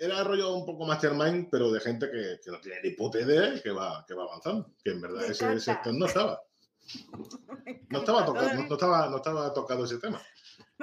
era 0.00 0.22
rollo 0.22 0.54
un 0.54 0.64
poco 0.64 0.86
mastermind, 0.86 1.48
pero 1.50 1.72
de 1.72 1.80
gente 1.80 2.08
que, 2.10 2.38
que 2.44 2.50
no 2.52 2.60
tiene 2.60 2.80
ni 2.84 2.90
puta 2.90 3.20
idea 3.20 3.60
que 3.60 3.70
va, 3.70 4.04
que 4.06 4.14
va 4.14 4.24
avanzando. 4.24 4.72
Que 4.84 4.92
en 4.92 5.00
verdad 5.00 5.24
ese 5.24 5.58
sector 5.60 5.92
no 5.98 6.06
estaba. 6.06 6.40
No 7.90 7.98
estaba, 7.98 8.24
tocado, 8.24 8.54
no, 8.54 8.66
no 8.66 8.74
estaba, 8.74 9.08
no 9.10 9.16
estaba 9.16 9.52
tocado 9.52 9.84
ese 9.84 9.98
tema. 9.98 10.20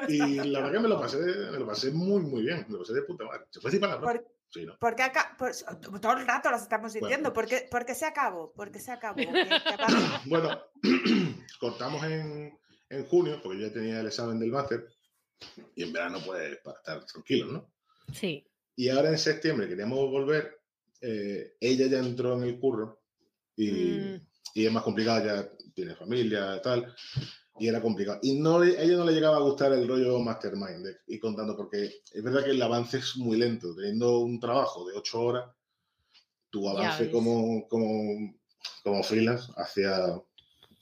Y 0.08 0.36
la 0.36 0.60
verdad 0.60 0.74
que 0.74 0.80
me 0.80 0.90
lo 0.90 1.00
pasé, 1.00 1.18
me 1.18 1.58
lo 1.60 1.66
pasé 1.66 1.92
muy, 1.92 2.22
muy 2.22 2.44
bien. 2.44 2.66
Me 2.68 2.74
lo 2.74 2.80
pasé 2.80 2.94
de 2.94 3.02
puta 3.04 3.24
madre. 3.26 3.46
¿Se 3.50 3.60
puede 3.60 3.72
decir 3.72 3.82
palabras? 3.82 4.14
Por- 4.14 4.36
Sí, 4.52 4.66
¿no? 4.66 4.78
Porque 4.80 5.04
acá, 5.04 5.36
pues, 5.38 5.66
todo 6.02 6.14
el 6.14 6.26
rato 6.26 6.50
las 6.50 6.62
estamos 6.62 6.94
diciendo. 6.94 7.32
Bueno. 7.32 7.34
¿Por, 7.34 7.46
qué, 7.46 7.68
por 7.70 7.86
qué 7.86 7.94
se 7.94 8.06
acabó? 8.06 8.54
¿Por 8.54 8.72
qué 8.72 8.80
se 8.80 8.92
acabó? 8.92 9.18
Bueno, 10.28 10.62
cortamos 11.60 12.02
en, 12.06 12.58
en 12.90 13.06
junio, 13.08 13.40
porque 13.44 13.60
yo 13.60 13.68
ya 13.68 13.74
tenía 13.74 14.00
el 14.00 14.08
examen 14.08 14.40
del 14.40 14.52
máster. 14.52 14.88
Y 15.76 15.84
en 15.84 15.94
verano, 15.94 16.20
pues, 16.26 16.58
para 16.64 16.78
estar 16.78 17.06
tranquilos, 17.06 17.52
¿no? 17.52 17.72
Sí. 18.14 18.46
Y 18.76 18.90
ahora 18.90 19.10
en 19.10 19.18
septiembre 19.18 19.68
queríamos 19.68 20.00
volver. 20.10 20.60
eh, 21.02 21.56
ella 21.60 21.88
ya 21.88 22.00
entró 22.00 22.34
en 22.36 22.44
el 22.44 22.60
curro 22.60 23.00
y, 23.56 23.70
Mm. 23.72 24.22
y 24.56 24.66
es 24.66 24.72
más 24.72 24.82
complicado, 24.82 25.24
ya 25.26 25.52
tiene 25.74 25.94
familia 25.96 26.56
y 26.58 26.62
tal. 26.62 26.96
y 27.60 27.68
era 27.68 27.82
complicado. 27.82 28.20
Y 28.24 28.40
no, 28.40 28.60
a 28.60 28.68
ella 28.68 28.98
no 28.98 29.06
le 29.06 29.14
llegaba 29.14 29.38
a 29.38 29.42
gustar 29.42 29.72
el 29.74 29.88
rollo 29.88 30.20
mastermind 30.20 30.84
de 30.86 30.98
ir 31.08 31.20
contando, 31.22 31.56
porque 31.56 32.02
es 32.12 32.24
verdad 32.24 32.44
que 32.44 32.52
el 32.52 32.62
avance 32.62 32.98
es 32.98 33.16
muy 33.18 33.38
lento. 33.38 33.74
Teniendo 33.76 34.20
un 34.20 34.40
trabajo 34.42 34.86
de 34.90 34.98
ocho 34.98 35.22
horas, 35.22 35.50
tu 36.50 36.68
avance 36.70 37.10
como, 37.12 37.66
como, 37.70 38.34
como 38.84 39.04
freelance 39.04 39.52
hacia, 39.58 39.96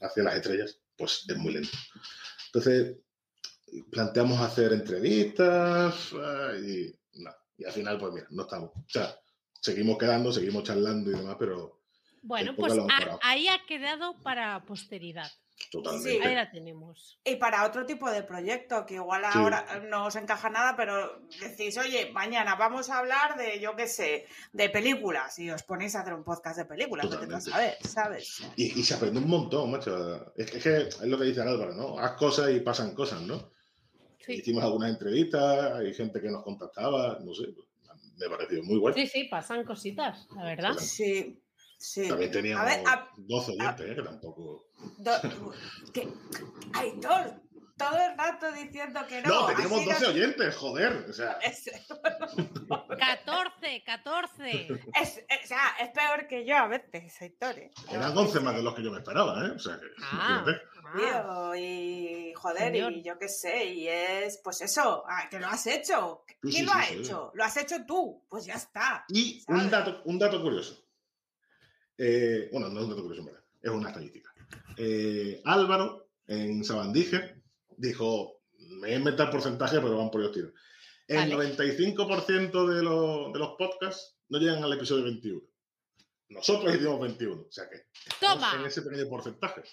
hacia 0.01 0.23
las 0.23 0.35
estrellas, 0.35 0.79
pues 0.97 1.25
es 1.27 1.37
muy 1.37 1.53
lento. 1.53 1.69
Entonces, 2.47 2.97
planteamos 3.81 4.39
hacer 4.39 4.71
entrevistas 4.73 6.11
ah, 6.13 6.51
y, 6.57 6.93
nada, 7.21 7.37
y 7.57 7.65
al 7.65 7.71
final, 7.71 7.97
pues 7.99 8.13
mira, 8.13 8.27
no 8.29 8.43
estamos. 8.43 8.69
O 8.75 8.83
sea, 8.87 9.15
seguimos 9.61 9.97
quedando, 9.97 10.31
seguimos 10.31 10.63
charlando 10.63 11.11
y 11.11 11.15
demás, 11.15 11.35
pero 11.39 11.79
Bueno, 12.21 12.55
pues 12.55 12.73
ahí 13.21 13.47
ha 13.47 13.65
quedado 13.65 14.21
para 14.23 14.63
posteridad. 14.65 15.29
totalmente. 15.71 16.27
Ahí 16.27 16.35
la 16.35 16.49
tenemos. 16.51 17.19
Y 17.23 17.35
para 17.35 17.65
otro 17.65 17.85
tipo 17.85 18.09
de 18.09 18.23
proyecto, 18.23 18.85
que 18.85 18.95
igual 18.95 19.21
Sí. 19.31 19.37
ahora 19.37 19.81
no 19.89 20.07
os 20.07 20.15
encaja 20.15 20.49
nada, 20.49 20.75
pero 20.75 21.21
decís, 21.39 21.77
oye, 21.77 22.11
mañana 22.11 22.55
vamos 22.55 22.89
a 22.89 22.97
hablar 22.99 23.37
de, 23.37 23.59
yo 23.59 23.75
qué 23.75 23.87
sé, 23.87 24.25
de 24.51 24.69
películas, 24.69 25.37
y 25.39 25.49
os 25.51 25.63
ponéis 25.63 25.95
a 25.95 26.01
hacer 26.01 26.13
un 26.15 26.23
podcast 26.23 26.57
de 26.57 26.65
películas, 26.65 27.07
saber, 27.45 27.77
¿sabes? 27.87 28.41
Y, 28.57 28.79
y 28.79 28.83
se 28.83 28.95
aprende 28.95 29.19
un 29.19 29.29
montón, 29.29 29.71
macho. 29.71 30.33
Es, 30.35 30.49
que- 30.51 30.57
es 30.57 30.63
que 30.63 30.77
es 30.79 31.01
lo 31.01 31.17
que 31.17 31.25
dice 31.25 31.41
Álvaro, 31.41 31.73
¿no? 31.73 31.97
Haz 31.99 32.13
cosas 32.13 32.49
y 32.51 32.59
pasan 32.59 32.93
cosas, 32.93 33.21
¿no? 33.21 33.52
Sí. 34.25 34.33
Hicimos 34.33 34.63
algunas 34.63 34.89
entrevistas, 34.91 35.73
hay 35.73 35.93
gente 35.93 36.21
que 36.21 36.29
nos 36.29 36.43
contactaba, 36.43 37.19
no 37.23 37.33
sé, 37.33 37.47
me 38.17 38.29
pareció 38.29 38.63
muy 38.63 38.79
bueno. 38.79 38.95
sí, 38.95 39.07
sí, 39.07 39.23
pasan 39.25 39.63
cositas, 39.65 40.27
la 40.35 40.43
verdad. 40.45 40.73
Sí, 40.77 41.41
sí. 41.77 42.07
También 42.07 42.31
teníamos 42.31 42.61
A 42.63 42.65
ver, 42.77 42.87
a- 42.87 43.09
12 43.17 43.51
oyentes, 43.51 43.89
¿eh? 43.91 43.95
que 43.95 44.01
tampoco. 44.01 44.67
do- 44.97 45.91
que, 45.93 46.07
Aitor, 46.73 47.41
todo 47.89 47.99
el 48.01 48.17
rato 48.17 48.51
diciendo 48.51 48.99
que 49.07 49.21
no. 49.21 49.29
No, 49.41 49.45
teníamos 49.47 49.79
así 49.81 49.89
12 49.89 50.01
no- 50.01 50.09
oyentes, 50.09 50.55
joder. 50.55 51.05
O 51.09 51.13
sea, 51.13 51.33
Es, 51.41 51.69
14, 52.99 53.83
14. 53.85 54.67
es- 55.01 55.17
es- 55.17 55.23
o 55.43 55.47
sea, 55.47 55.75
es 55.79 55.89
peor 55.91 56.27
que 56.27 56.45
yo 56.45 56.55
a 56.57 56.67
veces, 56.67 57.21
Aitor. 57.21 57.57
¿eh? 57.59 57.71
eran 57.91 58.17
11 58.17 58.39
más 58.39 58.55
de 58.55 58.63
los 58.63 58.73
que 58.75 58.83
yo 58.83 58.91
me 58.91 58.97
esperaba, 58.99 59.45
¿eh? 59.47 59.51
O 59.51 59.59
sea, 59.59 59.79
que, 59.79 59.85
Ah, 60.01 60.43
ah. 60.47 60.53
Tío, 60.95 61.55
y 61.55 62.33
joder, 62.35 62.71
Señor. 62.71 62.91
y 62.93 63.01
yo 63.03 63.17
qué 63.17 63.27
sé, 63.29 63.65
y 63.65 63.87
es 63.87 64.39
pues 64.43 64.61
eso, 64.61 65.03
ah, 65.07 65.27
que 65.29 65.39
lo 65.39 65.47
has 65.47 65.65
hecho. 65.65 66.23
¿Quién 66.41 66.53
sí, 66.53 66.61
lo 66.63 66.71
ha 66.73 66.83
sí. 66.83 66.95
hecho? 66.95 67.31
Lo 67.33 67.43
has 67.43 67.57
hecho 67.57 67.83
tú, 67.85 68.23
pues 68.29 68.45
ya 68.45 68.55
está. 68.55 69.05
Y 69.09 69.39
¿sabes? 69.41 69.63
un 69.63 69.69
dato, 69.71 70.01
un 70.05 70.19
dato 70.19 70.41
curioso. 70.41 70.85
Eh, 71.97 72.49
bueno, 72.51 72.69
no 72.69 72.79
es 72.79 72.83
un 72.85 72.89
dato 72.91 73.01
curioso, 73.01 73.21
en 73.21 73.25
verdad, 73.27 73.43
es 73.61 73.71
una 73.71 73.89
estadística. 73.89 74.33
Eh, 74.77 75.41
Álvaro, 75.45 76.09
en 76.27 76.63
Sabandije, 76.63 77.41
dijo, 77.77 78.41
me 78.57 78.79
voy 78.87 78.91
a 78.91 78.97
inventar 78.97 79.29
porcentaje, 79.31 79.79
pero 79.79 79.97
van 79.97 80.09
por 80.11 80.21
los 80.21 80.31
tiros. 80.31 80.51
El 81.07 81.17
Vale. 81.31 81.55
95% 81.57 82.67
de, 82.75 82.81
los- 82.83 83.33
de 83.33 83.39
los 83.39 83.55
podcasts 83.57 84.17
no 84.29 84.39
llegan 84.39 84.63
al 84.63 84.73
episodio 84.73 85.03
21. 85.03 85.41
Nosotros 86.29 86.73
hicimos 86.73 86.99
21, 87.01 87.41
o 87.41 87.51
sea 87.51 87.69
que 87.69 87.87
Toma. 88.19 88.53
en 88.55 88.65
ese 88.65 88.81
pequeño 88.81 89.07
porcentaje. 89.09 89.63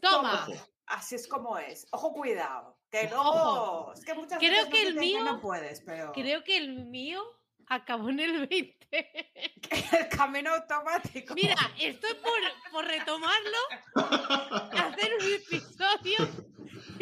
Toma. 0.00 0.46
Ojo. 0.48 0.68
Así 0.86 1.14
es 1.16 1.26
como 1.28 1.58
es. 1.58 1.86
Ojo, 1.90 2.12
cuidado. 2.12 2.78
Que 2.90 3.08
luego. 3.10 3.92
Es 3.94 4.04
que 4.04 4.14
muchas 4.14 4.38
Creo 4.38 4.50
veces 4.50 4.68
que 4.68 4.84
nos 4.84 4.88
el 4.94 4.94
mío- 5.00 5.24
no 5.24 5.40
puedes, 5.40 5.80
pero. 5.82 6.12
Creo 6.12 6.42
que 6.44 6.56
el 6.56 6.86
mío 6.86 7.22
acabó 7.66 8.08
en 8.10 8.20
el 8.20 8.46
20. 8.46 8.76
el 10.00 10.08
camino 10.16 10.54
automático. 10.54 11.34
Mira, 11.34 11.56
estoy 11.78 12.14
por, 12.14 12.72
por 12.72 12.84
retomarlo, 12.86 13.58
hacer 14.72 15.12
un 15.20 15.32
episodio 15.34 16.28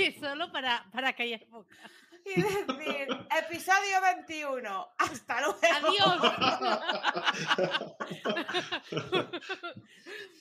solo 0.21 0.51
para, 0.53 0.87
para 0.93 1.13
callar 1.15 1.45
boca. 1.49 1.77
Y 2.25 2.43
decir, 2.43 3.09
episodio 3.45 4.01
21. 4.03 4.89
Hasta 4.99 5.41
luego. 5.41 5.59
Adiós. 5.63 6.21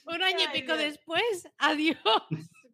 Un 0.06 0.22
año 0.22 0.44
y 0.44 0.48
pico 0.60 0.76
después, 0.76 1.48
adiós. 1.58 1.96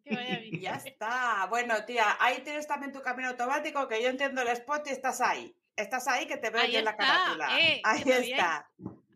Que 0.03 0.15
vaya 0.15 0.39
Y 0.39 0.49
bien. 0.51 0.61
ya 0.61 0.75
está. 0.75 1.45
Bueno, 1.49 1.83
tía, 1.85 2.17
ahí 2.19 2.41
tienes 2.43 2.67
también 2.67 2.91
tu 2.93 3.01
camino 3.01 3.29
automático, 3.29 3.87
que 3.87 4.01
yo 4.01 4.09
entiendo 4.09 4.41
el 4.41 4.47
spot 4.49 4.87
y 4.87 4.91
estás 4.91 5.21
ahí. 5.21 5.53
Estás 5.75 6.07
ahí 6.07 6.25
que 6.25 6.37
te 6.37 6.49
veo 6.49 6.61
Ahí 6.61 6.71
yo 6.71 6.79
en 6.79 6.85
la 6.85 6.95
carátula. 6.97 7.59
eh, 7.59 7.81
ahí 7.83 8.03
está. 8.11 8.69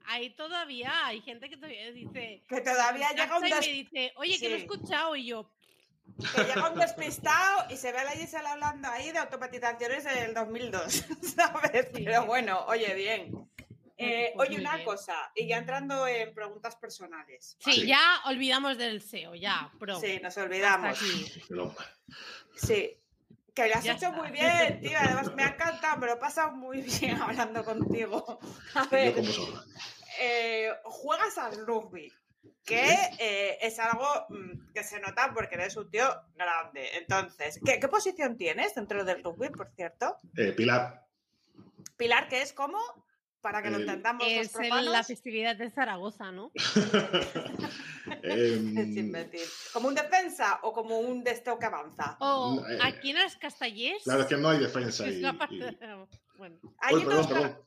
Ahí 0.06 0.30
todavía 0.36 1.06
hay 1.06 1.22
gente 1.22 1.50
que 1.50 1.56
todavía 1.56 1.92
dice. 1.92 2.44
Que 2.48 2.62
todavía 2.62 3.10
me 3.10 3.16
llega 3.22 3.38
un, 3.38 3.48
y 3.48 3.50
me 3.50 3.60
dice, 3.60 4.14
oye, 4.18 4.38
que 4.40 4.50
lo 4.50 4.56
he 4.56 4.60
escuchado 4.60 5.16
y 5.16 5.26
yo. 5.28 5.50
Que 6.36 6.44
llega 6.44 6.70
un 6.70 6.80
despistado 6.80 7.66
y 7.70 7.78
se 7.78 7.92
ve 7.92 8.00
a 8.00 8.04
la 8.04 8.12
Gisela 8.12 8.52
hablando 8.54 8.88
ahí 8.90 9.12
de 9.12 9.20
automatizaciones 9.20 10.04
del 10.04 10.34
2002, 10.34 11.06
¿sabes? 11.36 11.88
Sí. 11.94 12.04
Pero 12.06 12.26
bueno, 12.26 12.66
oye, 12.68 12.94
bien. 12.94 13.48
Eh, 13.98 14.32
Pues 14.36 14.50
oye, 14.50 14.60
una 14.60 14.74
bien. 14.78 14.86
cosa, 14.86 15.32
y 15.36 15.48
ya 15.48 15.58
entrando 15.58 16.08
en 16.08 16.34
preguntas 16.34 16.76
personales. 16.76 17.56
Sí, 17.60 17.72
Sí. 17.74 17.86
ya 17.88 18.00
olvidamos 18.26 18.76
del 18.78 19.02
SEO, 19.02 19.36
ya, 19.36 19.72
pro. 19.80 20.00
Sí, 20.00 20.20
nos 20.24 20.36
olvidamos. 20.38 20.98
Sí. 22.56 22.98
Que 23.54 23.68
lo 23.68 23.76
has 23.76 23.84
Ya 23.84 23.94
hecho 23.94 24.06
está. 24.08 24.18
muy 24.18 24.32
bien, 24.32 24.80
tío. 24.82 24.98
Además, 24.98 25.34
me 25.36 25.44
ha 25.44 25.50
encantado, 25.50 25.98
me 25.98 26.08
lo 26.08 26.14
he 26.14 26.18
pasado 26.18 26.54
muy 26.54 26.82
bien 26.82 27.22
hablando 27.22 27.64
contigo. 27.66 28.40
A 28.76 28.86
ver, 28.88 29.14
eh, 30.20 30.70
juegas 30.84 31.38
al 31.38 31.66
rugby, 31.68 32.12
que 32.66 32.96
eh, 33.20 33.58
es 33.62 33.80
algo 33.80 34.08
mm, 34.30 34.72
que 34.74 34.84
se 34.84 35.00
nota 35.00 35.32
porque 35.34 35.56
eres 35.56 35.76
un 35.78 35.90
tío 35.90 36.06
grande. 36.36 36.90
Entonces, 36.98 37.60
¿qué, 37.66 37.80
qué 37.80 37.88
posición 37.88 38.38
tienes 38.38 38.76
dentro 38.76 39.04
del 39.04 39.24
rugby, 39.24 39.50
por 39.50 39.70
cierto? 39.76 40.16
Eh, 40.38 40.52
Pilar, 40.54 41.06
Pilar, 41.98 42.28
que 42.30 42.42
es 42.42 42.54
como, 42.54 42.80
para 43.42 43.62
que 43.62 43.70
lo 43.70 43.78
El- 43.78 43.84
entendamos 43.84 44.24
los 44.24 44.32
Es 44.34 44.56
el- 44.56 44.68
profanos, 44.68 44.92
la 44.92 45.04
festividad 45.04 45.56
de 45.56 45.70
Zaragoza, 45.72 46.32
¿no? 46.32 46.52
Em, 48.24 48.76
sin 48.94 49.12
mentir. 49.12 49.42
¿Como 49.74 49.88
un 49.88 49.96
defensa 49.96 50.60
o 50.64 50.74
como 50.74 51.00
un 51.00 51.24
desteo 51.24 51.58
que 51.60 51.66
avanza? 51.66 52.18
O 52.20 52.64
Eh, 52.70 52.78
aquí 52.82 53.12
en 53.12 53.18
las 53.18 53.36
Castellers. 53.38 54.04
claro, 54.04 54.22
es 54.22 54.28
que 54.28 54.38
no 54.38 54.50
hay 54.50 54.60
defensa. 54.60 55.08
es 55.08 55.16
Y, 55.16 55.22
la 55.22 55.34
parte 55.34 55.56
y- 55.56 55.60
de- 55.60 56.08
Bueno, 56.38 56.58
perdón, 56.90 57.28
perdón. 57.28 57.58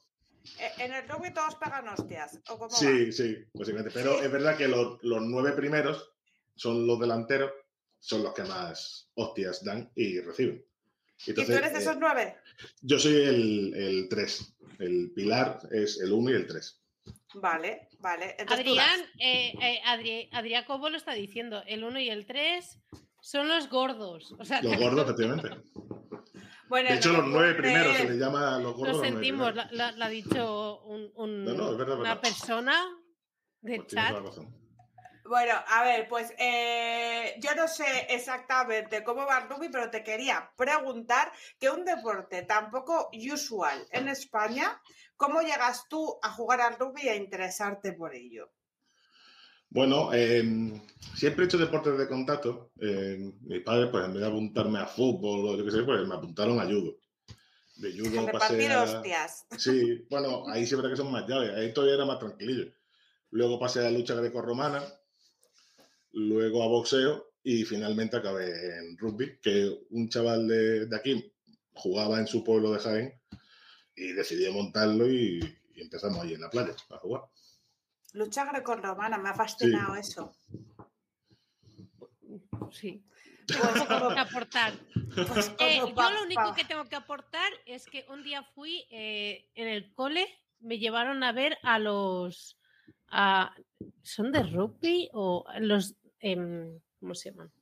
Eh, 0.59 0.71
En 0.79 0.93
el 0.93 1.09
rugby 1.09 1.33
todos 1.33 1.55
pegan 1.57 1.89
hostias. 1.89 2.39
¿o 2.49 2.59
cómo 2.59 2.71
va? 2.71 2.77
Sí, 2.77 3.13
sí, 3.13 3.37
posiblemente. 3.53 3.91
Pero 3.95 4.19
Sí. 4.19 4.25
es 4.27 4.33
verdad 4.33 4.57
que 4.57 4.69
los, 4.69 4.99
los 5.03 5.23
nueve 5.23 5.53
primeros 5.53 6.11
son 6.57 6.87
los 6.87 6.99
delanteros, 7.01 7.51
son 7.99 8.23
los 8.23 8.35
que 8.35 8.43
más 8.45 9.11
hostias 9.15 9.65
dan 9.65 9.91
y 9.97 10.21
reciben. 10.21 10.65
¿Y 11.27 11.33
tú 11.33 11.41
eres 11.43 11.73
de 11.73 11.79
eh, 11.79 11.83
esos 11.83 11.97
nueve? 11.99 12.37
yo 12.83 12.99
soy 12.99 13.15
el, 13.15 13.75
el 13.75 14.09
3. 14.09 14.57
El 14.81 15.13
pilar 15.15 15.61
es 15.71 16.01
el 16.01 16.13
1 16.13 16.31
y 16.31 16.35
el 16.35 16.47
3. 16.47 16.81
Vale, 17.35 17.89
vale. 18.01 18.35
Entonces. 18.39 18.67
Adrián, 18.67 19.01
eh, 19.21 19.53
eh, 19.61 19.81
Adri- 19.87 20.29
Adrián 20.33 20.65
Cobo 20.65 20.89
lo 20.91 20.97
está 20.97 21.13
diciendo. 21.15 21.63
El 21.67 21.85
1 21.85 22.01
y 22.01 22.11
el 22.11 22.27
3 22.27 22.79
son 23.21 23.49
los 23.49 23.69
gordos. 23.71 24.35
O 24.39 24.45
sea, 24.45 24.61
Los 24.63 24.77
gordos, 24.77 25.05
efectivamente. 25.05 25.49
Bueno, 26.75 26.89
De 26.91 26.97
hecho, 26.97 27.13
no, 27.13 27.19
los 27.19 27.29
nueve 27.29 27.55
primeros 27.55 27.97
se 27.97 28.05
les 28.05 28.17
llama 28.19 28.59
los 28.59 28.75
gordos. 28.75 28.97
lo 28.97 29.05
sentimos, 29.05 29.55
la- 29.55 29.95
ha 30.01 30.09
dicho 30.09 30.81
un- 30.87 31.13
un- 31.15 31.45
No, 31.45 31.53
no, 31.55 31.71
es 31.71 31.79
verdad, 31.79 31.95
es 31.95 32.01
una 32.01 32.15
verdad. 32.15 32.21
persona 32.21 32.85
de 33.61 33.77
Pues 33.77 33.87
chat. 33.95 34.13
Bueno, 35.25 35.55
a 35.69 35.85
ver, 35.85 36.09
pues 36.09 36.35
eh, 36.37 37.37
yo 37.39 37.55
no 37.55 37.69
sé 37.69 38.09
exactamente 38.11 39.05
cómo 39.05 39.25
va 39.25 39.39
el 39.39 39.49
rugby, 39.49 39.69
pero 39.69 39.89
te 39.89 40.03
quería 40.03 40.51
preguntar 40.57 41.31
que 41.61 41.71
un 41.71 41.85
deporte 41.85 42.43
tan 42.43 42.73
poco 42.73 43.09
usual 43.33 43.87
en 43.93 44.09
España, 44.09 44.83
¿cómo 45.17 45.43
llegas 45.43 45.87
tú 45.89 46.19
a 46.25 46.31
jugar 46.33 46.61
al 46.61 46.77
rugby 46.77 47.03
y 47.05 47.09
a 47.09 47.15
interesarte 47.15 47.93
por 47.93 48.17
ello? 48.17 48.51
Bueno, 49.75 50.11
eh, 50.15 50.81
siempre 51.17 51.43
he 51.43 51.47
hecho 51.47 51.59
deportes 51.59 51.99
de 51.99 52.07
contacto. 52.07 52.71
Eh, 52.81 53.33
mis 53.41 53.61
padres, 53.63 53.89
pues 53.91 54.05
en 54.05 54.13
vez 54.13 54.23
de 54.23 54.29
apuntarme 54.29 54.79
a 54.79 54.87
fútbol 54.87 55.49
o 55.49 55.57
yo 55.59 55.65
qué 55.65 55.73
sé, 55.73 55.83
pues 55.83 56.07
me 56.07 56.15
apuntaron 56.15 56.61
a 56.61 56.65
judo. 56.65 56.97
De 57.79 57.93
judo 57.93 58.25
pasé 58.31 58.73
a... 58.73 58.83
hostias. 58.85 59.47
Sí, 59.59 60.07
bueno, 60.09 60.49
ahí 60.49 60.65
verdad 60.77 60.91
que 60.91 60.97
son 60.97 61.11
más 61.11 61.27
llaves. 61.27 61.51
Ahí 61.57 61.73
todavía 61.73 61.97
era 61.97 62.05
más 62.05 62.21
tranquilillo. 62.21 62.73
Luego 63.31 63.59
pasé 63.59 63.81
a 63.81 63.83
la 63.83 63.91
lucha 63.91 64.15
grecorromana, 64.15 64.81
luego 66.13 66.63
a 66.63 66.69
boxeo 66.69 67.33
y 67.43 67.65
finalmente 67.65 68.17
acabé 68.17 68.79
en 68.79 68.97
rugby, 68.97 69.41
que 69.43 69.77
un 69.91 70.09
chaval 70.09 70.47
de, 70.47 70.87
de 70.87 70.97
aquí 70.97 71.33
jugaba 71.73 72.21
en 72.21 72.29
su 72.29 72.45
pueblo 72.45 72.71
de 72.71 72.79
Jaén 72.79 73.21
y 73.97 74.13
decidí 74.13 74.49
montarlo 74.53 75.11
y, 75.11 75.41
y 75.75 75.81
empezamos 75.81 76.23
ahí 76.23 76.35
en 76.35 76.43
la 76.43 76.51
playa 76.51 76.77
a 76.91 76.99
jugar. 76.99 77.23
Lucha 78.15 78.45
grecorromana, 78.45 79.19
me 79.19 79.29
ha 79.29 79.35
fascinado 79.35 79.95
eso. 79.97 80.33
Sí. 82.73 83.03
Que 83.47 84.21
aportar. 84.21 84.73
Pues 85.15 85.53
Eh, 85.59 85.79
yo 85.79 86.11
lo 86.11 86.23
único 86.23 86.55
que 86.55 86.65
tengo 86.65 86.87
que 86.87 86.97
aportar 86.97 87.53
es 87.67 87.85
que 87.85 88.07
un 88.09 88.23
día 88.23 88.43
fui 88.43 88.87
eh, 88.91 89.51
en 89.55 89.69
el 89.69 89.93
cole, 89.93 90.27
me 90.61 90.79
llevaron 90.79 91.23
a 91.23 91.33
ver 91.33 91.59
a 91.63 91.79
los. 91.79 92.59
a- 93.09 93.55
¿Son 94.03 94.33
de 94.33 94.45
rugby 94.45 95.11
o 95.13 95.45
los. 95.61 95.95
em, 96.21 96.81
¿Cómo 96.99 97.15
se 97.15 97.31
llaman? 97.33 97.53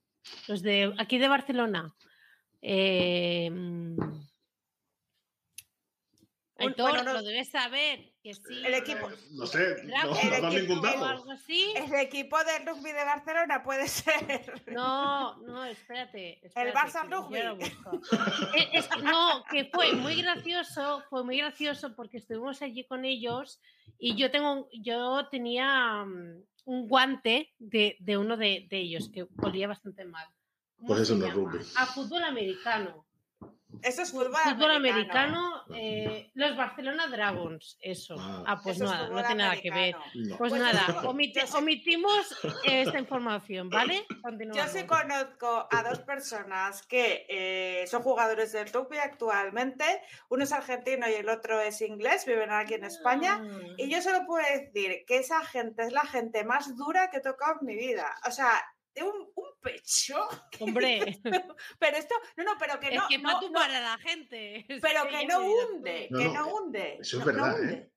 Los 0.47 0.63
de 0.63 0.95
aquí 0.99 1.19
de 1.19 1.27
Barcelona. 1.27 1.93
Eh, 2.61 3.51
mm, 3.51 3.97
Aitor, 6.69 6.91
bueno, 6.91 7.05
no- 7.05 7.13
lo 7.15 7.23
debes 7.23 7.51
saber, 7.51 8.13
que 8.23 8.35
sí. 8.35 8.43
El 8.65 8.75
equipo- 8.75 9.11
No 9.33 9.47
sé, 9.47 9.59
no, 9.85 9.95
el 10.21 10.31
no 10.31 10.41
dan 10.41 10.53
equipo 10.53 10.75
ningún 10.75 10.79
o 10.79 10.83
dato. 10.83 11.05
algo 11.05 11.31
así. 11.33 11.73
El 11.77 11.95
equipo 11.95 12.37
de 12.45 12.59
rugby 12.71 12.93
de 12.93 13.05
Barcelona 13.05 13.63
puede 13.63 13.89
ser. 13.89 14.53
No, 14.69 15.37
no, 15.43 15.65
espérate. 15.65 16.45
espérate, 16.47 16.77
Barça 16.79 17.03
que 17.05 17.11
yo 17.11 17.21
Rugby. 17.23 17.43
lo 17.43 17.57
busco. 17.57 18.01
Eh, 18.57 18.69
es 18.73 18.89
no, 19.03 19.45
que 19.51 19.65
fue 19.73 19.93
muy 19.93 20.21
gracioso, 20.23 21.03
fue 21.11 21.25
muy 21.25 21.39
gracioso 21.39 21.95
porque 21.95 22.19
estuvimos 22.19 22.63
allí 22.63 22.85
con 22.87 23.05
ellos 23.05 23.61
y 23.99 24.17
yo 24.17 24.31
tengo, 24.31 24.69
yo 24.73 25.29
tenía 25.31 26.05
mm, 26.05 26.43
un 26.65 26.89
guante 26.89 27.53
de, 27.59 27.97
de 28.01 28.17
uno 28.19 28.37
de, 28.37 28.67
de 28.71 28.79
ellos 28.79 29.11
que 29.13 29.27
olía 29.43 29.69
bastante 29.69 30.05
mal. 30.05 30.27
¿Cómo 30.77 30.89
Pues 30.89 31.01
eso 31.03 31.15
no 31.17 31.27
es 31.27 31.35
rugby. 31.35 31.59
A 31.77 31.87
fútbol 31.87 32.25
americano. 32.25 33.07
Eso 33.83 34.03
es 34.03 34.11
fútbol, 34.13 34.37
Fútbol 34.45 34.71
americano. 34.71 35.63
americano, 35.63 35.65
eh, 35.75 36.31
los 36.35 36.57
Barcelona 36.57 37.07
Dragons, 37.07 37.79
eso. 37.81 38.17
Ah. 38.19 38.45
Ah, 38.47 38.61
pues 38.63 38.77
Eso 38.77 38.85
nada, 38.85 39.09
no 39.09 39.17
tiene 39.25 39.35
nada 39.43 39.57
que 39.57 39.71
ver. 39.71 39.97
No. 40.15 40.37
Pues 40.37 40.51
Pues 40.53 40.63
nada, 40.63 40.87
sé- 40.87 41.07
omitimos 41.57 42.39
esta 42.65 42.99
información, 42.99 43.69
¿vale? 43.71 44.07
Yo 44.55 44.67
sí 44.69 44.85
conozco 44.85 45.67
a 45.71 45.83
dos 45.83 46.01
personas 46.01 46.83
que 46.87 47.27
eh, 47.29 47.87
son 47.87 48.03
jugadores 48.03 48.53
del 48.53 48.73
rugby 48.73 48.99
actualmente. 48.99 49.85
Uno 50.29 50.45
es 50.45 50.53
argentino 50.53 51.09
y 51.09 51.15
el 51.15 51.29
otro 51.29 51.61
es 51.61 51.81
inglés, 51.81 52.27
viven 52.27 52.51
aquí 52.51 52.75
en 52.75 52.85
España. 52.85 53.41
Ah. 53.43 53.59
Y 53.79 53.89
yo 53.91 54.01
solo 54.03 54.27
puedo 54.27 54.45
decir 54.47 55.05
que 55.07 55.19
esa 55.19 55.45
gente 55.45 55.83
es 55.83 55.93
la 55.93 56.03
gente 56.05 56.45
más 56.45 56.77
dura 56.77 57.11
que 57.11 57.19
he 57.19 57.21
tocado 57.21 57.57
en 57.61 57.67
mi 57.67 57.75
vida. 57.77 58.15
O 58.27 58.31
sea, 58.31 58.51
de 58.95 59.03
un, 59.03 59.29
un 59.35 59.49
pecho. 59.63 60.17
Hombre, 60.61 61.21
Pero 61.79 61.97
esto, 61.97 62.15
no, 62.37 62.45
no, 62.45 62.53
pero 62.59 62.79
que 62.81 62.89
es 62.89 62.95
no. 62.95 63.09
que 63.09 63.19
no, 63.19 63.25
para 63.25 63.35
no, 63.35 63.41
tumbar 63.41 63.71
a 63.71 63.81
la 63.81 63.99
gente. 63.99 64.57
es 64.69 64.81
pero 64.81 65.09
que 65.09 65.27
no 65.27 65.39
hunde. 65.41 66.09
No, 66.11 66.19
que 66.19 66.25
no, 66.27 66.33
no 66.35 66.55
hunde. 66.55 66.99
Eso 67.01 67.19
es 67.19 67.25
verdad, 67.25 67.59
hunde. 67.61 67.73
¿eh? 67.75 67.93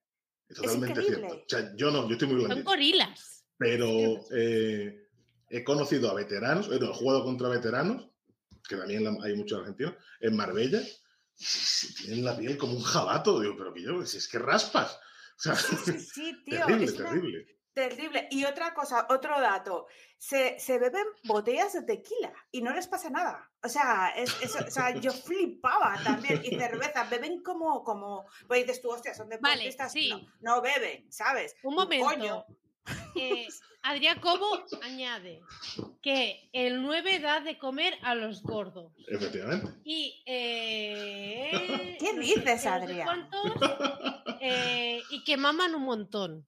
Es 0.47 0.57
totalmente 0.57 1.01
increíble. 1.01 1.27
cierto. 1.27 1.35
O 1.37 1.49
sea, 1.49 1.71
yo 1.75 1.91
no, 1.91 2.07
yo 2.07 2.13
estoy 2.13 2.27
muy 2.27 2.37
Son 2.39 2.45
blandito. 2.47 2.69
gorilas. 2.69 3.45
Pero 3.57 3.87
eh, 4.35 5.07
he 5.49 5.63
conocido 5.63 6.11
a 6.11 6.13
veteranos, 6.13 6.67
bueno, 6.67 6.91
he 6.91 6.93
jugado 6.93 7.23
contra 7.23 7.49
veteranos, 7.49 8.09
que 8.67 8.75
también 8.75 9.07
hay 9.23 9.35
muchos 9.35 9.59
argentinos, 9.59 9.95
en 10.19 10.35
Marbella, 10.35 10.81
tienen 11.97 12.25
la 12.25 12.37
piel 12.37 12.57
como 12.57 12.73
un 12.73 12.83
jabato, 12.83 13.39
digo, 13.39 13.55
pero 13.57 13.73
que 13.73 13.81
yo, 13.83 14.05
si 14.05 14.17
es 14.17 14.27
que 14.27 14.39
raspas. 14.39 14.95
O 15.37 15.39
sea, 15.41 15.55
Sí, 15.55 15.75
sí, 15.85 15.99
sí, 15.99 16.43
tío. 16.45 16.65
terrible, 16.65 16.85
es 16.85 16.93
una- 16.99 17.09
terrible. 17.09 17.54
Terrible. 17.75 18.27
Y 18.31 18.45
otra 18.45 18.73
cosa, 18.73 19.05
otro 19.09 19.39
dato. 19.39 19.87
Se, 20.17 20.57
se 20.59 20.79
beben 20.79 21.05
botellas 21.25 21.73
de 21.73 21.83
tequila 21.83 22.33
y 22.51 22.61
no 22.61 22.73
les 22.73 22.87
pasa 22.87 23.09
nada. 23.09 23.51
O 23.63 23.67
sea, 23.69 24.13
es, 24.15 24.33
es- 24.41 24.55
o 24.55 24.71
sea 24.71 24.91
yo 24.95 25.11
flipaba 25.27 25.99
también. 26.03 26.41
Y 26.43 26.55
cerveza, 26.55 27.03
beben 27.03 27.43
como, 27.43 27.83
como, 27.83 28.25
pues 28.47 28.61
dices 28.65 28.81
tú, 28.81 28.89
hostia, 28.91 29.13
son 29.13 29.27
Vale, 29.29 29.37
deportistas. 29.57 29.91
sí. 29.91 30.09
No, 30.09 30.55
no 30.55 30.61
beben, 30.61 31.11
¿sabes? 31.11 31.55
Un 31.63 31.75
Coño, 31.75 31.99
momento. 31.99 32.45
Eh, 33.15 33.47
Adrián 33.81 34.19
Cobo 34.19 34.63
añade 34.83 35.41
que 36.01 36.49
el 36.53 36.81
9 36.81 37.19
da 37.19 37.39
de 37.41 37.57
comer 37.57 37.97
a 38.03 38.15
los 38.15 38.41
gordos. 38.41 38.93
Efectivamente. 39.07 39.67
Y. 39.83 40.23
eh, 40.25 41.97
¿Qué 41.99 42.13
dices, 42.19 42.43
qué, 42.43 42.51
no 42.53 42.57
sé 42.59 42.69
Adrián? 42.69 43.29
cuántos, 43.29 44.37
eh, 44.41 45.01
y 45.09 45.23
que 45.23 45.37
maman 45.37 45.75
un 45.75 45.83
montón. 45.83 46.47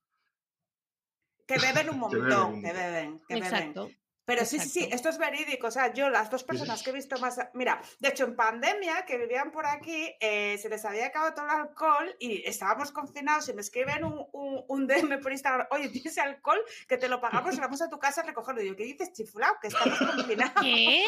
Que 1.47 1.57
beben 1.59 1.89
un 1.93 1.99
Que 2.07 2.17
montón, 2.19 2.51
beben 2.71 3.23
un 3.27 3.27
que 3.27 3.37
beben, 3.37 3.89
Exacto. 4.27 4.33
Pero 4.37 4.45
sí, 4.45 4.59
sí, 4.59 4.81
sí, 4.81 4.89
esto 4.91 5.09
es 5.09 5.17
verídico. 5.17 5.67
O 5.67 5.71
sea, 5.71 5.93
yo 5.93 6.09
las 6.09 6.29
dos 6.29 6.43
personas 6.43 6.83
que 6.83 6.89
he 6.89 6.93
visto 6.93 7.17
más... 7.17 7.39
Mira, 7.53 7.81
de 7.99 8.09
hecho, 8.09 8.25
en 8.25 8.35
pandemia, 8.35 9.05
que 9.05 9.17
vivían 9.17 9.51
por 9.51 9.65
aquí, 9.65 10.13
eh, 10.19 10.57
se 10.57 10.67
les 10.67 10.83
había 10.83 11.07
acabado 11.07 11.33
todo 11.33 11.45
el 11.45 11.51
alcohol 11.51 12.15
y 12.19 12.43
estábamos 12.45 12.91
confinados 12.91 13.47
y 13.47 13.53
me 13.53 13.61
escriben 13.61 14.03
un, 14.03 14.25
un, 14.33 14.65
un 14.67 14.87
DM 14.87 15.21
por 15.21 15.31
Instagram, 15.31 15.67
oye, 15.71 15.89
¿tienes 15.89 16.17
alcohol? 16.17 16.59
Que 16.87 16.97
te 16.97 17.07
lo 17.07 17.21
pagamos 17.21 17.55
y 17.55 17.59
vamos 17.59 17.81
a 17.81 17.89
tu 17.89 17.99
casa 17.99 18.21
a 18.21 18.25
recogerlo. 18.25 18.61
Y 18.61 18.67
yo, 18.67 18.75
¿qué 18.75 18.83
dices, 18.83 19.13
chiflao? 19.13 19.59
Que 19.61 19.67
estamos 19.69 19.97
confinados. 19.97 20.61
¿Qué? 20.61 21.05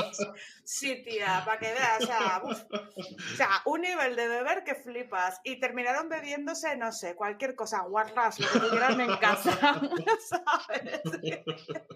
Sí, 0.64 1.04
tía, 1.04 1.42
para 1.46 1.60
que 1.60 1.74
veas. 1.74 2.04
O 2.04 2.06
sea, 2.06 2.42
uf. 2.46 2.64
O 2.72 3.36
sea, 3.36 3.50
un 3.66 3.82
nivel 3.82 4.16
de 4.16 4.28
beber 4.28 4.64
que 4.64 4.76
flipas. 4.76 5.42
Y 5.44 5.60
terminaron 5.60 6.08
bebiéndose, 6.08 6.78
no 6.78 6.92
sé, 6.92 7.16
cualquier 7.16 7.56
cosa, 7.56 7.82
guarras, 7.82 8.40
lo 8.40 8.50
que 8.50 8.60
tuvieran 8.60 9.02
en 9.02 9.18
casa. 9.18 9.52
¿Sabes? 10.30 11.02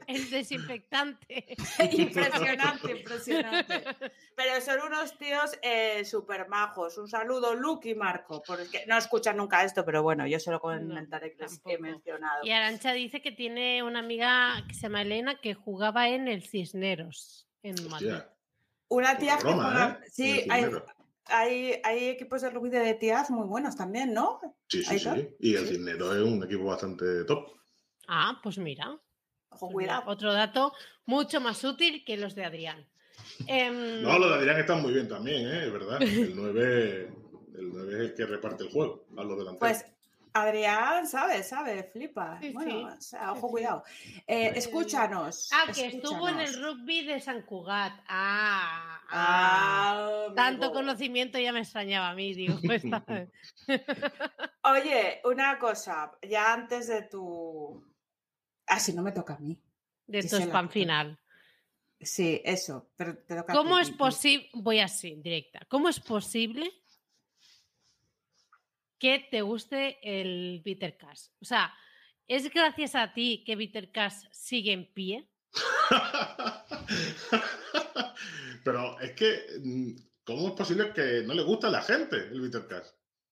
El 0.08 0.30
desinfectante. 0.30 1.13
impresionante, 1.92 2.92
impresionante. 2.92 3.84
Pero 4.36 4.62
son 4.62 4.80
unos 4.88 5.18
tíos 5.18 5.58
eh, 5.62 6.04
súper 6.06 6.48
majos. 6.48 6.98
Un 6.98 7.08
saludo, 7.08 7.54
Luke 7.56 7.90
y 7.90 7.96
Marco, 7.96 8.42
porque 8.46 8.86
no 8.88 8.98
escuchan 8.98 9.38
nunca 9.38 9.64
esto, 9.64 9.84
pero 9.86 10.04
bueno, 10.04 10.26
yo 10.28 10.40
se 10.40 10.52
lo 10.52 10.60
comentaré 10.60 11.32
que 11.36 11.44
les 11.44 11.62
he 11.66 11.78
mencionado. 11.78 12.44
Y 12.46 12.52
Arancha 12.52 12.94
dice 12.94 13.22
que 13.22 13.32
tiene 13.32 13.84
una 13.84 14.00
amiga 14.00 14.64
que 14.68 14.74
se 14.74 14.82
llama 14.82 15.02
Elena 15.04 15.40
que 15.42 15.54
jugaba 15.54 16.08
en 16.10 16.28
el 16.28 16.44
Cisneros 16.48 17.48
en 17.64 17.76
Madrid. 17.90 18.10
Hostia, 18.12 18.30
Una 18.90 19.18
tía 19.18 19.38
que 19.38 19.44
juega- 19.44 20.00
¿eh? 20.04 20.10
Sí, 20.12 20.46
hay, 20.50 20.64
Cisnero. 20.64 20.86
hay, 21.26 21.82
hay 21.84 22.08
equipos 22.10 22.42
de 22.42 22.50
rugby 22.50 22.70
de 22.70 22.94
tías 22.96 23.30
muy 23.32 23.48
buenos 23.48 23.76
también, 23.76 24.14
¿no? 24.14 24.40
Sí, 24.68 24.84
sí, 24.84 25.00
sí. 25.00 25.36
Y 25.40 25.56
el 25.56 25.68
Sí. 25.68 25.76
Cisnero 25.76 26.14
es 26.16 26.22
un 26.22 26.44
equipo 26.44 26.66
bastante 26.66 27.24
top. 27.26 27.54
Ah, 28.08 28.40
pues 28.44 28.58
mira. 28.58 29.00
Ojo, 29.56 29.70
cuidado. 29.72 30.04
Otro 30.08 30.34
dato 30.34 30.74
mucho 31.06 31.42
más 31.42 31.64
útil 31.64 32.04
que 32.06 32.18
los 32.18 32.36
de 32.36 32.46
Adrián. 32.46 32.86
Em, 33.48 34.02
No, 34.02 34.18
los 34.20 34.30
de 34.30 34.36
Adrián 34.36 34.60
están 34.60 34.82
muy 34.82 34.94
bien 34.94 35.08
también, 35.08 35.48
¿eh? 35.48 35.66
Es 35.66 35.72
verdad. 35.74 36.02
El 36.02 36.36
9, 36.36 37.12
el 37.56 37.70
9 37.74 37.94
es 37.94 38.00
el 38.02 38.14
que 38.16 38.26
reparte 38.26 38.64
el 38.64 38.72
juego 38.72 39.06
a 39.18 39.24
los 39.24 39.38
delanteros. 39.38 39.58
Pues 39.60 39.86
Adrián 40.36 41.08
sabe, 41.08 41.44
sabe, 41.44 41.84
flipa. 41.84 42.40
Sí, 42.42 42.50
bueno, 42.54 42.72
sí. 42.72 42.98
o 42.98 43.02
sea, 43.02 43.32
ojo, 43.34 43.50
cuidado. 43.50 43.84
Eh, 44.26 44.52
escúchanos. 44.56 45.50
Ah, 45.54 45.72
que 45.72 45.86
estuvo 45.86 46.28
en 46.28 46.40
el 46.40 46.54
rugby 46.64 47.06
de 47.06 47.20
San 47.20 47.44
Cugat. 47.44 47.94
Ah, 48.08 49.00
ah. 49.12 50.28
Ah, 50.30 50.34
Tanto 50.36 50.72
conocimiento 50.72 51.38
ya 51.38 51.52
me 51.52 51.60
extrañaba 51.60 52.10
a 52.10 52.16
mí, 52.16 52.34
digo. 52.34 52.58
esta- 52.64 53.04
Oye, 54.64 55.22
una 55.26 55.60
cosa, 55.60 56.12
ya 56.28 56.54
antes 56.54 56.88
de 56.88 57.04
tu. 57.04 57.84
Ah, 58.68 58.80
si 58.80 58.94
no 58.94 59.02
me 59.02 59.12
toca 59.12 59.36
a 59.36 59.40
mí. 59.40 59.60
de 60.06 60.22
tu 60.22 60.28
Gisela, 60.28 60.46
spam 60.46 60.70
final. 60.70 61.20
Sí, 62.00 62.42
eso, 62.44 62.92
pero 62.96 63.18
te 63.18 63.36
toca 63.36 63.54
a 63.54 63.56
¿Cómo 63.56 63.78
ti, 63.78 63.84
es 63.84 63.92
posible? 63.92 64.50
Voy 64.54 64.80
así, 64.80 65.16
directa. 65.16 65.66
¿Cómo 65.70 65.90
es 65.90 66.00
posible 66.00 66.72
que 68.98 69.28
te 69.32 69.42
guste 69.42 69.98
el 70.02 70.62
Bitter 70.64 70.98
Cash? 70.98 71.28
O 71.42 71.46
sea, 71.46 71.74
¿es 72.28 72.52
gracias 72.54 72.96
a 72.96 73.14
ti 73.14 73.44
que 73.46 73.56
Bitter 73.56 73.92
Cash 73.92 74.26
sigue 74.32 74.74
en 74.74 74.92
pie? 74.94 75.30
Pero 78.64 79.00
es 79.00 79.12
que, 79.12 79.46
mm, 79.62 79.92
¿cómo 80.24 80.48
es 80.50 80.54
posible 80.54 80.92
que 80.94 81.24
no 81.26 81.34
le 81.34 81.44
gusta 81.44 81.68
a 81.68 81.72
la 81.72 81.82
gente 81.82 82.18
el 82.18 82.42
Bitter 82.42 82.68
Cash? 82.68 82.88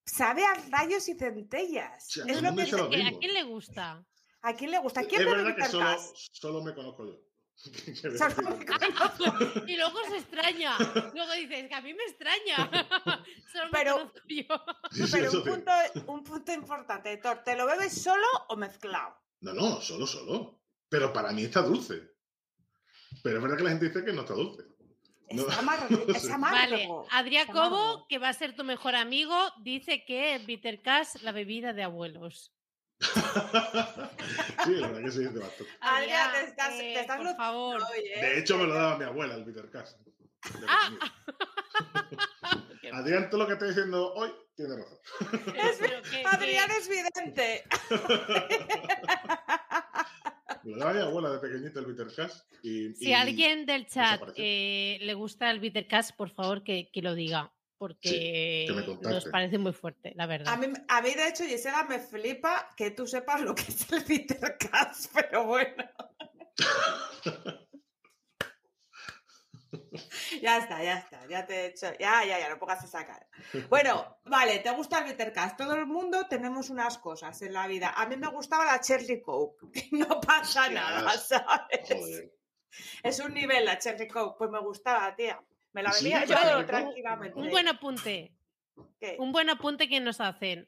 Sabe 0.05 0.45
a 0.45 0.53
rayos 0.69 1.07
y 1.09 1.15
centellas. 1.15 2.17
Es 2.17 2.41
lo 2.41 2.55
que 2.55 2.71
lo 2.71 2.89
¿Que 2.89 3.03
¿A 3.03 3.11
quién 3.17 3.33
le 3.33 3.43
gusta? 3.43 4.05
¿A 4.43 4.53
quién 4.55 4.72
le 4.72 4.80
gusta? 4.80 5.03
¿Quién 5.03 5.22
es 5.22 5.27
bebe 5.27 5.43
verdad 5.43 5.55
que 5.55 5.65
solo, 5.65 5.97
solo 6.31 6.63
me 6.63 6.73
conozco 6.73 7.05
yo. 7.05 7.19
Y 9.68 9.77
luego 9.77 9.99
se 10.09 10.18
extraña. 10.18 10.77
Luego 11.13 11.31
dices 11.34 11.68
que 11.68 11.76
a 11.76 11.81
mí 11.81 11.93
me 11.93 12.03
extraña. 12.03 12.57
Solo 13.51 13.65
me 13.65 13.72
Pero- 13.72 13.93
conozco 13.97 14.19
yo. 14.27 14.45
Pero 15.11 15.31
un 15.31 15.43
punto, 15.43 15.72
un 16.07 16.23
punto 16.23 16.53
importante, 16.53 17.18
Thor, 17.18 17.43
¿te 17.43 17.55
lo 17.55 17.65
bebes 17.68 18.01
solo 18.01 18.26
o 18.49 18.55
mezclado? 18.55 19.15
No, 19.41 19.53
no, 19.53 19.80
solo, 19.81 20.07
solo. 20.07 20.59
Pero 20.89 21.13
para 21.13 21.31
mí 21.31 21.43
está 21.43 21.61
dulce. 21.61 22.01
Pero 23.23 23.38
es 23.38 23.43
verdad 23.43 23.57
que 23.57 23.63
la 23.63 23.69
gente 23.72 23.88
dice 23.89 24.03
que 24.05 24.13
no 24.13 24.22
está 24.22 24.34
dulce. 24.34 24.63
No, 25.31 25.47
Es 25.47 25.57
amargo. 25.57 26.03
no 26.07 26.13
es 26.15 26.22
sé. 26.23 26.31
amargo. 26.34 26.57
Vale, 26.59 26.89
Adrián. 27.11 27.47
Cobo, 27.47 28.05
que 28.09 28.18
va 28.18 28.30
a 28.30 28.34
ser 28.34 28.55
tu 28.55 28.63
mejor 28.63 28.95
amigo, 28.95 29.35
dice 29.61 30.03
que 30.05 30.39
Bitter 30.39 30.81
Cash, 30.81 31.22
la 31.22 31.31
bebida 31.31 31.73
de 31.73 31.84
abuelos. 31.84 32.53
Sí, 33.02 34.72
la 34.76 34.88
verdad 34.88 35.02
que 35.03 35.11
sí, 35.11 35.19
dice 35.19 35.40
bastante. 35.40 35.72
Adrián, 35.82 36.32
te 36.34 36.41
estás- 36.45 36.78
te 36.78 36.99
estás 37.02 37.18
por 37.18 37.26
lo- 37.26 37.36
favor. 37.36 37.82
Oye, 37.91 38.22
De 38.22 38.40
hecho, 38.40 38.57
me 38.57 38.65
lo 38.65 38.73
daba 38.73 38.98
mi 38.98 39.03
abuela 39.06 39.36
el 39.36 39.44
Bitter 39.44 39.69
Cash. 39.69 39.90
Ah. 40.68 40.90
Adrián, 42.94 43.30
todo 43.30 43.41
lo 43.41 43.48
que 43.48 43.53
estoy 43.53 43.69
diciendo 43.69 44.14
hoy 44.14 44.32
tiene 44.56 44.76
razón. 44.78 44.98
Que- 46.11 46.23
Adrián 46.26 46.68
que- 46.69 46.78
es 46.78 46.90
vidente. 46.90 47.64
Me 50.64 50.73
lo 50.73 50.78
daba 50.78 50.94
mi 50.94 50.99
abuela 51.02 51.32
de 51.32 51.40
pequeñito 51.40 51.80
el 51.80 51.86
Bitter 51.88 52.07
Cash. 52.15 52.34
Y, 52.61 52.94
Si 52.94 53.10
y- 53.10 53.14
alguien 53.14 53.65
del 53.65 53.88
chat 53.88 54.22
eh, 54.36 54.99
le 55.02 55.14
gusta 55.15 55.49
el 55.49 55.60
Bitter 55.60 55.88
Cash, 55.88 56.11
por 56.15 56.30
favor 56.30 56.64
que, 56.64 56.91
que 56.91 57.02
lo 57.02 57.15
diga, 57.15 57.52
porque 57.81 58.67
nos 59.01 59.25
parece 59.25 59.57
muy 59.57 59.73
fuerte, 59.73 60.13
la 60.15 60.27
verdad. 60.27 60.53
A 60.53 60.55
mí, 60.55 60.67
a 60.87 61.01
mí, 61.01 61.15
de 61.15 61.29
hecho, 61.29 61.45
Gisela, 61.45 61.83
me 61.85 61.97
flipa 61.97 62.69
que 62.77 62.91
tú 62.91 63.07
sepas 63.07 63.41
lo 63.41 63.55
que 63.55 63.63
es 63.63 63.91
el 63.91 64.03
Bitter 64.03 64.55
Cash, 64.59 65.07
pero 65.15 65.45
bueno. 65.45 65.83
Ya 70.41 70.57
está, 70.57 70.83
ya 70.83 70.97
está, 70.97 71.25
ya 71.27 71.45
te 71.45 71.53
he 71.53 71.65
hecho, 71.67 71.87
ya, 71.99 72.23
ya, 72.25 72.39
ya, 72.39 72.49
lo 72.49 72.59
pongas 72.59 72.83
a 72.83 72.87
sacar. 72.87 73.27
Bueno, 73.69 74.19
vale, 74.25 74.59
te 74.59 74.71
gusta 74.71 74.99
el 74.99 75.05
Bittercast. 75.05 75.57
Todo 75.57 75.75
el 75.75 75.85
mundo 75.85 76.27
tenemos 76.29 76.69
unas 76.69 76.97
cosas 76.97 77.41
en 77.41 77.53
la 77.53 77.67
vida. 77.67 77.93
A 77.95 78.05
mí 78.05 78.15
me 78.15 78.27
gustaba 78.27 78.65
la 78.65 78.79
Cherry 78.79 79.21
Coke. 79.21 79.67
No 79.91 80.19
pasa 80.21 80.61
Hostias. 80.61 80.71
nada, 80.71 81.17
¿sabes? 81.17 81.87
Joder. 81.87 82.33
Es 83.03 83.19
un 83.19 83.33
nivel 83.33 83.65
la 83.65 83.77
Cherry 83.77 84.07
Coke. 84.07 84.37
Pues 84.37 84.49
me 84.49 84.59
gustaba, 84.59 85.15
tía. 85.15 85.41
Me 85.73 85.84
la 85.84 85.91
bebía 85.91 86.26
la 86.26 86.60
yo 86.60 86.65
tranquilamente. 86.65 87.39
Un 87.39 87.49
buen 87.49 87.68
apunte. 87.68 88.35
¿Qué? 88.99 89.15
Un 89.19 89.31
buen 89.31 89.49
apunte 89.49 89.88
que 89.88 89.99
nos 89.99 90.19
hacen. 90.19 90.68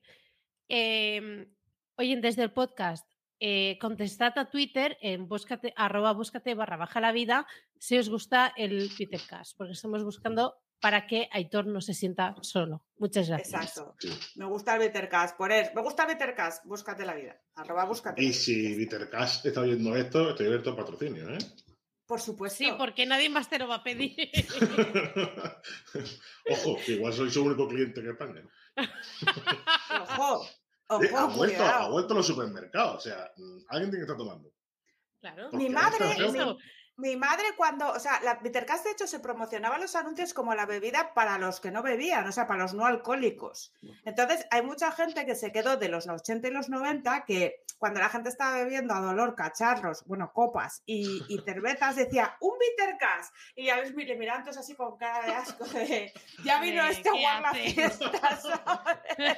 Eh, 0.70 1.48
oyentes 1.96 2.36
del 2.36 2.52
podcast, 2.52 3.08
eh, 3.40 3.78
contestad 3.80 4.38
a 4.38 4.50
Twitter 4.50 4.98
en 5.02 5.28
búscate, 5.28 5.74
arroba 5.76 6.14
búscate 6.14 6.56
barra 6.56 6.78
baja 6.78 7.02
la 7.02 7.12
vida 7.12 7.46
si 7.78 7.98
os 7.98 8.10
gusta 8.10 8.54
el 8.56 8.96
Twittercast, 8.96 9.58
porque 9.58 9.74
estamos 9.74 10.04
buscando 10.04 10.56
para 10.80 11.08
que 11.08 11.30
Aitor 11.32 11.66
no 11.66 11.82
se 11.82 11.94
sienta 11.94 12.36
solo. 12.42 12.86
Muchas 12.98 13.30
gracias. 13.30 13.54
Exacto. 13.54 13.96
Me 14.36 14.46
gusta 14.46 14.76
el 14.76 14.82
Bittercast. 14.82 15.38
Poner, 15.38 15.72
me 15.74 15.82
gusta 15.82 16.04
el 16.04 16.10
Bittercast. 16.10 16.66
Búscate 16.66 17.06
la 17.06 17.16
vida. 17.16 17.38
Arroba 17.56 17.86
búscate. 17.86 18.22
Y 18.22 18.34
si 18.34 18.76
Bittercast 18.76 19.46
está 19.46 19.62
viendo 19.62 19.96
esto, 19.96 20.32
estoy 20.32 20.48
abierto 20.48 20.72
a 20.72 20.76
patrocinio, 20.76 21.30
¿eh? 21.30 21.38
Por 22.14 22.22
supuesto. 22.22 22.60
Sí, 22.60 22.72
porque 22.78 23.08
nadie 23.08 23.28
más 23.28 23.50
te 23.50 23.58
lo 23.58 23.68
va 23.68 23.78
a 23.78 23.84
pedir. 23.84 24.16
Ojo, 26.52 26.78
que 26.86 26.92
igual 26.92 27.12
soy 27.12 27.32
su 27.32 27.44
único 27.44 27.68
cliente 27.68 28.02
en 28.02 28.12
España. 28.12 28.48
Ojo. 30.00 30.46
Eh, 31.02 31.10
ha, 31.12 31.26
Ojo, 31.26 31.38
vuelto, 31.38 31.64
ha 31.64 31.90
vuelto 31.90 32.14
a 32.14 32.18
los 32.18 32.28
supermercados. 32.28 32.98
O 32.98 33.00
sea, 33.00 33.32
mm, 33.36 33.58
alguien 33.68 33.90
tiene 33.90 34.06
que 34.06 34.12
estar 34.12 34.18
tomando. 34.18 34.54
claro. 35.22 35.50
Porque 35.50 35.66
Mi 35.66 35.74
madre, 35.74 36.06
mi, 36.20 36.24
Eso. 36.24 36.58
Mi 36.98 37.16
madre 37.16 37.46
cuando, 37.58 37.90
o 37.90 38.00
sea, 38.00 38.22
la 38.22 38.36
Bittercast 38.36 38.86
de 38.86 38.92
hecho 38.92 39.08
se 39.08 39.20
promocionaba 39.20 39.80
los 39.80 39.96
anuncios 39.96 40.34
como 40.34 40.54
la 40.54 40.66
bebida 40.66 41.14
para 41.14 41.40
los 41.40 41.60
que 41.60 41.72
no 41.72 41.82
bebían, 41.82 42.28
o 42.28 42.32
sea, 42.32 42.46
para 42.46 42.62
los 42.62 42.74
no 42.74 42.86
alcohólicos. 42.86 43.74
Entonces, 44.06 44.46
hay 44.52 44.62
mucha 44.62 44.92
gente 44.92 45.26
que 45.26 45.36
se 45.36 45.52
quedó 45.52 45.78
de 45.78 45.90
los 45.90 46.08
80 46.08 46.48
y 46.48 46.52
los 46.52 46.70
90 46.70 47.26
que 47.26 47.64
cuando 47.80 48.00
la 48.00 48.10
gente 48.10 48.30
estaba 48.30 48.58
bebiendo 48.58 48.94
a 48.94 49.02
dolor 49.02 49.36
cacharros, 49.36 50.06
bueno, 50.06 50.32
copas 50.34 50.84
y, 50.86 51.24
y 51.28 51.40
cervezas, 51.46 51.96
decía, 51.96 52.38
un 52.40 52.54
Bittercast. 52.60 53.34
Y 53.56 53.66
ya 53.66 53.78
les 53.78 53.94
le 53.96 54.16
todos 54.44 54.58
así 54.58 54.76
con 54.76 54.96
cara 54.98 55.26
de 55.26 55.34
asco 55.34 55.66
de, 55.66 56.14
ya 56.46 56.62
vino 56.62 56.86
este 56.86 57.04
¿qué 57.04 57.20
guarda 57.20 57.50
hace? 57.50 57.72
fiesta, 57.72 58.38
¿sabes? 58.38 59.38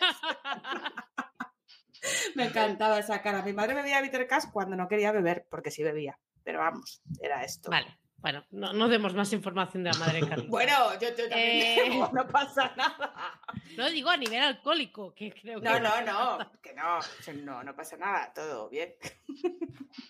Me 2.35 2.45
encantaba 2.45 2.99
esa 2.99 3.21
cara. 3.21 3.41
Mi 3.41 3.53
madre 3.53 3.73
bebía 3.73 4.01
Bittercast 4.01 4.51
cuando 4.51 4.75
no 4.75 4.87
quería 4.87 5.11
beber, 5.11 5.47
porque 5.49 5.71
sí 5.71 5.83
bebía. 5.83 6.19
Pero 6.45 6.59
vamos, 6.59 7.01
era 7.19 7.43
esto. 7.43 7.69
Vale, 7.71 7.97
bueno, 8.19 8.45
no, 8.51 8.71
no 8.71 8.87
demos 8.87 9.13
más 9.15 9.33
información 9.33 9.83
de 9.83 9.91
la 9.91 9.97
madre 9.97 10.19
Carlos. 10.29 10.47
Bueno, 10.47 10.93
yo, 10.99 11.09
yo 11.09 11.27
también 11.27 11.91
Eh. 11.91 12.09
no 12.13 12.27
pasa 12.27 12.73
nada. 12.77 13.41
No 13.77 13.89
digo 13.89 14.09
a 14.09 14.15
nivel 14.15 14.41
alcohólico, 14.41 15.13
que 15.13 15.33
creo 15.33 15.59
que... 15.59 15.65
No, 15.67 15.79
no, 15.79 16.01
no, 16.01 16.51
que 16.61 16.73
no, 16.73 16.99
no, 17.43 17.63
no 17.63 17.75
pasa 17.75 17.97
nada, 17.97 18.31
todo 18.33 18.69
bien. 18.69 18.93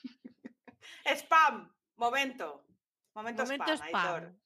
Spam, 1.05 1.71
momento. 1.95 2.65
Momento, 3.15 3.43
Momento 3.43 3.63
spam, 3.73 3.81
Aitor. 3.81 3.89
spam. 3.89 4.39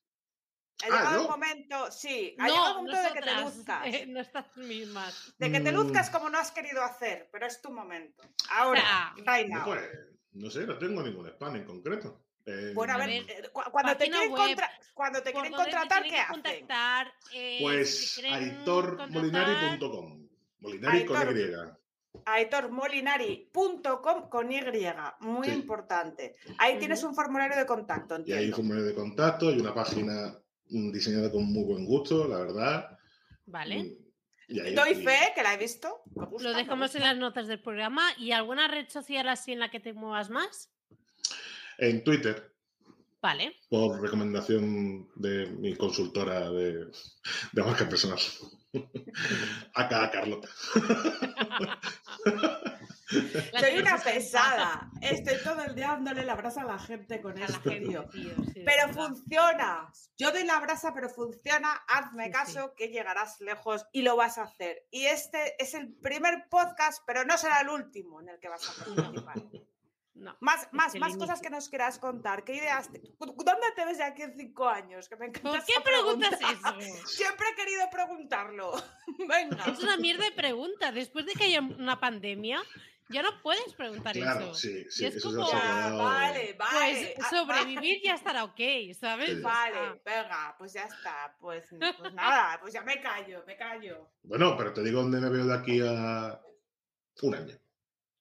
Ha 0.82 0.86
Ah, 0.86 0.88
llegado 0.90 1.16
¿yo? 1.18 1.22
el 1.24 1.28
momento, 1.30 1.92
sí, 1.92 2.36
ha 2.40 2.48
llegado 2.48 2.68
el 2.68 2.74
No, 2.76 2.82
momento 2.84 3.02
de 3.02 3.14
que 3.14 3.22
te 3.22 3.42
luzcas. 3.42 3.86
eh, 3.88 4.06
no 4.08 4.20
estas 4.22 4.58
mismas. 4.58 5.34
De 5.38 5.52
que 5.52 5.60
te 5.60 5.72
Mm. 5.72 5.76
luzcas 5.76 6.10
como 6.10 6.30
no 6.30 6.38
has 6.38 6.52
querido 6.52 6.82
hacer, 6.84 7.28
pero 7.34 7.46
es 7.48 7.62
tu 7.62 7.72
momento. 7.72 8.24
Ahora, 8.52 9.14
right 9.18 9.48
No, 9.50 9.58
now. 9.58 9.66
pues, 9.66 9.90
no 10.34 10.50
sé, 10.50 10.66
no 10.66 10.78
tengo 10.78 11.02
ningún 11.04 11.28
spam 11.28 11.56
en 11.58 11.66
concreto. 11.66 12.22
Eh, 12.46 12.72
Bueno, 12.74 12.94
a 12.94 12.98
ver, 12.98 13.10
eh, 13.10 13.50
cu- 13.52 13.62
cuando 13.72 13.96
te 13.98 14.10
quieren, 14.10 14.32
web, 14.32 14.42
contra- 14.42 14.72
cuando 14.94 15.22
te 15.22 15.32
quieren 15.32 15.52
te 15.52 15.58
contratar, 15.58 16.04
¿qué 16.04 16.18
hacen? 16.18 16.34
contactar, 16.34 17.14
eh, 17.34 17.56
si 17.58 17.64
Pues 17.64 18.14
quieren 18.16 18.34
aitormolinari.com. 18.60 20.28
Molinari 20.62 21.06
con 21.06 21.18
Aitor. 21.18 21.38
Y. 21.38 21.52
aitormolinari.com 22.26 24.30
con 24.30 24.52
Y, 24.52 24.60
muy 25.22 25.48
Sí. 25.48 25.54
importante. 25.54 26.36
Ahí 26.58 26.78
tienes 26.80 27.04
un 27.04 27.14
formulario 27.16 27.58
de 27.58 27.66
contacto, 27.66 28.16
Y 28.16 28.18
hay 28.18 28.22
un 28.22 28.32
entiendo. 28.32 28.56
formulario 28.58 28.86
de 28.88 28.96
contacto 28.96 29.52
y 29.52 29.60
una 29.60 29.74
página 29.74 30.36
mm, 30.72 30.92
diseñada 30.92 31.32
con 31.32 31.46
muy 31.46 31.64
buen 31.64 31.84
gusto, 31.86 32.28
la 32.28 32.38
verdad. 32.40 32.98
Vale. 33.48 33.98
Doy 34.50 34.92
y- 34.92 35.04
fe, 35.04 35.18
que 35.36 35.44
la 35.44 35.54
he 35.54 35.58
visto. 35.58 36.02
me 36.16 36.26
gusta, 36.26 36.50
Lo 36.50 36.56
me 36.56 36.62
dejamos 36.64 36.96
en 36.96 37.02
las 37.02 37.16
notas 37.18 37.48
del 37.48 37.62
programa. 37.62 38.04
¿Y 38.18 38.32
alguna 38.32 38.68
red 38.68 38.90
social 38.90 39.28
así 39.30 39.52
en 39.54 39.60
la 39.60 39.70
que 39.70 39.80
te 39.80 39.94
muevas 39.94 40.30
más? 40.30 40.72
En 41.78 42.04
Twitter, 42.04 42.52
Vale. 43.22 43.56
por 43.70 44.02
recomendación 44.02 45.08
de 45.16 45.46
mi 45.48 45.76
consultora 45.76 46.50
de, 46.52 46.86
de 47.52 47.64
marca 47.64 47.88
personal. 47.88 48.20
Acá, 49.76 50.10
Carlota. 50.12 50.50
Soy 53.10 53.80
una 53.80 53.98
pesada. 53.98 54.90
Estoy 55.02 55.38
todo 55.44 55.64
el 55.64 55.76
día 55.76 55.88
dándole 55.88 56.24
la 56.26 56.36
brasa 56.36 56.62
a 56.62 56.66
la 56.66 56.78
gente 56.80 57.22
con 57.22 57.38
esto, 57.38 57.60
tío. 57.70 58.06
tío, 58.10 58.36
sí, 58.54 58.64
Pero 58.66 58.88
verdad. 58.88 58.94
funciona. 58.94 59.92
Yo 60.18 60.32
doy 60.32 60.44
la 60.46 60.60
brasa, 60.60 60.94
pero 60.94 61.10
funciona. 61.10 61.74
Hazme 61.88 62.26
Sí, 62.26 62.32
caso 62.32 62.74
que 62.76 62.90
llegarás 62.90 63.40
lejos 63.42 63.86
y 63.92 64.02
lo 64.04 64.16
vas 64.16 64.38
a 64.38 64.44
hacer. 64.44 64.86
Y 64.92 65.06
este 65.06 65.56
es 65.62 65.74
el 65.74 65.94
primer 65.94 66.48
podcast, 66.50 67.04
pero 67.08 67.26
no 67.26 67.38
será 67.38 67.62
el 67.62 67.70
último 67.70 68.22
en 68.22 68.30
el 68.30 68.40
que 68.40 68.50
vas 68.50 68.70
a 68.70 68.86
participar. 68.86 69.38
No. 70.16 70.36
Más, 70.42 70.68
más, 70.74 70.96
más 70.96 71.16
cosas 71.16 71.40
que 71.40 71.50
nos 71.50 71.70
quieras 71.70 71.98
contar. 71.98 72.44
¿Qué 72.44 72.54
ideas? 72.56 72.92
te- 72.92 73.02
¿Dónde 73.20 73.72
te 73.74 73.86
ves 73.86 74.00
de 74.00 74.04
aquí 74.04 74.22
en 74.24 74.36
cinco 74.36 74.68
años? 74.68 75.08
Que 75.08 75.16
me 75.16 75.28
encanta 75.28 75.50
¿Por 75.52 75.64
qué 75.64 75.74
preguntas 75.82 76.36
pregunta. 76.38 76.76
eso? 76.78 77.08
Siempre 77.08 77.46
he 77.50 77.56
querido 77.56 77.90
preguntarlo. 77.90 78.74
Venga. 79.30 79.64
Es 79.72 79.80
una 79.80 79.96
mierda 79.96 80.26
de 80.26 80.34
pregunta. 80.34 80.92
Después 80.92 81.26
de 81.26 81.32
que 81.34 81.46
haya 81.46 81.62
una 81.62 82.02
pandemia, 82.02 82.62
ya 83.10 83.22
no 83.24 83.30
puedes 83.42 83.74
preguntar 83.74 84.14
Claro, 84.14 84.46
eso. 84.52 84.54
sí, 84.56 84.86
Y 84.88 84.92
sí, 84.92 85.06
es 85.06 85.16
eso 85.16 85.30
como- 85.32 85.48
ha 85.48 85.52
Ya, 85.52 85.60
quedado- 85.62 86.04
vale, 86.04 86.54
vale. 86.58 87.14
Pues 87.16 87.26
Ah, 87.26 87.30
sobrevivir 87.30 88.02
ya 88.04 88.14
estará 88.16 88.44
ok, 88.44 88.60
¿sabes? 89.00 89.30
Sí. 89.30 89.42
Vale, 89.42 90.02
venga, 90.06 90.56
pues 90.58 90.74
ya 90.74 90.84
está. 90.84 91.36
Pues, 91.40 91.66
pues 92.00 92.14
nada, 92.14 92.60
pues 92.62 92.74
ya 92.74 92.82
me 92.84 93.02
callo, 93.02 93.44
me 93.48 93.58
callo. 93.58 94.12
Bueno, 94.24 94.56
pero 94.58 94.74
te 94.74 94.84
digo 94.84 95.02
dónde 95.02 95.20
me 95.20 95.30
veo 95.30 95.46
de 95.46 95.54
aquí 95.56 95.80
a 95.84 96.40
un 97.24 97.36
año. 97.36 97.58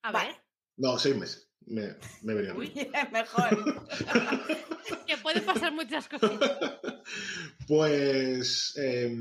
a 0.03 0.13
Vale. 0.13 0.29
ver, 0.29 0.37
No, 0.77 0.99
seis 0.99 1.17
meses. 1.17 1.45
Me, 1.67 1.95
me 2.23 2.33
vería 2.35 2.55
Uy. 2.55 2.73
mejor. 3.13 3.85
que 5.07 5.17
pueden 5.19 5.45
pasar 5.45 5.73
muchas 5.73 6.09
cosas. 6.09 6.31
Pues 7.67 8.75
eh, 8.79 9.15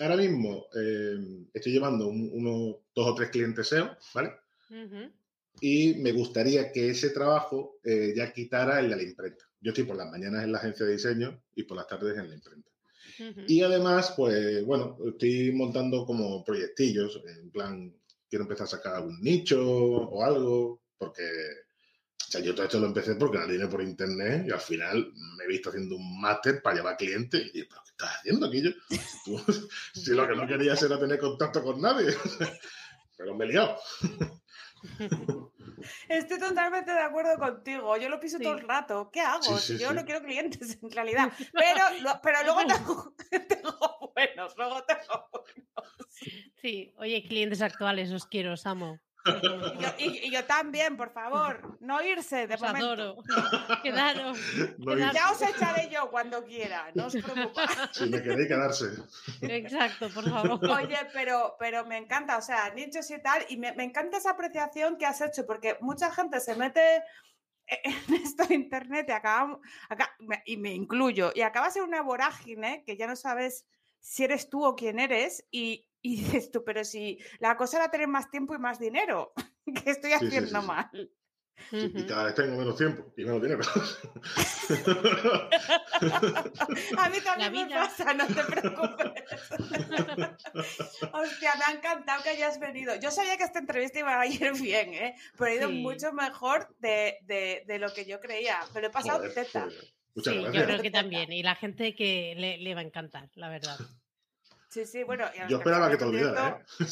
ahora 0.00 0.16
mismo 0.16 0.66
eh, 0.74 1.16
estoy 1.52 1.72
llevando 1.72 2.06
un- 2.08 2.30
unos 2.32 2.76
dos 2.94 3.06
o 3.08 3.14
tres 3.14 3.30
clientes 3.30 3.68
SEO, 3.68 3.96
¿vale? 4.14 4.32
Ujú. 4.70 5.12
Y 5.60 5.94
me 5.96 6.12
gustaría 6.12 6.72
que 6.72 6.90
ese 6.90 7.10
trabajo 7.10 7.78
eh, 7.84 8.14
ya 8.16 8.32
quitara 8.32 8.80
el 8.80 8.88
de 8.90 8.96
la 8.96 9.02
imprenta. 9.02 9.44
Yo 9.60 9.70
estoy 9.72 9.84
por 9.84 9.96
las 9.96 10.10
mañanas 10.10 10.44
en 10.44 10.52
la 10.52 10.58
agencia 10.58 10.86
de 10.86 10.92
diseño 10.92 11.42
y 11.54 11.64
por 11.64 11.76
las 11.76 11.86
tardes 11.86 12.16
en 12.16 12.28
la 12.28 12.34
imprenta. 12.34 12.70
Ujú. 13.18 13.40
Y 13.46 13.62
además, 13.62 14.14
pues 14.16 14.64
bueno, 14.64 14.96
estoy 15.06 15.52
montando 15.52 16.06
como 16.06 16.42
proyectillos, 16.44 17.20
en 17.26 17.50
plan, 17.50 17.94
quiero 18.28 18.44
empezar 18.44 18.64
a 18.64 18.70
sacar 18.70 18.94
algún 18.94 19.20
nicho 19.20 19.60
o 19.62 20.22
algo, 20.24 20.80
porque, 20.96 21.24
o 21.24 22.30
sea, 22.30 22.40
yo 22.40 22.54
todo 22.54 22.64
esto 22.64 22.80
lo 22.80 22.86
empecé 22.86 23.16
porque 23.16 23.38
la 23.38 23.46
línea 23.46 23.68
por 23.68 23.82
internet 23.82 24.46
y 24.48 24.52
al 24.52 24.60
final 24.60 25.12
me 25.36 25.44
he 25.44 25.48
visto 25.48 25.68
haciendo 25.68 25.96
un 25.96 26.20
máster 26.20 26.62
para 26.62 26.76
llevar 26.76 26.96
clientes 26.96 27.50
y 27.52 27.64
¿pero 27.64 27.82
qué 27.84 27.90
estás 27.90 28.16
haciendo 28.16 28.46
aquí? 28.46 28.62
Yo, 28.62 28.70
Tú- 29.24 29.68
si 29.92 30.12
lo 30.12 30.26
que 30.26 30.36
no 30.36 30.46
querías 30.46 30.82
era 30.82 30.98
tener 30.98 31.18
contacto 31.18 31.62
con 31.62 31.80
nadie. 31.82 32.06
Pero 33.18 33.34
me 33.34 33.44
he 33.44 33.48
liado. 33.48 33.76
Estoy 36.08 36.38
totalmente 36.38 36.92
de 36.92 37.00
acuerdo 37.00 37.38
contigo. 37.38 37.96
Yo 37.96 38.08
lo 38.08 38.20
piso 38.20 38.38
Sí. 38.38 38.44
todo 38.44 38.54
el 38.54 38.66
rato. 38.68 39.10
¿Qué 39.12 39.20
hago? 39.20 39.58
Sí, 39.58 39.78
yo 39.78 39.88
sí. 39.90 39.94
no 39.94 40.04
quiero 40.04 40.22
clientes 40.22 40.78
en 40.82 40.90
realidad. 40.90 41.32
Pero, 41.52 41.84
lo- 42.02 42.20
pero 42.22 42.38
luego 42.44 42.60
tengo, 42.66 43.14
tengo 43.48 44.12
buenos. 44.14 44.54
Luego 44.56 44.82
tengo 44.84 45.30
Sí, 46.60 46.92
oye, 46.98 47.22
clientes 47.26 47.62
actuales, 47.62 48.12
os 48.12 48.26
quiero, 48.26 48.52
os 48.52 48.66
amo. 48.66 48.98
Y 49.26 49.82
yo, 49.82 49.88
y- 49.98 50.26
y 50.26 50.30
yo 50.30 50.44
también, 50.44 50.96
por 50.96 51.12
favor. 51.12 51.76
No 51.80 52.02
irse 52.02 52.46
de 52.46 52.54
Os 52.54 52.60
momento. 52.62 52.86
adoro. 52.92 53.16
Quedaros. 53.82 54.38
No, 54.78 54.96
Ya 55.12 55.30
os 55.30 55.42
echaré 55.42 55.88
yo 55.90 56.10
cuando 56.10 56.44
quiera. 56.44 56.90
No 56.94 57.06
os 57.06 57.12
preocupéis. 57.16 57.70
si 57.92 58.08
me 58.08 58.22
queréis 58.22 58.48
quedarse. 58.48 58.86
Exacto, 59.42 60.08
por 60.10 60.28
favor. 60.28 60.70
Oye, 60.70 60.98
pero, 61.12 61.56
pero 61.58 61.84
me 61.84 61.98
encanta, 61.98 62.38
o 62.38 62.42
sea, 62.42 62.70
nichos 62.74 63.10
y 63.10 63.20
tal, 63.22 63.44
y 63.48 63.56
me, 63.58 63.72
me 63.72 63.84
encanta 63.84 64.18
esa 64.18 64.30
apreciación 64.30 64.96
que 64.96 65.06
has 65.06 65.20
hecho, 65.20 65.46
porque 65.46 65.76
mucha 65.80 66.10
gente 66.10 66.40
se 66.40 66.54
mete 66.54 67.02
en 67.66 68.14
esto 68.14 68.44
de 68.46 68.54
internet 68.54 69.06
y 69.08 69.12
acaba, 69.12 69.58
acá- 69.88 70.14
me- 70.20 70.42
y 70.46 70.56
me 70.56 70.72
incluyo, 70.72 71.30
y 71.34 71.42
acabas 71.42 71.76
en 71.76 71.84
una 71.84 72.02
vorágine 72.02 72.82
que 72.84 72.96
ya 72.96 73.06
no 73.06 73.16
sabes 73.16 73.66
si 74.00 74.24
eres 74.24 74.48
tú 74.48 74.64
o 74.64 74.74
quién 74.74 74.98
eres, 74.98 75.46
y, 75.50 75.86
y 76.02 76.16
dices 76.22 76.50
tú, 76.50 76.64
pero 76.64 76.84
si 76.84 77.18
la 77.38 77.56
cosa 77.56 77.76
era 77.78 77.90
tener 77.90 78.08
más 78.08 78.30
tiempo 78.30 78.54
y 78.54 78.58
más 78.58 78.78
dinero, 78.78 79.32
¿qué 79.84 79.90
estoy 79.90 80.12
Sí, 80.12 80.18
sí, 80.20 80.26
haciendo 80.26 80.48
sí, 80.48 80.60
sí. 80.60 80.66
mal? 80.66 81.10
Sí, 81.70 81.92
y 81.94 82.06
cada 82.06 82.24
vez 82.24 82.34
tengo 82.36 82.56
menos 82.56 82.74
tiempo 82.74 83.12
y 83.18 83.24
menos 83.24 83.42
dinero. 83.42 83.60
A 86.96 87.08
mí 87.10 87.18
también 87.24 87.68
me 87.68 87.74
pasa, 87.74 88.14
no 88.14 88.26
te 88.26 88.42
preocupes. 88.44 89.24
Hostia, 91.12 91.52
me 91.58 91.64
ha 91.66 91.72
encantado 91.76 92.22
que 92.22 92.30
hayas 92.30 92.58
venido. 92.58 92.94
Yo 92.96 93.10
sabía 93.10 93.36
que 93.36 93.44
esta 93.44 93.58
entrevista 93.58 93.98
iba 93.98 94.18
a 94.20 94.26
ir 94.26 94.52
bien, 94.60 94.94
¿eh? 94.94 95.14
Pero 95.36 95.50
ha 95.50 95.54
ido 95.54 95.68
Sí. 95.68 95.74
mucho 95.82 96.12
mejor 96.12 96.74
de, 96.78 97.18
de- 97.22 97.64
de 97.66 97.78
lo 97.78 97.92
que 97.92 98.06
yo 98.06 98.20
creía. 98.20 98.60
Me 98.74 98.80
lo 98.80 98.86
he 98.86 98.90
pasado 98.90 99.18
Joder, 99.18 99.34
teta. 99.34 99.64
pues, 99.64 99.94
muchas 100.14 100.34
Sí, 100.34 100.42
yo 100.42 100.64
creo 100.64 100.80
que 100.82 100.90
también. 100.90 101.30
Y 101.32 101.42
la 101.42 101.54
gente 101.56 101.94
que 101.94 102.34
le, 102.36 102.58
le 102.58 102.74
va 102.74 102.80
a 102.80 102.84
encantar, 102.84 103.28
la 103.34 103.48
verdad. 103.50 103.76
Sí, 104.70 104.86
sí, 104.86 105.02
bueno. 105.02 105.24
Yo 105.48 105.58
esperaba 105.58 105.90
que 105.90 105.96
te 105.96 106.04
olvidara, 106.04 106.64
¿eh? 106.78 106.84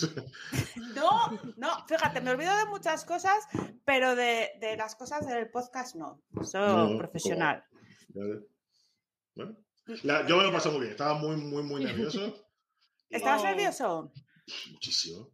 No, 0.96 1.30
no, 1.56 1.86
fíjate, 1.86 2.20
me 2.20 2.30
olvido 2.32 2.56
de 2.56 2.64
muchas 2.66 3.04
cosas, 3.04 3.46
pero 3.84 4.16
de, 4.16 4.50
de 4.60 4.76
las 4.76 4.96
cosas 4.96 5.26
del 5.28 5.48
podcast 5.50 5.94
no. 5.94 6.20
Soy 6.42 6.60
No, 6.60 6.88
no, 6.88 6.98
profesional. 6.98 7.64
Vale. 8.08 8.40
Bueno, 9.36 9.56
la- 10.02 10.26
yo 10.26 10.36
me 10.38 10.42
lo 10.42 10.52
pasé 10.52 10.70
muy 10.70 10.80
bien. 10.80 10.90
Estaba 10.90 11.14
muy, 11.14 11.36
muy, 11.36 11.62
muy 11.62 11.84
nervioso. 11.84 12.34
¿Estabas 13.10 13.42
Oh. 13.42 13.44
nervioso? 13.44 14.12
Muchísimo. 14.72 15.30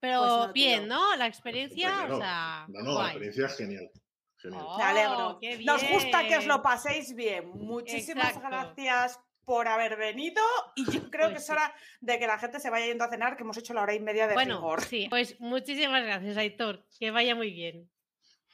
Pero 0.00 0.20
Pues 0.20 0.30
no, 0.46 0.52
bien, 0.52 0.80
tío. 0.84 0.88
¿no? 0.94 1.16
La 1.16 1.26
experiencia, 1.26 1.90
Hombre, 1.90 2.06
o 2.06 2.08
no. 2.10 2.18
sea. 2.20 2.66
No, 2.68 2.80
no, 2.82 2.98
la 3.02 3.06
experiencia 3.08 3.46
es 3.46 3.56
genial. 3.56 3.90
Genial. 4.36 4.64
Oh, 4.64 4.78
Me 4.78 4.84
alegro. 4.84 5.38
qué 5.40 5.58
Nos 5.64 5.82
gusta 5.90 6.28
que 6.28 6.38
os 6.38 6.46
lo 6.46 6.62
paséis 6.62 7.12
bien. 7.16 7.48
Muchísimas 7.50 8.36
Exacto. 8.36 8.48
gracias 8.48 9.18
por 9.48 9.66
haber 9.66 9.96
venido 9.96 10.42
y 10.76 10.84
yo 10.92 11.08
creo 11.10 11.28
Pues 11.28 11.32
que 11.32 11.38
es 11.38 11.46
sí. 11.46 11.52
hora 11.52 11.74
de 12.00 12.18
que 12.18 12.26
la 12.26 12.38
gente 12.38 12.60
se 12.60 12.68
vaya 12.68 12.84
yendo 12.84 13.04
a 13.04 13.08
cenar, 13.08 13.34
que 13.34 13.44
hemos 13.44 13.56
hecho 13.56 13.72
la 13.72 13.80
hora 13.80 13.94
y 13.94 14.00
media 14.00 14.26
de 14.26 14.34
Bueno, 14.34 14.56
rigor. 14.56 14.82
sí, 14.82 15.06
pues 15.08 15.40
muchísimas 15.40 16.02
gracias, 16.04 16.36
Aitor. 16.36 16.84
Que 17.00 17.10
vaya 17.10 17.34
muy 17.34 17.50
bien. 17.50 17.90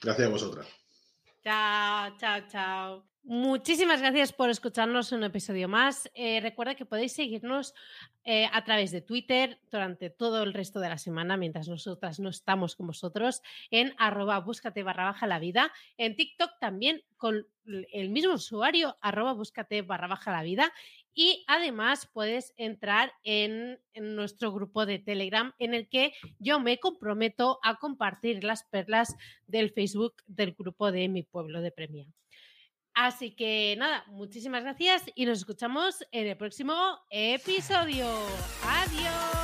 Gracias 0.01 0.29
a 0.29 0.31
vosotras. 0.31 0.69
Chao, 1.43 2.17
chao, 2.17 2.41
chao. 2.49 3.14
Muchísimas 3.27 4.03
gracias 4.03 4.35
por 4.35 4.51
escucharnos 4.51 5.11
un 5.13 5.25
episodio 5.25 5.67
más. 5.67 6.11
Eh, 6.13 6.41
recuerda 6.43 6.75
que 6.75 6.85
podéis 6.85 7.15
seguirnos 7.15 7.73
eh, 8.23 8.51
a 8.53 8.65
través 8.65 8.91
de 8.91 9.01
Twitter 9.01 9.59
durante 9.71 10.11
todo 10.11 10.43
el 10.43 10.53
resto 10.53 10.79
de 10.79 10.91
la 10.91 10.99
semana, 10.99 11.39
mientras 11.39 11.67
nosotras 11.67 12.21
no 12.21 12.29
estamos 12.29 12.77
con 12.77 12.89
vosotros, 12.89 13.41
en 13.71 13.95
arroba 13.97 14.41
búscate 14.41 14.83
barra 14.83 15.07
baja 15.07 15.27
la 15.27 15.39
vida. 15.39 15.73
En 15.97 16.17
TikTok 16.17 16.51
también 16.61 17.03
con 17.17 17.47
el 17.65 18.11
mismo 18.11 18.35
usuario, 18.35 18.99
arroba 19.01 19.33
búscate 19.33 19.81
barra 19.81 20.09
baja 20.09 20.31
la 20.31 20.43
vida. 20.43 20.71
Y 21.15 21.47
además 21.47 22.07
puedes 22.13 22.53
entrar 22.59 23.15
en, 23.23 23.81
en 23.95 24.17
nuestro 24.17 24.53
grupo 24.53 24.85
de 24.85 24.99
Telegram 24.99 25.55
en 25.59 25.73
el 25.73 25.89
que 25.89 26.13
yo 26.41 26.61
me 26.61 26.79
comprometo 26.79 27.59
a 27.63 27.79
compartir 27.79 28.45
las 28.45 28.65
perlas 28.65 29.17
del 29.47 29.71
Facebook 29.71 30.17
del 30.27 30.53
grupo 30.53 30.93
de 30.93 31.09
mi 31.09 31.23
pueblo 31.23 31.63
de 31.63 31.71
Premia. 31.71 32.07
Así 32.95 33.33
que 33.33 33.75
nada, 33.77 34.05
muchísimas 34.09 34.63
gracias 34.63 35.03
y 35.15 35.27
nos 35.27 35.39
escuchamos 35.39 36.05
en 36.13 36.29
el 36.29 36.37
próximo 36.37 36.75
episodio. 37.11 38.07
Adiós. 38.63 39.44